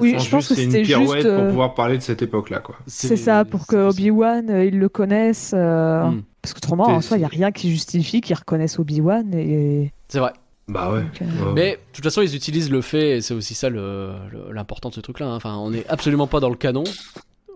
Oui, 0.00 0.12
pense 0.14 0.24
je 0.24 0.30
pense 0.30 0.40
juste 0.40 0.48
que 0.48 0.54
c'est 0.54 0.64
une 0.64 0.70
c'était 0.70 0.82
pirouette 0.84 1.22
juste, 1.22 1.34
pour 1.34 1.44
euh, 1.44 1.48
pouvoir 1.50 1.74
parler 1.74 1.98
de 1.98 2.02
cette 2.02 2.22
époque-là, 2.22 2.60
quoi. 2.60 2.76
C'est 2.86 3.16
ça, 3.16 3.44
pour 3.44 3.66
que 3.66 3.76
Obi-Wan, 3.90 4.48
euh, 4.50 4.64
ils 4.64 4.78
le 4.78 4.88
connaissent. 4.88 5.52
euh, 5.54 6.04
Hmm. 6.06 6.22
Parce 6.40 6.54
qu'autrement, 6.54 6.84
en 6.88 7.00
soi, 7.00 7.18
il 7.18 7.20
n'y 7.20 7.24
a 7.26 7.28
rien 7.28 7.52
qui 7.52 7.70
justifie 7.70 8.20
qu'ils 8.20 8.34
reconnaissent 8.36 8.78
Obi-Wan. 8.78 9.32
Et... 9.34 9.92
C'est 10.08 10.18
vrai. 10.18 10.32
Bah 10.68 10.92
ouais. 10.92 11.02
Donc, 11.02 11.22
euh, 11.22 11.44
Ouais. 11.46 11.52
Mais 11.54 11.70
de 11.72 11.78
toute 11.92 12.04
façon, 12.04 12.20
ils 12.22 12.34
utilisent 12.34 12.70
le 12.70 12.80
fait, 12.80 13.18
et 13.18 13.20
c'est 13.20 13.34
aussi 13.34 13.54
ça 13.54 13.68
le- 13.68 14.12
le- 14.32 14.52
l'important 14.52 14.88
de 14.88 14.94
ce 14.94 15.00
truc-là. 15.00 15.26
hein. 15.26 15.36
Enfin, 15.36 15.56
on 15.56 15.70
n'est 15.70 15.86
absolument 15.88 16.26
pas 16.26 16.40
dans 16.40 16.48
le 16.50 16.56
canon. 16.56 16.84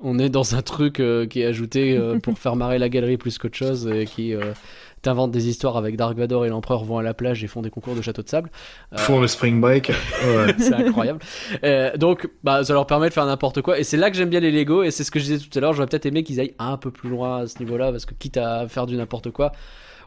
On 0.02 0.18
est 0.18 0.28
dans 0.28 0.54
un 0.54 0.62
truc 0.62 1.00
euh, 1.00 1.26
qui 1.26 1.40
est 1.40 1.46
ajouté 1.46 1.96
euh, 1.96 2.18
pour 2.20 2.38
faire 2.38 2.54
marrer 2.54 2.78
la 2.78 2.88
galerie 2.90 3.16
plus 3.16 3.38
qu'autre 3.38 3.56
chose, 3.56 3.88
et 3.92 4.04
qui 4.04 4.34
euh, 4.96 5.00
t'invente 5.02 5.30
des 5.30 5.48
histoires 5.48 5.76
avec 5.76 5.96
Dark 5.96 6.16
Vador 6.16 6.46
et 6.46 6.48
l'Empereur 6.48 6.84
vont 6.84 6.98
à 6.98 7.02
la 7.02 7.14
plage 7.14 7.42
et 7.44 7.46
font 7.46 7.62
des 7.62 7.70
concours 7.70 7.94
de 7.94 8.02
château 8.02 8.22
de 8.22 8.28
sable. 8.28 8.50
Euh, 8.92 8.96
Pour 9.06 9.20
le 9.20 9.28
spring 9.28 9.60
break. 9.60 9.90
Ouais. 10.26 10.54
c'est 10.58 10.74
incroyable. 10.74 11.20
Euh, 11.64 11.96
donc, 11.96 12.28
bah, 12.42 12.64
ça 12.64 12.72
leur 12.72 12.86
permet 12.86 13.08
de 13.08 13.14
faire 13.14 13.26
n'importe 13.26 13.62
quoi. 13.62 13.78
Et 13.78 13.84
c'est 13.84 13.96
là 13.96 14.10
que 14.10 14.16
j'aime 14.16 14.30
bien 14.30 14.40
les 14.40 14.50
Lego. 14.50 14.82
Et 14.82 14.90
c'est 14.90 15.04
ce 15.04 15.10
que 15.10 15.18
je 15.20 15.24
disais 15.24 15.38
tout 15.38 15.56
à 15.56 15.60
l'heure. 15.60 15.72
J'aurais 15.72 15.86
peut-être 15.86 16.06
aimé 16.06 16.22
qu'ils 16.24 16.40
aillent 16.40 16.54
un 16.58 16.76
peu 16.76 16.90
plus 16.90 17.08
loin 17.08 17.38
à 17.42 17.46
ce 17.46 17.58
niveau-là. 17.60 17.90
Parce 17.92 18.06
que 18.06 18.14
quitte 18.14 18.36
à 18.36 18.66
faire 18.68 18.86
du 18.86 18.96
n'importe 18.96 19.30
quoi, 19.30 19.52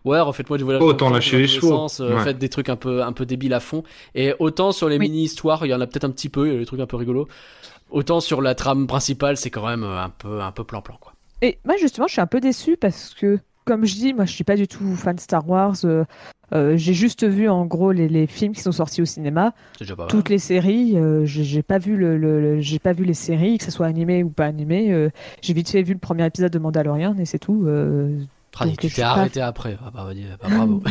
ouais, 0.05 0.19
refaites-moi 0.19 0.57
du 0.57 0.63
voyage. 0.65 0.81
Autant 0.83 1.09
lâcher 1.09 1.37
les 1.37 1.47
chevaux. 1.47 1.69
sens, 1.69 1.99
euh, 2.01 2.15
Ouais. 2.15 2.23
Faites 2.23 2.37
des 2.37 2.49
trucs 2.49 2.69
un 2.69 2.75
peu, 2.75 3.01
un 3.03 3.13
peu 3.13 3.25
débiles 3.25 3.53
à 3.53 3.59
fond. 3.59 3.83
Et 4.15 4.33
autant 4.39 4.71
sur 4.71 4.89
les 4.89 4.97
Oui. 4.97 5.07
mini-histoires, 5.09 5.65
il 5.65 5.69
y 5.69 5.73
en 5.73 5.81
a 5.81 5.87
peut-être 5.87 6.05
un 6.05 6.11
petit 6.11 6.29
peu. 6.29 6.47
Il 6.47 6.53
y 6.53 6.55
a 6.55 6.59
des 6.59 6.65
trucs 6.65 6.79
un 6.81 6.87
peu 6.87 6.97
rigolos. 6.97 7.27
Autant 7.91 8.19
sur 8.19 8.41
la 8.41 8.53
trame 8.53 8.85
principale, 8.85 9.37
c'est 9.37 9.49
quand 9.49 9.65
même 9.65 9.83
euh, 9.83 10.03
un 10.03 10.09
peu, 10.09 10.41
un 10.41 10.51
peu 10.51 10.63
plan-plan, 10.63 10.97
quoi. 10.99 11.13
Et 11.41 11.57
moi, 11.63 11.75
justement, 11.79 12.05
je 12.07 12.11
suis 12.13 12.21
un 12.21 12.27
peu 12.27 12.39
déçue 12.41 12.75
parce 12.77 13.13
que, 13.15 13.39
comme 13.69 13.85
je 13.85 13.93
dis, 13.93 14.13
moi, 14.13 14.25
je 14.25 14.31
suis 14.31 14.43
pas 14.43 14.55
du 14.55 14.67
tout 14.67 14.95
fan 14.95 15.15
de 15.15 15.21
Star 15.21 15.47
Wars. 15.47 15.75
euh, 15.85 16.03
Euh, 16.51 16.75
j'ai 16.77 16.95
juste 16.95 17.27
vu 17.27 17.47
en 17.47 17.67
gros 17.67 17.91
les, 17.91 18.09
les 18.09 18.25
films 18.25 18.53
qui 18.53 18.61
sont 18.63 18.71
sortis 18.71 19.03
au 19.03 19.05
cinéma. 19.05 19.53
Toutes 20.09 20.29
les 20.29 20.39
séries, 20.39 20.97
euh, 20.97 21.21
j'ai 21.23 21.61
pas 21.61 21.77
vu 21.77 21.95
le, 21.95 22.17
le- 22.17 22.41
le- 22.41 22.59
j'ai 22.59 22.79
pas 22.79 22.91
vu 22.91 23.03
les 23.05 23.13
séries, 23.13 23.59
que 23.59 23.63
ce 23.65 23.69
soit 23.69 23.85
animé 23.85 24.23
ou 24.23 24.29
pas 24.31 24.45
animé. 24.47 24.91
euh, 24.91 25.11
j'ai 25.43 25.53
vite 25.53 25.69
fait 25.69 25.83
vu 25.83 25.93
le 25.93 25.99
premier 25.99 26.25
épisode 26.25 26.51
de 26.51 26.57
Mandalorian 26.57 27.15
et 27.19 27.25
c'est 27.25 27.37
tout. 27.37 27.67
tu 28.51 28.77
t'es 28.77 29.01
pas- 29.03 29.09
arrêté 29.09 29.41
après. 29.41 29.77
Ah, 29.85 29.91
bah, 29.93 30.07
bah, 30.41 30.47
bravo. 30.49 30.81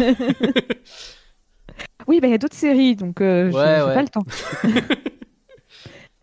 Oui, 2.07 2.21
bah 2.21 2.29
il 2.29 2.31
y 2.31 2.35
a 2.35 2.39
d'autres 2.39 2.55
séries, 2.57 2.95
donc 2.95 3.19
Ouais, 3.19 3.51
j'ai 3.51 3.57
ouais. 3.59 3.95
pas 3.95 4.03
le 4.03 4.09
temps. 4.09 4.25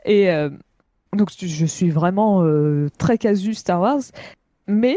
et 0.06 0.30
donc 1.16 1.30
je 1.38 1.66
suis 1.66 1.90
vraiment 1.90 2.42
très 2.98 3.18
casu 3.18 3.54
Star 3.54 3.82
Wars, 3.82 4.02
mais 4.68 4.96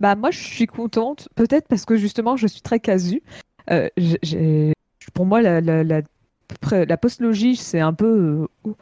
bah 0.00 0.14
moi 0.14 0.30
je 0.30 0.38
suis 0.38 0.66
contente, 0.66 1.28
peut-être 1.34 1.68
parce 1.68 1.84
que 1.84 1.96
justement 1.96 2.36
je 2.36 2.46
suis 2.46 2.60
très 2.62 2.80
casu. 2.80 3.22
Euh, 3.70 3.88
j'ai- 4.22 4.72
pour 5.14 5.26
moi 5.26 5.40
la 5.42 5.60
la, 5.60 5.82
la, 5.84 6.96
postlogie 6.96 7.56
c'est 7.56 7.80
un 7.80 7.92
peu, 7.92 8.46
euh, 8.66 8.72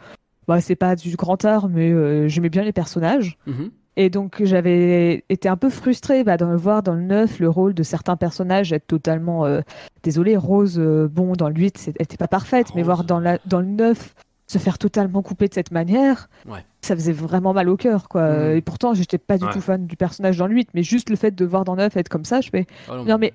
bah 0.48 0.60
c'est 0.60 0.76
pas 0.76 0.96
du 0.96 1.16
grand 1.16 1.44
art, 1.44 1.68
mais 1.68 1.90
euh, 1.90 2.28
j'aimais 2.28 2.48
bien 2.50 2.62
les 2.62 2.72
personnages. 2.72 3.38
Mhm. 3.46 3.70
Et 3.98 4.10
donc 4.10 4.42
j'avais 4.44 5.24
été 5.30 5.48
un 5.48 5.56
peu 5.56 5.70
frustrée 5.70 6.22
bah, 6.22 6.36
de 6.36 6.44
voir 6.44 6.82
dans 6.82 6.94
le 6.94 7.00
9 7.02 7.38
le 7.40 7.48
rôle 7.48 7.72
de 7.72 7.82
certains 7.82 8.16
personnages 8.16 8.70
être 8.74 8.86
totalement... 8.86 9.46
Euh... 9.46 9.62
Désolée, 10.02 10.36
Rose, 10.36 10.78
bon, 11.10 11.32
dans 11.32 11.48
le 11.48 11.54
8, 11.54 11.78
c'est- 11.78 11.94
elle 11.98 12.04
était 12.04 12.18
pas 12.18 12.28
parfaite, 12.28 12.74
mais 12.74 12.82
voir 12.82 13.04
dans, 13.04 13.18
la... 13.18 13.38
dans 13.46 13.60
le 13.60 13.66
9 13.66 14.14
se 14.46 14.58
faire 14.58 14.78
totalement 14.78 15.22
couper 15.22 15.48
de 15.48 15.54
cette 15.54 15.72
manière, 15.72 16.28
Ouais. 16.48 16.64
ça 16.80 16.94
faisait 16.94 17.12
vraiment 17.12 17.52
mal 17.52 17.68
au 17.68 17.76
cœur. 17.76 18.08
quoi. 18.08 18.30
Mhm. 18.30 18.56
Et 18.56 18.60
pourtant, 18.62 18.94
j'étais 18.94 19.18
pas 19.18 19.38
du 19.38 19.44
Ouais. 19.44 19.52
tout 19.52 19.60
fan 19.60 19.86
du 19.86 19.96
personnage 19.96 20.36
dans 20.38 20.46
le 20.46 20.54
8, 20.54 20.68
mais 20.74 20.82
juste 20.82 21.10
le 21.10 21.16
fait 21.16 21.34
de 21.34 21.44
voir 21.44 21.64
dans 21.64 21.74
le 21.74 21.82
9 21.82 21.96
être 21.96 22.08
comme 22.08 22.24
ça, 22.24 22.40
je 22.40 22.50
fais, 22.50 22.66
Oh, 22.90 22.96
non 23.04 23.18
mais 23.18 23.32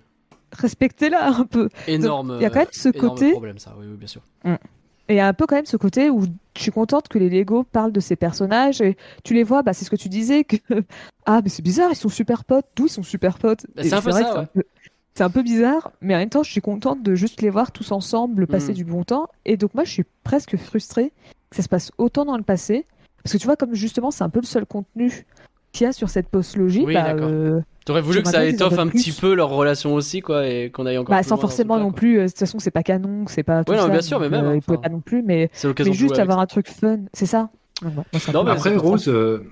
respectez-la 0.54 1.28
un 1.28 1.46
peu. 1.46 1.70
énorme. 1.88 2.36
il 2.40 2.44
y 2.44 2.46
a 2.46 2.50
quand 2.50 2.60
même 2.60 2.68
ce 2.72 2.90
côté- 2.90 3.32
problème, 3.32 3.58
ça. 3.58 3.76
Oui, 3.80 3.86
oui, 3.90 3.98
bien 3.98 4.08
sûr. 4.08 4.22
Et 5.10 5.16
il 5.16 5.18
y 5.18 5.20
a 5.20 5.28
un 5.28 5.34
peu 5.34 5.46
quand 5.46 5.56
même 5.56 5.66
ce 5.66 5.76
côté 5.78 6.10
où 6.10 6.24
je 6.56 6.62
suis 6.62 6.72
contente 6.72 7.10
que 7.10 7.18
les 7.18 7.30
Lego 7.30 7.64
parlent 7.64 7.92
de 7.92 8.00
ces 8.00 8.16
personnages 8.16 8.80
et 8.82 8.96
tu 9.26 9.34
les 9.34 9.44
vois, 9.44 9.62
bah, 9.64 9.74
c'est 9.74 9.84
ce 9.84 9.90
que 9.90 9.96
tu 9.98 10.08
disais, 10.08 10.46
que 10.46 10.56
ah 11.26 11.42
mais 11.44 11.50
c'est 11.50 11.62
bizarre, 11.64 11.90
ils 11.92 11.96
sont 11.98 12.08
super 12.10 12.46
potes, 12.46 12.68
d'où 12.76 12.86
ils 12.86 12.90
sont 12.90 13.04
super 13.04 13.38
potes? 13.38 13.66
Bah, 13.76 13.84
c'est 13.84 13.94
un 13.94 14.02
peu 14.02 14.12
vrai 14.12 14.22
ça, 14.24 14.48
ouais. 14.56 14.64
C'est 15.14 15.24
un 15.24 15.30
peu 15.30 15.44
bizarre, 15.44 15.92
mais 16.02 16.16
en 16.16 16.20
même 16.20 16.30
temps, 16.30 16.44
je 16.44 16.52
suis 16.52 16.62
contente 16.62 17.04
de 17.04 17.16
juste 17.16 17.42
les 17.42 17.50
voir 17.50 17.72
tous 17.72 17.92
ensemble, 17.92 18.48
passer 18.48 18.72
Mm. 18.72 18.76
du 18.76 18.86
bon 18.86 19.04
temps. 19.04 19.28
Et 19.46 19.58
donc 19.58 19.74
moi, 19.74 19.84
je 19.84 19.92
suis 19.92 20.06
presque 20.24 20.56
frustrée 20.58 21.12
que 21.50 21.58
ça 21.58 21.62
se 21.64 21.70
passe 21.70 21.92
autant 21.98 22.24
dans 22.26 22.38
le 22.38 22.44
passé, 22.44 22.86
parce 23.24 23.34
que 23.34 23.38
tu 23.38 23.46
vois, 23.46 23.56
comme 23.58 23.74
justement, 23.76 24.10
c'est 24.12 24.24
un 24.24 24.30
peu 24.30 24.40
le 24.40 24.46
seul 24.46 24.66
contenu 24.66 25.26
qu'il 25.74 25.86
y 25.86 25.88
a 25.88 25.92
sur 25.92 26.10
cette 26.10 26.30
postlogie. 26.30 26.84
Oui, 26.86 26.94
bah, 26.94 27.14
d'accord. 27.14 27.28
euh, 27.30 27.60
T'aurais 27.86 28.02
voulu 28.02 28.22
que 28.24 28.30
ça 28.30 28.46
étoffe 28.46 28.78
un 28.80 28.88
petit 28.88 29.12
peu 29.12 29.34
leur 29.34 29.50
relation 29.50 29.94
aussi, 29.96 30.22
quoi, 30.22 30.48
et 30.48 30.70
qu'on 30.70 30.86
aille 30.86 30.98
encore 30.98 31.12
bah, 31.16 31.22
plus 31.22 31.28
sans 31.30 31.36
loin 31.36 31.42
forcément 31.42 31.78
non 31.80 31.92
plus. 31.92 32.20
euh, 32.20 32.24
De 32.24 32.28
toute 32.30 32.38
façon, 32.40 32.60
c'est 32.60 32.72
pas 32.72 32.84
canon, 32.84 33.26
c'est 33.28 33.44
pas 33.44 33.64
tout 33.66 33.72
Ouais, 33.72 33.78
non, 33.78 33.86
ça. 33.86 33.90
bien 33.90 34.02
sûr, 34.02 34.20
mais 34.20 34.30
même, 34.30 34.46
euh, 34.46 34.56
ils 34.56 34.62
pouvaient 34.62 34.78
enfin, 34.78 34.90
pas 34.90 34.94
non 34.94 35.02
plus, 35.02 35.24
mais 35.24 35.50
C'est 35.54 35.68
l'occasion 35.68 35.92
mais 35.92 35.98
juste 35.98 36.20
avoir 36.20 36.40
un 36.40 36.46
truc 36.46 36.70
fun, 36.70 37.00
c'est 37.14 37.26
ça. 37.26 37.50
Non, 37.84 37.92
moi, 37.92 38.06
mais 38.46 38.52
Après. 38.52 38.76
Rose, 38.78 39.08
euh, 39.10 39.44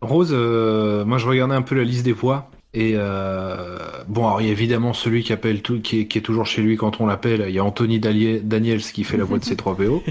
Rose 0.00 0.30
euh, 0.32 1.04
moi 1.04 1.16
je 1.18 1.26
regardais 1.26 1.54
un 1.54 1.62
peu 1.62 1.74
la 1.74 1.84
liste 1.84 2.04
des 2.04 2.12
voix. 2.12 2.50
Et 2.74 2.94
euh, 2.96 3.76
bon, 4.08 4.26
alors 4.26 4.40
il 4.40 4.46
y 4.46 4.48
a 4.48 4.52
évidemment 4.52 4.94
celui 4.94 5.22
qui 5.22 5.32
appelle 5.34 5.60
tout, 5.60 5.80
qui 5.82 6.00
est, 6.00 6.06
qui 6.06 6.16
est 6.16 6.22
toujours 6.22 6.46
chez 6.46 6.62
lui 6.62 6.76
quand 6.78 7.00
on 7.00 7.06
l'appelle. 7.06 7.44
Il 7.46 7.54
y 7.54 7.58
a 7.58 7.64
Anthony 7.64 8.00
Daniels 8.00 8.80
qui 8.80 9.04
fait 9.04 9.18
la 9.18 9.24
voix 9.24 9.38
de 9.38 9.44
C3PO. 9.44 10.02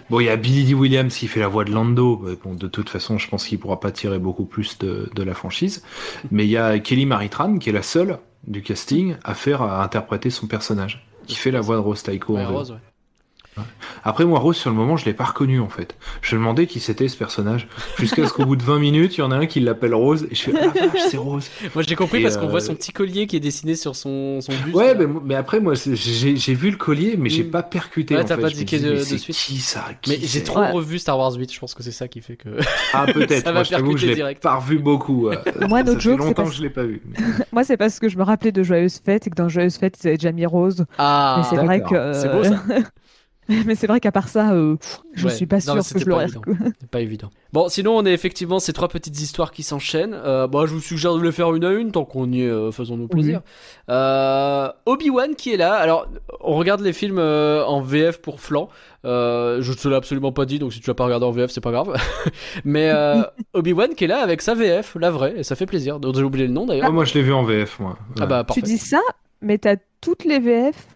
Bon, 0.10 0.20
il 0.20 0.26
y 0.26 0.28
a 0.28 0.36
Billy 0.36 0.64
D. 0.64 0.74
Williams 0.74 1.14
qui 1.16 1.26
fait 1.26 1.40
la 1.40 1.48
voix 1.48 1.64
de 1.64 1.72
Lando. 1.72 2.22
Euh, 2.26 2.38
Bon, 2.44 2.54
de 2.54 2.68
toute 2.68 2.88
façon, 2.90 3.18
je 3.18 3.28
pense 3.28 3.46
qu'il 3.46 3.58
pourra 3.58 3.80
pas 3.80 3.90
tirer 3.90 4.20
beaucoup 4.20 4.44
plus 4.44 4.78
de, 4.78 5.10
de 5.14 5.22
la 5.24 5.34
franchise. 5.34 5.82
Mais 6.30 6.44
il 6.44 6.50
y 6.50 6.56
a 6.56 6.78
Kelly 6.78 7.06
Maritran 7.06 7.58
qui 7.58 7.70
est 7.70 7.72
la 7.72 7.82
seule 7.82 8.18
du 8.46 8.62
casting 8.62 9.16
à 9.24 9.34
faire 9.34 9.62
à 9.62 9.82
interpréter 9.82 10.30
son 10.30 10.46
personnage, 10.46 11.04
qui 11.26 11.34
fait 11.34 11.50
la 11.50 11.60
voix 11.60 11.74
de 11.74 11.80
Rose 11.80 12.04
Taiko. 12.04 12.34
Ouais, 12.36 12.44
en 12.44 12.52
VO. 12.52 12.58
Rose, 12.58 12.70
ouais. 12.70 12.78
Après, 14.04 14.24
moi, 14.24 14.38
Rose, 14.38 14.56
sur 14.56 14.70
le 14.70 14.76
moment, 14.76 14.96
je 14.96 15.04
l'ai 15.04 15.14
pas 15.14 15.24
reconnu, 15.24 15.60
en 15.60 15.68
fait. 15.68 15.96
Je 16.22 16.36
me 16.36 16.40
demandais 16.40 16.66
qui 16.66 16.78
c'était, 16.80 17.08
ce 17.08 17.16
personnage. 17.16 17.66
Jusqu'à 17.98 18.26
ce 18.26 18.32
qu'au 18.32 18.44
bout 18.44 18.56
de 18.56 18.62
20 18.62 18.78
minutes, 18.78 19.16
il 19.16 19.20
y 19.20 19.22
en 19.22 19.30
a 19.32 19.36
un 19.36 19.46
qui 19.46 19.60
l'appelle 19.60 19.94
Rose. 19.94 20.26
Et 20.30 20.34
je 20.34 20.42
fais, 20.42 20.52
ah 20.60 20.66
vache, 20.68 21.02
c'est 21.10 21.16
Rose. 21.16 21.48
Moi 21.74 21.82
j'ai 21.86 21.96
compris 21.96 22.18
Et, 22.20 22.22
parce 22.22 22.36
qu'on 22.36 22.46
euh, 22.46 22.50
voit 22.50 22.60
son 22.60 22.74
petit 22.74 22.92
collier 22.92 23.26
qui 23.26 23.36
est 23.36 23.40
dessiné 23.40 23.74
sur 23.74 23.96
son, 23.96 24.40
son 24.40 24.52
buste. 24.64 24.76
Ouais, 24.76 24.94
mais, 24.94 25.06
mais 25.24 25.34
après, 25.34 25.60
moi, 25.60 25.74
j'ai 25.74 26.36
j'ai 26.36 26.54
vu 26.54 26.70
le 26.70 26.76
collier, 26.76 27.16
mais 27.18 27.30
j'ai 27.30 27.44
Mm. 27.44 27.50
pas 27.50 27.62
percuté. 27.62 28.14
Ouais, 28.14 28.22
en 28.22 28.24
t'as 28.24 28.36
fait. 28.36 28.42
pas 28.42 28.48
Je 28.48 28.54
disais, 28.62 28.78
de- 28.90 28.94
de 28.96 29.00
c'est 29.00 29.18
suite. 29.18 29.36
Qui 29.36 29.58
ça 29.58 29.84
Qui 30.02 30.10
Mais 30.10 30.18
j'ai 30.22 30.42
trop 30.42 30.60
Ouais. 30.60 30.70
revu 30.70 30.98
Star 30.98 31.18
Wars 31.18 31.32
8, 31.34 31.52
je 31.52 31.58
pense 31.58 31.74
que 31.74 31.82
c'est 31.82 31.92
ça 31.92 32.08
qui 32.08 32.20
fait 32.20 32.36
que. 32.36 32.48
Ah, 32.92 33.06
peut-être. 33.12 33.44
Ça 33.44 33.52
va 33.52 33.52
moi, 33.54 33.62
je 33.64 33.70
que 33.70 33.76
je 33.76 33.82
percuter 33.82 34.06
l'ai 34.06 34.14
direct. 34.14 34.42
pas 34.42 34.56
revu 34.56 34.78
beaucoup. 34.78 35.28
Moi, 35.68 35.78
ça 35.78 35.84
notre 35.84 35.94
fait 35.96 36.00
joke, 36.00 36.20
c'est 36.20 36.26
longtemps 36.26 36.32
parce- 36.34 36.50
que 36.50 36.56
je 36.56 36.62
l'ai 36.62 36.70
pas 36.70 36.84
vu. 36.84 37.02
Moi, 37.52 37.64
c'est 37.64 37.76
parce 37.76 37.98
que 37.98 38.08
je 38.08 38.16
me 38.16 38.22
rappelais 38.22 38.52
de 38.52 38.62
Joyeuse 38.62 39.00
Fête 39.04 39.26
et 39.26 39.30
que 39.30 39.34
dans 39.34 39.48
Joyeuse 39.48 39.76
Fête, 39.76 39.96
ils 40.02 40.08
avaient 40.08 40.16
déjà 40.16 40.32
mis 40.32 40.46
Rose. 40.46 40.84
Ah, 40.98 41.42
c'est 41.50 41.56
vrai 41.56 41.82
que. 41.82 42.12
C'est 42.14 42.28
beau, 42.30 42.44
ça. 42.44 42.62
mais 43.66 43.74
c'est 43.74 43.86
vrai 43.86 44.00
qu'à 44.00 44.12
part 44.12 44.28
ça, 44.28 44.52
euh, 44.52 44.76
pff, 44.76 45.00
je 45.14 45.26
Ouais. 45.26 45.32
suis 45.32 45.46
pas 45.46 45.60
sûre 45.60 45.74
que 45.76 45.98
je 45.98 46.04
pas 46.04 46.10
l'aurais. 46.10 46.24
évident. 46.24 46.42
C'est 46.80 46.90
pas 46.90 47.00
évident. 47.00 47.30
Bon, 47.52 47.68
sinon, 47.68 47.96
on 47.96 48.04
est 48.04 48.12
effectivement 48.12 48.58
ces 48.58 48.72
trois 48.72 48.88
petites 48.88 49.18
histoires 49.20 49.50
qui 49.52 49.62
s'enchaînent. 49.62 50.14
Euh, 50.14 50.46
bon, 50.46 50.66
je 50.66 50.74
vous 50.74 50.80
suggère 50.80 51.14
de 51.14 51.22
les 51.22 51.32
faire 51.32 51.54
une 51.54 51.64
à 51.64 51.70
une, 51.72 51.92
tant 51.92 52.04
qu'on 52.04 52.30
y 52.32 52.42
est, 52.42 52.48
euh, 52.48 52.70
faisons-nous 52.72 53.08
plaisir. 53.08 53.40
Euh, 53.88 54.68
Obi-Wan 54.86 55.34
qui 55.36 55.52
est 55.52 55.56
là. 55.56 55.74
Alors, 55.74 56.06
on 56.40 56.54
regarde 56.56 56.80
les 56.80 56.92
films 56.92 57.18
euh, 57.18 57.64
en 57.64 57.80
VF 57.80 58.20
pour 58.20 58.40
flanc. 58.40 58.68
Euh, 59.04 59.62
je 59.62 59.72
te 59.72 59.86
l'ai 59.88 59.94
absolument 59.94 60.32
pas 60.32 60.44
dit, 60.44 60.58
donc 60.58 60.72
si 60.72 60.80
tu 60.80 60.86
vas 60.86 60.94
pas 60.94 61.04
regarder 61.04 61.26
en 61.26 61.30
VF, 61.30 61.50
c'est 61.50 61.60
pas 61.60 61.70
grave. 61.70 61.94
Mais 62.64 62.90
euh, 62.90 63.22
Obi-Wan 63.54 63.94
qui 63.94 64.04
est 64.04 64.08
là 64.08 64.18
avec 64.22 64.42
sa 64.42 64.54
VF, 64.54 64.96
la 64.98 65.10
vraie, 65.10 65.34
et 65.38 65.42
ça 65.44 65.54
fait 65.54 65.66
plaisir. 65.66 65.98
J'ai 66.14 66.22
oublié 66.22 66.46
le 66.46 66.52
nom 66.52 66.66
d'ailleurs. 66.66 66.88
Oh, 66.90 66.92
moi, 66.92 67.04
je 67.04 67.14
l'ai 67.14 67.22
vu 67.22 67.32
en 67.32 67.44
VF, 67.44 67.78
moi. 67.78 67.96
Ah 68.20 68.26
bah, 68.26 68.42
parfait. 68.44 68.60
Tu 68.60 68.66
dis 68.66 68.78
ça, 68.78 69.00
mais 69.40 69.58
t'as 69.58 69.76
toutes 70.00 70.24
les 70.24 70.40
VF 70.40 70.95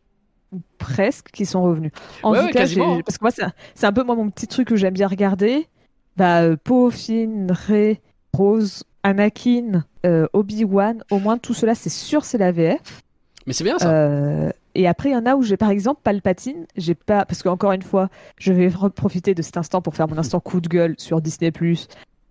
presque 0.80 1.28
qui 1.30 1.46
sont 1.46 1.62
revenues. 1.62 1.92
En 2.24 2.32
Ouais, 2.32 2.38
tout 2.40 2.44
ouais, 2.46 2.50
cas, 2.52 2.60
quasiment, 2.60 3.00
parce 3.02 3.18
que 3.18 3.24
moi, 3.24 3.30
c'est 3.30 3.86
un- 3.86 3.92
peu 3.92 4.02
moi 4.02 4.16
mon 4.16 4.28
petit 4.30 4.48
truc 4.48 4.66
que 4.68 4.76
j'aime 4.76 4.94
bien 4.94 5.06
regarder. 5.06 5.68
Bah, 6.16 6.40
euh, 6.42 6.56
Poe, 6.62 6.90
Finn, 6.90 7.52
Rey, 7.52 8.00
Rose, 8.32 8.82
Anakin, 9.04 9.84
euh, 10.06 10.26
Obi-Wan, 10.32 11.04
au 11.10 11.18
moins 11.18 11.38
tout 11.38 11.54
cela, 11.54 11.74
c'est 11.74 11.88
sûr, 11.90 12.24
c'est 12.24 12.38
la 12.38 12.50
VF. 12.52 13.02
Mais 13.46 13.52
c'est 13.52 13.64
bien 13.64 13.78
ça. 13.78 13.90
Euh, 13.90 14.50
et 14.74 14.86
après, 14.88 15.10
il 15.10 15.12
y 15.12 15.16
en 15.16 15.26
a 15.26 15.34
où 15.34 15.42
j'ai 15.42 15.56
par 15.56 15.70
exemple 15.70 16.00
Palpatine. 16.04 16.66
J'ai 16.76 16.94
pas 16.94 17.24
parce 17.24 17.42
qu'encore 17.42 17.72
une 17.72 17.82
fois, 17.82 18.08
je 18.38 18.52
vais 18.52 18.70
profiter 18.94 19.34
de 19.34 19.42
cet 19.42 19.56
instant 19.56 19.80
pour 19.80 19.94
faire 19.94 20.08
mon 20.08 20.18
instant 20.18 20.40
coup 20.40 20.60
de 20.60 20.68
gueule 20.68 20.94
sur 20.98 21.20
Disney+. 21.20 21.52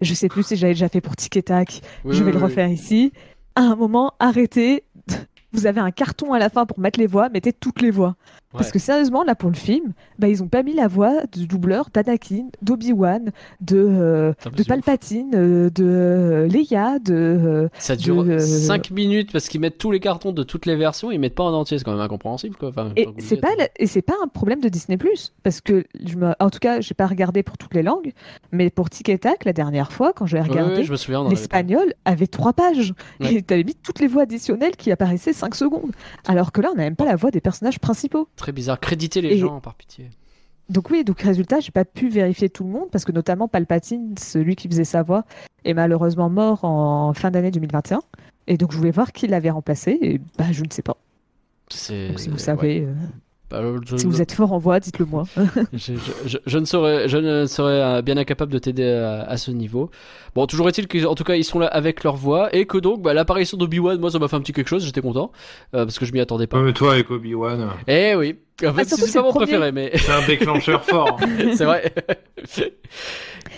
Je 0.01 0.13
sais 0.13 0.29
plus 0.29 0.43
si 0.43 0.55
j'avais 0.55 0.73
déjà 0.73 0.87
fait 0.87 1.01
pour 1.01 1.15
Tic 1.15 1.35
et 1.35 1.43
Tac. 1.43 1.81
Oui, 2.05 2.15
je 2.15 2.19
vais 2.23 2.27
oui, 2.27 2.31
le 2.31 2.37
oui. 2.37 2.43
refaire 2.43 2.69
ici. 2.69 3.11
À 3.55 3.61
un 3.63 3.75
moment, 3.75 4.13
arrêtez. 4.19 4.83
Vous 5.51 5.65
avez 5.65 5.79
un 5.79 5.91
carton 5.91 6.33
à 6.33 6.39
la 6.39 6.49
fin 6.49 6.65
pour 6.65 6.79
mettre 6.79 6.99
les 6.99 7.07
voix, 7.07 7.29
mettez 7.29 7.53
toutes 7.53 7.81
les 7.81 7.91
voix. 7.91 8.15
Parce 8.51 8.71
que 8.71 8.79
sérieusement, 8.79 9.23
là 9.23 9.35
pour 9.35 9.49
le 9.49 9.55
film, 9.55 9.93
bah, 10.17 10.27
ils 10.27 10.41
ont 10.41 10.47
pas 10.47 10.63
mis 10.63 10.73
la 10.73 10.87
voix 10.87 11.23
de 11.31 11.45
doubleur 11.45 11.89
d'Anakin, 11.93 12.47
d'Obi-Wan, 12.63 13.31
de, 13.61 13.77
euh, 13.77 14.33
de. 14.55 14.63
Palpatine, 14.63 15.31
euh, 15.35 15.69
de 15.69 15.83
euh, 15.85 16.47
Leia, 16.47 16.97
de. 16.99 17.69
Ça 17.77 17.95
dure 17.95 18.23
de- 18.23 18.39
5 18.39 18.89
minutes 18.91 19.31
parce 19.31 19.47
qu'ils 19.49 19.61
mettent 19.61 19.77
tous 19.77 19.91
les 19.91 19.99
cartons 19.99 20.31
de 20.31 20.41
toutes 20.43 20.65
les 20.65 20.75
versions, 20.75 21.11
ils 21.11 21.19
mettent 21.19 21.35
pas 21.35 21.43
en 21.43 21.53
entier, 21.53 21.77
c'est 21.77 21.83
quand 21.83 21.91
même 21.91 22.01
incompréhensible 22.01 22.55
quoi. 22.55 22.69
Enfin, 22.69 22.91
Et 22.95 23.07
c'est 23.19 23.37
pas 23.37 23.51
êtes. 23.51 23.59
la- 23.59 23.67
et 23.77 23.85
c'est 23.87 24.01
pas 24.01 24.15
un 24.23 24.27
problème 24.27 24.61
de 24.61 24.69
Disney 24.69 24.97
parce 25.43 25.61
que 25.61 25.85
je 26.03 26.15
me 26.17 26.33
en 26.39 26.49
tout 26.49 26.59
cas 26.59 26.81
j'ai 26.81 26.93
pas 26.93 27.07
regardé 27.07 27.43
pour 27.43 27.57
toutes 27.57 27.73
les 27.73 27.83
langues 27.83 28.11
mais 28.51 28.69
pour 28.69 28.89
Tic 28.89 29.09
et 29.09 29.17
Tac 29.17 29.45
la 29.45 29.53
dernière 29.53 29.91
fois 29.91 30.11
quand 30.13 30.25
j'ai 30.25 30.39
regardé 30.39 30.81
ouais, 30.81 31.29
l'espagnol 31.29 31.93
avait 32.05 32.27
trois 32.27 32.53
pages 32.53 32.93
Ouais. 33.19 33.35
et 33.35 33.41
t'avais 33.41 33.63
mis 33.63 33.75
toutes 33.75 33.99
les 33.99 34.07
voix 34.07 34.23
additionnelles 34.23 34.75
qui 34.75 34.91
apparaissaient 34.91 35.33
5 35.33 35.55
secondes 35.55 35.91
alors 36.27 36.51
que 36.51 36.61
là 36.61 36.69
on 36.73 36.75
n'a 36.75 36.83
même 36.83 36.95
pas 36.95 37.05
la 37.05 37.15
voix 37.15 37.31
des 37.31 37.41
personnages 37.41 37.79
principaux. 37.79 38.27
Très 38.39 38.51
bizarre. 38.51 38.79
Créditer 38.79 39.21
les 39.21 39.33
Et- 39.35 39.37
gens 39.37 39.59
par 39.59 39.75
pitié. 39.75 40.09
donc 40.69 40.89
oui 40.91 41.03
donc 41.03 41.19
résultat 41.21 41.59
j'ai 41.59 41.71
pas 41.71 41.85
pu 41.85 42.09
vérifier 42.09 42.49
tout 42.49 42.63
le 42.63 42.69
monde 42.71 42.89
parce 42.91 43.03
que 43.05 43.11
notamment 43.11 43.47
Palpatine 43.47 44.15
celui 44.17 44.55
qui 44.55 44.67
faisait 44.67 44.83
sa 44.85 45.03
voix 45.03 45.23
est 45.65 45.73
malheureusement 45.73 46.29
mort 46.29 46.63
en 46.63 47.13
fin 47.13 47.31
d'année 47.31 47.51
2021 47.51 48.01
et 48.47 48.55
donc 48.57 48.71
je 48.71 48.77
voulais 48.77 48.91
voir 48.91 49.11
qui 49.11 49.27
l'avait 49.27 49.49
remplacé 49.49 49.97
et 50.01 50.19
bah 50.37 50.45
je 50.51 50.63
ne 50.63 50.69
sais 50.71 50.81
pas 50.83 50.95
donc 51.69 52.19
si 52.19 52.29
vous 52.29 52.33
ouais. 52.35 52.39
savez 52.39 52.81
euh, 52.81 52.93
Bah, 53.49 53.61
je- 53.85 53.97
si 53.97 54.05
vous 54.05 54.21
êtes 54.21 54.31
fort 54.31 54.51
en 54.53 54.59
voix 54.59 54.79
dites-le 54.79 55.05
moi 55.05 55.23
je, 55.73 55.93
je- 55.93 56.27
je- 56.27 56.37
je 56.45 56.57
ne 56.59 56.65
serais, 56.65 57.09
je 57.09 57.17
ne 57.17 57.45
serais 57.47 57.81
euh, 57.81 58.01
bien 58.03 58.15
incapable 58.17 58.51
de 58.53 58.59
t'aider 58.59 58.87
à, 58.89 59.23
à 59.23 59.37
ce 59.37 59.49
niveau. 59.51 59.89
Bon, 60.35 60.45
toujours 60.45 60.67
est-il 60.69 60.87
qu'en 60.87 61.15
tout 61.15 61.23
cas 61.23 61.35
ils 61.35 61.43
sont 61.43 61.57
là 61.59 61.67
avec 61.67 62.03
leur 62.03 62.15
voix 62.15 62.53
et 62.55 62.65
que 62.65 62.77
donc 62.77 63.01
bah, 63.01 63.13
l'apparition 63.13 63.57
d'Obi-Wan, 63.57 63.99
moi 63.99 64.11
ça 64.11 64.19
m'a 64.19 64.27
fait 64.27 64.35
un 64.35 64.41
petit 64.41 64.53
quelque 64.53 64.67
chose, 64.67 64.85
j'étais 64.85 65.01
content 65.01 65.31
euh, 65.73 65.85
parce 65.85 65.97
que 65.97 66.05
je 66.05 66.13
m'y 66.13 66.19
attendais 66.19 66.45
pas. 66.47 66.59
Ouais, 66.59 66.65
mais 66.65 66.73
toi, 66.73 66.93
avec 66.93 67.09
Obi-Wan. 67.09 67.69
Eh 67.87 68.13
oui. 68.15 68.37
En 68.65 68.73
fait, 68.73 68.87
Ah, 68.91 68.95
c'est 68.97 69.13
pas 69.13 69.21
mon 69.21 69.29
premier. 69.31 69.45
préféré, 69.45 69.71
mais 69.71 69.91
C'est 69.95 70.11
un 70.11 70.25
déclencheur 70.25 70.83
fort. 70.89 71.19
c'est 71.55 71.65
vrai. 71.65 71.93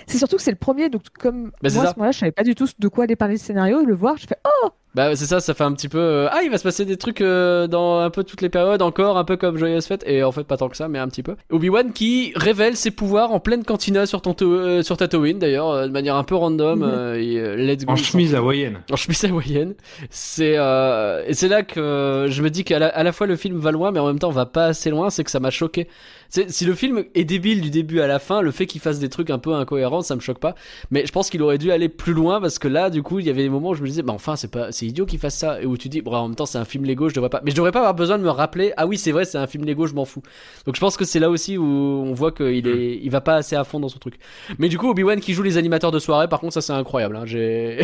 C'est 0.07 0.17
surtout 0.17 0.35
que 0.37 0.41
c'est 0.41 0.51
le 0.51 0.57
premier, 0.57 0.89
donc 0.89 1.03
comme 1.19 1.51
Bah, 1.61 1.69
moi 1.73 1.83
à 1.83 1.87
ce 1.93 1.95
moment-là, 1.97 2.11
je 2.11 2.19
savais 2.19 2.31
pas 2.31 2.43
du 2.43 2.55
tout 2.55 2.67
de 2.77 2.87
quoi 2.87 3.05
aller 3.05 3.15
parler 3.15 3.35
le 3.35 3.39
scénario, 3.39 3.83
le 3.85 3.93
voir, 3.95 4.17
je 4.17 4.27
fais 4.27 4.35
oh 4.63 4.69
Bah 4.93 5.15
c'est 5.15 5.25
ça, 5.25 5.39
ça 5.39 5.53
fait 5.53 5.63
un 5.63 5.71
petit 5.73 5.87
peu 5.87 5.99
euh, 5.99 6.27
ah 6.31 6.41
il 6.43 6.49
va 6.51 6.57
se 6.57 6.63
passer 6.63 6.83
des 6.83 6.97
trucs 6.97 7.21
euh, 7.21 7.67
dans 7.67 7.99
un 7.99 8.09
peu 8.09 8.25
toutes 8.25 8.41
les 8.41 8.49
périodes 8.49 8.81
encore 8.81 9.17
un 9.17 9.23
peu 9.23 9.37
comme 9.37 9.55
Joyeuse 9.57 9.85
Fête 9.85 10.03
et 10.05 10.21
en 10.23 10.33
fait 10.33 10.43
pas 10.43 10.57
tant 10.57 10.67
que 10.67 10.75
ça 10.75 10.89
mais 10.89 10.99
un 10.99 11.07
petit 11.07 11.23
peu. 11.23 11.35
Obi-Wan 11.49 11.93
qui 11.93 12.33
révèle 12.35 12.75
ses 12.75 12.91
pouvoirs 12.91 13.31
en 13.31 13.39
pleine 13.39 13.63
cantina 13.63 14.05
sur 14.05 14.21
ton 14.21 14.35
euh, 14.41 14.83
sur 14.83 14.97
Tatooine 14.97 15.39
d'ailleurs 15.39 15.69
euh, 15.69 15.87
de 15.87 15.91
manière 15.93 16.15
un 16.17 16.25
peu 16.25 16.35
random 16.35 16.79
Mhm. 16.79 16.89
euh, 16.91 17.15
et, 17.15 17.37
euh, 17.39 17.55
let's 17.55 17.85
go. 17.85 17.93
En 17.93 17.95
chemise 17.95 18.35
hawaïenne. 18.35 18.79
En 18.91 18.97
chemise 18.97 19.23
hawaïenne. 19.23 19.75
C'est 20.09 20.55
euh, 20.57 21.23
et 21.25 21.33
c'est 21.33 21.47
là 21.47 21.63
que 21.63 21.79
euh, 21.79 22.27
je 22.29 22.43
me 22.43 22.49
dis 22.49 22.65
qu'à 22.65 22.79
la, 22.79 22.87
à 22.87 23.03
la 23.03 23.13
fois 23.13 23.27
le 23.27 23.37
film 23.37 23.57
va 23.59 23.71
loin 23.71 23.91
mais 23.91 23.99
en 23.99 24.07
même 24.07 24.19
temps 24.19 24.29
va 24.31 24.45
pas 24.45 24.65
assez 24.65 24.89
loin, 24.91 25.09
c'est 25.09 25.23
que 25.23 25.31
ça 25.31 25.39
m'a 25.39 25.49
choqué. 25.49 25.87
Si 26.29 26.65
le 26.65 26.75
film 26.75 27.03
est 27.15 27.23
débile 27.23 27.61
du 27.61 27.71
début 27.71 27.99
à 27.99 28.07
la 28.07 28.19
fin, 28.19 28.41
le 28.41 28.51
fait 28.51 28.67
qu'il 28.67 28.79
fasse 28.79 28.99
des 28.99 29.09
trucs 29.09 29.31
un 29.31 29.39
peu 29.39 29.53
incohérents, 29.53 30.01
ça 30.01 30.15
me 30.15 30.21
choque 30.21 30.39
pas. 30.39 30.53
Mais 30.91 31.05
je 31.05 31.11
pense 31.11 31.29
qu'il 31.29 31.41
aurait 31.41 31.57
dû 31.57 31.71
aller 31.71 31.89
plus 31.89 32.13
loin 32.13 32.39
parce 32.39 32.59
que 32.59 32.67
là, 32.67 32.89
du 32.89 33.01
coup, 33.01 33.19
il 33.19 33.25
y 33.25 33.29
avait 33.29 33.43
des 33.43 33.49
moments 33.49 33.69
où 33.69 33.73
je 33.73 33.81
me 33.81 33.87
disais, 33.87 34.03
bah 34.03 34.13
enfin, 34.13 34.35
c'est 34.35 34.51
pas, 34.51 34.71
c'est 34.71 34.85
idiot 34.85 35.05
qu'il 35.05 35.19
fasse 35.19 35.35
ça. 35.35 35.61
Et 35.61 35.65
où 35.65 35.77
tu 35.77 35.89
dis, 35.89 36.01
bon, 36.01 36.13
en 36.13 36.27
même 36.27 36.35
temps, 36.35 36.45
c'est 36.45 36.57
un 36.57 36.65
film 36.65 36.85
Lego, 36.85 37.09
je 37.09 37.15
devrais 37.15 37.29
pas. 37.29 37.41
Mais 37.43 37.51
je 37.51 37.55
devrais 37.55 37.71
pas 37.71 37.79
avoir 37.79 37.95
besoin 37.95 38.17
de 38.17 38.23
me 38.23 38.29
rappeler, 38.29 38.73
ah 38.77 38.85
oui, 38.85 38.97
c'est 38.97 39.11
vrai, 39.11 39.25
c'est 39.25 39.37
un 39.37 39.47
film 39.47 39.65
Lego, 39.65 39.87
je 39.87 39.95
m'en 39.95 40.05
fous. 40.05 40.21
Donc 40.65 40.75
je 40.75 40.79
pense 40.79 40.95
que 40.97 41.05
c'est 41.05 41.19
là 41.19 41.29
aussi 41.29 41.57
où 41.57 41.65
on 41.65 42.13
voit 42.13 42.31
qu'il 42.31 42.67
est, 42.67 42.99
il 43.01 43.09
va 43.09 43.21
pas 43.21 43.35
assez 43.35 43.55
à 43.55 43.63
fond 43.63 43.79
dans 43.79 43.89
son 43.89 43.99
truc. 43.99 44.19
Mais 44.59 44.69
du 44.69 44.77
coup, 44.77 44.89
Obi-Wan 44.89 45.19
qui 45.19 45.33
joue 45.33 45.43
les 45.43 45.57
animateurs 45.57 45.91
de 45.91 45.99
soirée, 45.99 46.27
par 46.27 46.39
contre, 46.39 46.53
ça 46.53 46.61
c'est 46.61 46.73
incroyable. 46.73 47.15
Hein. 47.15 47.25
J'ai. 47.25 47.81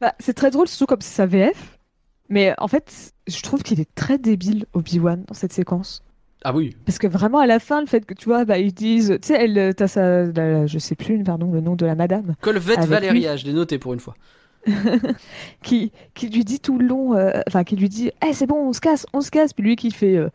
Bah, 0.00 0.14
c'est 0.20 0.34
très 0.34 0.52
drôle, 0.52 0.68
surtout 0.68 0.86
comme 0.86 1.00
c'est 1.00 1.14
sa 1.14 1.26
VF. 1.26 1.77
Mais 2.28 2.54
en 2.58 2.68
fait, 2.68 3.12
je 3.26 3.42
trouve 3.42 3.62
qu'il 3.62 3.80
est 3.80 3.88
très 3.94 4.18
débile, 4.18 4.66
Obi-Wan, 4.74 5.24
dans 5.26 5.34
cette 5.34 5.52
séquence. 5.52 6.02
ah 6.44 6.54
oui. 6.54 6.76
Parce 6.84 6.98
que 6.98 7.06
vraiment, 7.06 7.38
à 7.38 7.46
la 7.46 7.58
fin, 7.58 7.80
le 7.80 7.86
fait 7.86 8.04
que 8.04 8.14
tu 8.14 8.26
vois, 8.26 8.44
bah, 8.44 8.58
ils 8.58 8.72
disent, 8.74 9.18
tu 9.22 9.28
sais, 9.28 9.34
elle, 9.44 9.58
euh, 9.58 9.72
t'as 9.72 9.88
sa, 9.88 10.24
la- 10.26 10.66
je 10.66 10.78
sais 10.78 10.94
plus, 10.94 11.22
pardon, 11.24 11.50
le 11.52 11.60
nom 11.60 11.74
de 11.76 11.86
la 11.86 11.94
madame, 11.94 12.34
Colvette 12.40 12.80
Valéria, 12.86 13.36
je 13.36 13.46
l'ai 13.46 13.52
noté 13.52 13.78
pour 13.78 13.92
une 13.94 14.00
fois. 14.00 14.14
qui, 15.62 15.92
qui 16.14 16.28
lui 16.28 16.44
dit 16.44 16.60
tout 16.60 16.78
le 16.78 16.86
long, 16.86 17.14
euh, 17.14 17.40
enfin, 17.46 17.64
qui 17.64 17.76
lui 17.76 17.88
dit, 17.88 18.10
eh, 18.26 18.32
c'est 18.32 18.46
bon, 18.46 18.68
on 18.68 18.72
se 18.72 18.80
casse, 18.80 19.06
on 19.12 19.20
se 19.20 19.30
casse. 19.30 19.52
Puis 19.52 19.64
lui 19.64 19.76
qui 19.76 19.90
fait, 19.90 20.16
euh, 20.16 20.28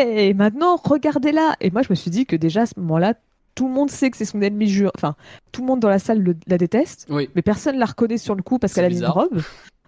eh, 0.00 0.34
maintenant, 0.34 0.76
regardez-la. 0.76 1.54
Et 1.60 1.70
moi, 1.70 1.82
je 1.82 1.88
me 1.90 1.94
suis 1.94 2.10
dit 2.10 2.26
que 2.26 2.36
déjà, 2.36 2.62
à 2.62 2.66
ce 2.66 2.74
moment-là, 2.78 3.14
tout 3.54 3.68
le 3.68 3.74
monde 3.74 3.90
sait 3.90 4.10
que 4.10 4.16
c'est 4.16 4.24
son 4.24 4.40
ennemi 4.40 4.66
jure. 4.68 4.90
Enfin, 4.96 5.14
tout 5.52 5.60
le 5.60 5.66
monde 5.66 5.80
dans 5.80 5.88
la 5.90 5.98
salle 5.98 6.20
le- 6.22 6.36
la 6.46 6.58
déteste. 6.58 7.06
Oui. 7.10 7.28
mais 7.34 7.42
personne 7.42 7.76
la 7.78 7.84
reconnaît 7.86 8.18
sur 8.18 8.34
le 8.34 8.42
coup 8.42 8.58
parce 8.58 8.72
qu'elle 8.72 8.86
a 8.86 8.88
mis 8.88 8.98
une 8.98 9.02
robe. 9.06 9.42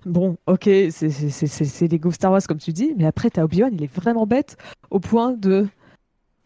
Bon, 0.06 0.36
ok, 0.46 0.64
c'est- 0.90 1.88
Lego 1.92 2.10
Star 2.10 2.30
Wars 2.32 2.42
comme 2.46 2.58
tu 2.58 2.72
dis, 2.72 2.94
mais 2.96 3.06
après, 3.06 3.30
t'as 3.30 3.42
Obi-Wan, 3.44 3.70
il 3.72 3.82
est 3.82 3.92
vraiment 3.94 4.26
bête 4.26 4.56
au 4.90 5.00
point 5.00 5.32
de 5.32 5.66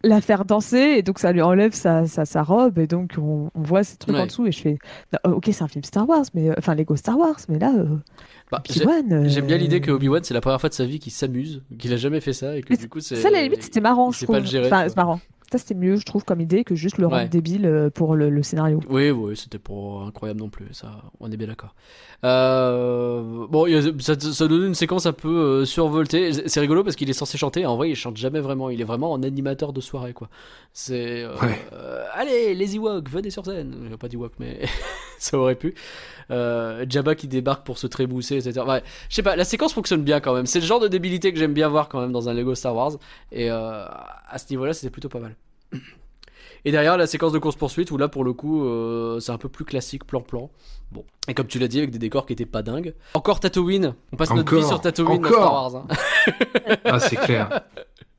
la 0.04 0.20
faire 0.20 0.44
danser 0.44 0.94
et 0.96 1.02
donc 1.02 1.18
ça 1.18 1.32
lui 1.32 1.42
enlève 1.42 1.72
sa, 1.74 2.06
sa, 2.06 2.24
sa 2.24 2.44
robe 2.44 2.78
et 2.78 2.86
donc 2.86 3.16
on, 3.18 3.50
on 3.52 3.62
voit 3.62 3.82
ces 3.82 3.96
trucs 3.96 4.14
Ouais. 4.14 4.20
en 4.22 4.26
dessous 4.26 4.46
et 4.46 4.52
je 4.52 4.60
fais 4.60 4.78
non, 5.12 5.32
euh, 5.32 5.34
ok 5.34 5.48
c'est 5.52 5.62
un 5.64 5.66
film 5.66 5.82
Star 5.82 6.08
Wars 6.08 6.22
mais 6.34 6.50
euh, 6.50 6.54
enfin 6.56 6.76
Lego 6.76 6.94
Star 6.94 7.18
Wars 7.18 7.34
mais 7.48 7.58
là 7.58 7.72
euh, 7.76 7.96
Bah, 8.52 8.62
Obi-Wan 8.70 9.12
euh, 9.12 9.24
J'aime 9.28 9.46
bien 9.48 9.56
l'idée 9.56 9.80
que 9.80 9.90
Obi-Wan, 9.90 10.22
c'est 10.22 10.34
la 10.34 10.40
première 10.40 10.60
fois 10.60 10.68
de 10.68 10.74
sa 10.74 10.84
vie 10.84 11.00
qu'il 11.00 11.10
s'amuse, 11.10 11.64
qu'il 11.80 11.92
a 11.92 11.96
jamais 11.96 12.20
fait 12.20 12.32
ça 12.32 12.56
et 12.56 12.60
que 12.62 12.68
Mais 12.70 12.76
du 12.76 12.88
coup 12.88 13.00
c'est. 13.00 13.16
ça 13.16 13.26
à 13.26 13.30
la 13.32 13.42
limite 13.42 13.64
c'était 13.64 13.80
marrant 13.80 14.12
je 14.12 14.22
trouve 14.24 14.36
pas 14.36 14.40
le 14.40 14.46
gérer, 14.46 14.66
enfin 14.66 14.84
c'est 14.88 14.96
marrant 14.96 15.18
ça 15.50 15.58
c'était 15.58 15.74
mieux 15.74 15.96
je 15.96 16.04
trouve 16.04 16.24
comme 16.24 16.40
idée 16.40 16.64
que 16.64 16.74
juste 16.74 16.98
le 16.98 17.06
rendre 17.06 17.22
Ouais. 17.22 17.28
débile 17.28 17.66
euh, 17.66 17.90
pour 17.90 18.14
le, 18.14 18.28
le 18.30 18.42
scénario 18.42 18.80
Oui, 18.88 19.10
oui, 19.10 19.36
c'était 19.36 19.58
pas 19.58 20.04
incroyable 20.06 20.40
non 20.40 20.48
plus, 20.50 20.66
ça, 20.72 21.02
on 21.20 21.30
est 21.32 21.36
bien 21.36 21.46
d'accord. 21.48 21.74
Euh, 22.24 23.46
bon, 23.48 23.66
ça, 24.00 24.18
ça 24.18 24.48
donne 24.48 24.64
une 24.66 24.74
séquence 24.74 25.06
un 25.06 25.12
peu 25.12 25.28
euh, 25.28 25.64
survoltée. 25.64 26.32
C'est- 26.48 26.58
rigolo 26.60 26.82
parce 26.82 26.96
qu'il 26.96 27.08
est 27.08 27.12
censé 27.14 27.38
chanter, 27.38 27.64
en 27.66 27.76
vrai, 27.76 27.90
il 27.90 27.94
chante 27.96 28.16
jamais 28.16 28.40
vraiment. 28.40 28.68
Il 28.70 28.80
est 28.80 28.84
vraiment 28.84 29.12
en 29.12 29.22
animateur 29.22 29.72
de 29.72 29.80
soirée, 29.80 30.12
quoi. 30.12 30.28
C'est. 30.72 31.22
euh, 31.22 31.34
Ouais. 31.40 31.58
euh, 31.72 32.04
allez, 32.14 32.54
les 32.54 32.74
Ewoks, 32.76 33.08
venez 33.08 33.30
sur 33.30 33.44
scène. 33.44 33.74
Il 33.84 33.90
y 33.90 33.94
a 33.94 33.96
pas 33.96 34.08
d'Ewok, 34.08 34.32
mais 34.40 34.60
ça 35.18 35.38
aurait 35.38 35.54
pu. 35.54 35.74
Euh, 36.30 36.84
Jabba 36.88 37.14
qui 37.14 37.26
débarque 37.28 37.64
pour 37.64 37.78
se 37.78 37.86
trébousser, 37.86 38.36
etc. 38.36 38.64
Ouais, 38.66 38.82
je 39.08 39.14
sais 39.14 39.22
pas, 39.22 39.34
la 39.36 39.44
séquence 39.44 39.72
fonctionne 39.72 40.02
bien 40.02 40.20
quand 40.20 40.34
même. 40.34 40.46
C'est 40.46 40.60
le 40.60 40.66
genre 40.66 40.80
de 40.80 40.88
débilité 40.88 41.32
que 41.32 41.38
j'aime 41.38 41.54
bien 41.54 41.68
voir 41.68 41.88
quand 41.88 42.00
même 42.00 42.12
dans 42.12 42.28
un 42.28 42.34
Lego 42.34 42.54
Star 42.54 42.74
Wars. 42.74 42.92
Et 43.32 43.50
euh, 43.50 43.84
à 44.28 44.38
ce 44.38 44.44
niveau-là, 44.50 44.74
c'était 44.74 44.90
plutôt 44.90 45.08
pas 45.08 45.20
mal. 45.20 45.34
Et 46.64 46.70
derrière 46.72 46.96
la 46.96 47.06
séquence 47.06 47.32
de 47.32 47.38
course-poursuite 47.38 47.90
où 47.92 47.96
là 47.96 48.08
pour 48.08 48.24
le 48.24 48.32
coup 48.32 48.64
euh, 48.66 49.20
c'est 49.20 49.30
un 49.30 49.38
peu 49.38 49.48
plus 49.48 49.64
classique 49.64 50.04
plan-plan. 50.04 50.50
Bon. 50.90 51.04
Et 51.28 51.34
comme 51.34 51.46
tu 51.46 51.58
l'as 51.58 51.68
dit 51.68 51.78
avec 51.78 51.90
des 51.90 51.98
décors 51.98 52.26
qui 52.26 52.32
étaient 52.32 52.46
pas 52.46 52.62
dingues. 52.62 52.94
Encore 53.14 53.38
Tatooine. 53.40 53.94
On 54.12 54.16
passe 54.16 54.32
notre 54.32 54.56
vie 54.56 54.64
sur 54.66 54.80
Tatooine 54.80 55.22
dans. 55.22 55.28
Star 55.28 55.52
Wars. 55.52 55.76
hein. 55.76 55.86
Ah, 56.84 56.98
c'est 56.98 57.16
clair. 57.16 57.60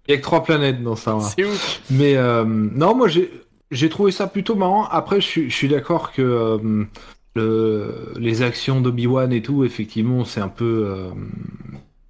Il 0.08 0.12
y 0.12 0.14
a 0.14 0.18
que 0.18 0.24
trois 0.24 0.44
planètes 0.44 0.82
dans 0.82 0.96
Star 0.96 1.18
Wars. 1.18 1.30
C'est 1.36 1.44
ouf. 1.44 1.82
Mais 1.90 2.16
euh, 2.16 2.46
non, 2.46 2.96
moi 2.96 3.08
j'ai 3.10 3.90
trouvé 3.90 4.12
ça 4.12 4.26
plutôt 4.28 4.56
marrant. 4.56 4.86
Après, 4.86 5.20
je 5.20 5.26
suis, 5.28 5.50
je 5.50 5.56
suis 5.56 5.68
d'accord 5.68 6.12
que 6.14 6.22
euh, 6.22 6.86
le- 7.36 8.14
les 8.18 8.42
actions 8.42 8.82
d'Obi-Wan 8.82 9.32
et 9.34 9.42
tout, 9.42 9.64
effectivement, 9.66 10.26
c'est 10.26 10.42
un 10.42 10.50
peu 10.50 10.86
euh, 10.88 11.12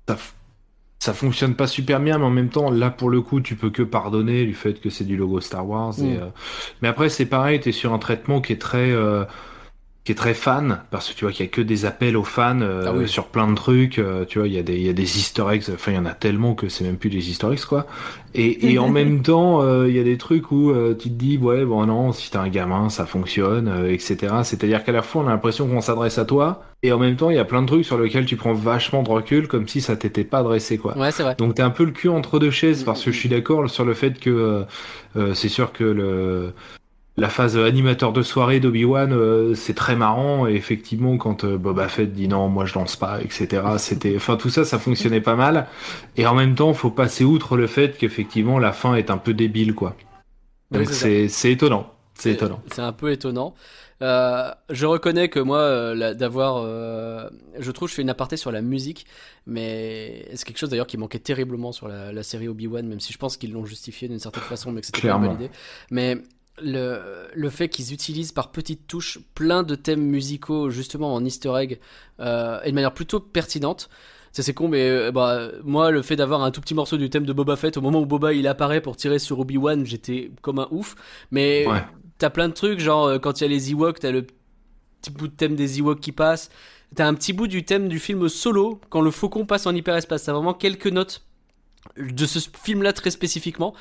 ça, 0.07 0.17
ça 0.99 1.13
fonctionne 1.13 1.55
pas 1.55 1.67
super 1.67 1.99
bien, 2.01 2.17
mais 2.19 2.25
en 2.25 2.29
même 2.31 2.49
temps, 2.49 2.71
là 2.71 2.89
pour 2.91 3.09
le 3.09 3.21
coup, 3.21 3.41
tu 3.41 3.55
peux 3.55 3.69
que 3.71 3.83
pardonner 3.83 4.45
du 4.45 4.53
fait 4.53 4.79
que 4.81 4.89
c'est 4.89 5.05
du 5.05 5.17
logo 5.17 5.41
Star 5.41 5.67
Wars. 5.67 5.95
Et, 6.03 6.17
Mm. 6.17 6.17
euh, 6.17 6.29
mais 6.81 6.87
après, 6.89 7.09
c'est 7.09 7.25
pareil, 7.27 7.59
t'es 7.61 7.71
sur 7.71 7.93
un 7.93 7.99
traitement 7.99 8.41
qui 8.41 8.53
est 8.53 8.61
très 8.61 8.91
euh, 8.91 9.25
qui 10.05 10.13
est 10.13 10.15
très 10.15 10.33
fan 10.33 10.81
parce 10.91 11.09
que 11.09 11.13
tu 11.15 11.25
vois 11.25 11.31
qu'il 11.31 11.45
y 11.45 11.49
a 11.49 11.51
que 11.51 11.61
des 11.61 11.85
appels 11.85 12.17
aux 12.17 12.23
fans 12.23 12.61
euh, 12.61 12.85
Ah 12.87 12.93
oui. 12.95 13.07
sur 13.07 13.27
plein 13.27 13.47
de 13.47 13.53
trucs 13.55 13.99
euh, 13.99 14.25
tu 14.25 14.39
vois 14.39 14.47
il 14.47 14.53
y 14.53 14.57
a 14.57 14.63
des 14.63 14.75
il 14.75 14.85
y 14.85 14.89
a 14.89 14.93
des 14.93 15.17
Easter 15.17 15.43
eggs 15.51 15.63
enfin 15.73 15.91
il 15.91 15.95
y 15.95 15.99
en 15.99 16.05
a 16.05 16.13
tellement 16.13 16.55
que 16.55 16.67
c'est 16.69 16.83
même 16.83 16.97
plus 16.97 17.09
des 17.09 17.29
Easter 17.29 17.47
eggs 17.51 17.65
quoi 17.65 17.85
et, 18.33 18.71
et 18.71 18.79
en 18.79 18.89
même 18.89 19.21
temps 19.23 19.61
euh, 19.61 19.87
il 19.89 19.95
y 19.95 19.99
a 19.99 20.03
des 20.03 20.17
trucs 20.17 20.51
où 20.51 20.71
euh, 20.71 20.95
tu 20.97 21.09
te 21.09 21.13
dis 21.15 21.37
ouais 21.37 21.65
bon 21.65 21.85
non 21.85 22.11
si 22.13 22.31
t'es 22.31 22.37
un 22.37 22.47
gamin 22.47 22.89
ça 22.89 23.05
fonctionne 23.05 23.67
euh, 23.67 23.91
etc 23.91 24.33
c'est 24.43 24.63
à 24.63 24.67
dire 24.67 24.83
qu'à 24.83 24.93
la 24.93 25.01
fois 25.01 25.21
on 25.23 25.27
a 25.27 25.31
l'impression 25.31 25.67
qu'on 25.67 25.81
s'adresse 25.81 26.17
à 26.17 26.25
toi 26.25 26.63
et 26.81 26.91
en 26.93 26.97
même 26.97 27.17
temps 27.17 27.29
il 27.29 27.35
y 27.35 27.39
a 27.39 27.45
plein 27.45 27.61
de 27.61 27.67
trucs 27.67 27.85
sur 27.85 27.97
lesquels 27.99 28.25
tu 28.25 28.37
prends 28.37 28.53
vachement 28.53 29.03
de 29.03 29.09
recul 29.09 29.47
comme 29.49 29.67
si 29.67 29.81
ça 29.81 29.95
t'était 29.97 30.23
pas 30.23 30.39
adressé 30.39 30.77
quoi 30.77 30.97
Ouais, 30.97 31.11
c'est 31.11 31.23
vrai. 31.23 31.35
donc 31.37 31.55
t'es 31.55 31.61
un 31.61 31.71
peu 31.71 31.83
le 31.83 31.91
cul 31.91 32.07
entre 32.09 32.39
deux 32.39 32.51
chaises 32.51 32.83
parce 32.83 33.03
que 33.03 33.11
je 33.11 33.17
suis 33.19 33.29
d'accord 33.29 33.69
sur 33.69 33.83
le 33.85 33.93
fait 33.93 34.17
que 34.19 34.29
euh, 34.29 34.63
euh, 35.17 35.33
c'est 35.33 35.49
sûr 35.49 35.73
que 35.73 35.83
le 35.83 36.53
la 37.19 37.29
phase 37.29 37.57
animateur 37.57 38.13
de 38.13 38.21
soirée 38.21 38.59
d'Obi-Wan 38.59 39.11
euh, 39.13 39.53
c'est 39.55 39.75
très 39.75 39.95
marrant. 39.95 40.47
Et 40.47 40.53
effectivement 40.53 41.17
quand 41.17 41.43
euh, 41.43 41.57
Boba 41.57 41.87
Fett 41.87 42.13
dit 42.13 42.27
non 42.27 42.49
moi 42.49 42.65
je 42.65 42.73
lance 42.75 42.95
pas 42.95 43.21
etc 43.21 43.63
c'était 43.77 44.15
enfin 44.15 44.37
tout 44.37 44.49
ça 44.49 44.65
ça 44.65 44.79
fonctionnait 44.79 45.21
pas 45.21 45.35
mal. 45.35 45.67
Et 46.17 46.25
en 46.25 46.35
même 46.35 46.55
temps 46.55 46.73
faut 46.73 46.91
passer 46.91 47.23
outre 47.23 47.57
le 47.57 47.67
fait 47.67 47.97
qu'effectivement 47.97 48.59
la 48.59 48.71
fin 48.71 48.95
est 48.95 49.11
un 49.11 49.17
peu 49.17 49.33
débile 49.33 49.75
quoi. 49.75 49.95
Donc 50.71 50.89
c'est 50.89 51.51
étonnant. 51.51 51.93
C'est 52.13 52.31
étonnant. 52.31 52.61
C'est 52.71 52.81
un 52.81 52.91
peu 52.91 53.11
étonnant. 53.11 53.53
Euh, 54.01 54.51
je 54.69 54.85
reconnais 54.85 55.29
que 55.29 55.39
moi, 55.39 55.59
euh, 55.59 56.13
d'avoir, 56.13 56.57
euh, 56.57 57.29
je 57.57 57.71
trouve, 57.71 57.89
je 57.89 57.95
fais 57.95 58.01
une 58.01 58.09
aparté 58.09 58.37
sur 58.37 58.51
la 58.51 58.61
musique, 58.61 59.05
mais 59.45 60.25
c'est 60.33 60.45
quelque 60.45 60.57
chose 60.57 60.69
d'ailleurs 60.69 60.87
qui 60.87 60.97
manquait 60.97 61.19
terriblement 61.19 61.71
sur 61.71 61.87
la, 61.87 62.13
la 62.13 62.23
série 62.23 62.47
Obi-Wan, 62.47 62.87
même 62.87 62.99
si 62.99 63.11
je 63.11 63.17
pense 63.17 63.35
qu'ils 63.35 63.51
l'ont 63.51 63.65
justifié 63.65 64.07
d'une 64.07 64.19
certaine 64.19 64.43
façon, 64.43 64.71
mais 64.71 64.81
que 64.81 64.87
c'était 64.87 65.07
pas 65.07 65.15
une 65.15 65.21
bonne 65.21 65.33
idée. 65.33 65.51
Mais 65.91 66.17
le, 66.63 67.01
le 67.33 67.49
fait 67.49 67.69
qu'ils 67.69 67.93
utilisent 67.93 68.31
par 68.31 68.51
petites 68.51 68.87
touches 68.87 69.19
plein 69.35 69.63
de 69.63 69.75
thèmes 69.75 70.01
musicaux 70.01 70.69
justement 70.69 71.13
en 71.13 71.23
Easter 71.25 71.53
egg 71.57 71.79
euh, 72.19 72.59
et 72.63 72.69
de 72.69 72.75
manière 72.75 72.93
plutôt 72.93 73.19
pertinente. 73.19 73.89
Ça 74.31 74.43
c'est 74.43 74.53
con, 74.53 74.67
mais 74.67 74.87
euh, 74.87 75.11
bah, 75.11 75.49
moi 75.63 75.89
le 75.89 76.01
fait 76.03 76.15
d'avoir 76.15 76.43
un 76.43 76.51
tout 76.51 76.61
petit 76.61 76.75
morceau 76.75 76.97
du 76.97 77.09
thème 77.09 77.25
de 77.25 77.33
Boba 77.33 77.55
Fett 77.55 77.77
au 77.77 77.81
moment 77.81 77.99
où 78.01 78.05
Boba 78.05 78.33
il 78.33 78.47
apparaît 78.47 78.79
pour 78.81 78.95
tirer 78.95 79.17
sur 79.19 79.39
Obi 79.39 79.57
Wan, 79.57 79.85
j'étais 79.85 80.31
comme 80.41 80.59
un 80.59 80.67
ouf. 80.71 80.95
Mais 81.31 81.65
Ouais. 81.67 81.81
t'as 82.19 82.29
plein 82.29 82.47
de 82.47 82.53
trucs, 82.53 82.79
genre 82.79 83.07
euh, 83.07 83.17
quand 83.19 83.39
il 83.41 83.43
y 83.43 83.45
a 83.45 83.49
les 83.49 83.71
Ewoks, 83.71 83.99
t'as 83.99 84.11
le 84.11 84.27
petit 85.01 85.11
bout 85.11 85.27
de 85.29 85.33
thème 85.35 85.55
des 85.55 85.79
Ewoks 85.79 85.99
qui 85.99 86.11
passe. 86.11 86.49
T'as 86.95 87.07
un 87.07 87.13
petit 87.13 87.33
bout 87.33 87.47
du 87.47 87.63
thème 87.65 87.87
du 87.87 87.99
film 87.99 88.29
Solo 88.29 88.79
quand 88.89 89.01
le 89.01 89.11
faucon 89.11 89.45
passe 89.45 89.65
en 89.65 89.73
hyperespace. 89.75 90.23
T'as 90.25 90.33
vraiment 90.33 90.53
quelques 90.53 90.87
notes 90.87 91.23
de 91.97 92.25
ce 92.25 92.39
film-là 92.63 92.93
très 92.93 93.11
spécifiquement. 93.11 93.73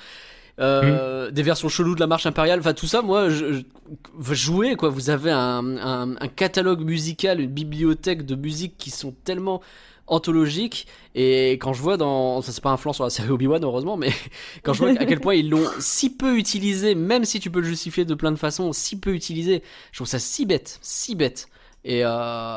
Euh, 0.60 1.30
Des 1.30 1.42
versions 1.42 1.68
cheloues 1.68 1.94
de 1.94 2.00
la 2.00 2.06
marche 2.06 2.26
impériale, 2.26 2.58
enfin 2.60 2.74
tout 2.74 2.86
ça, 2.86 3.00
moi, 3.02 3.28
je, 3.30 3.52
je- 3.52 4.34
jouez 4.34 4.74
quoi. 4.76 4.88
Vous 4.88 5.10
avez 5.10 5.30
un, 5.30 5.76
un, 5.78 6.16
un 6.16 6.28
catalogue 6.28 6.80
musical, 6.80 7.40
une 7.40 7.50
bibliothèque 7.50 8.26
de 8.26 8.34
musique 8.34 8.74
qui 8.78 8.90
sont 8.90 9.12
tellement 9.24 9.60
anthologiques. 10.08 10.86
Et 11.14 11.52
quand 11.52 11.72
je 11.74 11.82
vois 11.82 11.96
dans, 11.96 12.40
ça 12.42 12.50
c'est 12.52 12.62
pas 12.62 12.70
un 12.70 12.76
flanc 12.76 12.92
sur 12.92 13.04
la 13.04 13.10
série 13.10 13.30
Obi 13.30 13.46
Wan 13.46 13.62
heureusement, 13.62 13.96
mais 13.96 14.10
quand 14.62 14.72
je 14.72 14.78
vois 14.80 14.90
à 14.90 15.04
quel 15.04 15.20
point 15.20 15.34
ils 15.34 15.48
l'ont 15.50 15.66
si 15.80 16.10
peu 16.10 16.38
utilisé, 16.38 16.94
même 16.94 17.24
si 17.24 17.40
tu 17.40 17.50
peux 17.50 17.60
le 17.60 17.66
justifier 17.66 18.04
de 18.04 18.14
plein 18.14 18.32
de 18.32 18.36
façons, 18.38 18.72
si 18.72 18.98
peu 18.98 19.14
utilisé, 19.14 19.62
je 19.92 19.98
trouve 19.98 20.08
ça 20.08 20.18
si 20.18 20.46
bête, 20.46 20.78
si 20.82 21.14
bête. 21.14 21.48
Et 21.84 22.04
euh, 22.04 22.08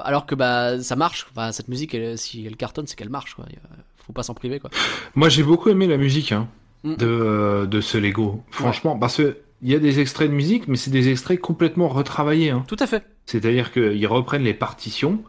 alors 0.04 0.26
que 0.26 0.34
bah 0.36 0.82
ça 0.82 0.96
marche, 0.96 1.28
enfin, 1.32 1.52
cette 1.52 1.68
musique, 1.68 1.96
si 2.16 2.46
elle 2.46 2.56
cartonne, 2.58 2.88
c'est 2.88 2.96
qu'elle 2.96 3.10
marche. 3.10 3.36
Quoi. 3.36 3.46
Faut 4.06 4.14
pas 4.14 4.24
s'en 4.24 4.34
priver 4.34 4.60
quoi. 4.60 4.70
moi 5.14 5.30
j'ai 5.30 5.44
beaucoup 5.44 5.70
aimé 5.70 5.86
la 5.88 5.98
musique 5.98 6.32
hein, 6.32 6.48
Mm. 6.84 6.96
de 6.96 7.06
euh, 7.06 7.66
de 7.68 7.80
ce 7.82 7.98
Lego 8.00 8.42
franchement 8.50 8.98
parce 8.98 9.18
que 9.18 9.38
il 9.62 9.70
y 9.70 9.76
a 9.76 9.80
des 9.80 10.00
extraits 10.00 10.30
de 10.30 10.36
musique 10.36 10.68
mais 10.68 10.78
c'est 10.78 10.90
des 10.92 11.10
extraits 11.10 11.40
complètement 11.40 11.88
retravaillés 11.90 12.50
hein. 12.50 12.64
Tout 12.68 12.78
à 12.80 12.88
fait. 12.88 13.04
C'est-à-dire 13.28 13.72
qu'ils 13.72 14.08
reprennent 14.08 14.44
les 14.44 14.56
partitions 14.56 15.22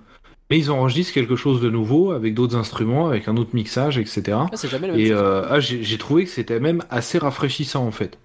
Mais 0.51 0.59
ils 0.59 0.71
enregistrent 0.71 1.13
quelque 1.15 1.37
chose 1.37 1.61
de 1.61 1.69
nouveau 1.71 2.13
avec 2.13 2.33
d'autres 2.35 2.57
instruments, 2.57 3.07
avec 3.09 3.29
un 3.29 3.37
autre 3.37 3.55
mixage, 3.55 3.97
etc. 3.99 4.23
Ah, 4.33 4.47
jamais 4.67 4.89
même 4.89 4.99
Et 4.99 5.09
chose. 5.09 5.17
euh, 5.21 5.47
ah, 5.49 5.61
j'ai 5.61 5.99
trouvé 5.99 6.25
que 6.25 6.31
c'était 6.31 6.61
même 6.61 6.83
assez 6.91 7.19
rafraîchissant 7.19 7.87
en 7.87 7.91
fait. 7.91 8.19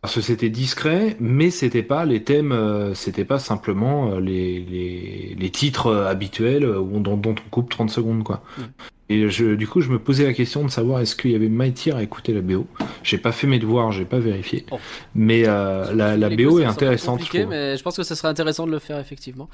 Parce 0.00 0.14
que 0.14 0.20
c'était 0.20 0.48
discret, 0.48 1.16
mais 1.18 1.50
c'était 1.50 1.82
pas 1.82 2.04
les 2.04 2.22
thèmes, 2.22 2.52
euh, 2.52 2.94
c'était 2.94 3.24
pas 3.24 3.40
simplement 3.40 4.18
les, 4.20 4.60
les, 4.60 5.36
les 5.38 5.50
titres 5.50 5.92
habituels 5.92 6.64
où 6.64 6.96
on- 6.96 7.00
dont, 7.00 7.16
dont 7.16 7.34
on 7.44 7.50
coupe 7.50 7.70
30 7.70 7.90
secondes 7.90 8.22
quoi. 8.22 8.42
Mm. 8.58 8.62
Et 9.10 9.30
je, 9.30 9.54
du 9.54 9.66
coup, 9.66 9.80
je 9.80 9.88
me 9.88 9.98
posais 9.98 10.24
la 10.24 10.34
question 10.34 10.64
de 10.64 10.70
savoir 10.70 11.00
est-ce 11.00 11.16
qu'il 11.16 11.30
y 11.30 11.34
avait 11.34 11.48
Mighty 11.48 11.90
à 11.92 12.02
écouter 12.02 12.34
la 12.34 12.42
BO. 12.42 12.66
J'ai 13.02 13.16
pas 13.16 13.32
fait 13.32 13.46
mes 13.46 13.58
devoirs, 13.58 13.90
j'ai 13.90 14.04
pas 14.04 14.18
vérifié. 14.18 14.66
Oh. 14.70 14.78
Mais 15.14 15.44
euh, 15.46 15.94
la, 15.94 16.16
la 16.16 16.28
BO 16.28 16.60
est 16.60 16.64
intéressante, 16.64 17.22
je 17.24 17.38
mais 17.44 17.76
je 17.76 17.82
pense 17.82 17.96
que 17.96 18.02
ça 18.02 18.14
serait 18.14 18.28
intéressant 18.28 18.66
de 18.66 18.72
le 18.72 18.78
faire 18.78 18.98
effectivement. 18.98 19.48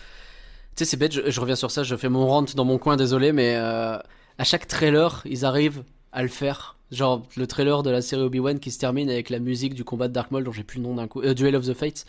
Tu 0.76 0.82
sais, 0.82 0.90
c'est 0.90 0.96
bête, 0.96 1.12
je, 1.12 1.30
je 1.30 1.40
reviens 1.40 1.54
sur 1.54 1.70
ça, 1.70 1.84
je 1.84 1.94
fais 1.94 2.08
mon 2.08 2.26
rant 2.26 2.42
dans 2.42 2.64
mon 2.64 2.78
coin, 2.78 2.96
désolé, 2.96 3.32
mais 3.32 3.54
euh, 3.56 3.96
à 4.38 4.44
chaque 4.44 4.66
trailer, 4.66 5.22
ils 5.24 5.44
arrivent 5.44 5.84
à 6.12 6.22
le 6.22 6.28
faire. 6.28 6.76
Genre 6.92 7.22
le 7.36 7.46
trailer 7.46 7.82
de 7.82 7.90
la 7.90 8.02
série 8.02 8.22
Obi-Wan 8.22 8.60
qui 8.60 8.70
se 8.70 8.78
termine 8.78 9.10
avec 9.10 9.30
la 9.30 9.38
musique 9.38 9.74
du 9.74 9.84
combat 9.84 10.06
de 10.08 10.12
Dark 10.12 10.30
Maul, 10.30 10.44
dont 10.44 10.52
j'ai 10.52 10.62
plus 10.64 10.78
le 10.78 10.84
nom 10.84 10.94
d'un 10.94 11.08
coup, 11.08 11.22
euh, 11.22 11.34
Duel 11.34 11.56
of 11.56 11.66
the 11.66 11.74
Fates, 11.74 12.04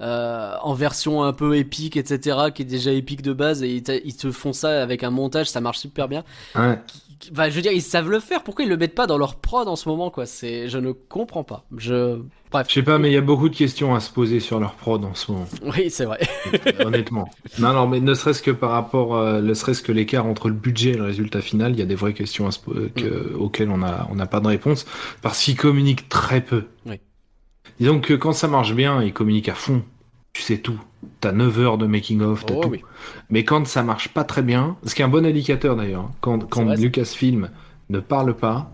euh, 0.00 0.54
en 0.62 0.74
version 0.74 1.22
un 1.24 1.32
peu 1.32 1.56
épique, 1.56 1.96
etc., 1.96 2.36
qui 2.54 2.62
est 2.62 2.66
déjà 2.66 2.92
épique 2.92 3.22
de 3.22 3.32
base, 3.32 3.62
et 3.62 3.70
ils, 4.04 4.16
te 4.16 4.30
font 4.30 4.52
ça 4.52 4.82
avec 4.82 5.02
un 5.02 5.10
montage, 5.10 5.48
ça 5.50 5.60
marche 5.60 5.78
super 5.78 6.08
bien. 6.08 6.24
Ouais. 6.54 6.78
Bah, 7.32 7.50
je 7.50 7.56
veux 7.56 7.62
dire, 7.62 7.72
ils 7.72 7.82
savent 7.82 8.10
le 8.10 8.20
faire. 8.20 8.44
Pourquoi 8.44 8.64
ils 8.64 8.68
le 8.68 8.76
mettent 8.76 8.94
pas 8.94 9.08
dans 9.08 9.18
leur 9.18 9.34
prod 9.36 9.66
en 9.66 9.74
ce 9.74 9.88
moment, 9.88 10.08
quoi? 10.08 10.24
C'est, 10.24 10.68
je 10.68 10.78
ne 10.78 10.92
comprends 10.92 11.42
pas. 11.42 11.64
Je, 11.76 12.20
bref. 12.52 12.66
Je 12.68 12.74
sais 12.74 12.82
pas, 12.84 12.98
mais 12.98 13.10
il 13.10 13.14
y 13.14 13.16
a 13.16 13.20
beaucoup 13.22 13.48
de 13.48 13.56
questions 13.56 13.92
à 13.96 13.98
se 13.98 14.08
poser 14.08 14.38
sur 14.38 14.60
leur 14.60 14.74
prod 14.74 15.04
en 15.04 15.16
ce 15.16 15.32
moment. 15.32 15.46
Oui, 15.64 15.90
c'est 15.90 16.04
vrai. 16.04 16.20
honnêtement. 16.78 17.28
Non, 17.58 17.72
non, 17.72 17.88
mais 17.88 17.98
ne 17.98 18.14
serait-ce 18.14 18.40
que 18.40 18.52
par 18.52 18.70
rapport, 18.70 19.16
euh, 19.16 19.40
ne 19.40 19.52
serait-ce 19.52 19.82
que 19.82 19.90
l'écart 19.90 20.26
entre 20.26 20.46
le 20.48 20.54
budget 20.54 20.90
et 20.90 20.96
le 20.96 21.02
résultat 21.02 21.40
final, 21.40 21.72
il 21.72 21.80
y 21.80 21.82
a 21.82 21.86
des 21.86 21.96
vraies 21.96 22.14
questions 22.14 22.46
à 22.46 22.52
se 22.52 22.60
po- 22.60 22.72
euh, 22.72 22.88
que- 22.94 23.34
auxquelles 23.34 23.70
on 23.70 23.82
a, 23.82 24.06
on 24.12 24.20
pas 24.28 24.40
de 24.40 24.46
réponse 24.46 24.86
parce 25.22 25.42
qu'ils 25.42 25.56
communiquent 25.56 26.08
très 26.08 26.40
peu. 26.40 26.64
Oui. 26.86 27.00
Disons 27.80 28.00
que 28.00 28.14
quand 28.14 28.32
ça 28.32 28.48
marche 28.48 28.74
bien, 28.74 29.02
ils 29.02 29.12
communiquent 29.12 29.48
à 29.48 29.54
fond. 29.54 29.82
Tu 30.32 30.42
sais 30.42 30.58
tout. 30.58 30.78
T'as 31.20 31.32
9 31.32 31.58
heures 31.60 31.78
de 31.78 31.86
making 31.86 32.20
of, 32.22 32.44
t'as 32.46 32.54
Oh 32.54 32.60
tout. 32.62 32.68
oui. 32.70 32.82
Mais 33.30 33.44
quand 33.44 33.66
ça 33.66 33.82
marche 33.82 34.08
pas 34.08 34.24
très 34.24 34.42
bien, 34.42 34.76
ce 34.84 34.94
qui 34.94 35.02
est 35.02 35.04
un 35.04 35.08
bon 35.08 35.24
indicateur 35.26 35.74
d'ailleurs, 35.76 36.04
hein, 36.04 36.10
quand. 36.20 36.74
Lucasfilm 36.76 37.50
ne 37.90 38.00
parle 38.00 38.34
pas, 38.34 38.72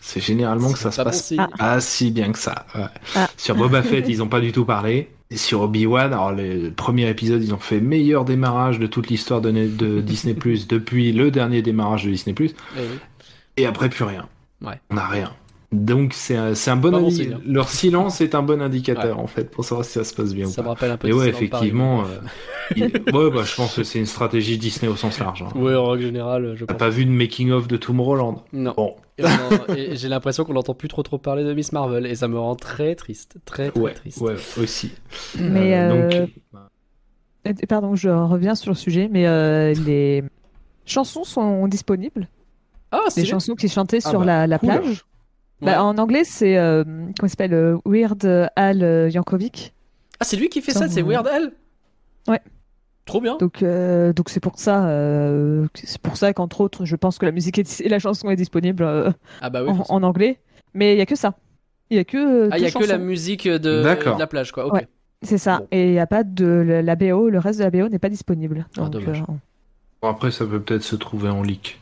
c'est 0.00 0.20
généralement 0.20 0.72
que 0.72 0.78
ça 0.78 0.90
se 0.90 0.96
pas 0.98 1.04
passe. 1.04 1.32
Ah. 1.38 1.48
pas 1.56 1.80
si 1.80 2.10
bien 2.10 2.32
que 2.32 2.38
ça. 2.38 2.66
ouais. 2.74 2.82
Ah. 3.14 3.28
Sur 3.36 3.54
Boba 3.56 3.82
Fett, 3.82 4.08
ils 4.08 4.22
ont 4.22 4.28
pas 4.28 4.40
du 4.40 4.52
tout 4.52 4.64
parlé. 4.64 5.10
Et 5.30 5.36
sur 5.36 5.62
Obi-Wan, 5.62 6.12
alors 6.12 6.32
le 6.32 6.70
premier 6.70 7.08
épisode, 7.08 7.42
ils 7.42 7.54
ont 7.54 7.58
fait 7.58 7.80
meilleur 7.80 8.24
démarrage 8.26 8.78
de 8.78 8.86
toute 8.86 9.08
l'histoire 9.08 9.40
de, 9.40 9.50
de 9.50 10.00
Disney 10.02 10.34
Plus 10.34 10.66
depuis 10.68 11.10
le 11.12 11.30
dernier 11.30 11.62
démarrage 11.62 12.04
de 12.04 12.10
Disney 12.10 12.34
Plus. 12.34 12.50
Eh 12.76 12.80
oui. 12.80 12.98
Et 13.56 13.66
après, 13.66 13.88
plus 13.88 14.04
rien. 14.04 14.28
Ouais. 14.62 14.80
On 14.90 14.94
n'a 14.94 15.06
rien. 15.06 15.32
Donc 15.72 16.12
c'est 16.12 16.36
un, 16.36 16.54
c'est 16.54 16.70
un 16.70 16.76
bon 16.76 16.92
hein. 16.94 17.38
Leur 17.46 17.70
silence 17.70 18.20
est 18.20 18.34
un 18.34 18.42
bon 18.42 18.60
indicateur 18.60 19.18
en 19.18 19.26
fait 19.26 19.50
pour 19.50 19.64
savoir 19.64 19.86
si 19.86 19.92
ça 19.92 20.04
se 20.04 20.12
passe 20.14 20.34
bien 20.34 20.46
ou 20.46 20.50
Ça 20.50 20.60
me 20.60 20.66
pas. 20.66 20.74
rappelle 20.74 20.90
un 20.90 20.96
peu. 20.98 21.08
Et 21.08 21.14
ouais, 21.14 21.32
Paris, 21.32 21.46
effectivement, 21.46 22.02
mais 22.76 22.82
euh, 22.82 22.88
il- 23.06 23.14
ouais, 23.16 23.30
bah, 23.30 23.42
je 23.42 23.54
pense 23.54 23.74
que 23.76 23.82
c'est 23.82 23.98
une 23.98 24.04
stratégie 24.04 24.58
Disney 24.58 24.92
au 24.92 24.96
sens 24.96 25.18
large. 25.18 25.42
hein. 25.42 25.58
Ouais, 25.58 25.74
en 25.74 25.86
règle 25.86 26.04
générale, 26.04 26.52
je 26.56 26.66
T'as 26.66 26.74
pas 26.74 26.90
vu 26.90 27.06
de 27.06 27.10
making 27.10 27.52
of 27.52 27.68
de 27.68 27.78
Tomorrowland 27.78 28.42
Non. 28.52 28.74
Bon, 28.76 28.96
j'ai 29.18 30.08
l'impression 30.08 30.44
qu'on 30.44 30.52
n'entend 30.52 30.74
plus 30.74 30.88
trop 30.88 31.02
trop 31.02 31.16
parler 31.16 31.42
de 31.42 31.54
Miss 31.54 31.72
Marvel 31.72 32.04
et 32.04 32.16
ça 32.16 32.28
me 32.28 32.38
rend 32.38 32.54
très 32.54 32.94
triste, 32.94 33.36
très 33.46 33.70
très 33.70 33.80
ouais, 33.80 33.94
triste. 33.94 34.20
ouais, 34.20 34.34
aussi. 34.60 34.92
Mais 35.40 35.74
Euh, 35.74 35.90
euh, 35.90 36.26
donc, 36.26 36.30
euh, 37.46 37.66
pardon, 37.66 37.96
je 37.96 38.10
reviens 38.10 38.54
sur 38.54 38.70
le 38.70 38.76
sujet, 38.76 39.08
mais 39.10 39.26
euh, 39.26 39.72
les 39.86 40.22
chansons 40.84 41.24
sont 41.24 41.66
disponibles. 41.66 42.28
Ah, 42.92 43.00
c'est 43.08 43.24
chansons 43.24 43.54
qui 43.54 43.68
chantaient 43.68 44.00
Ah 44.04 44.10
sur 44.10 44.20
bah, 44.20 44.26
la, 44.26 44.46
la 44.46 44.58
cool. 44.58 44.68
plage. 44.68 45.04
Ouais. 45.60 45.66
Bah, 45.72 45.82
en 45.84 45.96
anglais, 45.98 46.24
c'est 46.24 46.56
euh, 46.58 46.84
comment 46.84 47.08
il 47.24 47.28
s'appelle 47.30 47.54
euh, 47.54 47.78
Weird 47.84 48.50
Al 48.56 48.82
euh, 48.82 49.08
Yankovic. 49.10 49.72
Ah, 50.20 50.24
c'est 50.24 50.36
lui 50.36 50.48
qui 50.48 50.60
fait 50.60 50.72
ça, 50.72 50.88
c'est 50.88 51.02
Weird 51.02 51.26
Al? 51.26 51.52
Ouais. 52.28 52.40
Trop 53.04 53.20
bien. 53.20 53.36
Donc, 53.38 53.62
euh, 53.64 54.12
donc 54.12 54.28
c'est 54.28 54.38
pour 54.38 54.58
ça, 54.60 54.86
euh, 54.86 55.66
c'est 55.74 56.00
pour 56.00 56.16
ça 56.16 56.32
qu'entre 56.32 56.60
autres, 56.60 56.84
je 56.84 56.94
pense 56.94 57.18
que 57.18 57.26
la 57.26 57.32
musique 57.32 57.58
est, 57.58 57.80
et 57.80 57.88
la 57.88 57.98
chanson 57.98 58.30
est 58.30 58.36
disponible 58.36 58.84
euh, 58.84 59.10
Ah 59.40 59.50
bah 59.50 59.64
oui. 59.64 59.72
en, 59.88 60.02
anglais. 60.04 60.38
Mais 60.74 60.94
il 60.94 60.98
y 60.98 61.00
a 61.00 61.06
que 61.06 61.16
ça. 61.16 61.34
Il 61.90 61.96
y 61.96 62.00
a 62.00 62.04
que. 62.04 62.16
euh, 62.44 62.48
Ah, 62.52 62.58
il 62.58 62.62
y 62.64 62.66
a 62.66 62.70
que 62.70 62.84
la 62.84 62.98
musique 62.98 63.48
de, 63.48 63.82
la 64.18 64.26
plage, 64.28 64.52
quoi. 64.52 64.66
Ok. 64.66 64.74
Ouais. 64.74 64.88
C'est 65.22 65.38
ça. 65.38 65.58
Bon. 65.58 65.66
Et 65.72 65.86
il 65.88 65.92
n'y 65.92 65.98
a 66.00 66.06
pas 66.06 66.22
de 66.24 66.44
la, 66.84 66.96
BO. 66.96 67.28
Le 67.28 67.38
reste 67.38 67.58
de 67.58 67.64
la 67.64 67.70
BO 67.70 67.88
n'est 67.88 67.98
pas 67.98 68.08
disponible. 68.08 68.66
Ah, 68.78 68.88
dommage. 68.88 69.20
euh, 69.22 69.32
bon, 70.00 70.08
après, 70.08 70.30
ça 70.30 70.46
peut 70.46 70.60
peut-être 70.60 70.82
se 70.82 70.96
trouver 70.96 71.28
en 71.28 71.42
leak. 71.42 71.80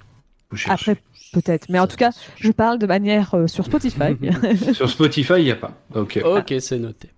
Après, 0.69 0.97
peut-être. 1.33 1.67
Mais 1.69 1.79
en 1.79 1.87
tout 1.87 1.97
cas, 1.97 2.11
je 2.37 2.51
parle 2.51 2.79
de 2.79 2.87
manière 2.87 3.35
euh, 3.35 3.47
sur 3.47 3.65
Spotify. 3.65 4.17
Sur 4.75 4.91
Spotify, 4.91 5.35
il 5.39 5.45
n'y 5.45 5.51
a 5.51 5.57
pas. 5.57 5.73
Ok. 5.95 6.21
Ok, 6.25 6.55
c'est 6.61 6.79
noté. 6.79 7.09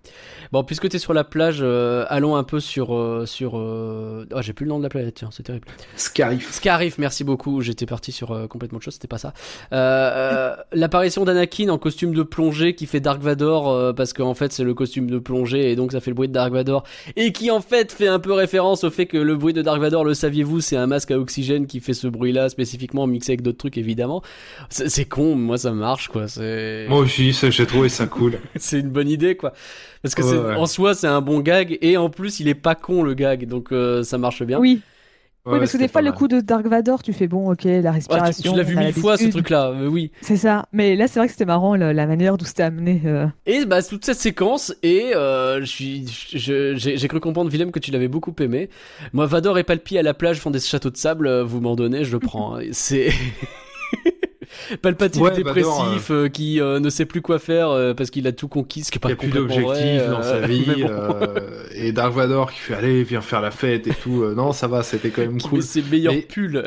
Bon, 0.53 0.63
puisque 0.63 0.87
tu 0.87 0.97
es 0.97 0.99
sur 0.99 1.15
la 1.15 1.23
plage, 1.23 1.61
euh, 1.63 2.05
allons 2.09 2.35
un 2.35 2.43
peu 2.43 2.59
sur. 2.59 2.93
euh, 2.95 3.25
sur 3.25 3.57
euh... 3.57 4.27
Oh, 4.35 4.41
j'ai 4.43 4.53
plus 4.53 4.65
le 4.65 4.69
nom 4.69 4.77
de 4.77 4.83
la 4.83 4.89
planète, 4.89 5.15
tiens, 5.15 5.29
c'est 5.31 5.41
terrible. 5.41 5.65
Scarif. 5.95 6.51
Scarif, 6.51 6.99
merci 6.99 7.23
beaucoup. 7.23 7.61
J'étais 7.61 7.87
parti 7.87 8.11
sur 8.11 8.31
euh, 8.33 8.45
complètement 8.45 8.75
autre 8.75 8.85
chose, 8.85 8.93
c'était 8.93 9.07
pas 9.07 9.17
ça. 9.17 9.33
Euh, 9.71 9.75
euh, 9.75 10.55
L'apparition 10.71 11.25
d'Anakin 11.25 11.69
en 11.69 11.79
costume 11.79 12.13
de 12.13 12.21
plongée 12.21 12.75
qui 12.75 12.85
fait 12.85 12.99
Dark 12.99 13.19
Vador, 13.19 13.67
euh, 13.71 13.93
parce 13.93 14.13
qu'en 14.13 14.35
fait 14.35 14.53
c'est 14.53 14.63
le 14.63 14.75
costume 14.75 15.09
de 15.09 15.17
plongée 15.17 15.71
et 15.71 15.75
donc 15.75 15.91
ça 15.91 16.01
fait 16.01 16.11
le 16.11 16.15
bruit 16.15 16.27
de 16.27 16.33
Dark 16.33 16.53
Vador, 16.53 16.83
et 17.15 17.31
qui 17.31 17.49
en 17.49 17.59
fait 17.59 17.91
fait 17.91 18.07
un 18.07 18.19
peu 18.19 18.31
référence 18.33 18.83
au 18.83 18.91
fait 18.91 19.07
que 19.07 19.17
le 19.17 19.35
bruit 19.35 19.53
de 19.53 19.63
Dark 19.63 19.81
Vador, 19.81 20.05
le 20.05 20.13
saviez-vous, 20.13 20.61
c'est 20.61 20.77
un 20.77 20.85
masque 20.85 21.09
à 21.09 21.17
oxygène 21.17 21.65
qui 21.65 21.79
fait 21.79 21.95
ce 21.95 22.05
bruit-là 22.05 22.49
spécifiquement 22.49 23.07
mixé 23.07 23.31
avec 23.31 23.41
d'autres 23.41 23.57
trucs 23.57 23.79
évidemment. 23.79 24.21
C'est 24.69 25.05
con, 25.05 25.35
moi 25.35 25.57
ça 25.57 25.71
marche 25.71 26.09
quoi. 26.09 26.27
C'est 26.27 26.85
Moi 26.89 26.99
aussi, 26.99 27.33
ça, 27.33 27.49
j'ai 27.49 27.65
trouvé 27.65 27.89
ça 27.89 28.05
cool. 28.05 28.37
c'est 28.57 28.81
une 28.81 28.89
bonne 28.91 29.09
idée 29.09 29.35
quoi. 29.35 29.53
Parce 30.03 30.13
que 30.15 30.21
Ouais, 30.21 30.29
c'est- 30.29 30.37
ouais. 30.37 30.55
en 30.55 30.65
soi 30.67 30.93
c'est 30.93 31.07
un 31.07 31.21
bon 31.21 31.39
gag 31.39 31.77
et 31.81 31.97
en 31.97 32.09
plus 32.09 32.39
il 32.39 32.47
est 32.47 32.53
pas 32.55 32.75
con 32.75 33.01
le 33.03 33.13
gag, 33.15 33.47
donc 33.47 33.71
euh, 33.71 34.03
ça 34.03 34.17
marche 34.19 34.43
bien. 34.43 34.59
oui. 34.59 34.81
Ouais, 35.45 35.51
oui, 35.55 35.59
parce 35.59 35.73
que 35.73 35.77
des 35.77 35.89
fois, 35.89 36.01
le 36.01 36.13
coup 36.13 36.29
de 36.29 36.39
Dark 36.39 36.65
Vador, 36.65 37.03
tu 37.03 37.11
fais 37.11 37.27
bon, 37.27 37.51
ok, 37.51 37.65
la 37.65 37.71
Ouais, 37.71 37.81
tu- 37.81 37.89
respiration. 37.89 38.51
tu 38.53 38.57
l'as 38.57 38.63
vu 38.63 38.77
mille 38.77 38.93
fois 38.93 39.17
ce 39.17 39.25
truc-là, 39.27 39.73
mais 39.77 39.87
oui. 39.87 40.09
C'est 40.21 40.37
ça. 40.37 40.67
Mais 40.71 40.95
là, 40.95 41.09
c'est 41.09 41.19
vrai 41.19 41.27
que 41.27 41.33
c'était 41.33 41.43
marrant 41.43 41.75
la, 41.75 41.91
la 41.91 42.07
manière 42.07 42.37
d'où 42.37 42.45
c'était 42.45 42.63
amené. 42.63 43.01
euh. 43.05 43.27
Et 43.45 43.65
bah 43.65 43.83
toute 43.83 44.05
cette 44.05 44.19
séquence 44.19 44.73
et 44.83 45.11
euh, 45.13 45.59
j'ai 45.65 47.07
cru 47.09 47.19
comprendre 47.19 47.51
Willem 47.51 47.73
que 47.73 47.79
tu 47.79 47.91
l'avais 47.91 48.07
beaucoup 48.07 48.33
aimé. 48.39 48.69
Moi 49.11 49.25
Vador 49.25 49.57
et 49.57 49.65
Palpi 49.65 49.97
à 49.97 50.01
la 50.01 50.13
plage 50.13 50.39
font 50.39 50.49
des 50.49 50.61
châteaux 50.61 50.89
de 50.91 50.95
sable, 50.95 51.27
euh, 51.27 51.43
vous 51.43 51.59
m'en 51.59 51.75
donnez, 51.75 52.05
je 52.05 52.13
le 52.13 52.19
prends. 52.19 52.55
hein. 52.55 52.61
C'est 52.71 53.09
Palpatine 54.81 55.21
Ouais, 55.21 55.31
dépressif 55.31 56.09
euh, 56.11 56.27
qui 56.29 56.59
euh, 56.61 56.79
ne 56.79 56.89
sait 56.89 57.05
plus 57.05 57.21
quoi 57.21 57.39
faire 57.39 57.69
euh, 57.69 57.93
parce 57.93 58.09
qu'il 58.09 58.27
a 58.27 58.31
tout 58.31 58.47
conquis, 58.47 58.83
ce 58.83 58.91
qui 58.91 58.97
est 58.97 58.99
Il 58.99 59.01
pas 59.01 59.07
n'y 59.09 59.13
a 59.13 59.15
plus 59.17 59.29
d'objectif 59.29 60.07
dans 60.09 60.19
euh, 60.19 60.21
sa 60.23 60.39
vie. 60.47 60.65
bon. 60.83 60.89
euh, 60.89 61.39
et 61.73 61.91
Dark 61.91 62.13
Vador 62.13 62.51
qui 62.51 62.59
fait 62.59 62.75
allez, 62.75 63.03
viens 63.03 63.21
faire 63.21 63.41
la 63.41 63.51
fête 63.51 63.87
et 63.87 63.93
tout. 63.93 64.23
Euh, 64.23 64.33
non, 64.35 64.51
ça 64.53 64.67
va, 64.67 64.83
c'était 64.83 65.09
quand 65.09 65.21
même 65.21 65.37
Qui 65.37 65.47
cool. 65.49 65.59
met 65.59 65.65
ses 65.65 65.81
meilleurs 65.81 66.13
Mais- 66.13 66.21
pulls. 66.21 66.63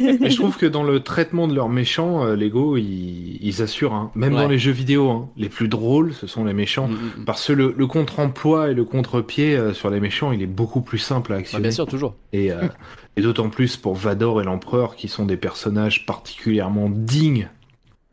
Mais 0.00 0.30
je 0.30 0.36
trouve 0.36 0.56
que 0.56 0.66
dans 0.66 0.82
le 0.82 1.00
traitement 1.00 1.48
de 1.48 1.54
leurs 1.54 1.68
méchants, 1.68 2.24
euh, 2.24 2.36
Lego, 2.36 2.76
ils, 2.76 3.38
ils 3.42 3.62
assurent. 3.62 3.94
hein. 3.94 4.10
Même 4.14 4.34
Ouais. 4.34 4.42
dans 4.42 4.48
les 4.48 4.58
jeux 4.58 4.72
vidéo, 4.72 5.10
hein, 5.10 5.28
les 5.36 5.48
plus 5.48 5.68
drôles, 5.68 6.12
ce 6.14 6.26
sont 6.26 6.44
les 6.44 6.52
méchants. 6.54 6.88
Mm, 6.88 6.92
mm, 6.92 7.20
mm. 7.20 7.24
Parce 7.24 7.46
que 7.46 7.52
le, 7.52 7.74
le 7.76 7.86
contre-emploi 7.86 8.70
et 8.70 8.74
le 8.74 8.84
contre-pied 8.84 9.56
euh, 9.56 9.72
sur 9.74 9.90
les 9.90 10.00
méchants, 10.00 10.32
il 10.32 10.42
est 10.42 10.46
beaucoup 10.46 10.80
plus 10.80 10.98
simple 10.98 11.32
à 11.32 11.36
Ah, 11.36 11.38
actionner. 11.40 11.62
bien 11.62 11.70
sûr, 11.70 11.86
toujours. 11.86 12.14
Et, 12.32 12.52
euh, 12.52 12.62
et 13.16 13.22
d'autant 13.22 13.48
plus 13.50 13.76
pour 13.76 13.94
Vador 13.94 14.40
et 14.40 14.44
l'Empereur, 14.44 14.96
qui 14.96 15.08
sont 15.08 15.24
des 15.26 15.36
personnages 15.36 16.06
particulièrement 16.06 16.88
dignes 16.90 17.48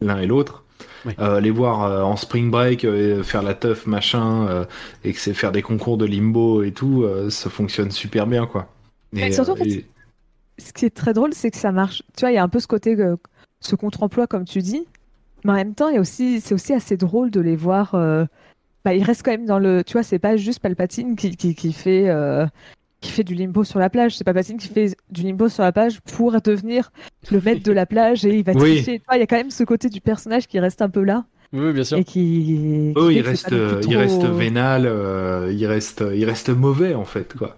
l'un 0.02 0.19
et 0.19 0.27
l'autre. 0.27 0.64
Oui. 1.06 1.14
Euh, 1.19 1.41
les 1.41 1.49
voir 1.49 1.84
euh, 1.84 2.02
en 2.02 2.15
spring 2.15 2.49
break 2.49 2.85
euh, 2.85 3.23
faire 3.23 3.44
la 3.44 3.53
teuf 3.53 3.88
machin 3.88 4.48
euh, 4.48 4.65
et 5.03 5.11
que 5.11 5.19
c'est 5.19 5.34
faire 5.34 5.52
des 5.52 5.61
concours 5.61 5.98
de 5.98 6.06
limbo 6.06 6.64
et 6.64 6.72
tout, 6.72 7.03
euh, 7.03 7.30
ça 7.30 7.49
fonctionne 7.49 7.91
super 7.91 8.26
bien 8.26 8.45
quoi. 8.45 8.68
Mais 9.11 9.30
surtout, 9.34 9.52
en 9.52 9.56
fait, 9.57 9.68
et- 9.68 9.85
Ce 10.58 10.72
qui 10.74 10.86
est 10.86 10.96
très 10.96 11.14
drôle, 11.14 11.34
c'est 11.34 11.52
que 11.52 11.58
ça 11.58 11.72
marche. 11.72 12.04
Tu 12.16 12.22
vois, 12.22 12.32
il 12.32 12.36
y 12.36 12.38
a 12.38 12.44
un 12.44 12.50
peu 12.50 12.60
ce 12.60 12.68
côté, 12.68 12.96
euh, 13.00 13.16
ce 13.60 13.76
contre-emploi, 13.76 14.28
comme 14.28 14.46
tu 14.46 14.60
dis. 14.60 14.86
Mais 15.46 15.52
en 15.52 15.56
même 15.56 15.74
temps, 15.76 15.90
il 15.90 15.96
y 15.96 15.98
a 15.98 16.02
aussi, 16.02 16.40
c'est 16.42 16.54
aussi 16.54 16.74
assez 16.74 16.96
drôle 16.98 17.32
de 17.32 17.42
les 17.42 17.56
voir. 17.56 17.96
euh, 17.96 18.26
Bah, 18.86 18.94
ils 18.94 19.04
restent 19.04 19.24
quand 19.24 19.32
même 19.32 19.46
dans 19.46 19.60
le. 19.60 19.84
Tu 19.84 19.94
vois, 19.94 20.04
c'est 20.04 20.20
pas 20.20 20.36
juste 20.38 20.60
Palpatine 20.60 21.16
qui, 21.16 21.36
qui, 21.36 21.56
qui 21.56 21.74
fait. 21.74 22.10
euh, 22.10 22.46
qui 23.02 23.12
fait 23.12 23.26
du 23.26 23.34
limbo 23.36 23.66
sur 23.66 23.80
la 23.80 23.90
plage, 23.90 24.16
c'est 24.16 24.24
Palpatine 24.24 24.58
qui 24.58 24.70
fait 24.70 24.96
du 25.12 25.24
limbo 25.24 25.50
sur 25.50 25.62
la 25.64 25.74
plage 25.74 26.00
pour 26.00 26.32
devenir 26.42 26.90
le 27.32 27.42
maître 27.42 27.62
de 27.62 27.72
la 27.74 27.86
plage 27.86 28.24
et 28.24 28.38
il 28.38 28.46
va 28.46 28.54
Oui. 28.54 28.76
tricher. 28.76 29.02
Il 29.14 29.20
y 29.20 29.22
a 29.22 29.28
quand 29.28 29.36
même 29.36 29.52
ce 29.52 29.66
côté 29.66 29.90
du 29.90 30.00
personnage 30.00 30.48
qui 30.48 30.58
reste 30.58 30.82
un 30.82 30.90
peu 30.90 31.04
là 31.04 31.26
Oui, 31.52 31.74
bien 31.74 31.84
sûr. 31.84 31.98
et 31.98 32.06
qui. 32.06 32.14
qui 32.14 32.94
Oh, 32.96 33.10
il 33.10 33.20
reste, 33.20 33.48
il 33.52 33.82
trop- 33.82 33.98
reste 33.98 34.24
vénal, 34.24 34.84
euh, 34.86 35.52
il 35.54 35.66
reste, 35.66 36.02
il 36.16 36.24
reste 36.24 36.48
mauvais 36.48 36.94
en 36.94 37.04
fait 37.04 37.34
quoi. 37.38 37.58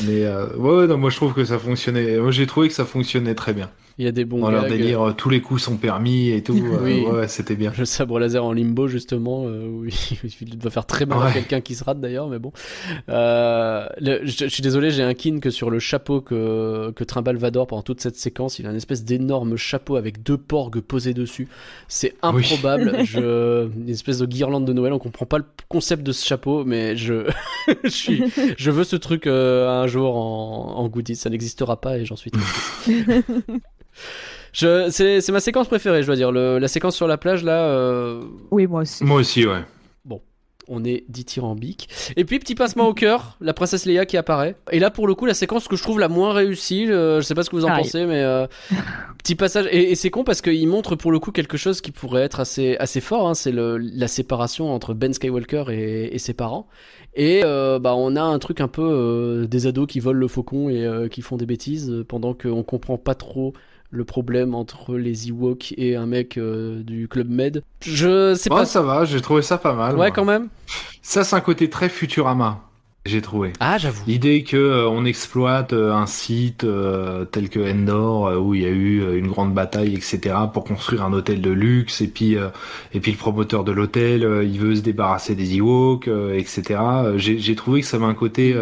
Mais 0.00 0.24
euh, 0.24 0.54
ouais, 0.56 0.76
ouais, 0.80 0.86
non, 0.86 0.98
moi 0.98 1.10
je 1.10 1.16
trouve 1.16 1.34
que 1.34 1.44
ça 1.44 1.58
fonctionnait. 1.58 2.18
Moi 2.18 2.30
j'ai 2.30 2.46
trouvé 2.46 2.68
que 2.68 2.74
ça 2.74 2.84
fonctionnait 2.84 3.34
très 3.34 3.52
bien. 3.54 3.70
Il 4.00 4.04
y 4.04 4.08
a 4.08 4.12
des 4.12 4.24
bons 4.24 4.38
Dans 4.40 4.50
leur 4.50 4.64
délire, 4.66 5.08
euh, 5.08 5.12
tous 5.12 5.28
les 5.28 5.42
coups 5.42 5.60
sont 5.62 5.76
permis 5.76 6.30
et 6.30 6.42
tout. 6.42 6.54
euh, 6.72 6.78
Oui. 6.82 7.04
ouais, 7.04 7.28
c'était 7.28 7.54
bien. 7.54 7.70
Le 7.76 7.84
sabre 7.84 8.18
laser 8.18 8.42
en 8.42 8.54
limbo, 8.54 8.88
justement, 8.88 9.44
euh, 9.46 9.66
où 9.68 9.84
il 9.84 10.58
doit 10.58 10.70
faire 10.70 10.86
très 10.86 11.04
mal 11.04 11.18
à 11.26 11.30
quelqu'un 11.32 11.60
qui 11.60 11.74
se 11.74 11.84
rate 11.84 12.00
d'ailleurs, 12.00 12.26
mais 12.28 12.38
bon. 12.38 12.50
Euh, 13.10 13.86
le- 14.00 14.24
je, 14.24 14.30
je 14.38 14.46
suis 14.46 14.62
désolé, 14.62 14.90
j'ai 14.90 15.02
un 15.02 15.12
kin 15.12 15.38
que 15.38 15.50
sur 15.50 15.68
le 15.68 15.78
chapeau 15.80 16.22
que, 16.22 16.92
que 16.92 17.04
trimballe 17.04 17.36
Vador 17.36 17.66
pendant 17.66 17.82
toute 17.82 18.00
cette 18.00 18.16
séquence, 18.16 18.58
il 18.58 18.66
a 18.66 18.70
une 18.70 18.76
espèce 18.76 19.04
d'énorme 19.04 19.56
chapeau 19.56 19.96
avec 19.96 20.22
deux 20.22 20.38
porgues 20.38 20.80
posés 20.80 21.12
dessus. 21.12 21.46
C'est 21.86 22.14
Oui. 22.22 22.42
improbable. 22.42 23.00
je, 23.04 23.68
une 23.76 23.90
espèce 23.90 24.16
de 24.16 24.24
guirlande 24.24 24.64
de 24.64 24.72
Noël, 24.72 24.94
on 24.94 24.98
comprend 24.98 25.26
pas 25.26 25.36
le 25.36 25.44
concept 25.68 26.02
de 26.04 26.12
ce 26.12 26.24
chapeau, 26.26 26.64
mais 26.64 26.96
je, 26.96 27.28
je, 27.84 27.88
suis, 27.90 28.24
je 28.56 28.70
veux 28.70 28.84
ce 28.84 28.96
truc 28.96 29.26
euh, 29.26 29.68
un 29.68 29.86
jour 29.86 30.16
en, 30.16 30.76
en 30.78 30.88
goodies. 30.88 31.16
Ça 31.16 31.28
n'existera 31.28 31.78
pas 31.78 31.98
et 31.98 32.06
j'en 32.06 32.16
suis 32.16 32.30
c'est, 34.52 35.20
c'est 35.20 35.32
ma 35.32 35.40
séquence 35.40 35.68
préférée, 35.68 36.02
je 36.02 36.06
dois 36.06 36.16
dire. 36.16 36.32
Le- 36.32 36.58
la 36.58 36.68
séquence 36.68 36.96
sur 36.96 37.06
la 37.06 37.18
plage, 37.18 37.44
là, 37.44 37.64
euh, 37.64 38.22
Oui, 38.50 38.66
moi 38.66 38.82
aussi. 38.82 39.04
Moi 39.04 39.20
aussi, 39.20 39.46
ouais. 39.46 39.62
on 40.72 40.84
est 40.84 41.02
dithyrambique. 41.08 41.88
Et 42.16 42.24
puis, 42.24 42.38
petit 42.38 42.54
pincement 42.54 42.86
au 42.86 42.94
cœur, 42.94 43.36
la 43.40 43.52
princesse 43.52 43.86
Leia 43.86 44.06
qui 44.06 44.16
apparaît. 44.16 44.54
Et 44.70 44.78
là, 44.78 44.90
pour 44.92 45.08
le 45.08 45.16
coup, 45.16 45.26
la 45.26 45.34
séquence 45.34 45.66
que 45.66 45.74
je 45.74 45.82
trouve 45.82 45.98
la 45.98 46.06
moins 46.08 46.32
réussie, 46.32 46.86
euh, 46.88 47.20
je 47.20 47.26
sais 47.26 47.34
pas 47.34 47.42
ce 47.42 47.50
que 47.50 47.56
vous 47.56 47.64
en 47.64 47.68
Pareil. 47.68 47.82
pensez, 47.84 48.06
mais 48.06 48.22
euh, 48.22 48.46
petit 49.18 49.34
passage. 49.34 49.66
Et, 49.72 49.90
et 49.90 49.94
c'est 49.96 50.10
con 50.10 50.22
parce 50.22 50.40
qu'il 50.42 50.68
montre 50.68 50.94
pour 50.94 51.10
le 51.10 51.18
coup 51.18 51.32
quelque 51.32 51.56
chose 51.56 51.80
qui 51.80 51.90
pourrait 51.90 52.22
être 52.22 52.38
assez, 52.38 52.76
assez 52.76 53.00
fort. 53.00 53.28
hein, 53.28 53.34
c'est 53.34 53.50
la 53.52 54.06
séparation 54.06 54.72
entre 54.72 54.94
Ben 54.94 55.12
Skywalker 55.12 55.64
et, 55.70 56.14
et 56.14 56.18
ses 56.18 56.34
parents. 56.34 56.68
Et 57.14 57.40
euh, 57.44 57.80
bah, 57.80 57.96
on 57.96 58.14
a 58.14 58.22
un 58.22 58.38
truc 58.38 58.60
un 58.60 58.68
peu 58.68 58.82
euh, 58.88 59.46
des 59.48 59.66
ados 59.66 59.88
qui 59.88 59.98
volent 59.98 60.20
le 60.20 60.28
faucon 60.28 60.68
et 60.68 60.86
euh, 60.86 61.08
qui 61.08 61.22
font 61.22 61.36
des 61.36 61.46
bêtises 61.46 62.04
pendant 62.06 62.32
qu'on 62.32 62.62
comprend 62.62 62.96
pas 62.96 63.16
trop 63.16 63.54
le 63.90 64.04
problème 64.04 64.54
entre 64.54 64.96
les 64.96 65.28
Ewoks 65.28 65.74
et 65.76 65.96
un 65.96 66.06
mec 66.06 66.38
euh, 66.38 66.82
du 66.82 67.08
Club 67.08 67.28
Med. 67.28 67.62
Je 67.84 68.34
sais 68.34 68.50
Ouais, 68.52 68.60
pas. 68.60 68.64
ça 68.64 68.82
va, 68.82 69.04
j'ai 69.04 69.20
trouvé 69.20 69.42
ça 69.42 69.58
pas 69.58 69.74
mal. 69.74 69.92
Ouais, 69.92 69.96
moi. 69.96 70.10
quand 70.10 70.24
même. 70.24 70.48
Ça, 71.02 71.24
c'est 71.24 71.34
un 71.34 71.40
côté 71.40 71.68
très 71.70 71.88
Futurama, 71.88 72.60
j'ai 73.04 73.20
trouvé. 73.20 73.52
Ah, 73.58 73.78
j'avoue. 73.78 74.02
L'idée 74.06 74.44
que 74.44 74.56
euh, 74.56 74.88
on 74.88 75.04
exploite 75.04 75.72
euh, 75.72 75.92
un 75.92 76.06
site 76.06 76.64
tel 77.32 77.48
que 77.48 77.58
Endor 77.72 78.40
où 78.40 78.54
il 78.54 78.62
y 78.62 78.66
a 78.66 78.68
eu 78.70 79.18
une 79.18 79.26
grande 79.26 79.54
bataille, 79.54 79.94
etc., 79.94 80.36
pour 80.52 80.62
construire 80.64 81.02
un 81.04 81.12
hôtel 81.12 81.40
de 81.40 81.50
luxe, 81.50 82.00
et 82.00 82.08
puis 82.08 82.36
et 82.94 83.00
puis 83.00 83.10
le 83.10 83.18
promoteur 83.18 83.64
de 83.64 83.72
l'hôtel, 83.72 84.20
il 84.44 84.58
veut 84.60 84.76
se 84.76 84.82
débarrasser 84.82 85.34
des 85.34 85.56
Ewoks, 85.56 86.08
etc. 86.34 86.78
J'ai 87.16 87.54
trouvé 87.56 87.80
que 87.80 87.86
ça 87.88 87.96
avait 87.96 88.06
un 88.06 88.14
côté 88.14 88.54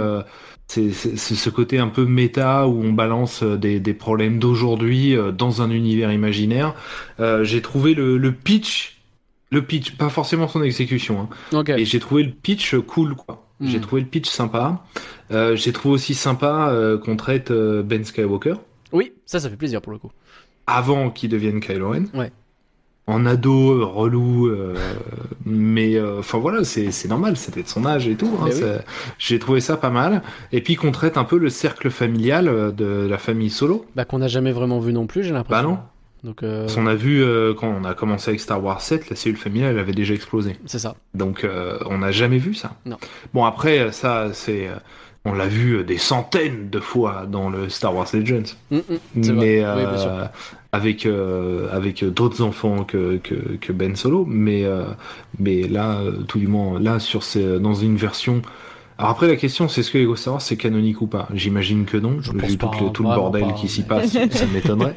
c'est 0.69 0.93
ce 0.93 1.51
côté 1.51 1.79
un 1.79 1.89
peu 1.89 2.05
méta 2.05 2.69
où 2.69 2.83
on 2.83 2.93
balance 2.93 3.43
euh, 3.43 3.57
des, 3.57 3.81
des 3.81 3.95
problèmes 3.95 4.39
d'aujourd'hui 4.39 5.17
euh, 5.17 5.33
dans 5.33 5.63
un 5.63 5.71
univers 5.71 6.13
imaginaire. 6.13 6.75
Euh, 7.21 7.43
J'ai 7.45 7.63
trouvé 7.63 7.95
le, 7.95 8.19
le 8.19 8.33
pitch, 8.33 8.99
le 9.51 9.63
pitch, 9.63 9.97
pas 9.97 10.11
forcément 10.11 10.47
son 10.47 10.63
exécution, 10.63 11.29
hein, 11.53 11.59
Ok. 11.59 11.71
et 11.71 11.85
j'ai 11.87 11.99
trouvé 12.01 12.23
le 12.23 12.33
pitch 12.33 12.75
cool, 12.87 13.15
quoi. 13.15 13.45
Hmm. 13.61 13.69
J'ai 13.69 13.81
trouvé 13.81 14.03
le 14.03 14.07
pitch 14.07 14.29
sympa. 14.29 14.85
Euh, 15.33 15.57
j'ai 15.57 15.73
trouvé 15.73 15.95
aussi 15.95 16.15
sympa 16.15 16.69
euh, 16.71 16.97
qu'on 16.99 17.17
traite 17.17 17.51
euh, 17.51 17.83
Ben 17.83 18.05
Skywalker 18.05 18.55
Oui, 18.93 19.13
ça, 19.27 19.41
ça 19.41 19.49
fait 19.51 19.57
plaisir 19.57 19.81
pour 19.83 19.93
le 19.93 19.99
coup. 19.99 20.13
avant 20.67 21.11
qu'il 21.11 21.31
devienne 21.31 21.61
Kylo 21.61 21.91
Ren. 21.91 22.05
Ouais. 22.15 22.31
En 23.09 23.25
ado, 23.25 23.89
relou, 23.89 24.49
euh, 24.49 24.75
mais 25.47 25.97
euh, 25.97 26.19
enfin 26.19 26.37
voilà, 26.37 26.63
c'est 26.63 27.09
normal, 27.09 27.39
c'était 27.39 27.63
de 27.63 27.69
son 27.69 27.87
âge 27.87 28.07
et 28.07 28.15
tout. 28.17 28.31
hein, 28.41 28.49
oui. 28.53 28.63
J'ai 29.19 29.39
trouvé 29.39 29.61
ça 29.61 29.79
pas 29.79 29.89
mal. 29.89 30.23
Et 30.53 30.61
puis 30.61 30.77
qu'on 30.77 30.93
traite 30.93 31.17
un 31.17 31.25
peu 31.25 31.39
le 31.39 31.49
cercle 31.49 31.89
familial 31.89 32.49
euh, 32.49 32.71
de 32.71 33.07
la 33.09 33.17
famille 33.17 33.49
Solo. 33.49 33.87
Bah, 33.97 34.05
qu'on 34.05 34.19
n'a 34.19 34.29
jamais 34.29 34.53
vraiment 34.53 34.79
vu 34.79 34.93
non 34.93 35.07
plus, 35.07 35.25
j'ai 35.25 35.33
l'impression. 35.33 35.63
Bah 35.63 35.69
non. 35.69 35.79
Donc, 36.25 36.43
euh, 36.43 36.63
Parce 36.63 36.75
qu'on 36.75 36.87
a 36.87 36.95
vu 36.97 37.23
euh, 37.23 37.55
quand 37.55 37.69
on 37.69 37.85
a 37.85 37.95
commencé 37.95 38.29
avec 38.31 38.41
Star 38.41 38.63
Wars 38.63 38.81
7, 38.83 39.09
la 39.09 39.17
cellule 39.17 39.39
familiale 39.39 39.75
elle 39.75 39.79
avait 39.79 39.93
déjà 39.93 40.13
explosé. 40.15 40.57
c'est 40.67 40.81
ça. 40.81 40.97
Donc 41.15 41.45
euh, 41.45 41.79
on 41.87 41.99
n'a 41.99 42.11
jamais 42.11 42.39
vu 42.39 42.55
ça. 42.55 42.73
Non. 42.85 42.99
Bon 43.33 43.45
après 43.45 43.93
ça 43.93 44.31
c'est 44.35 44.69
on 45.25 45.33
l'a 45.33 45.47
vu 45.47 45.75
euh, 45.79 45.85
des 45.85 45.99
centaines 45.99 46.71
de 46.71 46.81
fois 46.81 47.27
dans 47.31 47.51
le 47.51 47.69
Star 47.69 47.95
Wars 47.95 48.09
Legends. 48.13 48.55
Mm, 48.71 48.77
mm, 48.77 49.33
mais. 49.35 49.59
Oui, 49.59 49.65
euh, 49.65 49.97
sûr. 49.99 50.11
avec 50.73 51.07
euh, 51.07 51.69
avec 51.73 52.05
d'autres 52.05 52.43
enfants 52.43 52.85
que, 52.85 53.17
que, 53.23 53.35
que 53.61 53.73
Ben 53.73 53.97
Solo, 53.97 54.25
mais 54.29 54.65
euh, 54.65 54.85
mais 55.39 55.63
là 55.63 55.99
euh, 56.01 56.13
tout 56.29 56.39
du 56.39 56.47
moins 56.47 56.79
là 56.81 56.99
sur 56.99 57.23
ces, 57.23 57.59
dans 57.59 57.75
une 57.75 57.97
version. 57.97 58.43
Alors 59.01 59.13
après 59.13 59.29
la 59.29 59.37
question 59.37 59.69
c'est 59.69 59.81
est-ce 59.83 59.91
que 59.93 59.99
Lego 59.99 60.17
Star 60.17 60.35
Wars 60.35 60.43
c'est 60.43 60.57
canonique 60.57 61.01
ou 61.01 61.07
pas? 61.07 61.29
J'imagine 61.33 61.85
que 61.85 61.97
non. 61.97 62.19
Je 62.21 62.33
Vu 62.33 62.59
tout, 62.59 62.69
le, 62.81 62.91
tout 62.91 63.03
le 63.05 63.09
bordel 63.09 63.43
pas, 63.45 63.53
qui 63.53 63.69
s'y 63.69 63.83
passe, 63.85 64.11
ça 64.13 64.47
m'étonnerait. 64.53 64.95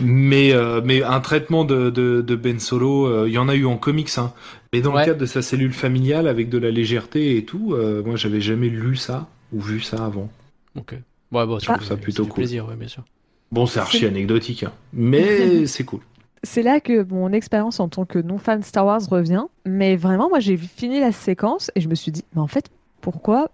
mais 0.00 0.52
euh, 0.52 0.80
mais 0.84 1.02
un 1.02 1.20
traitement 1.20 1.64
de, 1.64 1.90
de, 1.90 2.20
de 2.20 2.36
Ben 2.36 2.58
Solo, 2.60 3.06
euh, 3.06 3.24
il 3.26 3.32
y 3.32 3.38
en 3.38 3.48
a 3.48 3.54
eu 3.54 3.64
en 3.66 3.76
comics, 3.76 4.10
hein. 4.18 4.32
Mais 4.72 4.82
dans 4.82 4.92
Ouais. 4.94 5.00
le 5.00 5.06
cadre 5.06 5.18
de 5.20 5.26
sa 5.26 5.40
cellule 5.42 5.72
familiale 5.72 6.28
avec 6.28 6.48
de 6.50 6.58
la 6.58 6.70
légèreté 6.70 7.36
et 7.38 7.44
tout, 7.44 7.72
euh, 7.74 8.02
moi 8.04 8.16
j'avais 8.16 8.40
jamais 8.42 8.68
lu 8.68 8.96
ça 8.96 9.28
ou 9.52 9.60
vu 9.60 9.80
ça 9.80 10.04
avant. 10.04 10.28
Ok. 10.76 10.92
Ouais, 11.32 11.46
bon, 11.46 11.58
Je 11.58 11.66
trouve 11.66 11.84
ça 11.84 11.96
plutôt 11.96 12.24
fait 12.24 12.30
cool. 12.30 12.34
plaisir, 12.42 12.66
ouais, 12.68 12.76
bien 12.76 12.88
sûr. 12.88 13.04
Bon 13.50 13.64
c'est 13.66 13.80
archi 13.80 14.04
anecdotique, 14.04 14.62
hein. 14.64 14.72
mais 14.92 15.66
c'est 15.66 15.84
cool. 15.84 16.00
C'est 16.44 16.62
là 16.62 16.80
que 16.80 17.02
mon 17.04 17.32
expérience 17.32 17.80
en 17.80 17.88
tant 17.88 18.04
que 18.04 18.18
non-fan 18.18 18.62
Star 18.62 18.86
Wars 18.86 19.00
revient. 19.10 19.44
Mais 19.66 19.96
vraiment, 19.96 20.28
moi, 20.28 20.38
j'ai 20.38 20.56
fini 20.56 21.00
la 21.00 21.10
séquence 21.12 21.70
et 21.74 21.80
je 21.80 21.88
me 21.88 21.94
suis 21.96 22.12
dit, 22.12 22.24
mais 22.34 22.40
en 22.40 22.46
fait, 22.46 22.70
pourquoi 23.00 23.50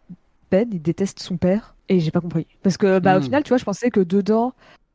Ben, 0.51 0.69
il 0.71 0.83
déteste 0.83 1.21
son 1.21 1.37
père 1.39 1.75
Et 1.89 1.99
j'ai 2.01 2.11
pas 2.11 2.21
compris. 2.21 2.47
Parce 2.63 2.77
que, 2.77 2.99
bah, 2.99 3.17
au 3.17 3.21
Hmm. 3.21 3.23
final, 3.25 3.43
tu 3.43 3.49
vois, 3.49 3.57
je 3.59 3.65
pensais 3.65 3.91
que 3.91 4.01
dedans, 4.01 4.53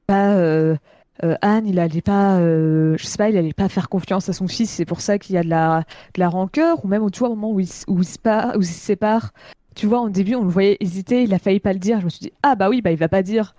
bah, 0.07 0.33
euh, 0.35 0.75
euh, 1.23 1.35
Anne, 1.41 1.65
il 1.65 1.79
allait 1.79 2.01
pas, 2.01 2.37
euh, 2.39 2.95
je 2.97 3.05
sais 3.05 3.17
pas, 3.17 3.29
il 3.29 3.37
allait 3.37 3.53
pas 3.53 3.69
faire 3.69 3.89
confiance 3.89 4.29
à 4.29 4.33
son 4.33 4.47
fils. 4.47 4.69
C'est 4.69 4.85
pour 4.85 5.01
ça 5.01 5.17
qu'il 5.17 5.33
y 5.33 5.37
a 5.39 5.43
de 5.43 5.49
la, 5.49 5.79
de 6.13 6.19
la 6.19 6.29
rancœur. 6.29 6.85
Ou 6.85 6.87
même, 6.87 7.09
tu 7.09 7.19
vois, 7.19 7.29
au 7.29 7.35
moment 7.35 7.51
où 7.53 7.59
il, 7.59 7.69
où 7.87 7.99
il 8.01 8.05
se 8.07 8.19
part- 8.19 8.55
où 8.55 8.61
il 8.61 8.67
se 8.67 8.73
sépare, 8.73 9.31
tu 9.75 9.87
vois, 9.87 10.01
au 10.01 10.09
début, 10.09 10.35
on 10.35 10.43
le 10.43 10.49
voyait 10.49 10.77
hésiter, 10.79 11.23
il 11.23 11.33
a 11.33 11.39
failli 11.39 11.59
pas 11.59 11.73
le 11.73 11.79
dire. 11.79 11.99
Je 11.99 12.05
me 12.05 12.09
suis 12.09 12.19
dit, 12.19 12.31
ah, 12.43 12.55
bah 12.55 12.69
oui, 12.69 12.81
bah, 12.81 12.91
il 12.91 12.97
va 12.97 13.07
pas 13.09 13.23
dire 13.23 13.55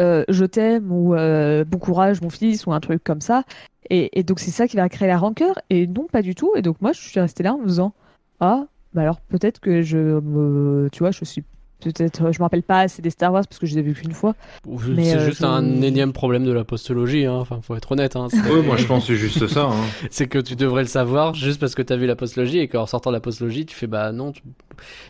euh, 0.00 0.24
je 0.28 0.44
t'aime 0.44 0.92
ou 0.92 1.14
euh, 1.14 1.64
bon 1.64 1.78
courage, 1.78 2.20
mon 2.20 2.30
fils, 2.30 2.66
ou 2.66 2.72
un 2.72 2.80
truc 2.80 3.02
comme 3.02 3.20
ça. 3.22 3.44
Et, 3.88 4.18
et 4.18 4.22
donc 4.24 4.40
c'est 4.40 4.50
ça 4.50 4.68
qui 4.68 4.76
va 4.76 4.88
créer 4.88 5.08
la 5.08 5.16
rancœur 5.16 5.54
et 5.70 5.86
non 5.86 6.06
pas 6.10 6.20
du 6.22 6.34
tout. 6.34 6.52
Et 6.56 6.62
donc 6.62 6.80
moi 6.82 6.92
je 6.92 7.00
suis 7.00 7.20
restée 7.20 7.42
là 7.42 7.54
en 7.54 7.58
me 7.58 7.66
disant 7.66 7.94
ah 8.40 8.66
bah 8.92 9.02
alors 9.02 9.20
peut-être 9.20 9.60
que 9.60 9.82
je 9.82 9.96
me 9.96 10.88
tu 10.92 10.98
vois 10.98 11.12
je 11.12 11.24
suis 11.24 11.44
peut-être 11.80 12.32
je 12.32 12.38
me 12.40 12.42
rappelle 12.42 12.62
pas 12.64 12.80
assez 12.80 13.00
des 13.00 13.10
Star 13.10 13.32
Wars 13.32 13.44
parce 13.48 13.58
que 13.58 13.66
je 13.66 13.74
les 13.74 13.78
ai 13.78 13.82
vus 13.82 13.94
qu'une 13.94 14.12
fois. 14.12 14.34
C'est 14.64 15.16
euh, 15.16 15.24
juste 15.24 15.40
je- 15.40 15.46
un 15.46 15.80
énième 15.82 16.12
problème 16.12 16.44
de 16.44 16.52
la 16.52 16.64
postologie, 16.64 17.24
hein. 17.24 17.36
enfin, 17.36 17.60
faut 17.62 17.76
être 17.76 17.92
honnête. 17.92 18.16
Hein. 18.16 18.28
Moi 18.64 18.76
je 18.76 18.86
pense 18.86 19.06
que 19.06 19.14
c'est 19.14 19.18
juste 19.18 19.46
ça. 19.46 19.66
Hein. 19.70 19.76
c'est 20.10 20.26
que 20.26 20.40
tu 20.40 20.56
devrais 20.56 20.82
le 20.82 20.88
savoir 20.88 21.34
juste 21.34 21.60
parce 21.60 21.74
que 21.74 21.82
t'as 21.82 21.96
vu 21.96 22.06
la 22.06 22.16
postologie 22.16 22.58
et 22.58 22.68
qu'en 22.68 22.86
sortant 22.86 23.10
de 23.10 23.16
la 23.16 23.20
postologie, 23.20 23.64
tu 23.66 23.74
fais 23.76 23.86
bah 23.86 24.12
non, 24.12 24.32
tu, 24.32 24.42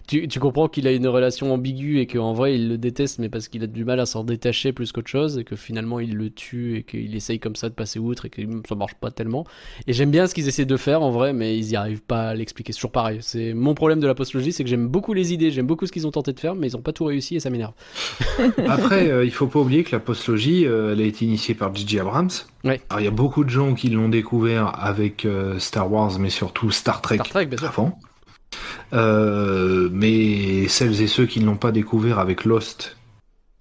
tu, 0.06 0.28
tu 0.28 0.40
comprends 0.40 0.68
qu'il 0.68 0.86
a 0.86 0.92
une 0.92 1.08
relation 1.08 1.52
ambiguë 1.52 2.00
et 2.00 2.06
qu'en 2.06 2.32
vrai 2.32 2.54
il 2.54 2.68
le 2.68 2.78
déteste, 2.78 3.18
mais 3.18 3.28
parce 3.28 3.48
qu'il 3.48 3.62
a 3.62 3.66
du 3.66 3.84
mal 3.84 4.00
à 4.00 4.06
s'en 4.06 4.24
détacher 4.24 4.72
plus 4.72 4.92
qu'autre 4.92 5.08
chose 5.08 5.38
et 5.38 5.44
que 5.44 5.56
finalement 5.56 6.00
il 6.00 6.14
le 6.14 6.30
tue 6.30 6.78
et 6.78 6.82
qu'il 6.82 7.14
essaye 7.14 7.38
comme 7.38 7.56
ça 7.56 7.68
de 7.68 7.74
passer 7.74 7.98
outre 7.98 8.26
et 8.26 8.30
que 8.30 8.42
ça 8.68 8.74
marche 8.74 8.94
pas 8.94 9.10
tellement. 9.10 9.44
Et 9.86 9.92
j'aime 9.92 10.10
bien 10.10 10.26
ce 10.26 10.34
qu'ils 10.34 10.48
essaient 10.48 10.64
de 10.64 10.76
faire 10.76 11.02
en 11.02 11.10
vrai, 11.10 11.32
mais 11.32 11.56
ils 11.56 11.70
y 11.70 11.76
arrivent 11.76 12.02
pas 12.02 12.28
à 12.28 12.34
l'expliquer. 12.34 12.72
C'est 12.72 12.78
toujours 12.78 12.92
pareil. 12.92 13.18
C'est 13.20 13.54
mon 13.54 13.74
problème 13.74 14.00
de 14.00 14.06
la 14.06 14.14
postologie, 14.14 14.52
c'est 14.52 14.64
que 14.64 14.70
j'aime 14.70 14.88
beaucoup 14.88 15.12
les 15.12 15.32
idées, 15.32 15.50
j'aime 15.50 15.66
beaucoup 15.66 15.86
ce 15.86 15.92
qu'ils 15.92 16.06
ont 16.06 16.10
tenté 16.10 16.32
de 16.32 16.40
faire, 16.40 16.54
mais 16.54 16.68
ils 16.68 16.76
ont 16.76 16.82
pas 16.82 16.92
tout 16.92 17.04
réussi 17.04 17.36
et 17.36 17.40
ça 17.40 17.50
m'énerve. 17.50 17.72
Après, 18.68 19.10
euh, 19.10 19.24
il 19.24 19.30
faut 19.30 19.46
pas 19.46 19.60
oublier 19.60 19.84
que 19.84 19.92
la 19.92 20.00
postlogie, 20.00 20.66
euh, 20.66 20.92
elle 20.92 21.00
a 21.00 21.04
été 21.04 21.24
initiée 21.24 21.54
par 21.54 21.74
J.J. 21.74 22.00
Abrams. 22.00 22.30
Ouais. 22.64 22.80
Alors 22.90 23.00
il 23.00 23.04
y 23.04 23.08
a 23.08 23.12
beaucoup 23.12 23.44
de 23.44 23.50
gens 23.50 23.74
qui 23.74 23.90
l'ont 23.90 24.08
découvert 24.08 24.72
avec 24.82 25.24
euh, 25.24 25.58
Star 25.58 25.90
Wars, 25.90 26.18
mais 26.18 26.30
surtout 26.30 26.70
Star 26.70 27.00
Trek. 27.00 27.16
Star 27.16 27.28
Trek, 27.28 27.46
bien 27.46 27.58
sûr. 27.58 27.68
avant. 27.68 27.98
Euh, 28.92 29.88
mais 29.92 30.68
celles 30.68 31.00
et 31.02 31.06
ceux 31.06 31.26
qui 31.26 31.40
ne 31.40 31.46
l'ont 31.46 31.56
pas 31.56 31.72
découvert 31.72 32.18
avec 32.18 32.44
Lost 32.44 32.96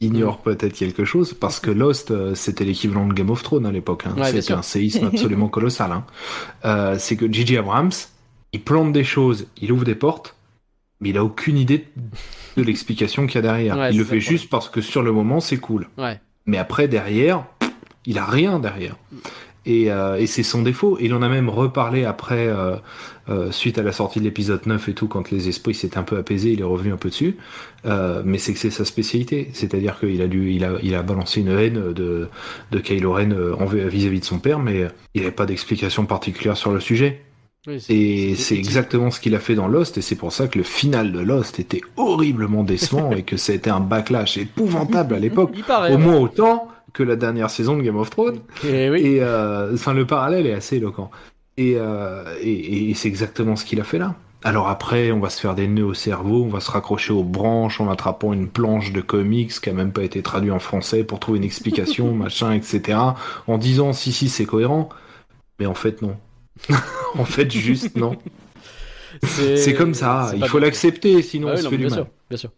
ignorent 0.01 0.39
Mm. 0.39 0.43
peut-être 0.43 0.73
quelque 0.73 1.05
chose 1.05 1.33
parce 1.33 1.59
que 1.59 1.71
Lost 1.71 2.11
euh, 2.11 2.35
c'était 2.35 2.65
l'équivalent 2.65 3.07
de 3.07 3.13
Game 3.13 3.29
of 3.29 3.41
Thrones 3.43 3.65
à 3.65 3.71
l'époque. 3.71 4.03
Hein. 4.05 4.15
Ouais, 4.17 4.31
c'était 4.31 4.53
un 4.53 4.61
séisme 4.61 5.07
absolument 5.07 5.47
colossal. 5.49 5.91
Hein. 5.91 6.05
Euh, 6.65 6.95
c'est 6.99 7.15
que 7.15 7.31
J.J. 7.31 7.57
Abrams, 7.57 7.91
il 8.53 8.61
plante 8.61 8.93
des 8.93 9.03
choses, 9.03 9.47
il 9.61 9.71
ouvre 9.71 9.85
des 9.85 9.95
portes, 9.95 10.35
mais 10.99 11.09
il 11.09 11.17
a 11.17 11.23
aucune 11.23 11.57
idée 11.57 11.87
de 12.57 12.63
l'explication 12.63 13.25
qu'il 13.25 13.35
y 13.35 13.39
a 13.39 13.41
derrière. 13.41 13.77
Ouais, 13.77 13.91
il 13.91 13.97
le 13.97 14.03
fait 14.03 14.19
juste 14.19 14.49
parce 14.49 14.69
que 14.69 14.81
sur 14.81 15.01
le 15.01 15.11
moment 15.11 15.39
c'est 15.39 15.57
cool. 15.57 15.87
Ouais. 15.97 16.19
Mais 16.45 16.57
après, 16.57 16.87
derrière, 16.87 17.45
il 18.05 18.17
a 18.17 18.25
rien 18.25 18.59
derrière. 18.59 18.95
Et, 19.65 19.91
euh, 19.91 20.17
et 20.17 20.27
c'est 20.27 20.43
son 20.43 20.61
défaut. 20.61 20.97
Il 21.01 21.13
en 21.15 21.21
a 21.23 21.29
même 21.29 21.49
reparlé 21.49 22.05
après, 22.05 22.47
euh, 22.47 22.75
euh, 23.29 23.51
suite 23.51 23.77
à 23.77 23.83
la 23.83 23.91
sortie 23.91 24.19
de 24.19 24.23
l'épisode 24.25 24.65
9 24.65 24.89
et 24.89 24.93
tout, 24.93 25.07
quand 25.07 25.31
les 25.31 25.47
esprits 25.49 25.73
s'étaient 25.73 25.97
un 25.97 26.03
peu 26.03 26.17
apaisés, 26.17 26.51
il 26.51 26.59
est 26.61 26.63
revenu 26.65 26.93
un 26.93 26.97
peu 26.97 27.09
dessus. 27.09 27.37
Euh, 27.85 28.21
mais 28.25 28.37
c'est 28.37 28.53
que 28.53 28.59
c'est 28.59 28.69
sa 28.69 28.85
spécialité. 28.85 29.49
C'est-à-dire 29.53 29.99
qu'il 29.99 30.21
a 30.21 30.27
dû, 30.27 30.51
il 30.51 30.63
a, 30.63 30.73
il 30.83 30.93
a 30.95 31.01
balancé 31.01 31.41
une 31.41 31.49
haine 31.49 31.93
de, 31.93 32.27
de 32.71 32.79
Kylo 32.79 33.13
Ren 33.13 33.31
euh, 33.31 33.55
vis-à-vis 33.87 34.19
de 34.19 34.25
son 34.25 34.39
père, 34.39 34.59
mais 34.59 34.87
il 35.13 35.21
n'avait 35.21 35.33
pas 35.33 35.45
d'explication 35.45 36.05
particulière 36.05 36.57
sur 36.57 36.71
le 36.71 36.79
sujet. 36.79 37.21
Oui, 37.67 37.83
Et 37.89 38.35
c'est- 38.35 38.55
exactement 38.55 39.09
ce 39.09 39.19
qu'il 39.19 39.33
a 39.33 39.39
fait 39.39 39.55
dans 39.55 39.67
Lost, 39.67 39.97
et 39.97 40.01
c'est 40.01 40.15
pour 40.15 40.31
ça 40.31 40.47
que 40.47 40.59
le 40.59 40.63
final 40.63 41.11
de 41.11 41.19
Lost 41.19 41.59
était 41.59 41.81
horriblement 41.97 42.63
décevant 42.63 43.11
et 43.17 43.23
que 43.23 43.37
ça 43.37 43.53
a 43.53 43.55
été 43.55 43.71
un 43.71 43.79
backlash 43.79 44.37
épouvantable 44.37 45.15
à 45.15 45.19
l'époque. 45.19 45.51
Au 45.67 45.71
ouais. 45.81 45.97
moins 45.97 46.17
autant 46.19 46.67
que 46.93 47.01
la 47.01 47.15
dernière 47.15 47.49
saison 47.49 47.75
de 47.75 47.81
Game 47.81 47.97
of 47.97 48.09
Thrones. 48.11 48.39
Et 48.63 48.89
oui. 48.89 49.01
Et 49.01 49.23
euh, 49.23 49.73
enfin, 49.73 49.93
le 49.93 50.05
parallèle 50.05 50.45
est 50.45 50.53
assez 50.53 50.77
éloquent. 50.77 51.09
Et, 51.57 51.75
euh, 51.77 52.35
et, 52.41 52.89
et 52.89 52.93
c'est 52.93 53.07
exactement 53.07 53.55
ce 53.55 53.65
qu'il 53.65 53.79
a 53.79 53.83
fait 53.83 53.97
là. 53.97 54.15
Alors 54.43 54.67
après, 54.69 55.11
on 55.11 55.19
va 55.19 55.29
se 55.29 55.39
faire 55.39 55.55
des 55.55 55.67
nœuds 55.67 55.85
au 55.85 55.93
cerveau, 55.95 56.43
on 56.43 56.49
va 56.49 56.59
se 56.59 56.69
raccrocher 56.69 57.13
aux 57.13 57.23
branches 57.23 57.81
en 57.81 57.89
attrapant 57.89 58.31
une 58.31 58.47
planche 58.47 58.91
de 58.91 59.01
comics 59.01 59.51
qui 59.59 59.69
a 59.69 59.73
même 59.73 59.91
pas 59.91 60.03
été 60.03 60.21
traduit 60.21 60.51
en 60.51 60.59
français 60.59 61.03
pour 61.03 61.19
trouver 61.19 61.39
une 61.39 61.43
explication, 61.45 62.13
machin, 62.15 62.51
etc. 62.53 63.15
En 63.47 63.57
disant 63.57 63.91
si 63.93 64.11
si 64.13 64.29
c'est 64.29 64.45
cohérent, 64.45 64.89
mais 65.59 65.65
en 65.67 65.75
fait 65.75 66.01
non. 66.01 66.17
en 67.17 67.25
fait 67.25 67.51
juste 67.51 67.95
non. 67.97 68.17
C'est 69.23 69.73
comme 69.73 69.93
ça, 69.93 70.33
il 70.35 70.45
faut 70.45 70.59
l'accepter, 70.59 71.21
sinon 71.21 71.51
Ah 71.51 71.53
on 71.53 71.57
se 71.57 71.63
non, 71.63 71.69
fait 71.69 71.77
du 71.77 71.87
bien 71.87 71.89
mal. 71.89 72.05
sûr, 72.05 72.07
bien 72.29 72.37
sûr. 72.37 72.51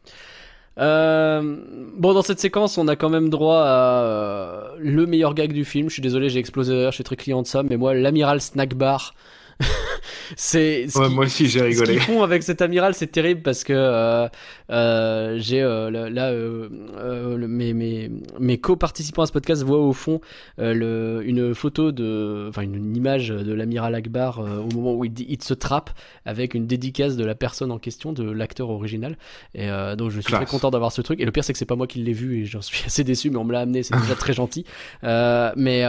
Euh, 0.79 1.57
bon, 1.97 2.13
dans 2.13 2.21
cette 2.21 2.39
séquence, 2.39 2.77
on 2.77 2.87
a 2.87 2.95
quand 2.95 3.09
même 3.09 3.29
droit 3.29 3.61
à 3.61 4.03
euh, 4.03 4.75
le 4.79 5.05
meilleur 5.05 5.33
gag 5.33 5.51
du 5.53 5.65
film. 5.65 5.89
Je 5.89 5.93
suis 5.93 6.01
désolé, 6.01 6.29
j'ai 6.29 6.39
explosé 6.39 6.73
de 6.73 6.77
rire, 6.77 6.91
je 6.91 6.95
suis 6.95 7.03
très 7.03 7.15
client 7.15 7.41
de 7.41 7.47
ça, 7.47 7.63
mais 7.63 7.77
moi, 7.77 7.93
l'amiral 7.93 8.41
snack 8.41 8.75
bar. 8.75 9.13
c'est 10.35 10.87
ce 10.89 10.99
Ouais, 10.99 11.09
moi 11.09 11.25
aussi 11.25 11.47
j'ai 11.47 11.59
ce 11.59 11.63
rigolé. 11.63 11.93
qu'ils 11.93 12.01
font 12.01 12.23
avec 12.23 12.43
cet 12.43 12.61
amiral, 12.61 12.93
c'est 12.93 13.07
terrible 13.07 13.41
parce 13.41 13.63
que 13.63 13.73
euh, 13.73 14.27
euh, 14.71 15.37
j'ai 15.39 15.61
euh, 15.61 15.89
là, 16.09 16.29
euh, 16.31 16.69
euh, 16.97 17.37
le- 17.37 17.47
mes, 17.47 17.73
mes, 17.73 18.11
mes 18.39 18.57
co-participants 18.57 19.21
à 19.23 19.25
ce 19.27 19.31
podcast 19.31 19.63
voient 19.63 19.79
au 19.79 19.93
fond 19.93 20.19
euh, 20.59 20.73
le, 20.73 21.27
une 21.27 21.53
photo 21.55 21.91
de, 21.91 22.47
enfin 22.49 22.63
une, 22.63 22.75
une 22.75 22.95
image 22.95 23.29
de 23.29 23.53
l'amiral 23.53 23.95
Akbar 23.95 24.39
au 24.39 24.75
moment 24.75 24.93
où 24.95 25.05
il, 25.05 25.13
il 25.29 25.41
se 25.41 25.53
trappe 25.53 25.91
avec 26.25 26.53
une 26.53 26.67
dédicace 26.67 27.15
de 27.15 27.23
la 27.25 27.35
personne 27.35 27.71
en 27.71 27.77
question, 27.79 28.11
de 28.13 28.29
l'acteur 28.29 28.69
original. 28.69 29.17
Et 29.55 29.67
donc 29.97 30.09
je 30.11 30.19
suis 30.19 30.27
Classe. 30.27 30.41
très 30.41 30.49
content 30.49 30.71
d'avoir 30.71 30.91
ce 30.91 31.01
truc. 31.01 31.19
Et 31.21 31.25
le 31.25 31.31
pire 31.31 31.43
c'est 31.43 31.53
que 31.53 31.59
c'est 31.59 31.65
pas 31.65 31.75
moi 31.75 31.87
qui 31.87 31.99
l'ai 31.99 32.13
vu 32.13 32.41
et 32.41 32.45
j'en 32.45 32.61
suis 32.61 32.83
assez 32.85 33.03
déçu, 33.03 33.29
mais 33.29 33.37
on 33.37 33.43
me 33.45 33.53
l'a 33.53 33.59
amené, 33.61 33.83
c'est 33.83 33.95
déjà 33.97 34.15
très 34.19 34.33
gentil. 34.33 34.65
Mais 35.03 35.83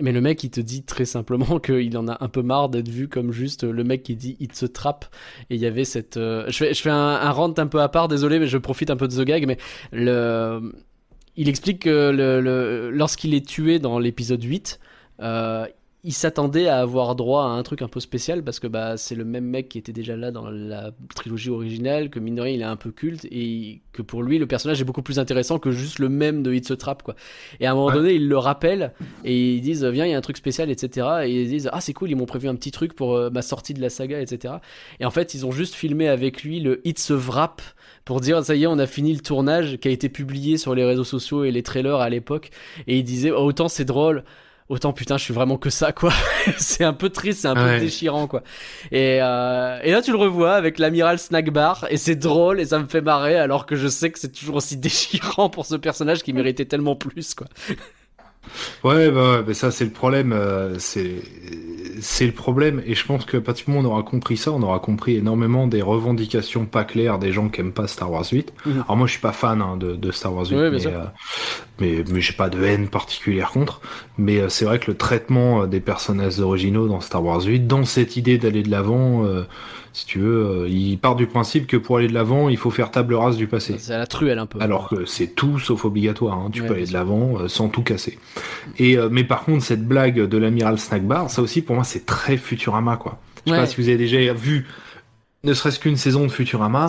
mais 0.00 0.12
le 0.12 0.20
mec 0.20 0.42
il 0.44 0.50
te 0.50 0.60
dit 0.60 0.82
très 0.82 1.04
simplement 1.04 1.58
qu'il 1.60 1.96
en 1.98 2.08
a 2.08 2.16
un 2.24 2.28
peu 2.28 2.42
marre 2.42 2.68
d'être 2.68 2.88
vu 2.88 3.08
comme 3.08 3.32
juste 3.32 3.51
le 3.62 3.84
mec 3.84 4.02
qui 4.02 4.16
dit 4.16 4.36
il 4.40 4.52
se 4.52 4.66
trappe. 4.66 5.06
Et 5.50 5.56
il 5.56 5.60
y 5.60 5.66
avait 5.66 5.84
cette 5.84 6.16
euh, 6.16 6.44
je 6.48 6.72
fais 6.72 6.90
un, 6.90 7.30
rant 7.30 7.52
un 7.56 7.66
peu 7.66 7.80
à 7.80 7.88
part 7.88 8.08
désolé 8.08 8.38
mais 8.38 8.46
je 8.46 8.58
profite 8.58 8.90
un 8.90 8.96
peu 8.96 9.08
de 9.08 9.14
The 9.14 9.26
Gag 9.26 9.46
mais 9.46 9.58
il 11.34 11.48
explique 11.48 11.80
que 11.80 12.90
lorsqu'il 12.92 13.34
est 13.34 13.46
tué 13.46 13.78
dans 13.78 13.98
l'épisode 13.98 14.42
8 14.42 14.78
euh, 15.20 15.66
il 16.04 16.12
s'attendait 16.12 16.66
à 16.66 16.80
avoir 16.80 17.14
droit 17.14 17.44
à 17.44 17.46
un 17.46 17.62
truc 17.62 17.80
un 17.80 17.86
peu 17.86 18.00
spécial 18.00 18.42
parce 18.42 18.58
que 18.58 18.66
bah 18.66 18.96
c'est 18.96 19.14
le 19.14 19.24
même 19.24 19.44
mec 19.44 19.68
qui 19.68 19.78
était 19.78 19.92
déjà 19.92 20.16
là 20.16 20.32
dans 20.32 20.50
la 20.50 20.90
trilogie 21.14 21.50
originale 21.50 22.10
que 22.10 22.18
mine 22.18 22.34
de 22.34 22.40
rien 22.42 22.54
il 22.54 22.60
est 22.60 22.64
un 22.64 22.74
peu 22.76 22.90
culte 22.90 23.24
et 23.30 23.82
que 23.92 24.02
pour 24.02 24.24
lui 24.24 24.38
le 24.38 24.46
personnage 24.48 24.80
est 24.80 24.84
beaucoup 24.84 25.02
plus 25.02 25.20
intéressant 25.20 25.60
que 25.60 25.70
juste 25.70 26.00
le 26.00 26.08
même 26.08 26.42
de 26.42 26.52
Hit 26.52 26.66
the 26.66 26.76
Trap 26.76 27.04
quoi. 27.04 27.14
Et 27.60 27.66
à 27.66 27.70
un 27.70 27.74
moment 27.74 27.86
Ouais. 27.86 27.94
donné 27.94 28.14
il 28.14 28.26
le 28.28 28.36
rappelle 28.36 28.94
et 29.24 29.54
ils 29.54 29.60
disent 29.60 29.84
viens 29.84 30.04
il 30.06 30.10
y 30.10 30.14
a 30.14 30.18
un 30.18 30.22
truc 30.22 30.36
spécial 30.38 30.70
etc 30.72 31.06
et 31.24 31.42
ils 31.42 31.48
disent 31.48 31.70
ah 31.72 31.80
c'est 31.80 31.92
cool 31.92 32.10
ils 32.10 32.16
m'ont 32.16 32.26
prévu 32.26 32.48
un 32.48 32.56
petit 32.56 32.72
truc 32.72 32.94
pour 32.94 33.14
euh, 33.14 33.30
ma 33.30 33.42
sortie 33.42 33.72
de 33.74 33.80
la 33.80 33.88
saga 33.88 34.20
etc 34.20 34.54
et 34.98 35.04
en 35.04 35.10
fait 35.12 35.34
ils 35.34 35.46
ont 35.46 35.52
juste 35.52 35.74
filmé 35.74 36.08
avec 36.08 36.42
lui 36.42 36.58
le 36.58 36.80
It's 36.84 37.12
a 37.12 37.16
Wrap 37.16 37.62
pour 38.04 38.20
dire 38.20 38.42
ça 38.44 38.56
y 38.56 38.64
est 38.64 38.66
on 38.66 38.80
a 38.80 38.86
fini 38.88 39.12
le 39.14 39.20
tournage 39.20 39.78
qui 39.78 39.86
a 39.86 39.92
été 39.92 40.08
publié 40.08 40.56
sur 40.56 40.74
les 40.74 40.84
réseaux 40.84 41.04
sociaux 41.04 41.44
et 41.44 41.52
les 41.52 41.62
trailers 41.62 42.00
à 42.00 42.10
l'époque. 42.10 42.50
Et 42.88 42.98
il 42.98 43.04
disait 43.04 43.30
oh, 43.30 43.36
autant 43.44 43.68
c'est 43.68 43.84
drôle 43.84 44.24
autant 44.72 44.92
putain 44.92 45.18
je 45.18 45.24
suis 45.24 45.34
vraiment 45.34 45.58
que 45.58 45.70
ça 45.70 45.92
quoi. 45.92 46.12
C'est 46.58 46.82
un 46.84 46.92
peu 46.94 47.10
triste 47.10 47.40
c'est 47.42 47.48
un 47.48 47.54
peu 47.54 47.60
Ouais. 47.62 47.80
déchirant 47.80 48.26
quoi. 48.26 48.42
Et, 48.90 49.18
euh, 49.20 49.78
et 49.82 49.90
là 49.92 50.00
tu 50.02 50.10
le 50.10 50.16
revois 50.16 50.54
avec 50.54 50.78
l'amiral 50.78 51.18
snack 51.18 51.50
bar 51.50 51.86
et 51.90 51.96
c'est 51.96 52.16
drôle 52.16 52.58
et 52.60 52.64
ça 52.64 52.78
me 52.78 52.86
fait 52.86 53.00
marrer 53.02 53.36
alors 53.36 53.66
que 53.66 53.76
je 53.76 53.86
sais 53.88 54.10
que 54.10 54.18
c'est 54.18 54.32
toujours 54.32 54.56
aussi 54.56 54.76
déchirant 54.88 55.50
pour 55.50 55.66
ce 55.66 55.76
personnage 55.76 56.22
qui 56.22 56.32
méritait 56.32 56.64
tellement 56.64 56.96
plus 56.96 57.34
quoi. 57.34 57.46
Ouais, 58.82 59.10
bah, 59.10 59.36
ouais, 59.36 59.42
bah, 59.42 59.54
ça 59.54 59.70
c'est 59.70 59.84
le 59.84 59.90
problème, 59.92 60.32
euh, 60.32 60.76
c'est 60.78 61.22
c'est 62.02 62.26
le 62.26 62.32
problème, 62.32 62.82
et 62.84 62.94
je 62.94 63.06
pense 63.06 63.24
que 63.24 63.36
à 63.38 63.40
partir 63.40 63.66
du 63.66 63.70
moment 63.72 63.88
où 63.88 63.90
on 63.90 63.94
aura 63.94 64.02
compris 64.02 64.36
ça, 64.36 64.52
on 64.52 64.62
aura 64.62 64.78
compris 64.80 65.16
énormément 65.16 65.66
des 65.68 65.82
revendications 65.82 66.66
pas 66.66 66.84
claires 66.84 67.18
des 67.18 67.32
gens 67.32 67.48
qui 67.48 67.60
aiment 67.60 67.72
pas 67.72 67.86
Star 67.88 68.10
Wars 68.10 68.26
8. 68.30 68.52
Mhm. 68.66 68.72
Alors 68.86 68.96
moi 68.96 69.06
je 69.06 69.12
suis 69.12 69.20
pas 69.20 69.32
fan 69.32 69.62
hein, 69.62 69.76
de, 69.76 69.94
de 69.96 70.10
Star 70.12 70.34
Wars 70.34 70.46
8, 70.46 70.56
Ouais, 70.56 70.70
bien 70.70 70.70
mais, 70.70 70.78
sûr. 70.80 70.90
euh, 70.90 71.04
mais 71.80 72.04
mais 72.10 72.20
j'ai 72.20 72.32
pas 72.34 72.48
de 72.50 72.62
haine 72.62 72.88
particulière 72.88 73.50
contre. 73.50 73.80
Mais 74.18 74.38
euh, 74.40 74.48
c'est 74.48 74.64
vrai 74.64 74.78
que 74.78 74.90
le 74.90 74.96
traitement 74.96 75.62
euh, 75.62 75.66
des 75.66 75.80
personnages 75.80 76.40
originaux 76.40 76.88
dans 76.88 77.00
Star 77.00 77.24
Wars 77.24 77.42
8, 77.42 77.66
dans 77.66 77.84
cette 77.84 78.16
idée 78.16 78.38
d'aller 78.38 78.62
de 78.62 78.70
l'avant, 78.70 79.24
euh, 79.24 79.44
si 79.92 80.06
tu 80.06 80.18
veux, 80.20 80.62
euh, 80.64 80.68
il 80.68 80.98
part 80.98 81.16
du 81.16 81.26
principe 81.26 81.66
que 81.66 81.76
pour 81.76 81.98
aller 81.98 82.08
de 82.08 82.14
l'avant, 82.14 82.48
il 82.48 82.56
faut 82.56 82.70
faire 82.70 82.90
table 82.90 83.14
rase 83.14 83.36
du 83.36 83.46
passé. 83.46 83.74
c'est 83.78 83.92
à 83.92 83.98
la 83.98 84.06
truelle 84.06 84.38
un 84.38 84.46
peu 84.46 84.58
Alors 84.62 84.88
que 84.88 85.04
c'est 85.04 85.28
tout 85.28 85.58
sauf 85.58 85.84
obligatoire, 85.84 86.38
hein. 86.38 86.50
tu 86.52 86.62
Ouais, 86.62 86.68
peux 86.68 86.74
aller 86.74 86.86
de 86.86 86.92
l'avant 86.92 87.38
euh, 87.38 87.48
sans 87.48 87.68
tout 87.68 87.82
casser. 87.82 88.18
Et 88.78 88.96
euh, 88.96 89.08
mais 89.10 89.24
par 89.24 89.44
contre 89.44 89.62
cette 89.64 89.86
blague 89.86 90.20
de 90.26 90.38
l'amiral 90.38 90.78
snack 90.78 91.04
bar, 91.06 91.28
ça 91.30 91.42
aussi 91.42 91.60
pour 91.62 91.74
moi 91.74 91.84
c'est 91.84 92.06
très 92.06 92.36
Futurama 92.36 92.96
quoi. 92.96 93.18
Je 93.44 93.50
sais 93.50 93.56
Ouais. 93.56 93.62
pas 93.62 93.66
si 93.66 93.76
vous 93.80 93.88
avez 93.88 93.98
déjà 93.98 94.32
vu 94.32 94.66
ne 95.44 95.54
serait-ce 95.54 95.80
qu'une 95.80 95.96
saison 95.96 96.22
de 96.24 96.30
Futurama. 96.30 96.86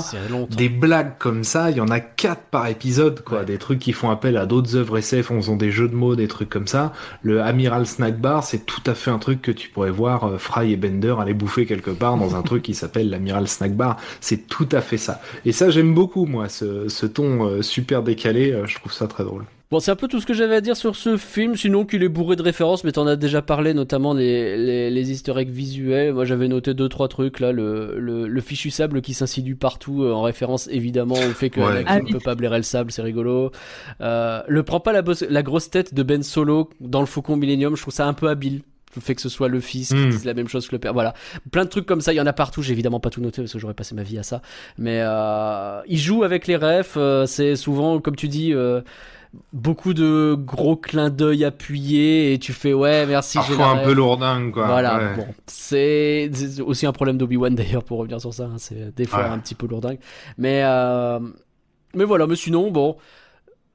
Des 0.55 0.69
blagues 0.69 1.17
comme 1.17 1.43
ça, 1.43 1.71
il 1.71 1.77
y 1.77 1.81
en 1.81 1.88
a 1.88 1.99
quatre 1.99 2.43
par 2.43 2.67
épisode, 2.67 3.23
quoi. 3.23 3.39
Ouais. 3.39 3.45
Des 3.45 3.57
trucs 3.57 3.80
qui 3.80 3.93
font 3.93 4.11
appel 4.11 4.38
à 4.38 4.45
d'autres 4.45 4.75
œuvres 4.75 4.97
SF 4.99 5.31
en 5.31 5.38
faisant 5.38 5.55
des 5.55 5.71
jeux 5.71 5.88
de 5.88 5.95
mots, 5.95 6.15
des 6.15 6.27
trucs 6.27 6.49
comme 6.49 6.67
ça. 6.67 6.93
Le 7.23 7.41
Amiral 7.41 7.88
Snack 7.88 8.19
Bar, 8.19 8.43
c'est 8.43 8.65
tout 8.65 8.81
à 8.85 8.93
fait 8.93 9.09
un 9.09 9.17
truc 9.17 9.41
que 9.41 9.51
tu 9.51 9.69
pourrais 9.69 9.89
voir 9.91 10.25
euh, 10.25 10.38
Fry 10.38 10.71
et 10.71 10.77
Bender 10.77 11.15
aller 11.19 11.34
bouffer 11.34 11.65
quelque 11.65 11.91
part 11.91 12.17
dans 12.17 12.35
un 12.35 12.41
truc 12.43 12.61
qui 12.63 12.75
s'appelle 12.75 13.09
l'Amiral 13.09 13.47
Snack 13.47 13.75
Bar. 13.75 13.97
C'est 14.21 14.47
tout 14.47 14.69
à 14.71 14.81
fait 14.81 14.97
ça. 14.97 15.21
Et 15.45 15.51
ça, 15.51 15.69
j'aime 15.71 15.93
beaucoup, 15.95 16.25
moi, 16.25 16.47
ce, 16.49 16.88
ce 16.89 17.05
ton 17.07 17.45
euh, 17.47 17.61
super 17.63 18.03
décalé. 18.03 18.51
euh, 18.51 18.67
je 18.67 18.75
trouve 18.75 18.93
ça 18.93 19.07
très 19.07 19.23
drôle. 19.23 19.45
Bon, 19.73 19.79
c'est 19.79 19.89
un 19.89 19.95
peu 19.95 20.07
tout 20.07 20.21
ce 20.21 20.27
que 20.27 20.35
j'avais 20.35 20.53
à 20.57 20.61
dire 20.61 20.77
sur 20.77 20.95
ce 20.95 21.17
film, 21.17 21.55
sinon 21.55 21.83
qu'il 21.83 22.03
est 22.03 22.07
bourré 22.07 22.35
de 22.35 22.43
références, 22.43 22.83
mais 22.83 22.91
t'en 22.91 23.07
as 23.07 23.15
déjà 23.15 23.41
parlé, 23.41 23.73
notamment 23.73 24.13
les, 24.13 24.55
les, 24.55 24.91
les 24.91 25.11
easter 25.11 25.33
eggs 25.35 25.49
visuels. 25.49 26.13
Moi, 26.13 26.25
j'avais 26.25 26.47
noté 26.47 26.75
deux, 26.75 26.87
trois 26.87 27.07
trucs, 27.07 27.39
là, 27.39 27.51
le, 27.51 27.95
le, 27.99 28.27
le 28.27 28.41
fichu 28.41 28.69
sable 28.69 29.01
qui 29.01 29.15
s'insinue 29.15 29.55
partout, 29.55 30.03
euh, 30.03 30.13
en 30.13 30.21
référence 30.21 30.69
évidemment 30.71 31.15
au 31.15 31.31
fait 31.33 31.49
que 31.49 31.59
Ouais. 31.59 31.65
Anakin 31.71 31.85
Ah 31.87 31.99
oui. 32.05 32.11
peut 32.11 32.19
pas 32.19 32.35
blairer 32.35 32.57
le 32.57 32.61
sable, 32.63 32.91
c'est 32.91 33.01
rigolo. 33.01 33.51
Euh, 34.01 34.43
le 34.47 34.61
prend 34.61 34.79
pas 34.79 34.93
la, 34.93 35.01
bosse- 35.01 35.25
la 35.27 35.41
grosse 35.41 35.71
tête 35.71 35.95
de 35.95 36.03
Ben 36.03 36.21
Solo 36.21 36.69
dans 36.79 36.99
le 36.99 37.07
Faucon 37.07 37.35
Millennium, 37.35 37.75
je 37.75 37.81
trouve 37.81 37.95
ça 37.95 38.05
un 38.05 38.13
peu 38.13 38.29
habile. 38.29 38.61
Le 38.95 39.01
fait 39.01 39.15
que 39.15 39.21
ce 39.21 39.29
soit 39.29 39.47
le 39.47 39.59
fils 39.59 39.89
qui 39.89 39.95
Mm. 39.95 40.09
dise 40.11 40.25
la 40.25 40.35
même 40.35 40.47
chose 40.49 40.67
que 40.67 40.75
le 40.75 40.79
père, 40.79 40.93
voilà. 40.93 41.15
Plein 41.51 41.63
de 41.65 41.69
trucs 41.69 41.87
comme 41.87 42.01
ça, 42.01 42.13
il 42.13 42.17
y 42.17 42.21
en 42.21 42.27
a 42.27 42.33
partout. 42.33 42.61
J'ai 42.61 42.73
évidemment 42.73 42.99
pas 42.99 43.09
tout 43.09 43.21
noté 43.21 43.41
parce 43.41 43.51
que 43.51 43.57
j'aurais 43.57 43.73
passé 43.73 43.95
ma 43.95 44.03
vie 44.03 44.19
à 44.19 44.23
ça. 44.23 44.43
Mais 44.77 44.99
euh, 45.01 45.81
il 45.87 45.97
joue 45.97 46.23
avec 46.23 46.45
les 46.45 46.57
refs. 46.57 46.93
euh, 46.95 47.25
c'est 47.25 47.55
souvent, 47.55 47.99
comme 47.99 48.15
tu 48.15 48.27
dis, 48.27 48.53
euh, 48.53 48.81
beaucoup 49.51 49.93
de 49.93 50.35
gros 50.38 50.76
clins 50.76 51.10
d'œil 51.10 51.43
appuyés 51.45 52.34
et 52.34 52.39
tu 52.39 52.53
fais 52.53 52.73
ouais 52.73 53.05
merci 53.05 53.38
Parfois 53.38 53.68
un 53.68 53.77
peu 53.84 53.93
lourdingue, 53.93 54.51
quoi. 54.51 54.68
Voilà, 54.68 54.97
Ouais. 54.97 55.15
bon, 55.15 55.27
c'est 55.47 56.30
aussi 56.65 56.85
un 56.85 56.91
problème 56.91 57.18
d'Obi-Wan 57.18 57.55
d'ailleurs 57.55 57.84
pour 57.84 57.97
revenir 57.99 58.22
sur 58.22 58.34
ça, 58.34 58.43
hein, 58.45 58.57
c'est 58.57 58.93
des 58.95 59.05
fois 59.05 59.19
Ouais. 59.23 59.26
un 59.30 59.39
petit 59.39 59.55
peu 59.55 59.68
lourdingue. 59.68 59.99
Mais 60.38 60.61
euh, 60.64 61.19
mais 61.95 62.03
voilà, 62.03 62.27
mais 62.27 62.35
sinon 62.35 62.69
bon, 62.72 62.97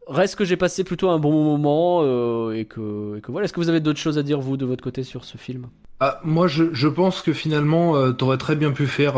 reste 0.06 0.36
que 0.36 0.44
j'ai 0.44 0.56
passé 0.56 0.84
plutôt 0.84 1.08
un 1.10 1.18
bon 1.18 1.32
moment 1.44 2.00
euh, 2.02 2.52
et 2.56 2.64
que 2.64 3.16
et 3.18 3.20
que 3.20 3.30
voilà, 3.32 3.44
est-ce 3.44 3.52
que 3.52 3.60
vous 3.60 3.68
avez 3.68 3.80
d'autres 3.80 3.98
choses 4.00 4.18
à 4.18 4.22
dire 4.22 4.40
vous 4.40 4.56
de 4.56 4.64
votre 4.64 4.82
côté 4.84 5.02
sur 5.02 5.24
ce 5.24 5.36
film? 5.38 5.66
Ah, 6.00 6.20
moi, 6.22 6.46
je, 6.46 6.72
je 6.72 6.86
pense 6.86 7.22
que 7.22 7.32
finalement, 7.32 7.96
euh, 7.96 8.12
t'aurais 8.12 8.38
très 8.38 8.54
bien 8.54 8.70
pu 8.70 8.86
faire 8.86 9.14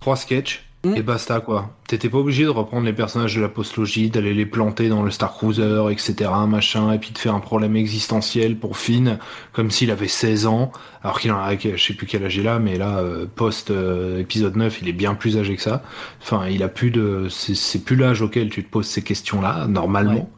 trois 0.00 0.16
sketchs 0.16 0.64
Mm. 0.84 0.96
et 0.96 1.02
basta 1.02 1.38
quoi. 1.38 1.70
T'étais 1.92 2.08
pas 2.08 2.16
obligé 2.16 2.44
de 2.44 2.48
reprendre 2.48 2.86
les 2.86 2.94
personnages 2.94 3.36
de 3.36 3.42
la 3.42 3.50
postlogie, 3.50 4.08
d'aller 4.08 4.32
les 4.32 4.46
planter 4.46 4.88
dans 4.88 5.02
le 5.02 5.10
Star 5.10 5.34
Cruiser, 5.34 5.82
etc., 5.90 6.30
machin, 6.48 6.90
et 6.90 6.98
puis 6.98 7.10
de 7.10 7.18
faire 7.18 7.34
un 7.34 7.40
problème 7.40 7.76
existentiel 7.76 8.56
pour 8.56 8.78
Finn, 8.78 9.18
comme 9.52 9.70
s'il 9.70 9.90
avait 9.90 10.08
16 10.08 10.46
ans, 10.46 10.72
alors 11.02 11.20
qu'il 11.20 11.30
en 11.32 11.36
a, 11.38 11.54
je 11.54 11.76
sais 11.76 11.92
plus 11.92 12.06
quel 12.06 12.24
âge 12.24 12.34
il 12.38 12.48
a, 12.48 12.58
mais 12.58 12.78
là, 12.78 13.00
euh, 13.00 13.26
post 13.26 13.70
euh, 13.70 14.20
épisode 14.20 14.56
9, 14.56 14.78
il 14.80 14.88
est 14.88 14.94
bien 14.94 15.14
plus 15.14 15.36
âgé 15.36 15.54
que 15.54 15.60
ça. 15.60 15.82
Enfin, 16.22 16.46
il 16.48 16.62
a 16.62 16.68
plus 16.68 16.90
de, 16.90 17.26
c'est 17.28 17.84
plus 17.84 17.96
l'âge 17.96 18.22
auquel 18.22 18.48
tu 18.48 18.64
te 18.64 18.70
poses 18.70 18.86
ces 18.86 19.02
questions-là, 19.02 19.66
normalement. 19.68 20.30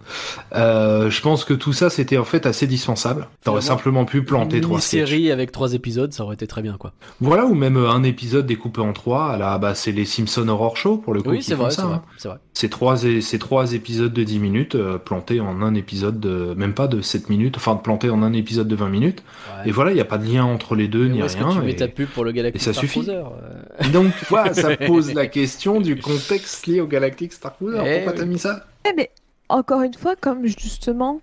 Euh, 0.57 1.09
je 1.09 1.21
pense 1.23 1.45
que 1.45 1.55
tout 1.55 1.73
ça, 1.73 1.89
c'était 1.89 2.19
en 2.19 2.25
fait 2.25 2.47
assez 2.47 2.67
dispensable. 2.67 3.29
T'aurais 3.45 3.61
simplement 3.61 4.05
pu 4.05 4.23
planter 4.25 4.61
trois 4.61 4.81
sketchs. 4.81 5.09
série 5.09 5.31
avec 5.31 5.53
trois 5.53 5.75
épisodes, 5.75 6.13
ça 6.13 6.25
aurait 6.25 6.35
été 6.35 6.49
très 6.49 6.63
bien 6.63 6.77
quoi. 6.79 6.93
Voilà, 7.21 7.45
ou 7.47 7.55
même 7.55 7.77
un 7.77 8.03
épisode 8.03 8.45
découpé 8.47 8.81
en 8.81 8.93
trois. 8.93 9.27
à 9.31 9.37
la- 9.39 9.59
bah, 9.59 9.75
c'est 9.77 9.93
les 9.93 10.05
Simpson 10.05 10.49
Horror 10.49 10.77
Show 10.77 10.97
pour 10.97 11.15
le 11.15 11.23
coup. 11.23 11.31
Oui, 11.31 11.43
c'est 11.45 11.55
font 11.57 11.63
vrai, 11.63 11.71
ça, 11.71 11.77
c'est 11.83 11.83
vrai, 11.89 11.95
hein. 11.97 12.03
c'est 12.19 12.29
vrai. 12.29 12.39
C'est 12.53 12.69
trois, 12.69 13.03
é- 13.05 13.21
c'est 13.21 13.39
trois 13.39 13.73
épisodes 13.73 14.13
de 14.13 14.23
10 14.25 14.39
minutes 14.39 14.75
euh, 14.75 14.99
plantés 14.99 15.41
en 15.41 15.63
un 15.63 15.75
épisode 15.75 16.21
de, 16.21 16.55
même 16.57 16.75
pas 16.75 16.87
de 16.89 17.01
7 17.01 17.29
minutes, 17.29 17.57
enfin 17.57 17.77
plantés 17.77 18.11
en 18.11 18.23
un 18.23 18.33
épisode 18.33 18.69
de 18.69 18.75
20 18.77 18.89
minutes. 18.89 19.23
Ouais. 19.59 19.69
Et 19.69 19.73
voilà, 19.73 19.91
il 19.93 19.95
n'y 19.95 20.01
a 20.01 20.05
pas 20.05 20.19
de 20.19 20.27
lien 20.27 20.45
entre 20.45 20.75
les 20.75 20.89
deux 20.89 21.07
Mais 21.07 21.15
ni 21.15 21.23
où 21.23 21.25
est-ce 21.27 21.37
rien. 21.37 21.49
que 21.49 21.53
tu 21.55 21.61
mets 21.61 21.73
et- 21.73 21.77
ta 21.77 21.89
pub 21.89 22.09
pour 22.09 22.25
le 22.25 22.33
Galactic 22.33 22.61
et 22.61 22.65
ça 22.65 22.73
Star 22.73 22.81
suffit. 22.83 23.01
Cruiser 23.03 23.17
euh 23.23 23.89
Donc 23.93 24.13
voilà, 24.29 24.53
ça 24.55 24.77
pose 24.77 25.13
la 25.15 25.27
question 25.27 25.81
du 25.81 25.97
contexte 26.01 26.67
lié 26.67 26.81
au 26.81 26.87
Galactic 26.87 27.33
Star 27.33 27.57
Cruiser. 27.57 27.79
Eh 27.85 27.95
Pourquoi 27.97 28.13
oui. 28.13 28.19
t'as 28.19 28.25
mis 28.27 28.39
ça? 28.39 28.67
Eh, 28.89 28.93
mais 28.97 29.11
encore 29.49 29.83
une 29.83 29.95
fois, 29.95 30.15
comme 30.17 30.47
justement, 30.47 31.21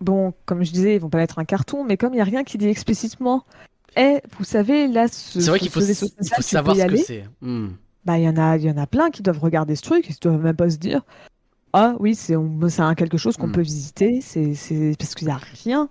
bon, 0.00 0.32
comme 0.46 0.62
je 0.64 0.72
disais, 0.72 0.94
ils 0.96 1.00
vont 1.00 1.08
pas 1.08 1.18
mettre 1.18 1.38
un 1.38 1.44
carton, 1.44 1.84
mais 1.84 1.96
comme 1.96 2.12
il 2.14 2.18
y 2.18 2.20
a 2.20 2.24
rien 2.24 2.44
qui 2.44 2.58
dit 2.58 2.68
explicitement, 2.68 3.44
eh, 3.96 4.20
vous 4.38 4.44
savez, 4.44 4.88
là, 4.88 5.06
ce, 5.08 5.38
C'est 5.40 5.50
vrai 5.50 5.58
qu'il 5.58 5.68
faut, 5.70 5.80
savoir 5.82 6.74
ce 6.76 6.80
que 6.80 6.86
aller. 6.86 6.96
c'est. 6.98 7.24
Hmm. 7.42 7.68
Bah, 8.04 8.18
il 8.18 8.24
y 8.24 8.28
en 8.28 8.36
a, 8.36 8.56
il 8.56 8.64
y 8.64 8.70
en 8.70 8.76
a 8.78 8.86
plein 8.86 9.10
qui 9.10 9.22
doivent 9.22 9.38
regarder 9.40 9.76
ce 9.76 9.82
truc, 9.82 10.06
ils 10.08 10.16
doivent 10.20 10.42
même 10.42 10.56
pas 10.56 10.70
se 10.70 10.76
dire, 10.76 11.02
ah 11.72 11.94
oui, 12.00 12.14
c'est 12.14 12.34
quelque 12.96 13.16
chose 13.16 13.36
qu'on 13.36 13.46
Hmm. 13.48 13.52
peut 13.52 13.60
visiter, 13.62 14.20
c'est 14.20 14.54
c'est- 14.54 14.96
parce 14.98 15.14
qu'il 15.14 15.28
y 15.28 15.30
a 15.30 15.40
rien. 15.64 15.88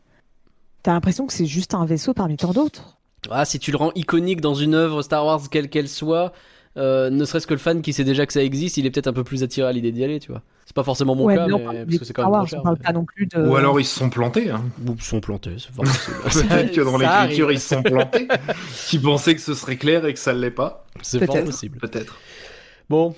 T'as 0.84 0.94
l'impression 0.94 1.26
que 1.28 1.34
c'est 1.34 1.46
juste 1.46 1.74
un 1.74 1.86
vaisseau 1.86 2.14
parmi 2.14 2.38
tant 2.38 2.52
d'autres. 2.54 2.98
Ah, 3.30 3.46
si 3.46 3.60
tu 3.60 3.72
le 3.72 3.78
rends 3.78 3.92
iconique 3.96 4.42
dans 4.42 4.56
une 4.56 4.74
œuvre 4.74 5.04
Star 5.04 5.26
Wars, 5.26 5.42
quelle 5.50 5.70
qu'elle 5.70 5.88
soit, 5.88 6.34
euh, 6.78 7.10
ne 7.10 7.26
serait-ce 7.26 7.48
que 7.48 7.54
le 7.54 7.60
fan 7.60 7.82
qui 7.82 7.92
sait 7.94 8.04
déjà 8.04 8.26
que 8.26 8.34
ça 8.34 8.44
existe, 8.44 8.78
il 8.78 8.86
est 8.86 8.92
peut-être 8.92 9.08
un 9.08 9.14
peu 9.14 9.24
plus 9.24 9.44
attiré 9.44 9.68
à 9.68 9.72
l'idée 9.72 9.92
d'y 9.92 10.04
aller, 10.04 10.20
tu 10.20 10.32
vois. 10.32 10.42
C'est 10.66 10.76
pas 10.76 10.84
forcément 10.84 11.16
mon 11.16 11.26
Ouais, 11.26 11.36
cas, 11.36 11.48
mais 11.48 11.54
mais, 11.58 11.64
parle 11.64 11.86
parce 11.86 11.98
que 11.98 12.06
c'est 12.06 12.14
quand 12.14 12.32
même 12.32 12.48
cher. 12.48 12.62
mais- 12.64 12.94
non 12.94 13.06
plus 13.06 13.26
de. 13.28 13.46
Ou 13.46 13.56
alors 13.56 13.80
ils 13.80 13.86
se 13.86 14.00
sont 14.00 14.10
plantés. 14.10 14.50
Hein. 14.50 14.64
Ou 14.88 14.94
ils 14.96 15.02
sont 15.02 15.20
plantés, 15.20 15.56
c'est. 16.30 16.48
Peut-être 16.48 16.72
que 16.72 16.82
dans 16.82 16.98
l'écriture 16.98 17.52
ils 17.52 17.60
se 17.60 17.76
sont 17.76 17.84
plantés. 17.84 18.28
qui 18.88 19.00
pensaient 19.00 19.36
que 19.36 19.42
ce 19.42 19.54
serait 19.54 19.76
clair 19.76 20.06
et 20.06 20.14
que 20.14 20.20
ça 20.20 20.34
ne 20.34 20.40
l'est 20.40 20.52
pas. 20.52 20.86
C'est 21.02 21.26
fort 21.26 21.44
possible. 21.44 21.78
Peut-être. 21.80 22.18
Bon. 22.90 23.16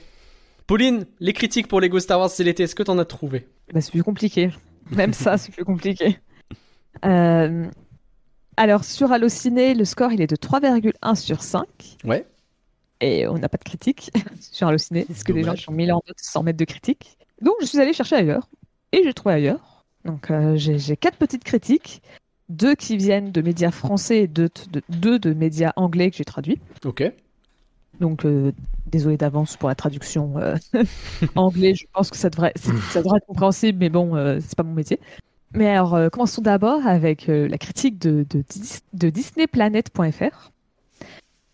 Pauline, 0.66 1.06
les 1.20 1.34
critiques 1.34 1.68
pour 1.68 1.82
Lego 1.82 2.00
Star 2.00 2.20
Wars 2.20 2.30
c'est 2.30 2.44
l'été, 2.44 2.64
est-ce 2.64 2.74
que 2.76 2.84
t'en 2.84 2.98
as 2.98 3.06
trouvé? 3.06 3.48
Bah, 3.74 3.82
c'est 3.82 3.92
plus 3.92 4.04
compliqué. 4.04 4.50
Même 4.92 5.14
ça, 5.14 5.38
c'est 5.38 5.52
plus 5.52 5.66
compliqué. 5.66 6.18
Euh, 7.06 7.66
Alors, 8.58 8.84
sur 8.84 9.12
Allociné, 9.12 9.74
le 9.74 9.86
score, 9.86 10.12
il 10.12 10.22
est 10.22 10.28
de 10.28 10.36
3,1 10.36 11.16
sur 11.16 11.42
5. 11.44 11.66
Ouais. 12.06 12.26
Et 13.04 13.28
on 13.28 13.38
n'a 13.38 13.50
pas 13.50 13.58
de 13.58 13.64
critique 13.66 14.12
sur 14.40 14.68
Allociné, 14.68 15.04
parce 15.04 15.24
que 15.24 15.34
les 15.34 15.42
gens 15.42 15.48
Dommage. 15.48 15.66
sont 15.66 15.72
mis 15.74 15.92
en 15.92 15.96
note 16.08 16.16
sans 16.18 16.42
mettre 16.42 16.58
de 16.58 16.64
critique. 16.64 17.18
Donc, 17.42 17.56
je 17.60 17.66
suis 17.66 17.78
allée 17.80 17.92
chercher 17.92 18.16
ailleurs. 18.16 18.48
Et 18.94 19.04
j'ai 19.04 19.14
trouvé 19.14 19.36
ailleurs. 19.36 19.84
Donc, 20.06 20.32
euh, 20.32 20.56
j'ai 20.56 20.96
quatre 20.96 21.18
petites 21.18 21.44
critiques. 21.44 22.02
Deux 22.48 22.76
qui 22.76 22.96
viennent 22.96 23.32
de 23.32 23.42
médias 23.42 23.72
français 23.72 24.20
et 24.22 24.28
deux 24.28 24.50
de, 24.72 24.82
deux 24.88 25.20
de 25.20 25.34
médias 25.34 25.74
anglais 25.76 26.12
que 26.12 26.18
j'ai 26.18 26.24
traduits. 26.24 26.62
Ok. 26.86 27.04
Donc, 28.00 28.26
euh, 28.26 28.54
désolé 28.86 29.18
d'avance 29.18 29.58
pour 29.58 29.68
la 29.68 29.76
traduction 29.76 30.38
euh, 30.38 30.56
anglais. 31.36 31.76
Je 31.76 31.86
pense 31.94 32.10
que 32.10 32.18
ça 32.18 32.30
devrait, 32.30 32.54
ça 32.56 33.02
devrait 33.04 33.18
être 33.18 33.26
compréhensible, 33.28 33.80
mais 33.80 33.90
bon, 33.90 34.16
euh, 34.16 34.40
c'est 34.40 34.56
pas 34.56 34.64
mon 34.64 34.74
métier. 34.74 35.00
Mais 35.54 35.68
alors, 35.68 35.94
euh, 35.96 36.10
commençons 36.10 36.42
d'abord 36.42 36.88
avec 36.88 37.28
la 37.28 37.58
critique 37.58 38.00
de, 38.00 38.26
de, 38.30 38.44
Dis- 38.50 38.80
de 38.94 39.10
DisneyPlanet.fr 39.10 40.53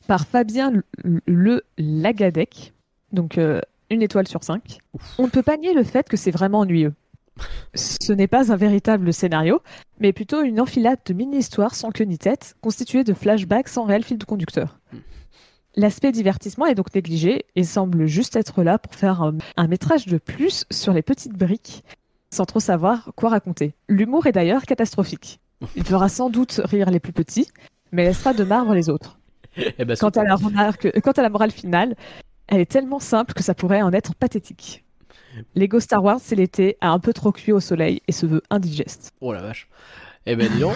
par 0.10 0.26
Fabien 0.26 0.74
Le, 1.04 1.22
Le 1.28 1.64
Lagadec. 1.78 2.74
Donc, 3.14 3.38
euh, 3.38 3.62
une 3.92 4.02
étoile 4.02 4.28
sur 4.28 4.44
cinq. 4.44 4.80
On 5.20 5.26
ne 5.26 5.30
peut 5.30 5.44
pas 5.44 5.56
nier 5.56 5.76
le 5.76 5.84
fait 5.84 6.10
que 6.10 6.18
c'est 6.18 6.32
vraiment 6.32 6.62
ennuyeux. 6.62 6.94
Ce 7.76 8.12
n'est 8.12 8.28
pas 8.28 8.52
un 8.52 8.56
véritable 8.56 9.14
scénario, 9.14 9.62
mais 10.00 10.12
plutôt 10.12 10.42
une 10.42 10.60
enfilade 10.60 10.98
de 11.06 11.14
mini-histoires 11.14 11.76
sans 11.76 11.92
queue 11.92 12.06
ni 12.06 12.18
tête, 12.18 12.56
constituée 12.60 13.04
de 13.04 13.14
flashbacks 13.14 13.68
sans 13.68 13.84
réel 13.84 14.04
fil 14.04 14.18
de 14.18 14.26
conducteur. 14.26 14.80
L'aspect 15.76 16.12
divertissement 16.12 16.66
est 16.66 16.74
donc 16.74 16.94
négligé 16.96 17.46
et 17.56 17.64
semble 17.64 18.08
juste 18.08 18.36
être 18.36 18.64
là 18.64 18.80
pour 18.80 18.96
faire 18.96 19.22
un, 19.22 19.38
un 19.58 19.68
métrage 19.68 20.08
de 20.08 20.18
plus 20.18 20.66
sur 20.72 20.92
les 20.92 21.04
petites 21.04 21.38
briques, 21.38 21.84
sans 22.34 22.46
trop 22.46 22.60
savoir 22.60 23.12
quoi 23.16 23.30
raconter. 23.30 23.76
L'humour 23.88 24.26
est 24.26 24.32
d'ailleurs 24.32 24.64
catastrophique. 24.64 25.40
Il 25.76 25.84
fera 25.84 26.10
sans 26.10 26.32
doute 26.32 26.62
rire 26.64 26.90
les 26.90 27.00
plus 27.00 27.14
petits, 27.14 27.52
mais 27.92 28.06
laissera 28.06 28.34
de 28.34 28.44
marbre 28.44 28.74
les 28.74 28.90
autres. 28.90 29.19
Eh 29.78 29.86
ben, 29.86 29.96
Quant 29.98 30.10
à 30.10 30.24
la 30.24 30.36
remarque, 30.36 31.00
quant 31.02 31.12
à 31.12 31.22
la 31.22 31.30
morale 31.30 31.52
finale, 31.52 31.96
elle 32.48 32.62
est 32.62 32.70
tellement 32.72 33.00
simple 33.00 33.34
que 33.34 33.44
ça 33.44 33.54
pourrait 33.54 33.82
en 33.82 33.92
être 33.94 34.16
pathétique. 34.16 34.84
Lego 35.56 35.80
Star 35.80 36.04
Wars, 36.04 36.20
c'est 36.22 36.36
l'été, 36.36 36.78
a 36.82 36.90
un 36.90 37.00
peu 37.00 37.14
trop 37.14 37.32
cuit 37.32 37.52
au 37.52 37.60
soleil 37.60 38.02
et 38.08 38.12
se 38.12 38.26
veut 38.26 38.42
indigeste. 38.50 39.12
Oh 39.22 39.32
la 39.32 39.42
vache. 39.42 39.68
Eh 40.26 40.36
ben 40.36 40.50
dis 40.52 40.60
donc. 40.60 40.76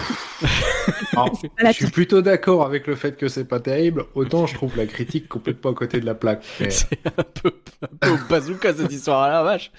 Alors, 1.16 1.38
je 1.66 1.72
suis 1.72 1.86
plutôt 1.90 2.22
d'accord 2.22 2.64
avec 2.64 2.86
le 2.86 2.94
fait 2.94 3.16
que 3.16 3.28
c'est 3.28 3.44
pas 3.44 3.60
terrible. 3.60 4.04
Autant 4.14 4.46
je 4.46 4.54
trouve 4.54 4.76
la 4.76 4.86
critique 4.86 5.28
complètement 5.28 5.70
à 5.72 5.74
côté 5.74 6.00
de 6.00 6.06
la 6.06 6.14
plaque. 6.14 6.44
Mais- 6.60 6.70
c'est 6.70 6.98
un 7.06 7.22
peu, 7.42 7.52
un 7.82 7.96
peu 8.00 8.10
au 8.10 8.18
bazooka 8.28 8.74
cette 8.74 8.92
histoire 8.92 9.28
là, 9.28 9.42
vache. 9.42 9.70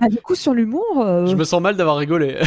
Ah, 0.00 0.08
du 0.08 0.18
coup, 0.18 0.34
sur 0.34 0.54
l'humour, 0.54 1.00
euh, 1.00 1.26
Je 1.26 1.34
me 1.34 1.44
sens 1.44 1.60
mal 1.60 1.76
d'avoir 1.76 1.96
rigolé. 1.96 2.38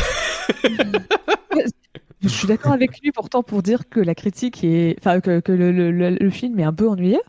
Je 2.23 2.29
suis 2.29 2.47
d'accord 2.47 2.71
avec 2.73 2.99
lui 3.01 3.11
pourtant 3.11 3.43
pour 3.43 3.61
dire 3.63 3.89
que 3.89 3.99
la 3.99 4.15
critique 4.15 4.63
est, 4.63 4.95
enfin 4.99 5.19
que, 5.21 5.39
que 5.41 5.51
le, 5.51 5.71
le- 5.71 5.91
le- 5.91 6.17
le 6.19 6.29
film 6.29 6.59
est 6.59 6.63
un 6.63 6.73
peu 6.73 6.87
ennuyeux. 6.89 7.21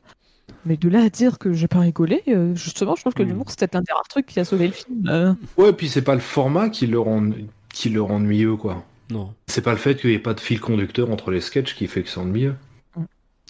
Mais 0.64 0.76
de 0.76 0.88
là 0.88 1.02
à 1.04 1.10
dire 1.10 1.38
que 1.38 1.52
j'ai 1.52 1.68
pas 1.68 1.80
rigolé, 1.80 2.22
euh, 2.28 2.54
justement, 2.54 2.94
je 2.96 3.02
trouve 3.02 3.14
que 3.14 3.22
Hmm. 3.22 3.28
l'humour 3.28 3.46
c'est 3.48 3.58
peut-être 3.60 3.74
l'un 3.74 3.82
des 3.82 3.92
rares 3.92 4.08
trucs 4.08 4.26
qui 4.26 4.40
a 4.40 4.44
sauvé 4.44 4.66
le 4.68 4.72
film. 4.74 5.06
Euh, 5.08 5.34
Ouais, 5.56 5.72
puis 5.72 5.88
c'est 5.88 6.02
pas 6.02 6.14
le 6.14 6.20
format 6.20 6.68
qui 6.68 6.86
le 6.86 6.98
rend, 6.98 7.30
qui 7.72 7.90
le 7.90 8.02
rend 8.02 8.16
ennuyeux, 8.16 8.56
quoi. 8.56 8.84
Non, 9.10 9.34
C'est 9.46 9.62
pas 9.62 9.72
le 9.72 9.78
fait 9.78 9.96
qu'il 9.96 10.10
n'y 10.10 10.16
ait 10.16 10.18
pas 10.18 10.34
de 10.34 10.40
fil 10.40 10.60
conducteur 10.60 11.10
entre 11.10 11.30
les 11.30 11.40
sketchs 11.40 11.74
qui 11.74 11.86
fait 11.86 12.02
que 12.02 12.08
c'est 12.08 12.18
ennuyeux. 12.20 12.56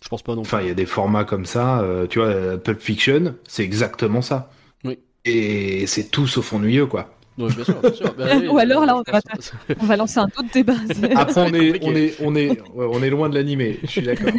je 0.03 0.09
pense 0.09 0.23
pas 0.23 0.35
non. 0.35 0.43
Enfin, 0.43 0.61
il 0.61 0.69
y 0.69 0.71
a 0.71 0.75
des 0.75 0.87
formats 0.87 1.25
comme 1.25 1.47
ça, 1.47 1.81
euh, 1.81 2.07
tu 2.07 2.19
vois, 2.19 2.59
Pulp 2.59 2.81
Fiction, 2.81 3.37
c'est 3.49 3.63
exactement 3.65 4.21
ça. 4.23 4.51
Oui. 4.85 4.99
Et 5.25 5.87
c'est 5.87 6.11
tout 6.11 6.27
sauf 6.27 6.53
ennuyeux, 6.53 6.87
quoi. 6.87 7.14
Oui, 7.37 7.53
bien 7.55 7.65
sûr, 7.65 7.81
bien 7.81 7.93
sûr. 7.93 8.15
Ben 8.15 8.41
oui, 8.43 8.49
Ou 8.49 8.59
alors, 8.59 8.85
là, 8.87 8.97
on 8.97 9.03
va 9.11 9.21
pense- 9.33 9.53
On 9.81 9.87
va 9.87 9.97
lancer 9.97 10.19
un 10.19 10.25
autre 10.27 10.45
débat. 10.53 10.75
Après, 11.17 11.41
on 11.41 11.53
est, 11.53 11.79
compliqué. 11.81 11.81
on 11.83 11.95
est, 11.97 12.15
on 12.21 12.35
est, 12.37 12.51
ouais, 12.71 12.87
on 12.93 13.03
est 13.03 13.11
loin 13.11 13.29
de 13.29 13.35
l'animé, 13.35 13.79
je 13.83 13.89
suis 13.89 14.03
d'accord. 14.03 14.31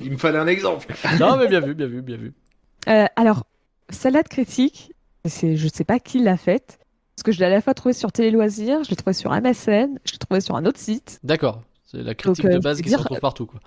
Il 0.00 0.12
me 0.12 0.16
fallait 0.16 0.38
un 0.38 0.46
exemple. 0.46 0.86
non, 1.20 1.36
mais 1.36 1.48
bien 1.48 1.60
vu, 1.60 1.74
bien 1.74 1.86
vu, 1.86 2.00
bien 2.02 2.16
vu. 2.16 2.32
Euh, 2.88 3.06
alors, 3.16 3.44
salade 3.90 4.28
critique, 4.28 4.92
c'est, 5.24 5.56
je 5.56 5.68
sais 5.68 5.84
pas 5.84 5.98
qui 5.98 6.20
l'a 6.20 6.36
faite, 6.36 6.78
parce 7.16 7.24
que 7.24 7.32
je 7.32 7.38
l'ai 7.40 7.46
à 7.46 7.50
la 7.50 7.60
fois 7.60 7.74
trouvé 7.74 7.92
sur 7.92 8.12
Télé 8.12 8.30
Loisirs, 8.30 8.84
je 8.84 8.90
l'ai 8.90 8.96
trouvé 8.96 9.12
sur 9.14 9.30
MSN, 9.32 9.98
je 10.04 10.12
l'ai 10.12 10.18
trouvé 10.18 10.40
sur 10.40 10.54
un 10.56 10.64
autre 10.64 10.78
site. 10.78 11.18
D'accord. 11.24 11.62
C'est 11.84 12.02
la 12.02 12.14
critique 12.14 12.44
Donc, 12.44 12.52
euh, 12.52 12.56
de 12.56 12.60
je 12.60 12.64
base 12.64 12.76
veux 12.78 12.82
qui 12.84 12.88
dire- 12.88 12.98
se 12.98 13.02
retrouve 13.02 13.20
partout, 13.20 13.46
quoi. 13.46 13.60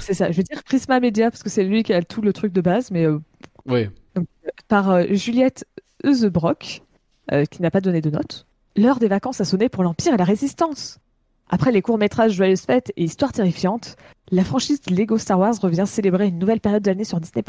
C'est 0.00 0.14
ça, 0.14 0.30
je 0.30 0.36
vais 0.36 0.42
dire 0.42 0.62
Prisma 0.64 1.00
Media, 1.00 1.30
parce 1.30 1.42
que 1.42 1.48
c'est 1.48 1.64
lui 1.64 1.82
qui 1.82 1.92
a 1.92 2.02
tout 2.02 2.20
le 2.22 2.32
truc 2.32 2.52
de 2.52 2.60
base, 2.60 2.90
mais 2.90 3.06
euh, 3.06 3.18
Oui. 3.66 3.88
par 4.68 4.90
euh, 4.90 5.04
Juliette 5.10 5.64
Eusebrock, 6.04 6.82
euh, 7.32 7.44
qui 7.44 7.62
n'a 7.62 7.70
pas 7.70 7.80
donné 7.80 8.00
de 8.00 8.10
note. 8.10 8.46
L'heure 8.76 8.98
des 8.98 9.08
vacances 9.08 9.40
a 9.40 9.44
sonné 9.44 9.68
pour 9.68 9.82
l'Empire 9.82 10.14
et 10.14 10.16
la 10.16 10.24
Résistance. 10.24 10.98
Après 11.48 11.72
les 11.72 11.82
courts-métrages 11.82 12.32
Joyeuses 12.32 12.62
Fêtes 12.62 12.92
et 12.96 13.04
Histoires 13.04 13.32
terrifiantes, 13.32 13.96
la 14.30 14.44
franchise 14.44 14.80
Lego 14.88 15.18
Star 15.18 15.38
Wars 15.38 15.54
revient 15.60 15.84
célébrer 15.86 16.28
une 16.28 16.38
nouvelle 16.38 16.60
période 16.60 16.82
de 16.82 16.90
l'année 16.90 17.04
sur 17.04 17.20
Disney+. 17.20 17.44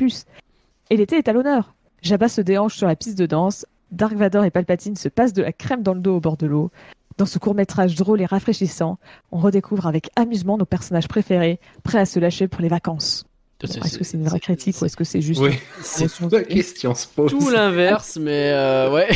Et 0.89 0.97
l'été 0.97 1.17
est 1.17 1.27
à 1.27 1.33
l'honneur. 1.33 1.75
Jabba 2.01 2.27
se 2.27 2.41
déhanche 2.41 2.75
sur 2.75 2.87
la 2.87 2.95
piste 2.95 3.17
de 3.17 3.27
danse, 3.27 3.65
Dark 3.91 4.13
Vador 4.13 4.45
et 4.45 4.51
Palpatine 4.51 4.95
se 4.95 5.09
passent 5.09 5.33
de 5.33 5.43
la 5.43 5.51
crème 5.51 5.83
dans 5.83 5.93
le 5.93 5.99
dos 5.99 6.15
au 6.15 6.19
bord 6.19 6.37
de 6.37 6.47
l'eau. 6.47 6.71
Dans 7.17 7.25
ce 7.25 7.37
court-métrage 7.37 7.95
drôle 7.95 8.21
et 8.21 8.25
rafraîchissant, 8.25 8.97
on 9.31 9.37
redécouvre 9.37 9.85
avec 9.85 10.09
amusement 10.15 10.57
nos 10.57 10.65
personnages 10.65 11.07
préférés, 11.07 11.59
prêts 11.83 11.99
à 11.99 12.05
se 12.05 12.19
lâcher 12.19 12.47
pour 12.47 12.61
les 12.61 12.69
vacances. 12.69 13.25
Bon, 13.63 13.73
Est-ce 13.85 13.97
que 13.97 14.03
c'est 14.03 14.17
une 14.17 14.27
vraie 14.27 14.39
critique 14.39 14.75
ou 14.81 14.85
est-ce 14.85 14.97
que 14.97 15.03
c'est 15.03 15.21
juste... 15.21 15.39
Oui, 15.39 15.53
c'est 15.81 16.07
la 16.31 16.43
question 16.43 16.95
se 16.95 17.07
pose. 17.07 17.29
Tout 17.29 17.49
l'inverse, 17.49 18.17
mais 18.19 18.51
euh, 18.51 18.91
ouais. 18.91 19.07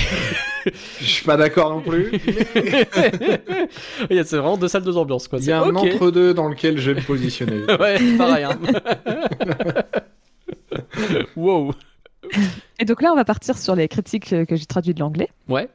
Je 1.00 1.06
suis 1.06 1.26
pas 1.26 1.38
d'accord 1.38 1.72
non 1.72 1.82
plus. 1.82 2.12
Il 4.10 4.16
y 4.16 4.20
a 4.20 4.24
c'est 4.24 4.38
vraiment 4.38 4.58
deux 4.58 4.68
salles, 4.68 4.84
deux 4.84 4.98
ambiances, 4.98 5.28
quoi. 5.28 5.40
Il 5.40 5.46
y 5.46 5.52
a 5.52 5.62
un 5.62 5.76
entre-deux 5.76 6.34
dans 6.34 6.48
lequel 6.48 6.78
je 6.78 6.92
vais 6.92 7.02
me 7.02 7.06
positionner. 7.06 7.64
Ouais, 7.80 8.00
pareil. 8.18 8.46
Hein. 8.46 8.60
wow. 11.36 11.74
Et 12.80 12.86
donc 12.86 13.02
là, 13.02 13.12
on 13.12 13.16
va 13.16 13.26
partir 13.26 13.58
sur 13.58 13.76
les 13.76 13.88
critiques 13.88 14.32
euh, 14.34 14.46
que 14.46 14.56
j'ai 14.56 14.66
traduites 14.66 14.98
de 14.98 15.02
l'anglais. 15.02 15.30
Ouais. 15.50 15.70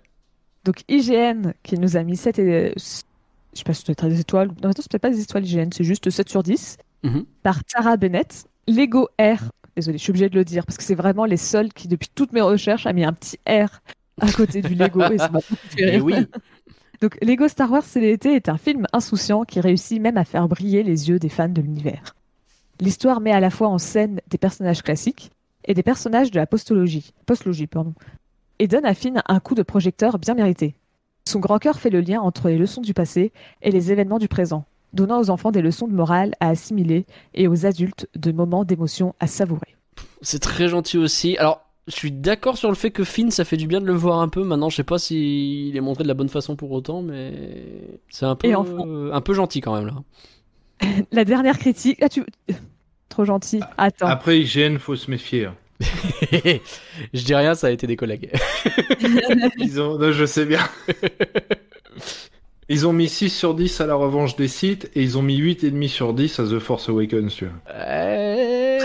Donc 0.64 0.82
IGN 0.88 1.52
qui 1.62 1.78
nous 1.78 1.96
a 1.96 2.02
mis 2.02 2.16
7 2.16 2.38
et... 2.38 2.72
Je 2.76 3.58
sais 3.58 3.64
pas 3.64 3.74
si 3.74 3.84
c'est 3.84 4.08
des 4.08 4.20
étoiles. 4.20 4.48
Non, 4.62 4.70
c'est 4.74 4.88
peut-être 4.88 5.02
pas 5.02 5.10
des 5.10 5.20
étoiles 5.20 5.44
IGN, 5.44 5.70
c'est 5.72 5.84
juste 5.84 6.08
7 6.08 6.28
sur 6.28 6.42
10. 6.42 6.78
Mhm. 7.02 7.24
Par 7.42 7.64
Tara 7.64 7.96
Bennett. 7.96 8.44
Lego 8.68 9.08
R. 9.20 9.50
Désolée, 9.76 9.98
je 9.98 10.02
suis 10.02 10.10
obligée 10.10 10.28
de 10.28 10.34
le 10.34 10.44
dire 10.44 10.66
parce 10.66 10.76
que 10.76 10.82
c'est 10.82 10.94
vraiment 10.94 11.24
les 11.24 11.36
seuls 11.36 11.72
qui, 11.72 11.88
depuis 11.88 12.08
toutes 12.14 12.32
mes 12.32 12.40
recherches, 12.40 12.86
a 12.86 12.92
mis 12.92 13.04
un 13.04 13.12
petit 13.12 13.38
R 13.48 13.80
à 14.20 14.30
côté 14.32 14.62
du 14.62 14.74
Lego. 14.74 15.02
et 15.02 15.18
ça 15.18 15.28
m'a 15.28 15.40
fait 15.40 16.00
oui. 16.00 16.14
Donc 17.00 17.16
Lego 17.22 17.48
Star 17.48 17.70
Wars 17.70 17.84
c'est 17.84 18.00
l'été 18.00 18.34
est 18.34 18.50
un 18.50 18.58
film 18.58 18.86
insouciant 18.92 19.44
qui 19.44 19.60
réussit 19.60 20.00
même 20.00 20.18
à 20.18 20.24
faire 20.24 20.46
briller 20.48 20.82
les 20.82 21.08
yeux 21.08 21.18
des 21.18 21.30
fans 21.30 21.48
de 21.48 21.62
l'univers. 21.62 22.14
L'histoire 22.78 23.20
met 23.20 23.32
à 23.32 23.40
la 23.40 23.50
fois 23.50 23.68
en 23.68 23.78
scène 23.78 24.20
des 24.28 24.36
personnages 24.38 24.82
classiques 24.82 25.30
et 25.64 25.72
des 25.72 25.82
personnages 25.82 26.30
de 26.30 26.38
la 26.38 26.46
postologie, 26.46 27.14
postlogie 27.24 27.66
pardon, 27.66 27.94
et 28.58 28.68
donne 28.68 28.84
à 28.84 28.92
Finn 28.92 29.22
un 29.26 29.40
coup 29.40 29.54
de 29.54 29.62
projecteur 29.62 30.18
bien 30.18 30.34
mérité. 30.34 30.74
Son 31.26 31.40
grand 31.40 31.58
cœur 31.58 31.78
fait 31.78 31.90
le 31.90 32.00
lien 32.00 32.20
entre 32.20 32.48
les 32.48 32.58
leçons 32.58 32.82
du 32.82 32.92
passé 32.92 33.32
et 33.62 33.70
les 33.70 33.92
événements 33.92 34.18
du 34.18 34.28
présent, 34.28 34.64
donnant 34.92 35.20
aux 35.20 35.30
enfants 35.30 35.50
des 35.50 35.62
leçons 35.62 35.88
de 35.88 35.94
morale 35.94 36.34
à 36.40 36.48
assimiler 36.48 37.06
et 37.34 37.48
aux 37.48 37.66
adultes 37.66 38.08
de 38.16 38.32
moments 38.32 38.64
d'émotion 38.64 39.14
à 39.20 39.26
savourer. 39.26 39.76
C'est 40.22 40.40
très 40.40 40.68
gentil 40.68 40.98
aussi. 40.98 41.36
Alors, 41.38 41.62
je 41.86 41.94
suis 41.94 42.12
d'accord 42.12 42.56
sur 42.58 42.68
le 42.68 42.74
fait 42.74 42.90
que 42.90 43.04
Finn, 43.04 43.30
ça 43.30 43.44
fait 43.44 43.56
du 43.56 43.66
bien 43.66 43.80
de 43.80 43.86
le 43.86 43.94
voir 43.94 44.20
un 44.20 44.28
peu. 44.28 44.44
Maintenant, 44.44 44.68
je 44.70 44.76
sais 44.76 44.84
pas 44.84 44.98
s'il 44.98 45.76
est 45.76 45.80
montré 45.80 46.04
de 46.04 46.08
la 46.08 46.14
bonne 46.14 46.28
façon 46.28 46.54
pour 46.56 46.70
autant, 46.72 47.02
mais 47.02 47.32
c'est 48.08 48.26
un 48.26 48.36
peu, 48.36 48.54
enfin- 48.54 48.86
euh, 48.86 49.12
un 49.12 49.20
peu 49.20 49.34
gentil 49.34 49.60
quand 49.60 49.74
même 49.74 49.86
là. 49.86 49.94
La 51.12 51.24
dernière 51.24 51.58
critique, 51.58 51.98
ah 52.02 52.08
tu 52.08 52.24
trop 53.08 53.24
gentil. 53.24 53.60
Attends. 53.76 54.06
Après 54.06 54.38
IGN, 54.40 54.78
faut 54.78 54.96
se 54.96 55.10
méfier. 55.10 55.46
hein. 55.46 55.54
je 57.14 57.24
dis 57.24 57.34
rien, 57.34 57.54
ça 57.54 57.68
a 57.68 57.70
été 57.70 57.86
des 57.86 57.96
collègues. 57.96 58.30
Ils 59.58 59.80
ont... 59.80 59.98
non, 59.98 60.12
je 60.12 60.26
sais 60.26 60.44
bien. 60.44 60.60
Ils 62.72 62.86
ont 62.86 62.92
mis 62.92 63.08
6 63.08 63.30
sur 63.30 63.54
10 63.54 63.80
à 63.80 63.86
la 63.86 63.96
revanche 63.96 64.36
des 64.36 64.46
sites 64.46 64.90
et 64.94 65.02
ils 65.02 65.18
ont 65.18 65.22
mis 65.22 65.36
8,5 65.36 65.88
sur 65.88 66.14
10 66.14 66.38
à 66.38 66.44
The 66.44 66.58
Force 66.60 66.88
Awakens. 66.88 67.34
Tu 67.34 67.44
vois. 67.46 67.54
Ouais, 67.74 68.78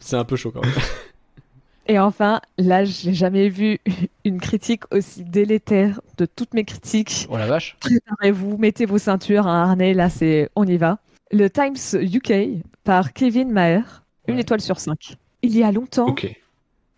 c'est- 0.00 0.14
un 0.16 0.24
peu 0.24 0.36
chaud 0.36 0.52
quand 0.52 0.62
même. 0.62 0.70
Et 1.88 1.98
enfin, 1.98 2.40
là, 2.58 2.84
j'ai 2.84 3.12
jamais 3.12 3.48
vu 3.48 3.80
une 4.24 4.40
critique 4.40 4.84
aussi 4.94 5.24
délétère 5.24 6.00
de 6.16 6.26
toutes 6.26 6.54
mes 6.54 6.64
critiques. 6.64 7.26
Oh 7.28 7.36
la 7.36 7.46
vache. 7.46 7.76
Préparez-vous, 7.80 8.56
mettez 8.56 8.86
vos 8.86 8.98
ceintures, 8.98 9.48
un 9.48 9.62
harnais, 9.64 9.92
là, 9.92 10.08
c'est 10.08 10.48
on 10.54 10.64
y 10.64 10.76
va. 10.76 10.98
Le 11.32 11.50
Times 11.50 11.74
UK 12.00 12.62
par 12.84 13.12
Kevin 13.12 13.50
Maher, 13.50 14.04
une 14.28 14.36
Ouais. 14.36 14.42
étoile 14.42 14.60
sur 14.60 14.78
cinq. 14.78 15.16
Il 15.42 15.56
y 15.58 15.64
a 15.64 15.72
longtemps, 15.72 16.06
Ok. 16.10 16.32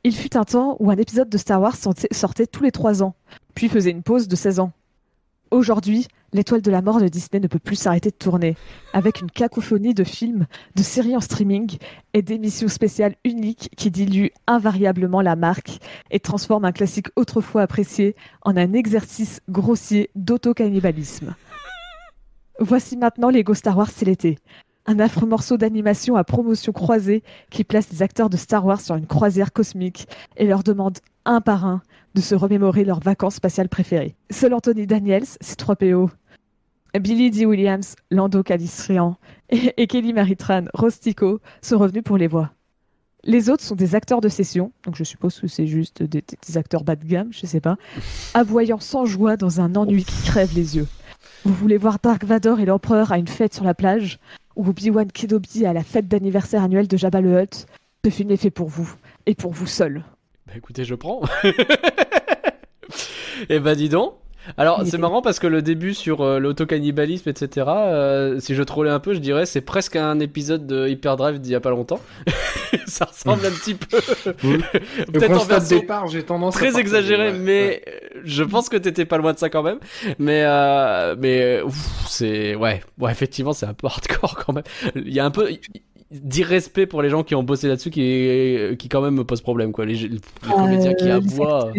Il 0.05 0.15
fut 0.15 0.37
un 0.37 0.45
temps 0.45 0.77
où 0.81 0.91
un 0.91 0.97
épisode 0.97 1.29
de 1.31 1.39
Star 1.39 1.61
Wars 1.61 1.77
sortait- 1.77 2.47
tous 2.47 2.63
les 2.63 2.71
trois 2.73 3.03
ans, 3.03 3.15
puis 3.55 3.69
faisait 3.69 3.91
une 3.91 4.03
pause 4.03 4.29
de 4.29 4.37
16 4.37 4.61
ans. 4.61 4.73
Aujourd'hui, 5.51 6.09
l'étoile 6.33 6.63
de 6.63 6.71
la 6.71 6.83
mort 6.83 7.01
de 7.01 7.07
Disney 7.07 7.41
ne 7.41 7.47
peut 7.47 7.59
plus 7.61 7.77
s'arrêter 7.77 8.11
de 8.11 8.17
tourner, 8.17 8.57
avec 8.93 9.21
une 9.21 9.31
cacophonie 9.31 9.95
de 9.95 10.03
films, 10.03 10.47
de 10.75 10.83
séries 10.83 11.17
en 11.17 11.21
streaming 11.21 11.79
et 12.13 12.23
d'émissions 12.23 12.69
spéciales 12.69 13.15
uniques 13.25 13.71
qui 13.77 13.91
diluent 13.91 14.31
invariablement 14.47 15.21
la 15.21 15.37
marque 15.37 15.79
et 16.11 16.19
transforment 16.21 16.65
un 16.65 16.73
classique 16.73 17.07
autrefois 17.15 17.63
apprécié 17.63 18.17
en 18.43 18.57
un 18.57 18.73
exercice 18.73 19.41
grossier 19.49 20.11
d'autocannibalisme. 20.17 21.35
Voici 22.59 22.97
maintenant 22.97 23.31
Lego 23.31 23.55
Star 23.55 23.77
Wars, 23.79 23.91
c'est 23.95 24.05
l'été. 24.07 24.39
Un 24.87 24.99
affreux 24.99 25.27
morceau 25.27 25.57
d'animation 25.57 26.17
à 26.17 26.25
promotion 26.25 26.73
croisée 26.73 27.23
qui 27.51 27.65
place 27.65 27.91
les 27.91 28.03
acteurs 28.03 28.29
de 28.29 28.37
Star 28.37 28.67
Wars 28.67 28.81
sur 28.81 28.97
une 28.97 29.07
croisière 29.07 29.53
cosmique 29.53 30.07
et 30.37 30.47
leur 30.47 30.63
demande 30.63 30.99
un 31.25 31.41
par 31.41 31.65
un 31.65 31.83
de 32.15 32.21
se 32.21 32.35
remémorer 32.35 32.85
leurs 32.85 33.01
vacances 33.01 33.37
spatiales 33.37 33.71
préférées. 33.71 34.15
Seul 34.31 34.53
Anthony 34.53 34.87
Daniels, 34.87 35.25
C3PO, 35.43 36.11
Billy 37.01 37.31
D. 37.31 37.47
Williams, 37.47 37.97
Lando 38.11 38.43
Calrissian 38.43 39.17
et, 39.49 39.73
et 39.77 39.87
Kelly 39.87 40.13
Maritran, 40.13 40.67
Rostico 40.75 41.41
sont 41.63 41.79
revenus 41.79 42.05
pour 42.05 42.19
les 42.19 42.27
voix. 42.27 42.51
Les 43.25 43.49
autres 43.49 43.63
sont 43.63 43.75
des 43.75 43.95
acteurs 43.95 44.21
de 44.21 44.29
session, 44.29 44.73
donc 44.85 44.97
je 44.97 45.05
suppose 45.05 45.41
que 45.41 45.47
c'est 45.47 45.67
juste 45.67 46.03
des, 46.03 46.23
des 46.47 46.59
acteurs 46.59 46.85
bas 46.85 46.95
de 46.95 47.07
gamme, 47.07 47.33
je 47.33 47.47
sais 47.47 47.61
pas, 47.61 47.77
aboyant 48.35 48.81
sans 48.81 49.07
joie 49.07 49.39
dans 49.39 49.63
un 49.63 49.75
ennui 49.77 50.05
qui 50.05 50.23
crève 50.25 50.55
les 50.55 50.77
yeux. 50.77 50.87
Vous 51.45 51.53
voulez 51.53 51.77
voir 51.77 51.99
Dark 52.03 52.25
Vador 52.25 52.61
et 52.61 52.65
l'Empereur 52.65 53.13
à 53.13 53.19
une 53.19 53.29
fête 53.29 53.53
sur 53.53 53.65
la 53.65 53.75
plage 53.75 54.19
ou 54.57 54.67
Obi-Wan 54.67 55.13
Kenobi 55.13 55.67
à 55.67 55.75
la 55.75 55.83
fête 55.83 56.09
d'anniversaire 56.09 56.63
annuelle 56.63 56.89
de 56.89 56.97
Jabba 56.97 57.21
le 57.21 57.39
Hutt 57.39 57.67
Ce 58.03 58.11
film 58.11 58.31
est 58.31 58.39
fait 58.39 58.51
pour 58.51 58.69
vous, 58.69 58.91
et 59.27 59.35
pour 59.35 59.53
vous 59.53 59.67
seul. 59.67 60.05
Bah 60.47 60.55
écoutez, 60.57 60.85
je 60.85 60.95
prends. 60.95 61.21
Et 63.49 63.59
bah 63.59 63.75
dis 63.75 63.89
donc. 63.89 64.15
Alors 64.57 64.83
c'est 64.85 64.99
marrant 64.99 65.23
parce 65.23 65.39
que 65.39 65.47
le 65.47 65.63
début 65.63 65.95
sur 65.95 66.21
euh, 66.21 66.39
l'autocannibalisme, 66.39 67.29
etc. 67.29 67.67
euh, 67.69 68.41
si 68.41 68.55
je 68.55 68.63
trollais 68.63 68.91
un 68.91 69.01
peu, 69.01 69.15
je 69.15 69.19
dirais 69.19 69.47
c'est 69.47 69.61
presque 69.61 69.97
un 69.97 70.21
épisode 70.21 70.67
de 70.67 70.89
Hyperdrive 70.89 71.41
d'il 71.41 71.53
y 71.53 71.55
a 71.55 71.61
pas 71.61 71.71
longtemps. 71.71 72.01
Ça 72.87 73.07
ressemble 73.07 73.47
un 73.47 73.51
petit 73.51 73.75
peu. 73.75 73.99
Oui. 74.43 74.59
Peut-être 75.13 75.41
en 75.41 75.45
version 75.45 75.79
départ, 75.79 76.07
j'ai 76.09 76.23
tendance 76.23 76.57
à 76.57 76.59
très 76.59 76.79
exagéré, 76.79 77.31
ouais. 77.31 77.39
mais 77.39 77.85
je 78.25 78.43
pense 78.43 78.69
que 78.69 78.77
t'étais 78.77 79.05
pas 79.05 79.19
loin 79.19 79.33
de 79.33 79.39
ça 79.39 79.49
quand 79.49 79.63
même. 79.63 79.79
Mais 80.19 80.43
euh, 80.45 81.15
mais 81.19 81.63
ouf, 81.63 82.07
c'est 82.09 82.55
ouais, 82.55 82.83
ouais 82.99 83.11
effectivement 83.11 83.53
c'est 83.53 83.67
un 83.67 83.75
peu 83.75 83.87
hardcore 83.87 84.37
quand 84.45 84.53
même. 84.53 84.65
Il 84.95 85.13
y 85.13 85.21
a 85.21 85.25
un 85.25 85.31
peu 85.31 85.49
d'irrespect 86.11 86.87
pour 86.87 87.03
les 87.03 87.11
gens 87.11 87.23
qui 87.25 87.35
ont 87.35 87.43
bossé 87.43 87.67
là-dessus 87.69 87.91
qui 87.91 88.77
qui 88.79 88.89
quand 88.89 89.01
même 89.03 89.15
me 89.15 89.25
pose 89.25 89.41
problème 89.41 89.73
quoi. 89.73 89.85
Les, 89.87 89.95
les 89.95 90.21
comédiens 90.55 90.95
qui 90.95 91.09
Euh, 91.11 91.17
aboient. 91.17 91.73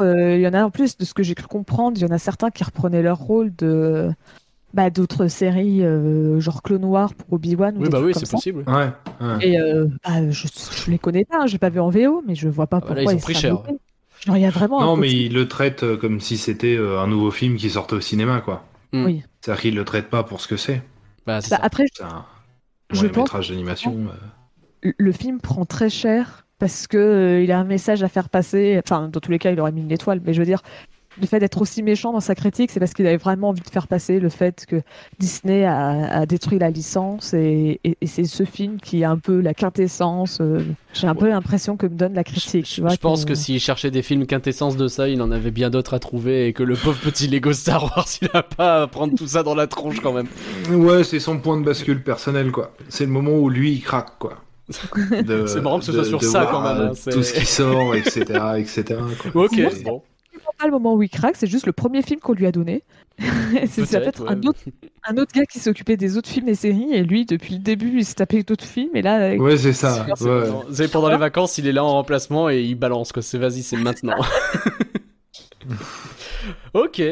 euh, 0.00 0.36
Il 0.36 0.40
y 0.42 0.46
en 0.48 0.54
a 0.54 0.64
en 0.64 0.70
plus, 0.70 0.96
de 0.98 1.04
ce 1.04 1.14
que 1.14 1.22
j'ai 1.22 1.34
cru 1.34 1.46
comprendre, 1.46 1.96
il 1.98 2.02
y 2.02 2.04
en 2.06 2.14
a 2.14 2.18
certains 2.18 2.50
qui 2.50 2.64
reprenaient 2.64 3.02
leur 3.02 3.18
rôle 3.18 3.54
de 3.56 4.10
bah, 4.74 4.88
d'autres 4.90 5.26
séries, 5.28 5.82
euh, 5.84 6.38
genre 6.40 6.62
Clone 6.62 6.82
Noir 6.82 7.14
pour 7.14 7.32
Obi-Wan. 7.32 7.76
ou 7.76 7.80
Oui 7.80 7.84
des 7.84 7.90
bah 7.90 7.98
trucs 7.98 8.06
oui 8.08 8.12
comme 8.12 8.20
c'est 8.20 8.26
ça. 8.26 8.36
possible. 8.36 8.64
Ouais, 8.68 8.88
ouais. 9.20 9.48
Et 9.48 9.58
euh, 9.60 9.86
bah, 10.04 10.30
je, 10.30 10.46
je 10.46 10.90
les 10.90 10.98
connais 10.98 11.24
pas, 11.24 11.38
hein, 11.42 11.46
j'ai 11.46 11.58
pas 11.58 11.70
vu 11.70 11.80
en 11.80 11.88
VO, 11.90 12.22
mais 12.26 12.34
je 12.36 12.48
vois 12.48 12.66
pas 12.68 12.76
Ah 12.78 12.80
bah 12.80 12.94
là, 12.94 12.94
pourquoi 12.96 13.12
ils 13.12 13.16
ont 13.16 13.20
pris 13.20 13.34
seraient 13.34 13.42
cher. 13.48 13.54
mauvais. 13.54 13.78
Genre, 14.26 14.36
il 14.36 14.42
y 14.42 14.46
a 14.46 14.50
vraiment. 14.50 14.80
un 14.82 14.86
Non, 14.86 14.96
mais 14.96 15.08
côté- 15.08 15.24
il 15.24 15.34
le 15.34 15.48
traite 15.48 15.82
euh, 15.82 15.96
comme 15.96 16.20
si 16.20 16.36
c'était 16.36 16.76
euh, 16.76 17.00
un 17.00 17.06
nouveau 17.06 17.30
film 17.30 17.56
qui 17.56 17.70
sortait 17.70 17.94
au 17.96 18.00
cinéma, 18.00 18.42
quoi. 18.42 18.64
Hmm. 18.92 19.06
Oui. 19.06 19.22
C'est-à-dire 19.40 19.62
qu'il 19.62 19.74
le 19.74 19.84
traite 19.84 20.10
pas 20.10 20.22
pour 20.24 20.40
ce 20.40 20.46
que 20.46 20.56
c'est. 20.56 20.82
Bah, 21.26 21.40
Bah, 21.50 21.58
après, 21.62 21.86
Je 22.92 23.06
long 23.06 23.12
pense- 23.12 23.24
métrage 23.24 23.48
d'animation. 23.50 23.96
euh. 24.84 24.92
le 24.96 25.12
film 25.12 25.40
prend 25.40 25.64
très 25.64 25.90
cher 25.90 26.46
parce 26.58 26.86
que 26.86 26.98
euh, 26.98 27.42
il 27.42 27.50
a 27.52 27.58
un 27.58 27.64
message 27.64 28.02
à 28.02 28.08
faire 28.08 28.28
passer. 28.28 28.80
Enfin, 28.84 29.08
dans 29.08 29.20
tous 29.20 29.30
les 29.30 29.38
cas, 29.38 29.50
il 29.50 29.60
aurait 29.60 29.72
mis 29.72 29.80
une 29.82 29.92
étoile, 29.92 30.20
mais 30.24 30.32
je 30.34 30.40
veux 30.40 30.46
dire, 30.46 30.62
le 31.20 31.26
fait 31.26 31.38
d'être 31.40 31.60
aussi 31.60 31.82
méchant 31.82 32.12
dans 32.12 32.20
sa 32.20 32.34
critique, 32.34 32.70
c'est 32.70 32.80
parce 32.80 32.94
qu'il 32.94 33.06
avait 33.06 33.16
vraiment 33.16 33.50
envie 33.50 33.60
de 33.60 33.68
faire 33.70 33.86
passer 33.86 34.20
le 34.20 34.28
fait 34.28 34.64
que 34.66 34.82
Disney 35.18 35.64
a, 35.64 36.20
a 36.20 36.26
détruit 36.26 36.58
la 36.58 36.70
licence 36.70 37.34
et, 37.34 37.80
et- 37.84 37.96
et 38.00 38.06
c'est 38.06 38.24
ce 38.24 38.44
film 38.44 38.78
qui 38.80 39.02
est 39.02 39.04
un 39.04 39.18
peu 39.18 39.40
la 39.40 39.54
quintessence. 39.54 40.38
euh, 40.40 40.62
J'ai 40.94 41.06
un 41.06 41.14
peu 41.14 41.28
l'impression 41.28 41.76
que 41.76 41.86
me 41.86 41.94
donne 41.94 42.14
la 42.14 42.24
critique. 42.24 42.64
tu 42.66 42.76
Je, 42.76 42.80
vois, 42.80 42.90
je 42.90 42.96
pense 42.96 43.24
que 43.24 43.34
s'il 43.34 43.60
cherchait 43.60 43.90
des 43.90 44.02
films 44.02 44.26
quintessence 44.26 44.76
de 44.76 44.88
ça, 44.88 45.08
il 45.08 45.20
en 45.22 45.30
avait 45.30 45.50
bien 45.50 45.70
d'autres 45.70 45.94
à 45.94 45.98
trouver 45.98 46.46
et 46.46 46.52
que 46.52 46.62
le 46.62 46.74
pauvre 46.74 46.98
petit 47.00 47.28
Lego 47.28 47.52
Star 47.52 47.84
Wars, 47.84 48.06
il 48.22 48.28
a 48.32 48.42
pas 48.42 48.82
à 48.82 48.86
prendre 48.86 49.14
tout 49.16 49.26
ça 49.26 49.42
dans 49.42 49.54
la 49.54 49.66
tronche 49.66 50.00
quand 50.00 50.12
même. 50.12 50.26
Ouais, 50.70 51.04
c'est 51.04 51.20
son 51.20 51.38
point 51.38 51.58
de 51.60 51.64
bascule 51.64 52.02
personnel, 52.02 52.50
quoi. 52.50 52.72
C'est 52.88 53.04
le 53.04 53.10
moment 53.12 53.32
où 53.38 53.48
lui, 53.48 53.72
il 53.72 53.80
craque, 53.82 54.18
quoi. 54.18 54.38
C'est 55.10 55.60
marrant 55.62 55.78
que 55.80 55.84
ce 55.84 55.90
de- 55.92 55.96
soit 55.96 56.04
sur 56.04 56.22
ça, 56.22 56.46
quand 56.50 56.60
même, 56.62 56.90
hein, 56.90 57.10
tout 57.10 57.22
ce 57.24 57.34
qui 57.34 57.44
sort, 57.46 57.94
etc., 57.96 58.22
etc. 58.58 58.84
quoi. 59.32 59.44
Ok, 59.46 59.60
bon. 59.84 60.02
Pas 60.58 60.66
le 60.66 60.72
moment 60.72 60.94
où 60.94 61.02
il 61.02 61.10
craque, 61.10 61.36
c'est 61.36 61.46
juste 61.46 61.66
le 61.66 61.72
premier 61.72 62.02
film 62.02 62.20
qu'on 62.20 62.32
lui 62.32 62.46
a 62.46 62.52
donné. 62.52 62.82
c'est 63.18 63.82
Peut-être, 63.82 63.90
peut-être 63.90 64.22
ouais. 64.24 64.30
un, 64.30 64.42
autre, 64.44 64.60
un 65.04 65.16
autre 65.18 65.32
gars 65.34 65.44
qui 65.44 65.58
s'occupait 65.58 65.96
des 65.96 66.16
autres 66.16 66.28
films 66.28 66.48
et 66.48 66.54
séries, 66.54 66.88
et 66.92 67.02
lui, 67.02 67.26
depuis 67.26 67.54
le 67.54 67.60
début, 67.60 67.98
il 67.98 68.04
s'est 68.04 68.14
tapé 68.14 68.42
d'autres 68.42 68.64
films, 68.64 68.90
et 68.94 69.02
là, 69.02 69.34
Ouais, 69.36 69.58
c'est 69.58 69.72
ça. 69.74 70.06
C'est 70.16 70.24
ouais. 70.24 70.46
pendant- 70.46 70.64
c'est 70.72 70.90
pendant 70.90 71.08
les 71.10 71.18
vacances, 71.18 71.58
il 71.58 71.66
est 71.66 71.72
là 71.72 71.84
en 71.84 71.92
remplacement 71.92 72.48
et 72.48 72.62
il 72.62 72.74
balance 72.76 73.12
quoi. 73.12 73.22
C'est 73.22 73.38
vas-y, 73.38 73.62
c'est 73.62 73.76
maintenant. 73.76 74.16
ok. 76.74 77.02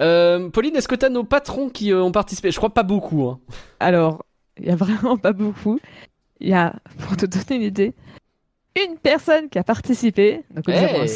Euh, 0.00 0.48
Pauline, 0.50 0.76
est-ce 0.76 0.88
que 0.88 0.94
t'as 0.94 1.08
nos 1.08 1.24
patrons 1.24 1.68
qui 1.70 1.92
euh, 1.92 2.02
ont 2.02 2.12
participé? 2.12 2.50
Je 2.50 2.56
crois 2.56 2.72
pas 2.72 2.82
beaucoup. 2.84 3.24
Hein. 3.24 3.40
Alors, 3.80 4.24
il 4.58 4.66
y 4.66 4.70
a 4.70 4.76
vraiment 4.76 5.16
pas 5.16 5.32
beaucoup. 5.32 5.78
Il 6.40 6.48
y 6.48 6.52
a, 6.54 6.74
pour 7.00 7.16
te 7.16 7.26
donner 7.26 7.56
une 7.56 7.62
idée, 7.62 7.94
une 8.76 8.96
personne 8.98 9.48
qui 9.48 9.58
a 9.58 9.64
participé. 9.64 10.44
Donc, 10.54 10.64
on 10.68 10.72
Hey. 10.72 11.08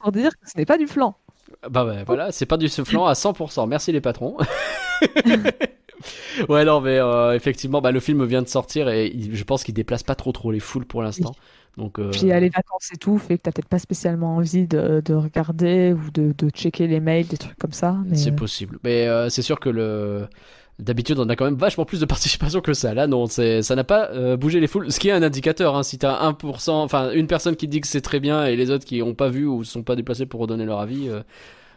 Pour 0.00 0.12
dire 0.12 0.30
que 0.30 0.50
ce 0.50 0.58
n'est 0.58 0.66
pas 0.66 0.78
du 0.78 0.86
flan. 0.86 1.16
Bah, 1.68 1.84
bah, 1.84 2.04
voilà, 2.06 2.32
c'est 2.32 2.46
pas 2.46 2.56
du 2.56 2.68
soufflant 2.68 3.06
à 3.06 3.14
100%. 3.14 3.66
Merci 3.66 3.92
les 3.92 4.00
patrons. 4.00 4.36
ouais, 6.48 6.64
non, 6.64 6.80
mais 6.80 6.98
euh, 6.98 7.34
effectivement, 7.34 7.80
bah, 7.80 7.92
le 7.92 8.00
film 8.00 8.24
vient 8.24 8.42
de 8.42 8.48
sortir 8.48 8.88
et 8.88 9.06
il- 9.08 9.34
je 9.36 9.44
pense 9.44 9.64
qu'il 9.64 9.74
déplace 9.74 10.02
pas 10.02 10.14
trop 10.14 10.32
trop 10.32 10.52
les 10.52 10.60
foules 10.60 10.86
pour 10.86 11.02
l'instant. 11.02 11.34
Donc, 11.76 11.98
euh, 11.98 12.10
Puis 12.10 12.22
il 12.22 12.28
y 12.28 12.32
a 12.32 12.40
les 12.40 12.48
vacances 12.48 12.90
et 12.92 12.96
tout, 12.96 13.16
fait 13.18 13.38
que 13.38 13.42
t'as 13.42 13.52
peut-être 13.52 13.68
pas 13.68 13.78
spécialement 13.78 14.36
envie 14.36 14.66
de, 14.66 15.00
de 15.04 15.14
regarder 15.14 15.92
ou 15.92 16.10
de, 16.10 16.34
de 16.36 16.48
checker 16.50 16.86
les 16.86 17.00
mails, 17.00 17.26
des 17.28 17.38
trucs 17.38 17.56
comme 17.58 17.72
ça. 17.72 17.96
Mais... 18.06 18.16
C'est 18.16 18.32
possible. 18.32 18.78
Mais 18.82 19.06
euh, 19.06 19.28
c'est 19.28 19.42
sûr 19.42 19.60
que 19.60 19.68
le. 19.68 20.26
D'habitude, 20.80 21.18
on 21.18 21.28
a 21.28 21.36
quand 21.36 21.44
même 21.44 21.56
vachement 21.56 21.84
plus 21.84 22.00
de 22.00 22.06
participation 22.06 22.60
que 22.60 22.72
ça. 22.72 22.94
Là, 22.94 23.06
non, 23.06 23.26
ça 23.26 23.74
n'a 23.74 23.84
pas 23.84 24.10
euh, 24.10 24.36
bougé 24.36 24.60
les 24.60 24.66
foules. 24.66 24.90
Ce 24.90 24.98
qui 24.98 25.08
est 25.08 25.12
un 25.12 25.22
indicateur, 25.22 25.76
hein, 25.76 25.82
si 25.82 25.98
t'as 25.98 26.30
1%, 26.30 26.70
enfin, 26.70 27.10
une 27.12 27.26
personne 27.26 27.54
qui 27.56 27.68
dit 27.68 27.80
que 27.80 27.86
c'est 27.86 28.00
très 28.00 28.20
bien 28.20 28.46
et 28.46 28.56
les 28.56 28.70
autres 28.70 28.84
qui 28.86 29.02
ont 29.02 29.14
pas 29.14 29.28
vu 29.28 29.46
ou 29.46 29.62
sont 29.64 29.82
pas 29.82 29.96
déplacés 29.96 30.26
pour 30.26 30.40
redonner 30.40 30.64
leur 30.64 30.80
avis, 30.80 31.08
euh, 31.08 31.22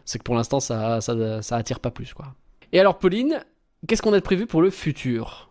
c'est 0.04 0.18
que 0.18 0.24
pour 0.24 0.34
l'instant, 0.34 0.58
ça, 0.60 1.00
ça, 1.00 1.42
ça 1.42 1.56
attire 1.56 1.80
pas 1.80 1.90
plus, 1.90 2.14
quoi. 2.14 2.34
Et 2.72 2.80
alors, 2.80 2.98
Pauline, 2.98 3.40
qu'est-ce 3.86 4.02
qu'on 4.02 4.12
a 4.12 4.18
de 4.18 4.24
prévu 4.24 4.46
pour 4.46 4.62
le 4.62 4.70
futur? 4.70 5.50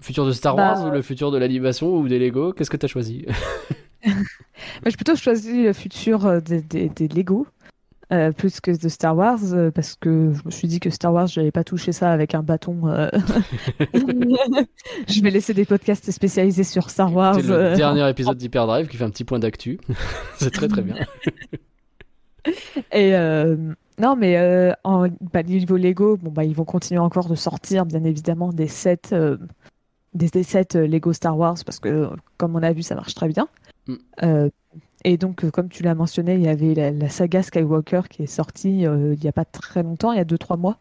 Futur 0.00 0.26
de 0.26 0.32
Star 0.32 0.56
Bah, 0.56 0.74
Wars 0.74 0.86
ou 0.86 0.90
le 0.90 1.02
futur 1.02 1.30
de 1.30 1.38
l'animation 1.38 1.96
ou 1.96 2.08
des 2.08 2.18
Lego? 2.18 2.52
Qu'est-ce 2.52 2.70
que 2.70 2.76
t'as 2.76 2.88
choisi? 2.88 3.26
Moi, 4.06 4.14
j'ai 4.86 4.96
plutôt 4.96 5.16
choisi 5.16 5.64
le 5.64 5.72
futur 5.72 6.26
euh, 6.26 6.40
des, 6.40 6.60
des, 6.62 6.88
des 6.88 7.08
Lego. 7.08 7.46
Euh, 8.12 8.30
plus 8.30 8.60
que 8.60 8.70
de 8.70 8.88
Star 8.90 9.16
Wars 9.16 9.38
euh, 9.54 9.70
parce 9.70 9.94
que 9.94 10.34
je 10.34 10.42
me 10.44 10.50
suis 10.50 10.68
dit 10.68 10.80
que 10.80 10.90
Star 10.90 11.14
Wars 11.14 11.28
j'allais 11.28 11.50
pas 11.50 11.64
toucher 11.64 11.92
ça 11.92 12.12
avec 12.12 12.34
un 12.34 12.42
bâton 12.42 12.86
euh. 12.86 13.08
je 15.08 15.22
vais 15.22 15.30
laisser 15.30 15.54
des 15.54 15.64
podcasts 15.64 16.10
spécialisés 16.10 16.64
sur 16.64 16.90
Star 16.90 17.14
Wars 17.14 17.36
C'est 17.36 17.46
le 17.46 17.74
dernier 17.74 18.06
épisode 18.10 18.36
d'Hyperdrive 18.36 18.88
qui 18.88 18.98
fait 18.98 19.04
un 19.04 19.10
petit 19.10 19.24
point 19.24 19.38
d'actu. 19.38 19.80
c'est 20.36 20.50
très 20.50 20.68
très 20.68 20.82
bien. 20.82 20.96
Et 22.92 23.12
non, 23.98 24.16
mais 24.16 24.74
en 24.84 25.08
bah, 25.32 25.42
niveau 25.42 25.78
Lego, 25.78 26.18
bon 26.18 26.30
bah 26.30 26.44
ils 26.44 26.54
vont 26.54 26.66
continuer 26.66 27.00
encore 27.00 27.28
de 27.28 27.34
sortir 27.34 27.86
bien 27.86 28.04
évidemment 28.04 28.52
des 28.52 28.68
sets, 28.68 29.14
des, 30.12 30.28
des 30.28 30.42
sets 30.42 30.74
Lego 30.74 31.14
Star 31.14 31.38
Wars 31.38 31.56
parce 31.64 31.78
que 31.78 32.10
comme 32.36 32.56
on 32.56 32.62
a 32.62 32.72
vu 32.72 32.82
ça 32.82 32.94
marche 32.94 33.14
très 33.14 33.28
bien. 33.28 33.48
Mm. 33.86 34.48
Et 35.04 35.16
donc 35.16 35.44
euh, 35.44 35.50
comme 35.50 35.68
tu 35.68 35.82
l'as 35.82 35.94
mentionné, 35.94 36.34
il 36.34 36.42
y 36.42 36.48
avait 36.48 36.74
la, 36.74 36.90
la 36.92 37.08
saga 37.08 37.42
Skywalker 37.42 38.02
qui 38.10 38.22
est 38.22 38.26
sortie 38.26 38.86
euh, 38.86 39.14
il 39.14 39.24
y 39.24 39.28
a 39.28 39.32
pas 39.32 39.44
très 39.44 39.82
longtemps, 39.82 40.12
il 40.12 40.18
y 40.18 40.20
a 40.20 40.24
2-3 40.24 40.56
mois, 40.58 40.78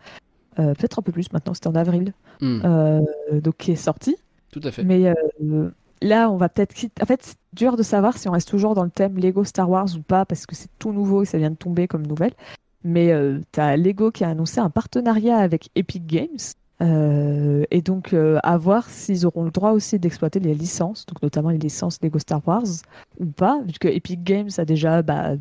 Euh, 0.59 0.73
peut-être 0.75 0.99
un 0.99 1.01
peu 1.03 1.11
plus 1.13 1.31
maintenant, 1.33 1.53
c'était 1.53 1.67
en 1.69 1.75
avril, 1.75 2.13
Hmm, 2.41 2.61
euh, 2.65 3.01
donc 3.41 3.55
qui 3.57 3.71
est 3.71 3.75
sortie. 3.75 4.17
tout 4.51 4.61
à 4.63 4.71
fait. 4.71 4.83
Mais 4.83 5.13
là, 6.01 6.29
on 6.31 6.37
va 6.37 6.49
peut-être 6.49 6.73
quitter. 6.73 7.01
En 7.01 7.05
fait, 7.05 7.21
c'est 7.23 7.35
dur 7.53 7.77
de 7.77 7.83
savoir 7.83 8.17
si 8.17 8.27
on 8.27 8.31
reste 8.31 8.49
toujours 8.49 8.73
dans 8.75 8.83
le 8.83 8.89
thème 8.89 9.17
Lego 9.17 9.43
Star 9.43 9.69
Wars 9.69 9.87
ou 9.95 10.01
pas, 10.01 10.25
parce 10.25 10.45
que 10.45 10.55
c'est 10.55 10.69
tout 10.79 10.91
nouveau 10.93 11.21
et 11.23 11.25
ça 11.25 11.37
vient 11.37 11.51
de 11.51 11.55
tomber 11.55 11.87
comme 11.87 12.05
nouvelle. 12.07 12.33
Mais 12.83 13.11
euh, 13.11 13.39
t'as 13.51 13.77
Lego 13.77 14.11
qui 14.11 14.23
a 14.23 14.29
annoncé 14.29 14.59
un 14.59 14.69
partenariat 14.69 15.37
avec 15.37 15.69
Epic 15.75 16.05
Games. 16.07 16.39
Euh, 16.81 17.63
et 17.71 17.81
donc, 17.81 18.13
euh, 18.13 18.39
à 18.43 18.57
voir 18.57 18.89
s'ils 18.89 19.25
auront 19.25 19.43
le 19.43 19.51
droit 19.51 19.71
aussi 19.71 19.99
d'exploiter 19.99 20.39
les 20.39 20.55
licences, 20.55 21.05
donc 21.05 21.21
notamment 21.21 21.49
les 21.49 21.57
licences 21.59 21.99
Lego 22.01 22.19
Star 22.19 22.41
Wars, 22.47 22.63
ou 23.19 23.25
pas, 23.27 23.61
vu 23.65 23.73
que 23.79 23.87
Epic 23.87 24.23
Games 24.23 24.49
a 24.57 24.65
déjà 24.65 25.01
bah, 25.03 25.31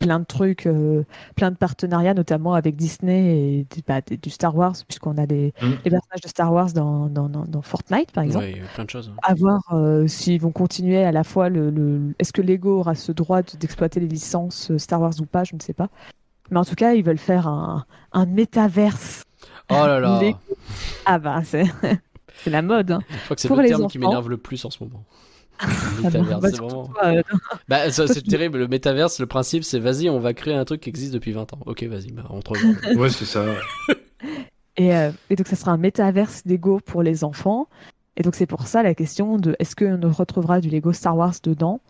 plein 0.00 0.18
de 0.18 0.24
trucs, 0.24 0.66
euh, 0.66 1.04
plein 1.36 1.50
de 1.50 1.56
partenariats, 1.56 2.14
notamment 2.14 2.54
avec 2.54 2.74
Disney 2.74 3.60
et 3.60 3.66
bah, 3.86 4.00
du 4.00 4.30
Star 4.30 4.56
Wars, 4.56 4.74
puisqu'on 4.88 5.16
a 5.18 5.26
les, 5.26 5.52
Mm. 5.62 5.66
les 5.84 5.90
personnages 5.90 6.20
de 6.22 6.28
Star 6.28 6.52
Wars 6.52 6.72
dans, 6.72 7.06
dans, 7.06 7.28
dans, 7.28 7.44
dans 7.44 7.62
Fortnite, 7.62 8.10
par 8.10 8.24
exemple. 8.24 8.46
A 8.46 8.74
plein 8.74 8.84
de 8.84 8.90
choses. 8.90 9.12
À 9.22 9.34
voir 9.34 9.60
euh, 9.72 10.06
s'ils 10.08 10.40
vont 10.40 10.52
continuer 10.52 11.04
à 11.04 11.12
la 11.12 11.22
fois 11.22 11.48
le. 11.50 11.70
le- 11.70 12.14
Est-ce 12.18 12.32
que 12.32 12.42
Lego 12.42 12.78
aura 12.80 12.94
ce 12.94 13.12
droit 13.12 13.42
de- 13.42 13.56
d'exploiter 13.60 14.00
les 14.00 14.08
licences 14.08 14.74
Star 14.78 15.00
Wars 15.00 15.12
ou 15.20 15.26
pas 15.26 15.44
Je 15.44 15.54
ne 15.54 15.60
sais 15.60 15.74
pas. 15.74 15.88
Mais 16.50 16.58
en 16.58 16.64
tout 16.64 16.74
cas, 16.74 16.94
ils 16.94 17.04
veulent 17.04 17.18
faire 17.18 17.46
un, 17.46 17.84
un 18.12 18.26
métaverse. 18.26 19.22
Oh 19.70 19.86
là 19.86 20.00
là. 20.00 20.18
Les- 20.22 20.36
Ah 21.04 21.18
bah, 21.18 21.42
c'est 21.44 21.64
c'est 22.44 22.50
la 22.50 22.62
mode. 22.62 22.90
hein. 22.92 23.00
Je 23.10 23.24
crois 23.24 23.36
que 23.36 23.42
c'est 23.42 23.48
le 23.48 23.66
terme 23.68 23.86
qui 23.88 23.98
m'énerve 23.98 24.28
le 24.28 24.36
plus 24.36 24.64
en 24.64 24.70
ce 24.70 24.82
moment. 24.82 25.04
Ah 25.62 25.66
Le 25.66 26.02
bah, 26.10 26.18
métaverse, 26.20 26.40
bah, 26.40 26.48
c'est 26.50 26.56
vraiment. 26.56 26.90
euh, 27.04 27.22
Bah, 27.68 27.90
c'est 27.90 28.22
terrible. 28.26 28.58
Le 28.58 28.66
métaverse, 28.66 29.20
le 29.20 29.26
principe, 29.26 29.62
c'est 29.62 29.78
vas-y, 29.78 30.08
on 30.08 30.18
va 30.18 30.32
créer 30.32 30.54
un 30.54 30.64
truc 30.64 30.80
qui 30.80 30.88
existe 30.88 31.12
depuis 31.12 31.32
20 31.32 31.52
ans. 31.52 31.58
Ok, 31.66 31.82
vas-y, 31.82 32.12
bah, 32.12 32.24
on 32.30 32.40
te 32.40 32.48
rejoint. 32.50 32.74
Ouais, 32.96 33.10
c'est 33.10 33.26
ça. 33.26 33.44
Et, 34.78 34.94
euh, 34.94 35.10
et 35.28 35.36
donc, 35.36 35.46
ça 35.46 35.56
sera 35.56 35.72
un 35.72 35.76
métaverse 35.76 36.42
Lego 36.46 36.80
pour 36.80 37.02
les 37.02 37.24
enfants. 37.24 37.68
Et 38.16 38.22
donc, 38.22 38.34
c'est 38.36 38.46
pour 38.46 38.66
ça 38.66 38.82
la 38.82 38.94
question 38.94 39.36
de 39.36 39.54
est-ce 39.58 39.76
qu'on 39.76 40.10
retrouvera 40.10 40.60
du 40.62 40.70
Lego 40.70 40.92
Star 40.94 41.14
Wars 41.16 41.34
dedans? 41.42 41.80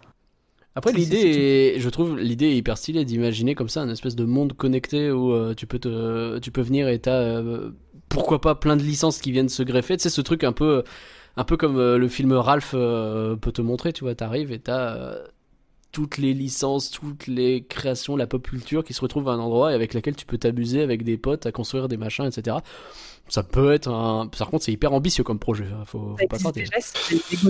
Après, 0.75 0.93
l'idée 0.93 1.77
je 1.79 1.89
trouve 1.89 2.19
l'idée 2.19 2.55
hyper 2.55 2.79
stylée 2.79 3.05
d'imaginer 3.05 3.55
comme 3.55 3.69
ça 3.69 3.81
un 3.83 3.89
espèce 3.91 4.15
de 4.17 4.25
monde 4.25 4.53
connecté 4.53 5.11
où 5.11 5.33
euh, 5.33 5.55
tu 5.55 5.67
peux 5.67 5.79
te, 5.79 6.39
tu 6.39 6.51
peux 6.53 6.61
venir 6.63 6.89
et 6.89 6.99
t'as, 7.01 7.13
euh, 7.21 7.71
pourquoi 8.09 8.41
pas 8.41 8.55
plein 8.55 8.77
de 8.77 8.83
licences 8.83 9.19
qui 9.19 9.33
viennent 9.33 9.49
se 9.49 9.63
greffer. 9.63 9.97
Tu 9.97 10.05
sais, 10.05 10.11
ce 10.11 10.21
truc 10.21 10.45
un 10.45 10.53
peu, 10.53 10.85
un 11.37 11.45
peu 11.45 11.57
comme 11.57 11.77
euh, 11.79 11.99
le 11.99 12.09
film 12.09 12.33
Ralph 12.33 12.73
euh, 12.75 13.37
peut 13.37 13.53
te 13.53 13.63
montrer. 13.63 13.93
Tu 13.93 14.05
vois, 14.05 14.15
t'arrives 14.15 14.53
et 14.53 14.59
t'as 14.61 14.95
euh, 14.97 15.25
toutes 15.93 16.19
les 16.19 16.35
licences, 16.35 16.91
toutes 16.93 17.27
les 17.27 17.65
créations, 17.65 18.17
la 18.17 18.27
pop 18.29 18.47
culture 18.47 18.85
qui 18.85 18.93
se 18.95 19.01
retrouvent 19.01 19.29
à 19.29 19.33
un 19.33 19.39
endroit 19.41 19.73
et 19.73 19.75
avec 19.75 19.93
laquelle 19.93 20.15
tu 20.15 20.25
peux 20.27 20.39
t'amuser 20.39 20.83
avec 20.83 21.03
des 21.03 21.17
potes 21.19 21.47
à 21.47 21.53
construire 21.53 21.89
des 21.89 21.97
machins, 21.97 22.27
etc. 22.27 22.59
Ça 23.29 23.43
peut 23.43 23.73
être 23.73 23.89
un. 23.89 24.29
Par 24.29 24.51
contre, 24.51 24.65
c'est 24.65 24.73
hyper 24.73 24.93
ambitieux 24.93 25.25
comme 25.25 25.39
projet. 25.41 25.67
hein, 25.73 25.85
Faut, 25.85 26.17
faut 26.17 26.27
pas 26.29 26.39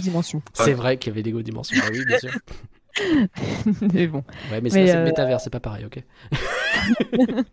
Dimension. 0.01 0.42
C'est 0.55 0.72
vrai 0.74 0.97
qu'il 0.98 1.10
y 1.10 1.12
avait 1.12 1.22
des 1.22 1.32
Go 1.32 1.42
Dimensions. 1.42 1.76
Ah 1.82 1.88
oui, 1.92 2.05
bien 2.06 2.18
sûr. 2.18 2.30
Mais 3.95 4.07
bon. 4.07 4.25
Ouais, 4.51 4.61
mais, 4.61 4.71
c'est 4.71 4.85
le 4.85 4.91
euh, 5.01 5.05
métavers, 5.05 5.41
c'est 5.41 5.51
pas 5.51 5.61
pareil, 5.61 5.85
ok. 5.87 6.03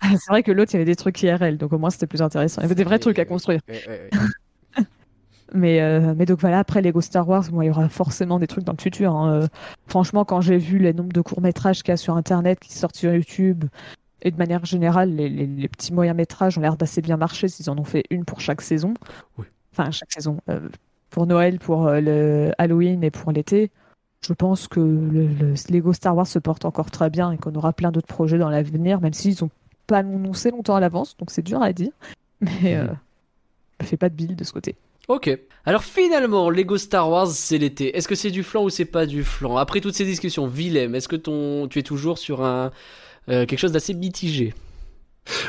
Ah, 0.00 0.10
C'est 0.12 0.30
vrai 0.30 0.42
que 0.42 0.52
l'autre, 0.52 0.72
il 0.72 0.74
y 0.74 0.76
avait 0.76 0.84
des 0.84 0.94
trucs 0.96 1.20
IRL, 1.22 1.56
donc 1.56 1.72
au 1.72 1.78
moins 1.78 1.90
c'était 1.90 2.06
plus 2.06 2.22
intéressant. 2.22 2.60
Il 2.60 2.64
y 2.64 2.66
avait 2.66 2.74
des 2.74 2.84
vrais 2.84 2.98
trucs 2.98 3.18
à 3.18 3.24
construire. 3.24 3.60
Mais, 5.54 5.80
euh, 5.80 6.12
mais 6.14 6.26
donc 6.26 6.40
voilà, 6.40 6.58
après 6.58 6.82
Lego 6.82 7.00
Star 7.00 7.26
Wars, 7.26 7.44
moi, 7.50 7.64
il 7.64 7.68
y 7.68 7.70
aura 7.70 7.88
forcément 7.88 8.38
des 8.38 8.46
trucs 8.46 8.64
dans 8.64 8.74
le 8.76 8.82
futur. 8.82 9.14
hein. 9.16 9.32
Euh, 9.32 9.46
franchement, 9.86 10.26
quand 10.26 10.42
j'ai 10.42 10.58
vu 10.58 10.76
les 10.78 10.92
nombres 10.92 11.14
de 11.14 11.22
courts-métrages 11.22 11.82
qu'il 11.82 11.90
y 11.90 11.94
a 11.94 11.96
sur 11.96 12.14
Internet 12.18 12.60
qui 12.60 12.74
sortent 12.74 12.96
sur 12.96 13.14
YouTube, 13.14 13.64
et 14.20 14.30
de 14.30 14.36
manière 14.36 14.66
générale, 14.66 15.08
les, 15.16 15.30
les- 15.30 15.46
les 15.46 15.68
petits 15.68 15.94
moyens-métrages 15.94 16.58
ont 16.58 16.60
l'air 16.60 16.76
d'assez 16.76 17.00
bien 17.00 17.16
marcher 17.16 17.48
s'ils 17.48 17.70
en 17.70 17.78
ont 17.78 17.84
fait 17.84 18.04
une 18.10 18.26
pour 18.26 18.42
chaque 18.42 18.60
saison. 18.60 18.92
Oui. 19.38 19.46
Enfin, 19.72 19.90
chaque 19.90 20.12
saison. 20.12 20.36
euh, 20.50 20.68
pour 21.08 21.26
Noël, 21.26 21.58
pour 21.58 21.86
euh, 21.86 22.00
le 22.02 22.52
Halloween 22.58 23.02
et 23.02 23.10
pour 23.10 23.32
l'été. 23.32 23.70
Je 24.20 24.32
pense 24.32 24.68
que 24.68 24.80
le, 24.80 25.26
le 25.26 25.54
Lego 25.70 25.92
Star 25.92 26.16
Wars 26.16 26.26
se 26.26 26.38
porte 26.38 26.64
encore 26.64 26.90
très 26.90 27.08
bien 27.08 27.32
et 27.32 27.36
qu'on 27.36 27.54
aura 27.54 27.72
plein 27.72 27.92
d'autres 27.92 28.08
projets 28.08 28.38
dans 28.38 28.50
l'avenir, 28.50 29.00
même 29.00 29.12
s'ils 29.12 29.36
n'ont 29.40 29.50
pas 29.86 29.98
annoncé 29.98 30.50
longtemps 30.50 30.74
à 30.74 30.80
l'avance, 30.80 31.16
donc 31.18 31.30
c'est 31.30 31.42
dur 31.42 31.62
à 31.62 31.72
dire. 31.72 31.92
Mais 32.40 32.76
euh, 32.76 32.88
je 33.80 33.86
fais 33.86 33.96
pas 33.96 34.08
de 34.08 34.14
bill 34.14 34.36
de 34.36 34.44
ce 34.44 34.52
côté. 34.52 34.76
Ok. 35.08 35.30
Alors 35.64 35.82
finalement, 35.82 36.50
Lego 36.50 36.76
Star 36.76 37.08
Wars, 37.08 37.28
c'est 37.28 37.58
l'été. 37.58 37.96
Est-ce 37.96 38.08
que 38.08 38.14
c'est 38.14 38.30
du 38.30 38.42
flan 38.42 38.64
ou 38.64 38.70
c'est 38.70 38.84
pas 38.84 39.06
du 39.06 39.24
flan? 39.24 39.56
Après 39.56 39.80
toutes 39.80 39.94
ces 39.94 40.04
discussions, 40.04 40.46
Willem, 40.46 40.94
est-ce 40.94 41.08
que 41.08 41.16
ton... 41.16 41.68
tu 41.68 41.78
es 41.78 41.82
toujours 41.82 42.18
sur 42.18 42.44
un 42.44 42.72
euh, 43.28 43.46
quelque 43.46 43.58
chose 43.58 43.72
d'assez 43.72 43.94
mitigé? 43.94 44.52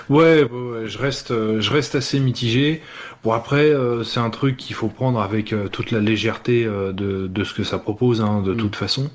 Ouais, 0.10 0.44
ouais, 0.44 0.50
ouais, 0.72 0.88
je 0.88 0.98
reste, 0.98 1.32
euh, 1.32 1.62
je 1.62 1.72
reste 1.72 1.96
assez 1.96 2.20
mitigé. 2.20 2.82
Bon 3.24 3.32
après, 3.32 3.70
euh, 3.72 4.04
c'est 4.04 4.20
un 4.20 4.30
truc 4.30 4.58
qu'il 4.58 4.76
faut 4.76 4.88
prendre 4.88 5.22
avec 5.22 5.54
euh, 5.54 5.68
toute 5.68 5.92
la 5.92 6.00
légèreté 6.00 6.66
euh, 6.66 6.92
de, 6.94 7.28
de 7.28 7.44
ce 7.44 7.54
que 7.54 7.64
ça 7.64 7.80
propose, 7.80 8.22
hein, 8.22 8.42
de 8.42 8.54
Mm. 8.54 8.58
toute 8.58 8.76
façon. 8.76 9.10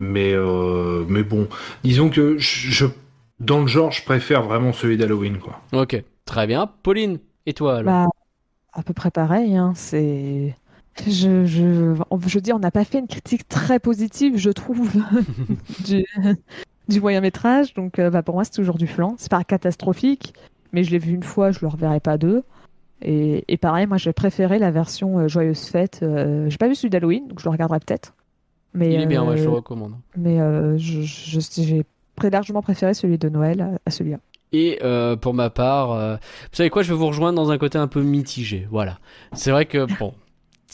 Mais, 0.00 0.32
euh, 0.34 1.04
mais 1.08 1.22
bon, 1.22 1.48
disons 1.84 2.10
que 2.10 2.38
je, 2.38 2.70
je- 2.70 2.86
dans 3.40 3.60
le 3.60 3.66
genre, 3.66 3.92
je 3.92 4.04
préfère 4.04 4.42
vraiment 4.42 4.72
celui 4.72 4.96
d'Halloween, 4.96 5.38
quoi. 5.38 5.60
Ok, 5.72 6.02
très 6.24 6.46
bien. 6.46 6.66
Pauline, 6.82 7.18
et 7.46 7.54
toi 7.54 7.78
alors? 7.78 7.84
Bah, 7.84 8.06
à 8.72 8.82
peu 8.82 8.94
près 8.94 9.10
pareil. 9.10 9.56
Hein, 9.56 9.72
c'est. 9.76 10.56
Je, 11.06 11.46
je, 11.46 11.94
on- 12.10 12.20
je 12.20 12.34
veux 12.36 12.42
dire, 12.42 12.56
on 12.56 12.60
n'a 12.60 12.70
pas 12.72 12.84
fait 12.84 12.98
une 13.00 13.08
critique 13.08 13.48
très 13.48 13.80
positive, 13.80 14.36
je 14.38 14.50
trouve, 14.50 14.90
du, 15.86 16.04
du 16.90 17.00
moyen 17.00 17.20
métrage. 17.20 17.72
Donc, 17.74 17.98
euh, 17.98 18.10
bah, 18.10 18.22
pour 18.22 18.34
moi, 18.34 18.44
c'est 18.44 18.52
toujours 18.52 18.76
du 18.78 18.86
flan. 18.86 19.14
C'est 19.18 19.30
pas 19.30 19.42
catastrophique, 19.44 20.34
mais 20.72 20.84
je 20.84 20.90
l'ai 20.90 20.98
vu 20.98 21.12
une 21.14 21.22
fois, 21.22 21.50
je 21.50 21.60
le 21.62 21.68
reverrai 21.68 22.00
pas 22.00 22.18
deux. 22.18 22.42
Et, 23.02 23.44
et 23.48 23.56
pareil, 23.56 23.86
moi, 23.86 23.96
j'ai 23.96 24.12
préféré 24.12 24.58
la 24.58 24.70
version 24.70 25.18
euh, 25.20 25.28
Joyeuse 25.28 25.64
Fête. 25.64 26.00
Euh, 26.02 26.50
j'ai 26.50 26.58
pas 26.58 26.68
vu 26.68 26.74
celui 26.74 26.90
d'Halloween, 26.90 27.26
donc 27.28 27.40
je 27.40 27.44
le 27.46 27.50
regarderai 27.50 27.80
peut-être. 27.80 28.14
Mais, 28.74 28.92
Il 28.92 29.00
est 29.00 29.06
bien, 29.06 29.24
ouais, 29.26 29.36
je 29.38 29.44
le 29.44 29.50
recommande. 29.50 29.94
mais 30.16 30.36
je- 30.78 31.00
je- 31.02 31.40
j'ai 31.62 31.84
largement 32.30 32.60
préféré 32.62 32.92
celui 32.94 33.16
de 33.18 33.28
Noël 33.30 33.60
à, 33.62 33.70
à 33.86 33.90
celui-là. 33.90 34.18
Et 34.52 34.78
euh, 34.82 35.16
pour 35.16 35.32
ma 35.32 35.48
part, 35.48 35.92
euh, 35.92 36.16
vous 36.16 36.56
savez 36.56 36.70
quoi, 36.70 36.82
je 36.82 36.92
vais 36.92 36.98
vous 36.98 37.06
rejoindre 37.06 37.36
dans 37.42 37.50
un 37.50 37.58
côté 37.58 37.78
un 37.78 37.86
peu 37.86 38.02
mitigé. 38.02 38.66
Voilà. 38.70 38.98
C'est 39.32 39.50
vrai 39.52 39.64
que 39.64 39.86
bon. 39.98 40.12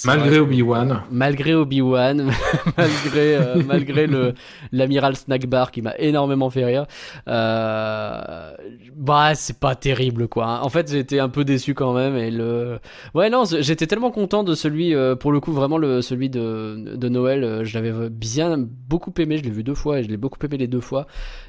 Malgré 0.04 0.38
Obi-Wan. 0.38 1.02
Malgré 1.10 1.54
Obi-Wan, 1.54 2.30
malgré, 2.76 3.36
euh, 3.36 3.62
malgré 3.64 4.06
le 4.06 4.34
l'amiral 4.72 5.16
Snack 5.16 5.46
Bar 5.46 5.70
qui 5.70 5.80
m'a 5.80 5.94
énormément 5.98 6.50
fait 6.50 6.64
rire, 6.64 6.86
euh, 7.28 8.52
bah 8.94 9.34
c'est 9.34 9.58
pas 9.58 9.74
terrible 9.74 10.28
quoi. 10.28 10.60
En 10.62 10.68
fait, 10.68 10.92
été 10.92 11.18
un 11.18 11.28
peu 11.30 11.44
déçu 11.44 11.74
quand 11.74 11.94
même 11.94 12.16
et 12.16 12.30
le, 12.30 12.78
ouais 13.14 13.30
non, 13.30 13.44
j'étais 13.44 13.86
tellement 13.86 14.10
content 14.10 14.44
de 14.44 14.54
celui, 14.54 14.94
euh, 14.94 15.16
pour 15.16 15.32
le 15.32 15.40
coup 15.40 15.52
vraiment 15.52 15.78
le 15.78 16.02
celui 16.02 16.28
de 16.28 16.94
de 16.94 17.08
Noël, 17.08 17.64
je 17.64 17.78
l'avais 17.78 18.10
bien 18.10 18.56
beaucoup 18.58 19.12
aimé, 19.18 19.38
je 19.38 19.44
l'ai 19.44 19.50
vu 19.50 19.62
deux 19.62 19.74
fois 19.74 20.00
et 20.00 20.02
je 20.02 20.08
l'ai 20.08 20.18
beaucoup 20.18 20.38
aimé 20.44 20.58
les 20.58 20.68
deux 20.68 20.80
fois. 20.80 21.06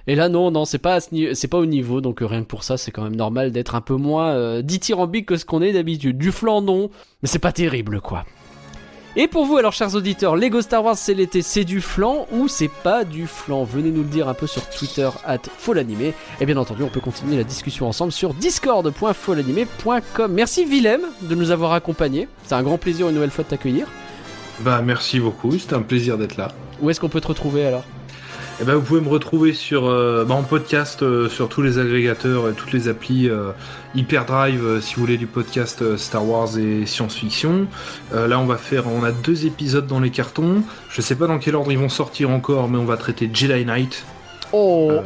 Et 0.07 0.15
là 0.15 0.29
non 0.29 0.51
non, 0.51 0.63
c'est 0.63 0.77
pas 0.77 0.99
c'est 1.01 1.47
pas 1.49 1.57
au 1.57 1.65
niveau, 1.65 1.99
donc 1.99 2.19
rien 2.21 2.41
que 2.41 2.47
pour 2.47 2.63
ça, 2.63 2.77
c'est 2.77 2.91
quand 2.91 3.03
même 3.03 3.15
normal 3.15 3.51
d'être 3.51 3.75
un 3.75 3.81
peu 3.81 3.95
moins 3.95 4.61
dithyrambique 4.61 5.25
que 5.25 5.35
ce 5.35 5.43
qu'on 5.43 5.61
est 5.61 5.73
d'habitude. 5.73 6.17
Du 6.17 6.31
flan 6.31 6.61
non, 6.61 6.89
mais 7.21 7.27
c'est 7.27 7.39
pas 7.39 7.51
terrible 7.51 7.99
quoi. 7.99 8.23
Et 9.19 9.27
pour 9.27 9.45
vous, 9.47 9.57
alors, 9.57 9.73
chers 9.73 9.95
auditeurs, 9.95 10.35
Lego 10.35 10.61
Star 10.61 10.85
Wars, 10.85 10.95
c'est 10.95 11.15
l'été, 11.15 11.41
c'est 11.41 11.63
du 11.63 11.81
flan 11.81 12.27
ou 12.31 12.47
c'est 12.47 12.67
pas 12.67 13.03
du 13.03 13.25
flan? 13.25 13.63
Venez 13.63 13.89
nous 13.89 14.03
le 14.03 14.07
dire 14.09 14.29
un 14.29 14.35
peu 14.35 14.45
sur 14.45 14.69
Twitter, 14.69 15.09
at 15.25 15.39
Folanimé. 15.57 16.13
Et 16.39 16.45
bien 16.45 16.55
entendu, 16.55 16.83
on 16.83 16.89
peut 16.89 16.99
continuer 16.99 17.35
la 17.35 17.43
discussion 17.43 17.87
ensemble 17.87 18.11
sur 18.11 18.35
discord.folanimé.com. 18.35 20.31
Merci 20.31 20.65
Willem 20.65 21.01
de 21.23 21.33
nous 21.33 21.49
avoir 21.49 21.73
accompagnés. 21.73 22.27
C'est 22.43 22.53
un 22.53 22.61
grand 22.61 22.77
plaisir 22.77 23.09
une 23.09 23.15
nouvelle 23.15 23.31
fois 23.31 23.43
de 23.43 23.49
t'accueillir. 23.49 23.87
Bah 24.59 24.83
merci 24.83 25.19
beaucoup, 25.19 25.57
c'était 25.57 25.73
un 25.73 25.81
plaisir 25.81 26.19
d'être 26.19 26.37
là. 26.37 26.49
Où 26.79 26.91
est-ce 26.91 26.99
qu'on 26.99 27.09
peut 27.09 27.21
te 27.21 27.29
retrouver 27.29 27.65
alors? 27.65 27.85
Eh 28.59 28.63
ben, 28.63 28.73
vous 28.73 28.81
pouvez 28.81 29.01
me 29.01 29.09
retrouver 29.09 29.53
sur, 29.53 29.85
euh, 29.85 30.25
bah, 30.25 30.33
en 30.33 30.41
podcast 30.41 31.03
euh, 31.03 31.29
sur 31.29 31.47
tous 31.47 31.61
les 31.61 31.77
agrégateurs 31.77 32.49
et 32.49 32.53
toutes 32.53 32.73
les 32.73 32.87
applis 32.87 33.29
euh, 33.29 33.51
Hyperdrive 33.93 34.81
si 34.81 34.95
vous 34.95 35.01
voulez 35.01 35.17
du 35.17 35.27
podcast 35.27 35.95
Star 35.95 36.27
Wars 36.27 36.57
et 36.57 36.87
science-fiction. 36.87 37.67
Là, 38.13 38.39
on 38.39 38.45
va 38.45 38.57
faire, 38.57 38.87
on 38.87 39.03
a 39.03 39.11
deux 39.11 39.45
épisodes 39.45 39.85
dans 39.85 39.99
les 39.99 40.09
cartons. 40.09 40.63
Je 40.89 41.01
sais 41.01 41.15
pas 41.15 41.27
dans 41.27 41.37
quel 41.37 41.55
ordre 41.55 41.71
ils 41.71 41.77
vont 41.77 41.89
sortir 41.89 42.31
encore, 42.31 42.67
mais 42.67 42.79
on 42.79 42.85
va 42.85 42.97
traiter 42.97 43.29
Jedi 43.31 43.63
Knight. 43.63 44.05
Oh, 44.53 44.89
Euh, 44.91 45.01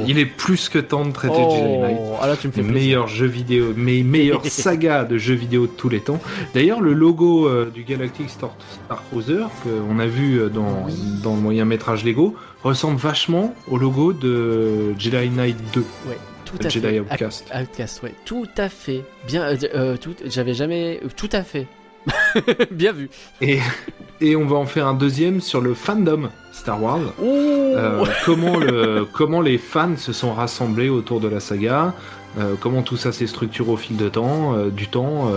oh 0.00 0.04
Il 0.06 0.18
est 0.18 0.26
plus 0.26 0.68
que 0.68 0.78
temps 0.78 1.04
de 1.04 1.12
traiter 1.12 1.34
Jedi 1.36 1.78
Knight. 1.78 1.96
Oh, 2.00 2.14
ah 2.20 2.26
là 2.26 2.36
tu 2.36 2.48
me 2.48 2.52
fais 2.52 2.62
meilleurs 2.62 3.08
jeux 3.08 3.26
vidéo, 3.26 3.72
mes 3.76 4.02
meilleures 4.02 4.44
sagas 4.46 5.04
de 5.04 5.18
jeux 5.18 5.34
vidéo 5.34 5.66
de 5.66 5.72
tous 5.72 5.88
les 5.88 6.00
temps. 6.00 6.20
D'ailleurs, 6.54 6.80
le 6.80 6.92
logo 6.92 7.46
euh, 7.48 7.70
du 7.72 7.84
Galactic 7.84 8.28
Star, 8.30 8.50
Star 8.86 9.02
Cruiser 9.10 9.44
qu'on 9.62 9.98
a 9.98 10.06
vu 10.06 10.38
euh, 10.40 10.48
dans, 10.48 10.86
dans 11.22 11.34
le 11.36 11.40
moyen 11.40 11.64
métrage 11.64 12.04
Lego 12.04 12.34
ressemble 12.64 12.98
vachement 12.98 13.54
au 13.68 13.76
logo 13.78 14.12
de 14.12 14.94
Jedi 14.98 15.30
Knight 15.30 15.56
2, 15.72 15.80
Ouais, 16.08 16.18
tout 16.44 16.58
à 16.64 16.68
Jedi 16.68 16.86
fait. 16.86 17.00
Outcast. 17.00 17.46
Out- 17.54 17.62
Outcast, 17.62 18.02
ouais, 18.02 18.14
tout 18.24 18.46
à 18.56 18.68
fait. 18.68 19.02
Bien, 19.26 19.42
euh, 19.42 19.56
euh, 19.74 19.96
tout, 19.96 20.14
j'avais 20.24 20.54
jamais, 20.54 21.00
tout 21.16 21.30
à 21.32 21.42
fait. 21.42 21.66
Bien 22.72 22.92
vu. 22.92 23.08
Et, 23.40 23.58
et 24.22 24.36
on 24.36 24.46
va 24.46 24.56
en 24.56 24.66
faire 24.66 24.86
un 24.86 24.94
deuxième 24.94 25.40
sur 25.40 25.60
le 25.60 25.74
fandom 25.74 26.30
Star 26.52 26.82
Wars. 26.82 27.00
Oh, 27.20 27.24
Euh, 27.24 28.04
comment, 28.24 28.58
le, 28.58 29.06
comment 29.12 29.40
les 29.40 29.58
fans 29.58 29.96
se 29.96 30.12
sont 30.12 30.32
rassemblés 30.32 30.88
autour 30.88 31.20
de 31.20 31.28
la 31.28 31.40
saga, 31.40 31.92
euh, 32.38 32.54
comment 32.60 32.82
tout 32.82 32.96
ça 32.96 33.10
s'est 33.12 33.26
structuré 33.26 33.70
au 33.70 33.76
fil 33.76 33.96
de 33.96 34.08
temps, 34.08 34.54
euh, 34.54 34.70
du 34.70 34.86
temps, 34.88 35.30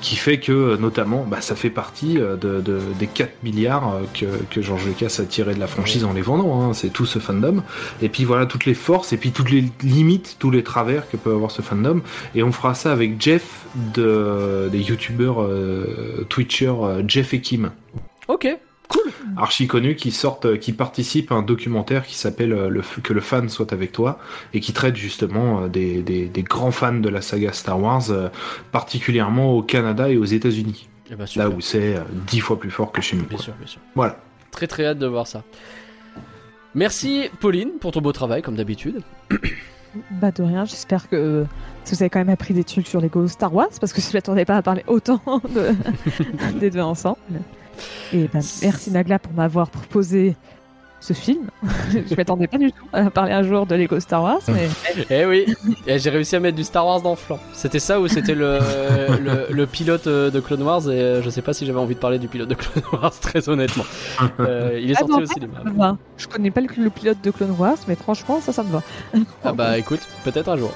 qui 0.00 0.16
fait 0.16 0.38
que 0.38 0.76
notamment 0.76 1.24
bah, 1.28 1.40
ça 1.40 1.56
fait 1.56 1.70
partie 1.70 2.18
euh, 2.18 2.36
de, 2.36 2.60
de- 2.60 2.80
des 2.98 3.06
4 3.06 3.42
milliards 3.42 3.94
euh, 3.94 4.02
que, 4.14 4.26
que 4.50 4.62
George 4.62 4.86
Lucas 4.86 5.16
a 5.20 5.24
tiré 5.24 5.54
de 5.54 5.60
la 5.60 5.66
franchise 5.66 6.04
en 6.04 6.12
les 6.12 6.22
vendant. 6.22 6.62
hein. 6.62 6.72
C'est 6.74 6.90
tout 6.90 7.06
ce 7.06 7.18
fandom. 7.18 7.62
Et 8.02 8.08
puis 8.08 8.24
voilà 8.24 8.46
toutes 8.46 8.64
les 8.64 8.74
forces 8.74 9.12
et 9.12 9.16
puis 9.16 9.32
toutes 9.32 9.50
les 9.50 9.64
limites, 9.82 10.36
tous 10.38 10.50
les 10.50 10.62
travers 10.62 11.08
que 11.10 11.16
peut 11.16 11.32
avoir 11.32 11.50
ce 11.50 11.62
fandom. 11.62 12.00
Et 12.34 12.42
on 12.42 12.52
fera 12.52 12.74
ça 12.74 12.92
avec 12.92 13.20
Jeff 13.20 13.66
de, 13.94 14.68
des 14.70 14.80
youtubeurs 14.80 15.42
euh, 15.42 16.26
Twitchers 16.28 16.72
euh, 16.82 17.02
Jeff 17.06 17.34
et 17.34 17.40
Kim 17.40 17.70
Ok, 18.28 18.48
archi 19.36 19.66
connus 19.66 19.96
qui 19.96 20.10
sortent, 20.10 20.46
euh, 20.46 20.56
qui 20.56 20.72
participent 20.72 21.32
à 21.32 21.34
un 21.34 21.42
documentaire 21.42 22.06
qui 22.06 22.14
s'appelle 22.14 22.52
euh, 22.52 22.68
le, 22.68 22.82
Que 23.02 23.12
le 23.12 23.20
fan 23.20 23.48
soit 23.48 23.72
avec 23.72 23.92
toi 23.92 24.18
et 24.54 24.60
qui 24.60 24.72
traite 24.72 24.96
justement 24.96 25.62
euh, 25.62 25.68
des, 25.68 26.02
des, 26.02 26.26
des 26.26 26.42
grands 26.42 26.70
fans 26.70 26.94
de 26.94 27.08
la 27.08 27.20
saga 27.20 27.52
Star 27.52 27.80
Wars, 27.80 28.04
particulièrement 28.72 29.52
au 29.52 29.62
Canada 29.62 30.08
et 30.10 30.16
aux 30.16 30.24
États-Unis, 30.24 30.88
Eh 31.10 31.14
ben, 31.14 31.26
là 31.36 31.48
où 31.48 31.60
c'est 31.60 31.96
dix 32.26 32.40
fois 32.40 32.58
plus 32.58 32.70
fort 32.70 32.92
que 32.92 33.00
chez 33.00 33.16
nous. 33.16 33.24
Bien 33.24 33.36
quoi. 33.36 33.44
sûr, 33.44 33.54
bien 33.54 33.66
sûr. 33.66 33.80
Voilà. 33.94 34.18
Très 34.50 34.66
très 34.66 34.86
hâte 34.86 34.98
de 34.98 35.06
voir 35.06 35.26
ça. 35.26 35.42
Merci 36.74 37.30
Pauline 37.40 37.72
pour 37.80 37.92
ton 37.92 38.00
beau 38.00 38.12
travail 38.12 38.42
comme 38.42 38.56
d'habitude. 38.56 39.02
Bah 40.10 40.30
de 40.30 40.42
rien, 40.42 40.66
j'espère 40.66 41.08
que 41.08 41.46
vous 41.86 42.02
avez 42.02 42.10
quand 42.10 42.18
même 42.18 42.28
appris 42.28 42.52
des 42.52 42.64
trucs 42.64 42.86
sur 42.86 43.00
Lego 43.00 43.26
Star 43.28 43.54
Wars, 43.54 43.70
parce 43.80 43.94
que 43.94 44.02
je 44.02 44.12
m'attendais 44.12 44.44
pas 44.44 44.56
à 44.56 44.60
parler 44.60 44.84
autant 44.88 45.22
de... 45.54 45.70
des 46.60 46.68
deux 46.70 46.80
ensemble. 46.80 47.16
Et 48.12 48.28
ben, 48.32 48.40
merci 48.62 48.90
Nagla 48.90 49.18
pour 49.18 49.32
m'avoir 49.32 49.70
proposé 49.70 50.36
ce 50.98 51.12
film. 51.12 51.50
je 51.92 52.14
m'attendais 52.16 52.46
pas 52.48 52.56
du 52.58 52.72
tout 52.72 52.86
à 52.92 53.10
parler 53.10 53.32
un 53.32 53.42
jour 53.42 53.66
de 53.66 53.74
Lego 53.76 54.00
Star 54.00 54.22
Wars, 54.22 54.40
mais 54.48 54.68
Eh 55.10 55.24
oui, 55.26 55.44
et 55.86 55.98
j'ai 55.98 56.10
réussi 56.10 56.34
à 56.36 56.40
mettre 56.40 56.56
du 56.56 56.64
Star 56.64 56.84
Wars 56.86 57.00
dans 57.02 57.10
le 57.10 57.16
flanc. 57.16 57.38
C'était 57.52 57.78
ça 57.78 58.00
ou 58.00 58.08
c'était 58.08 58.34
le, 58.34 58.58
le, 59.22 59.46
le 59.50 59.66
pilote 59.66 60.06
euh, 60.06 60.30
de 60.30 60.40
Clone 60.40 60.62
Wars 60.62 60.90
et 60.90 61.00
euh, 61.00 61.22
je 61.22 61.30
sais 61.30 61.42
pas 61.42 61.52
si 61.52 61.66
j'avais 61.66 61.78
envie 61.78 61.94
de 61.94 62.00
parler 62.00 62.18
du 62.18 62.28
pilote 62.28 62.48
de 62.48 62.54
Clone 62.54 62.82
Wars 62.92 63.12
très 63.20 63.48
honnêtement. 63.48 63.84
Euh, 64.40 64.80
il 64.82 64.90
est 64.90 64.94
Ah 64.96 65.00
sorti 65.00 65.12
non, 65.12 65.22
au 65.22 65.26
cinéma. 65.26 65.60
ça 65.62 65.70
me 65.70 65.78
va. 65.78 65.96
Je 66.16 66.26
connais 66.26 66.50
pas 66.50 66.62
le, 66.62 66.68
le 66.76 66.90
pilote 66.90 67.18
de 67.22 67.30
Clone 67.30 67.54
Wars, 67.58 67.76
mais 67.86 67.94
franchement, 67.94 68.40
ça, 68.40 68.52
ça 68.52 68.62
me 68.64 68.72
va. 68.72 68.82
Ah 69.44 69.52
bah 69.52 69.78
écoute, 69.78 70.00
peut-être 70.24 70.48
un 70.48 70.56
jour. 70.56 70.72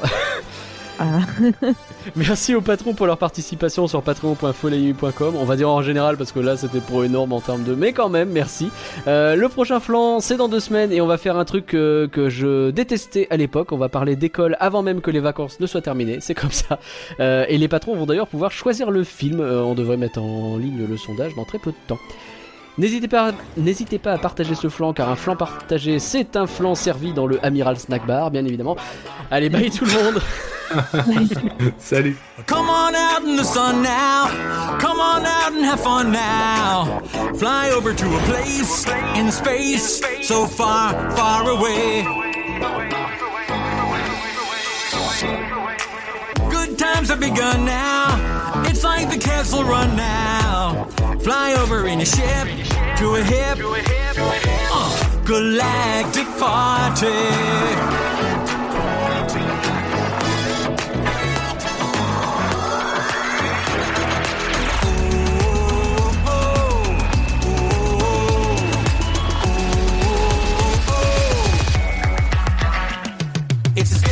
Ah. 1.03 1.21
Merci 2.17 2.55
aux 2.55 2.61
patrons 2.61 2.93
pour 2.93 3.07
leur 3.07 3.17
participation 3.17 3.89
sur 3.89 4.03
patreon.folie.com. 4.03 5.35
On 5.35 5.45
va 5.47 5.57
dire 5.57 5.71
en 5.71 5.81
général 5.81 6.19
parce 6.19 6.31
que 6.31 6.41
là 6.41 6.59
c'était 6.59 6.81
trop 6.81 7.05
énorme 7.05 7.33
en 7.33 7.41
termes 7.41 7.65
de. 7.65 7.75
Mais 7.75 7.95
quand 7.95 8.11
même, 8.11 8.29
merci. 8.29 8.71
Euh, 9.07 9.35
le 9.35 9.49
prochain 9.49 9.81
flanc, 9.81 10.21
c'est 10.21 10.37
dans 10.37 10.49
deux 10.49 10.61
semaines 10.61 10.93
et 10.93 11.01
on 11.01 11.07
va 11.07 11.17
faire 11.17 11.39
un 11.39 11.47
truc 11.47 11.73
euh, 11.73 12.07
que 12.07 12.29
je 12.29 12.71
détestais 12.71 13.27
à 13.31 13.39
l'époque. 13.39 13.73
On 13.73 13.79
va 13.79 13.89
parler 13.89 14.15
d'école 14.15 14.59
avant 14.61 14.83
même 14.83 15.01
que 15.01 15.11
les 15.11 15.21
vacances 15.21 15.59
ne 15.59 15.67
soient 15.67 15.81
terminées. 15.81 16.19
C'est 16.21 16.35
comme 16.35 16.51
ça. 16.51 16.79
Euh, 17.19 17.47
et 17.49 17.57
les 17.57 17.69
patrons 17.69 17.97
vont 17.97 18.05
d'ailleurs 18.05 18.29
pouvoir 18.29 18.53
choisir 18.53 18.91
le 18.91 19.03
film. 19.03 19.41
On 19.41 19.75
devrait 19.75 19.97
mettre 19.97 20.21
en 20.21 20.59
ligne 20.59 20.87
le 20.87 20.97
sondage 20.99 21.35
dans 21.35 21.45
très 21.45 21.59
peu 21.59 21.71
de 21.71 21.77
temps. 21.87 21.99
N'hésitez 22.81 23.09
pas, 23.09 23.33
n'hésitez 23.59 23.99
pas 23.99 24.13
à 24.15 24.17
partager 24.17 24.55
ce 24.55 24.71
flanc 24.71 24.95
car 24.95 25.11
un 25.11 25.15
flanc 25.15 25.37
partagé 25.37 25.99
c'est 25.99 26.35
un 26.35 26.47
flanc 26.47 26.75
servi 26.75 27.13
dans 27.13 27.27
le 27.27 27.39
Amiral 27.45 27.79
Snack 27.79 28.07
Bar 28.07 28.31
bien 28.31 28.43
évidemment. 28.47 28.75
Allez 29.31 29.51
bye 29.51 29.71
tout 29.71 29.85
le 29.85 29.93
monde. 29.93 30.23
Salut. 31.79 32.17
Come 32.47 32.71
on 32.71 32.95
out 32.95 33.23
in 33.23 33.37
the 33.37 33.45
sun 33.45 33.83
now. 33.83 34.29
Come 34.79 34.99
on 34.99 35.27
out 35.27 35.53
and 35.53 35.63
have 35.63 35.81
fun 35.81 36.11
now. 36.11 37.01
Fly 37.35 37.71
over 37.71 37.93
to 37.93 38.07
a 38.07 38.21
place 38.21 38.87
in 39.15 39.31
space 39.31 40.01
so 40.23 40.47
far, 40.47 40.95
far 41.11 41.51
away. 41.51 42.03
Good 46.51 46.79
times 46.79 47.11
have 47.11 47.21
begun 47.21 47.67
now. 47.67 48.65
It's 48.65 48.83
like 48.83 49.11
the 49.11 49.19
castle 49.19 49.65
run 49.65 49.95
now. 49.99 50.89
Fly 51.23 51.55
over 51.55 51.87
in 51.87 52.01
a 52.01 52.07
ship 52.07 52.49
to 52.97 53.15
a 53.17 53.23
hip. 53.23 53.59
Uh, 54.73 55.25
galactic 55.25 56.27
party. 56.39 57.07
It's 73.77 74.11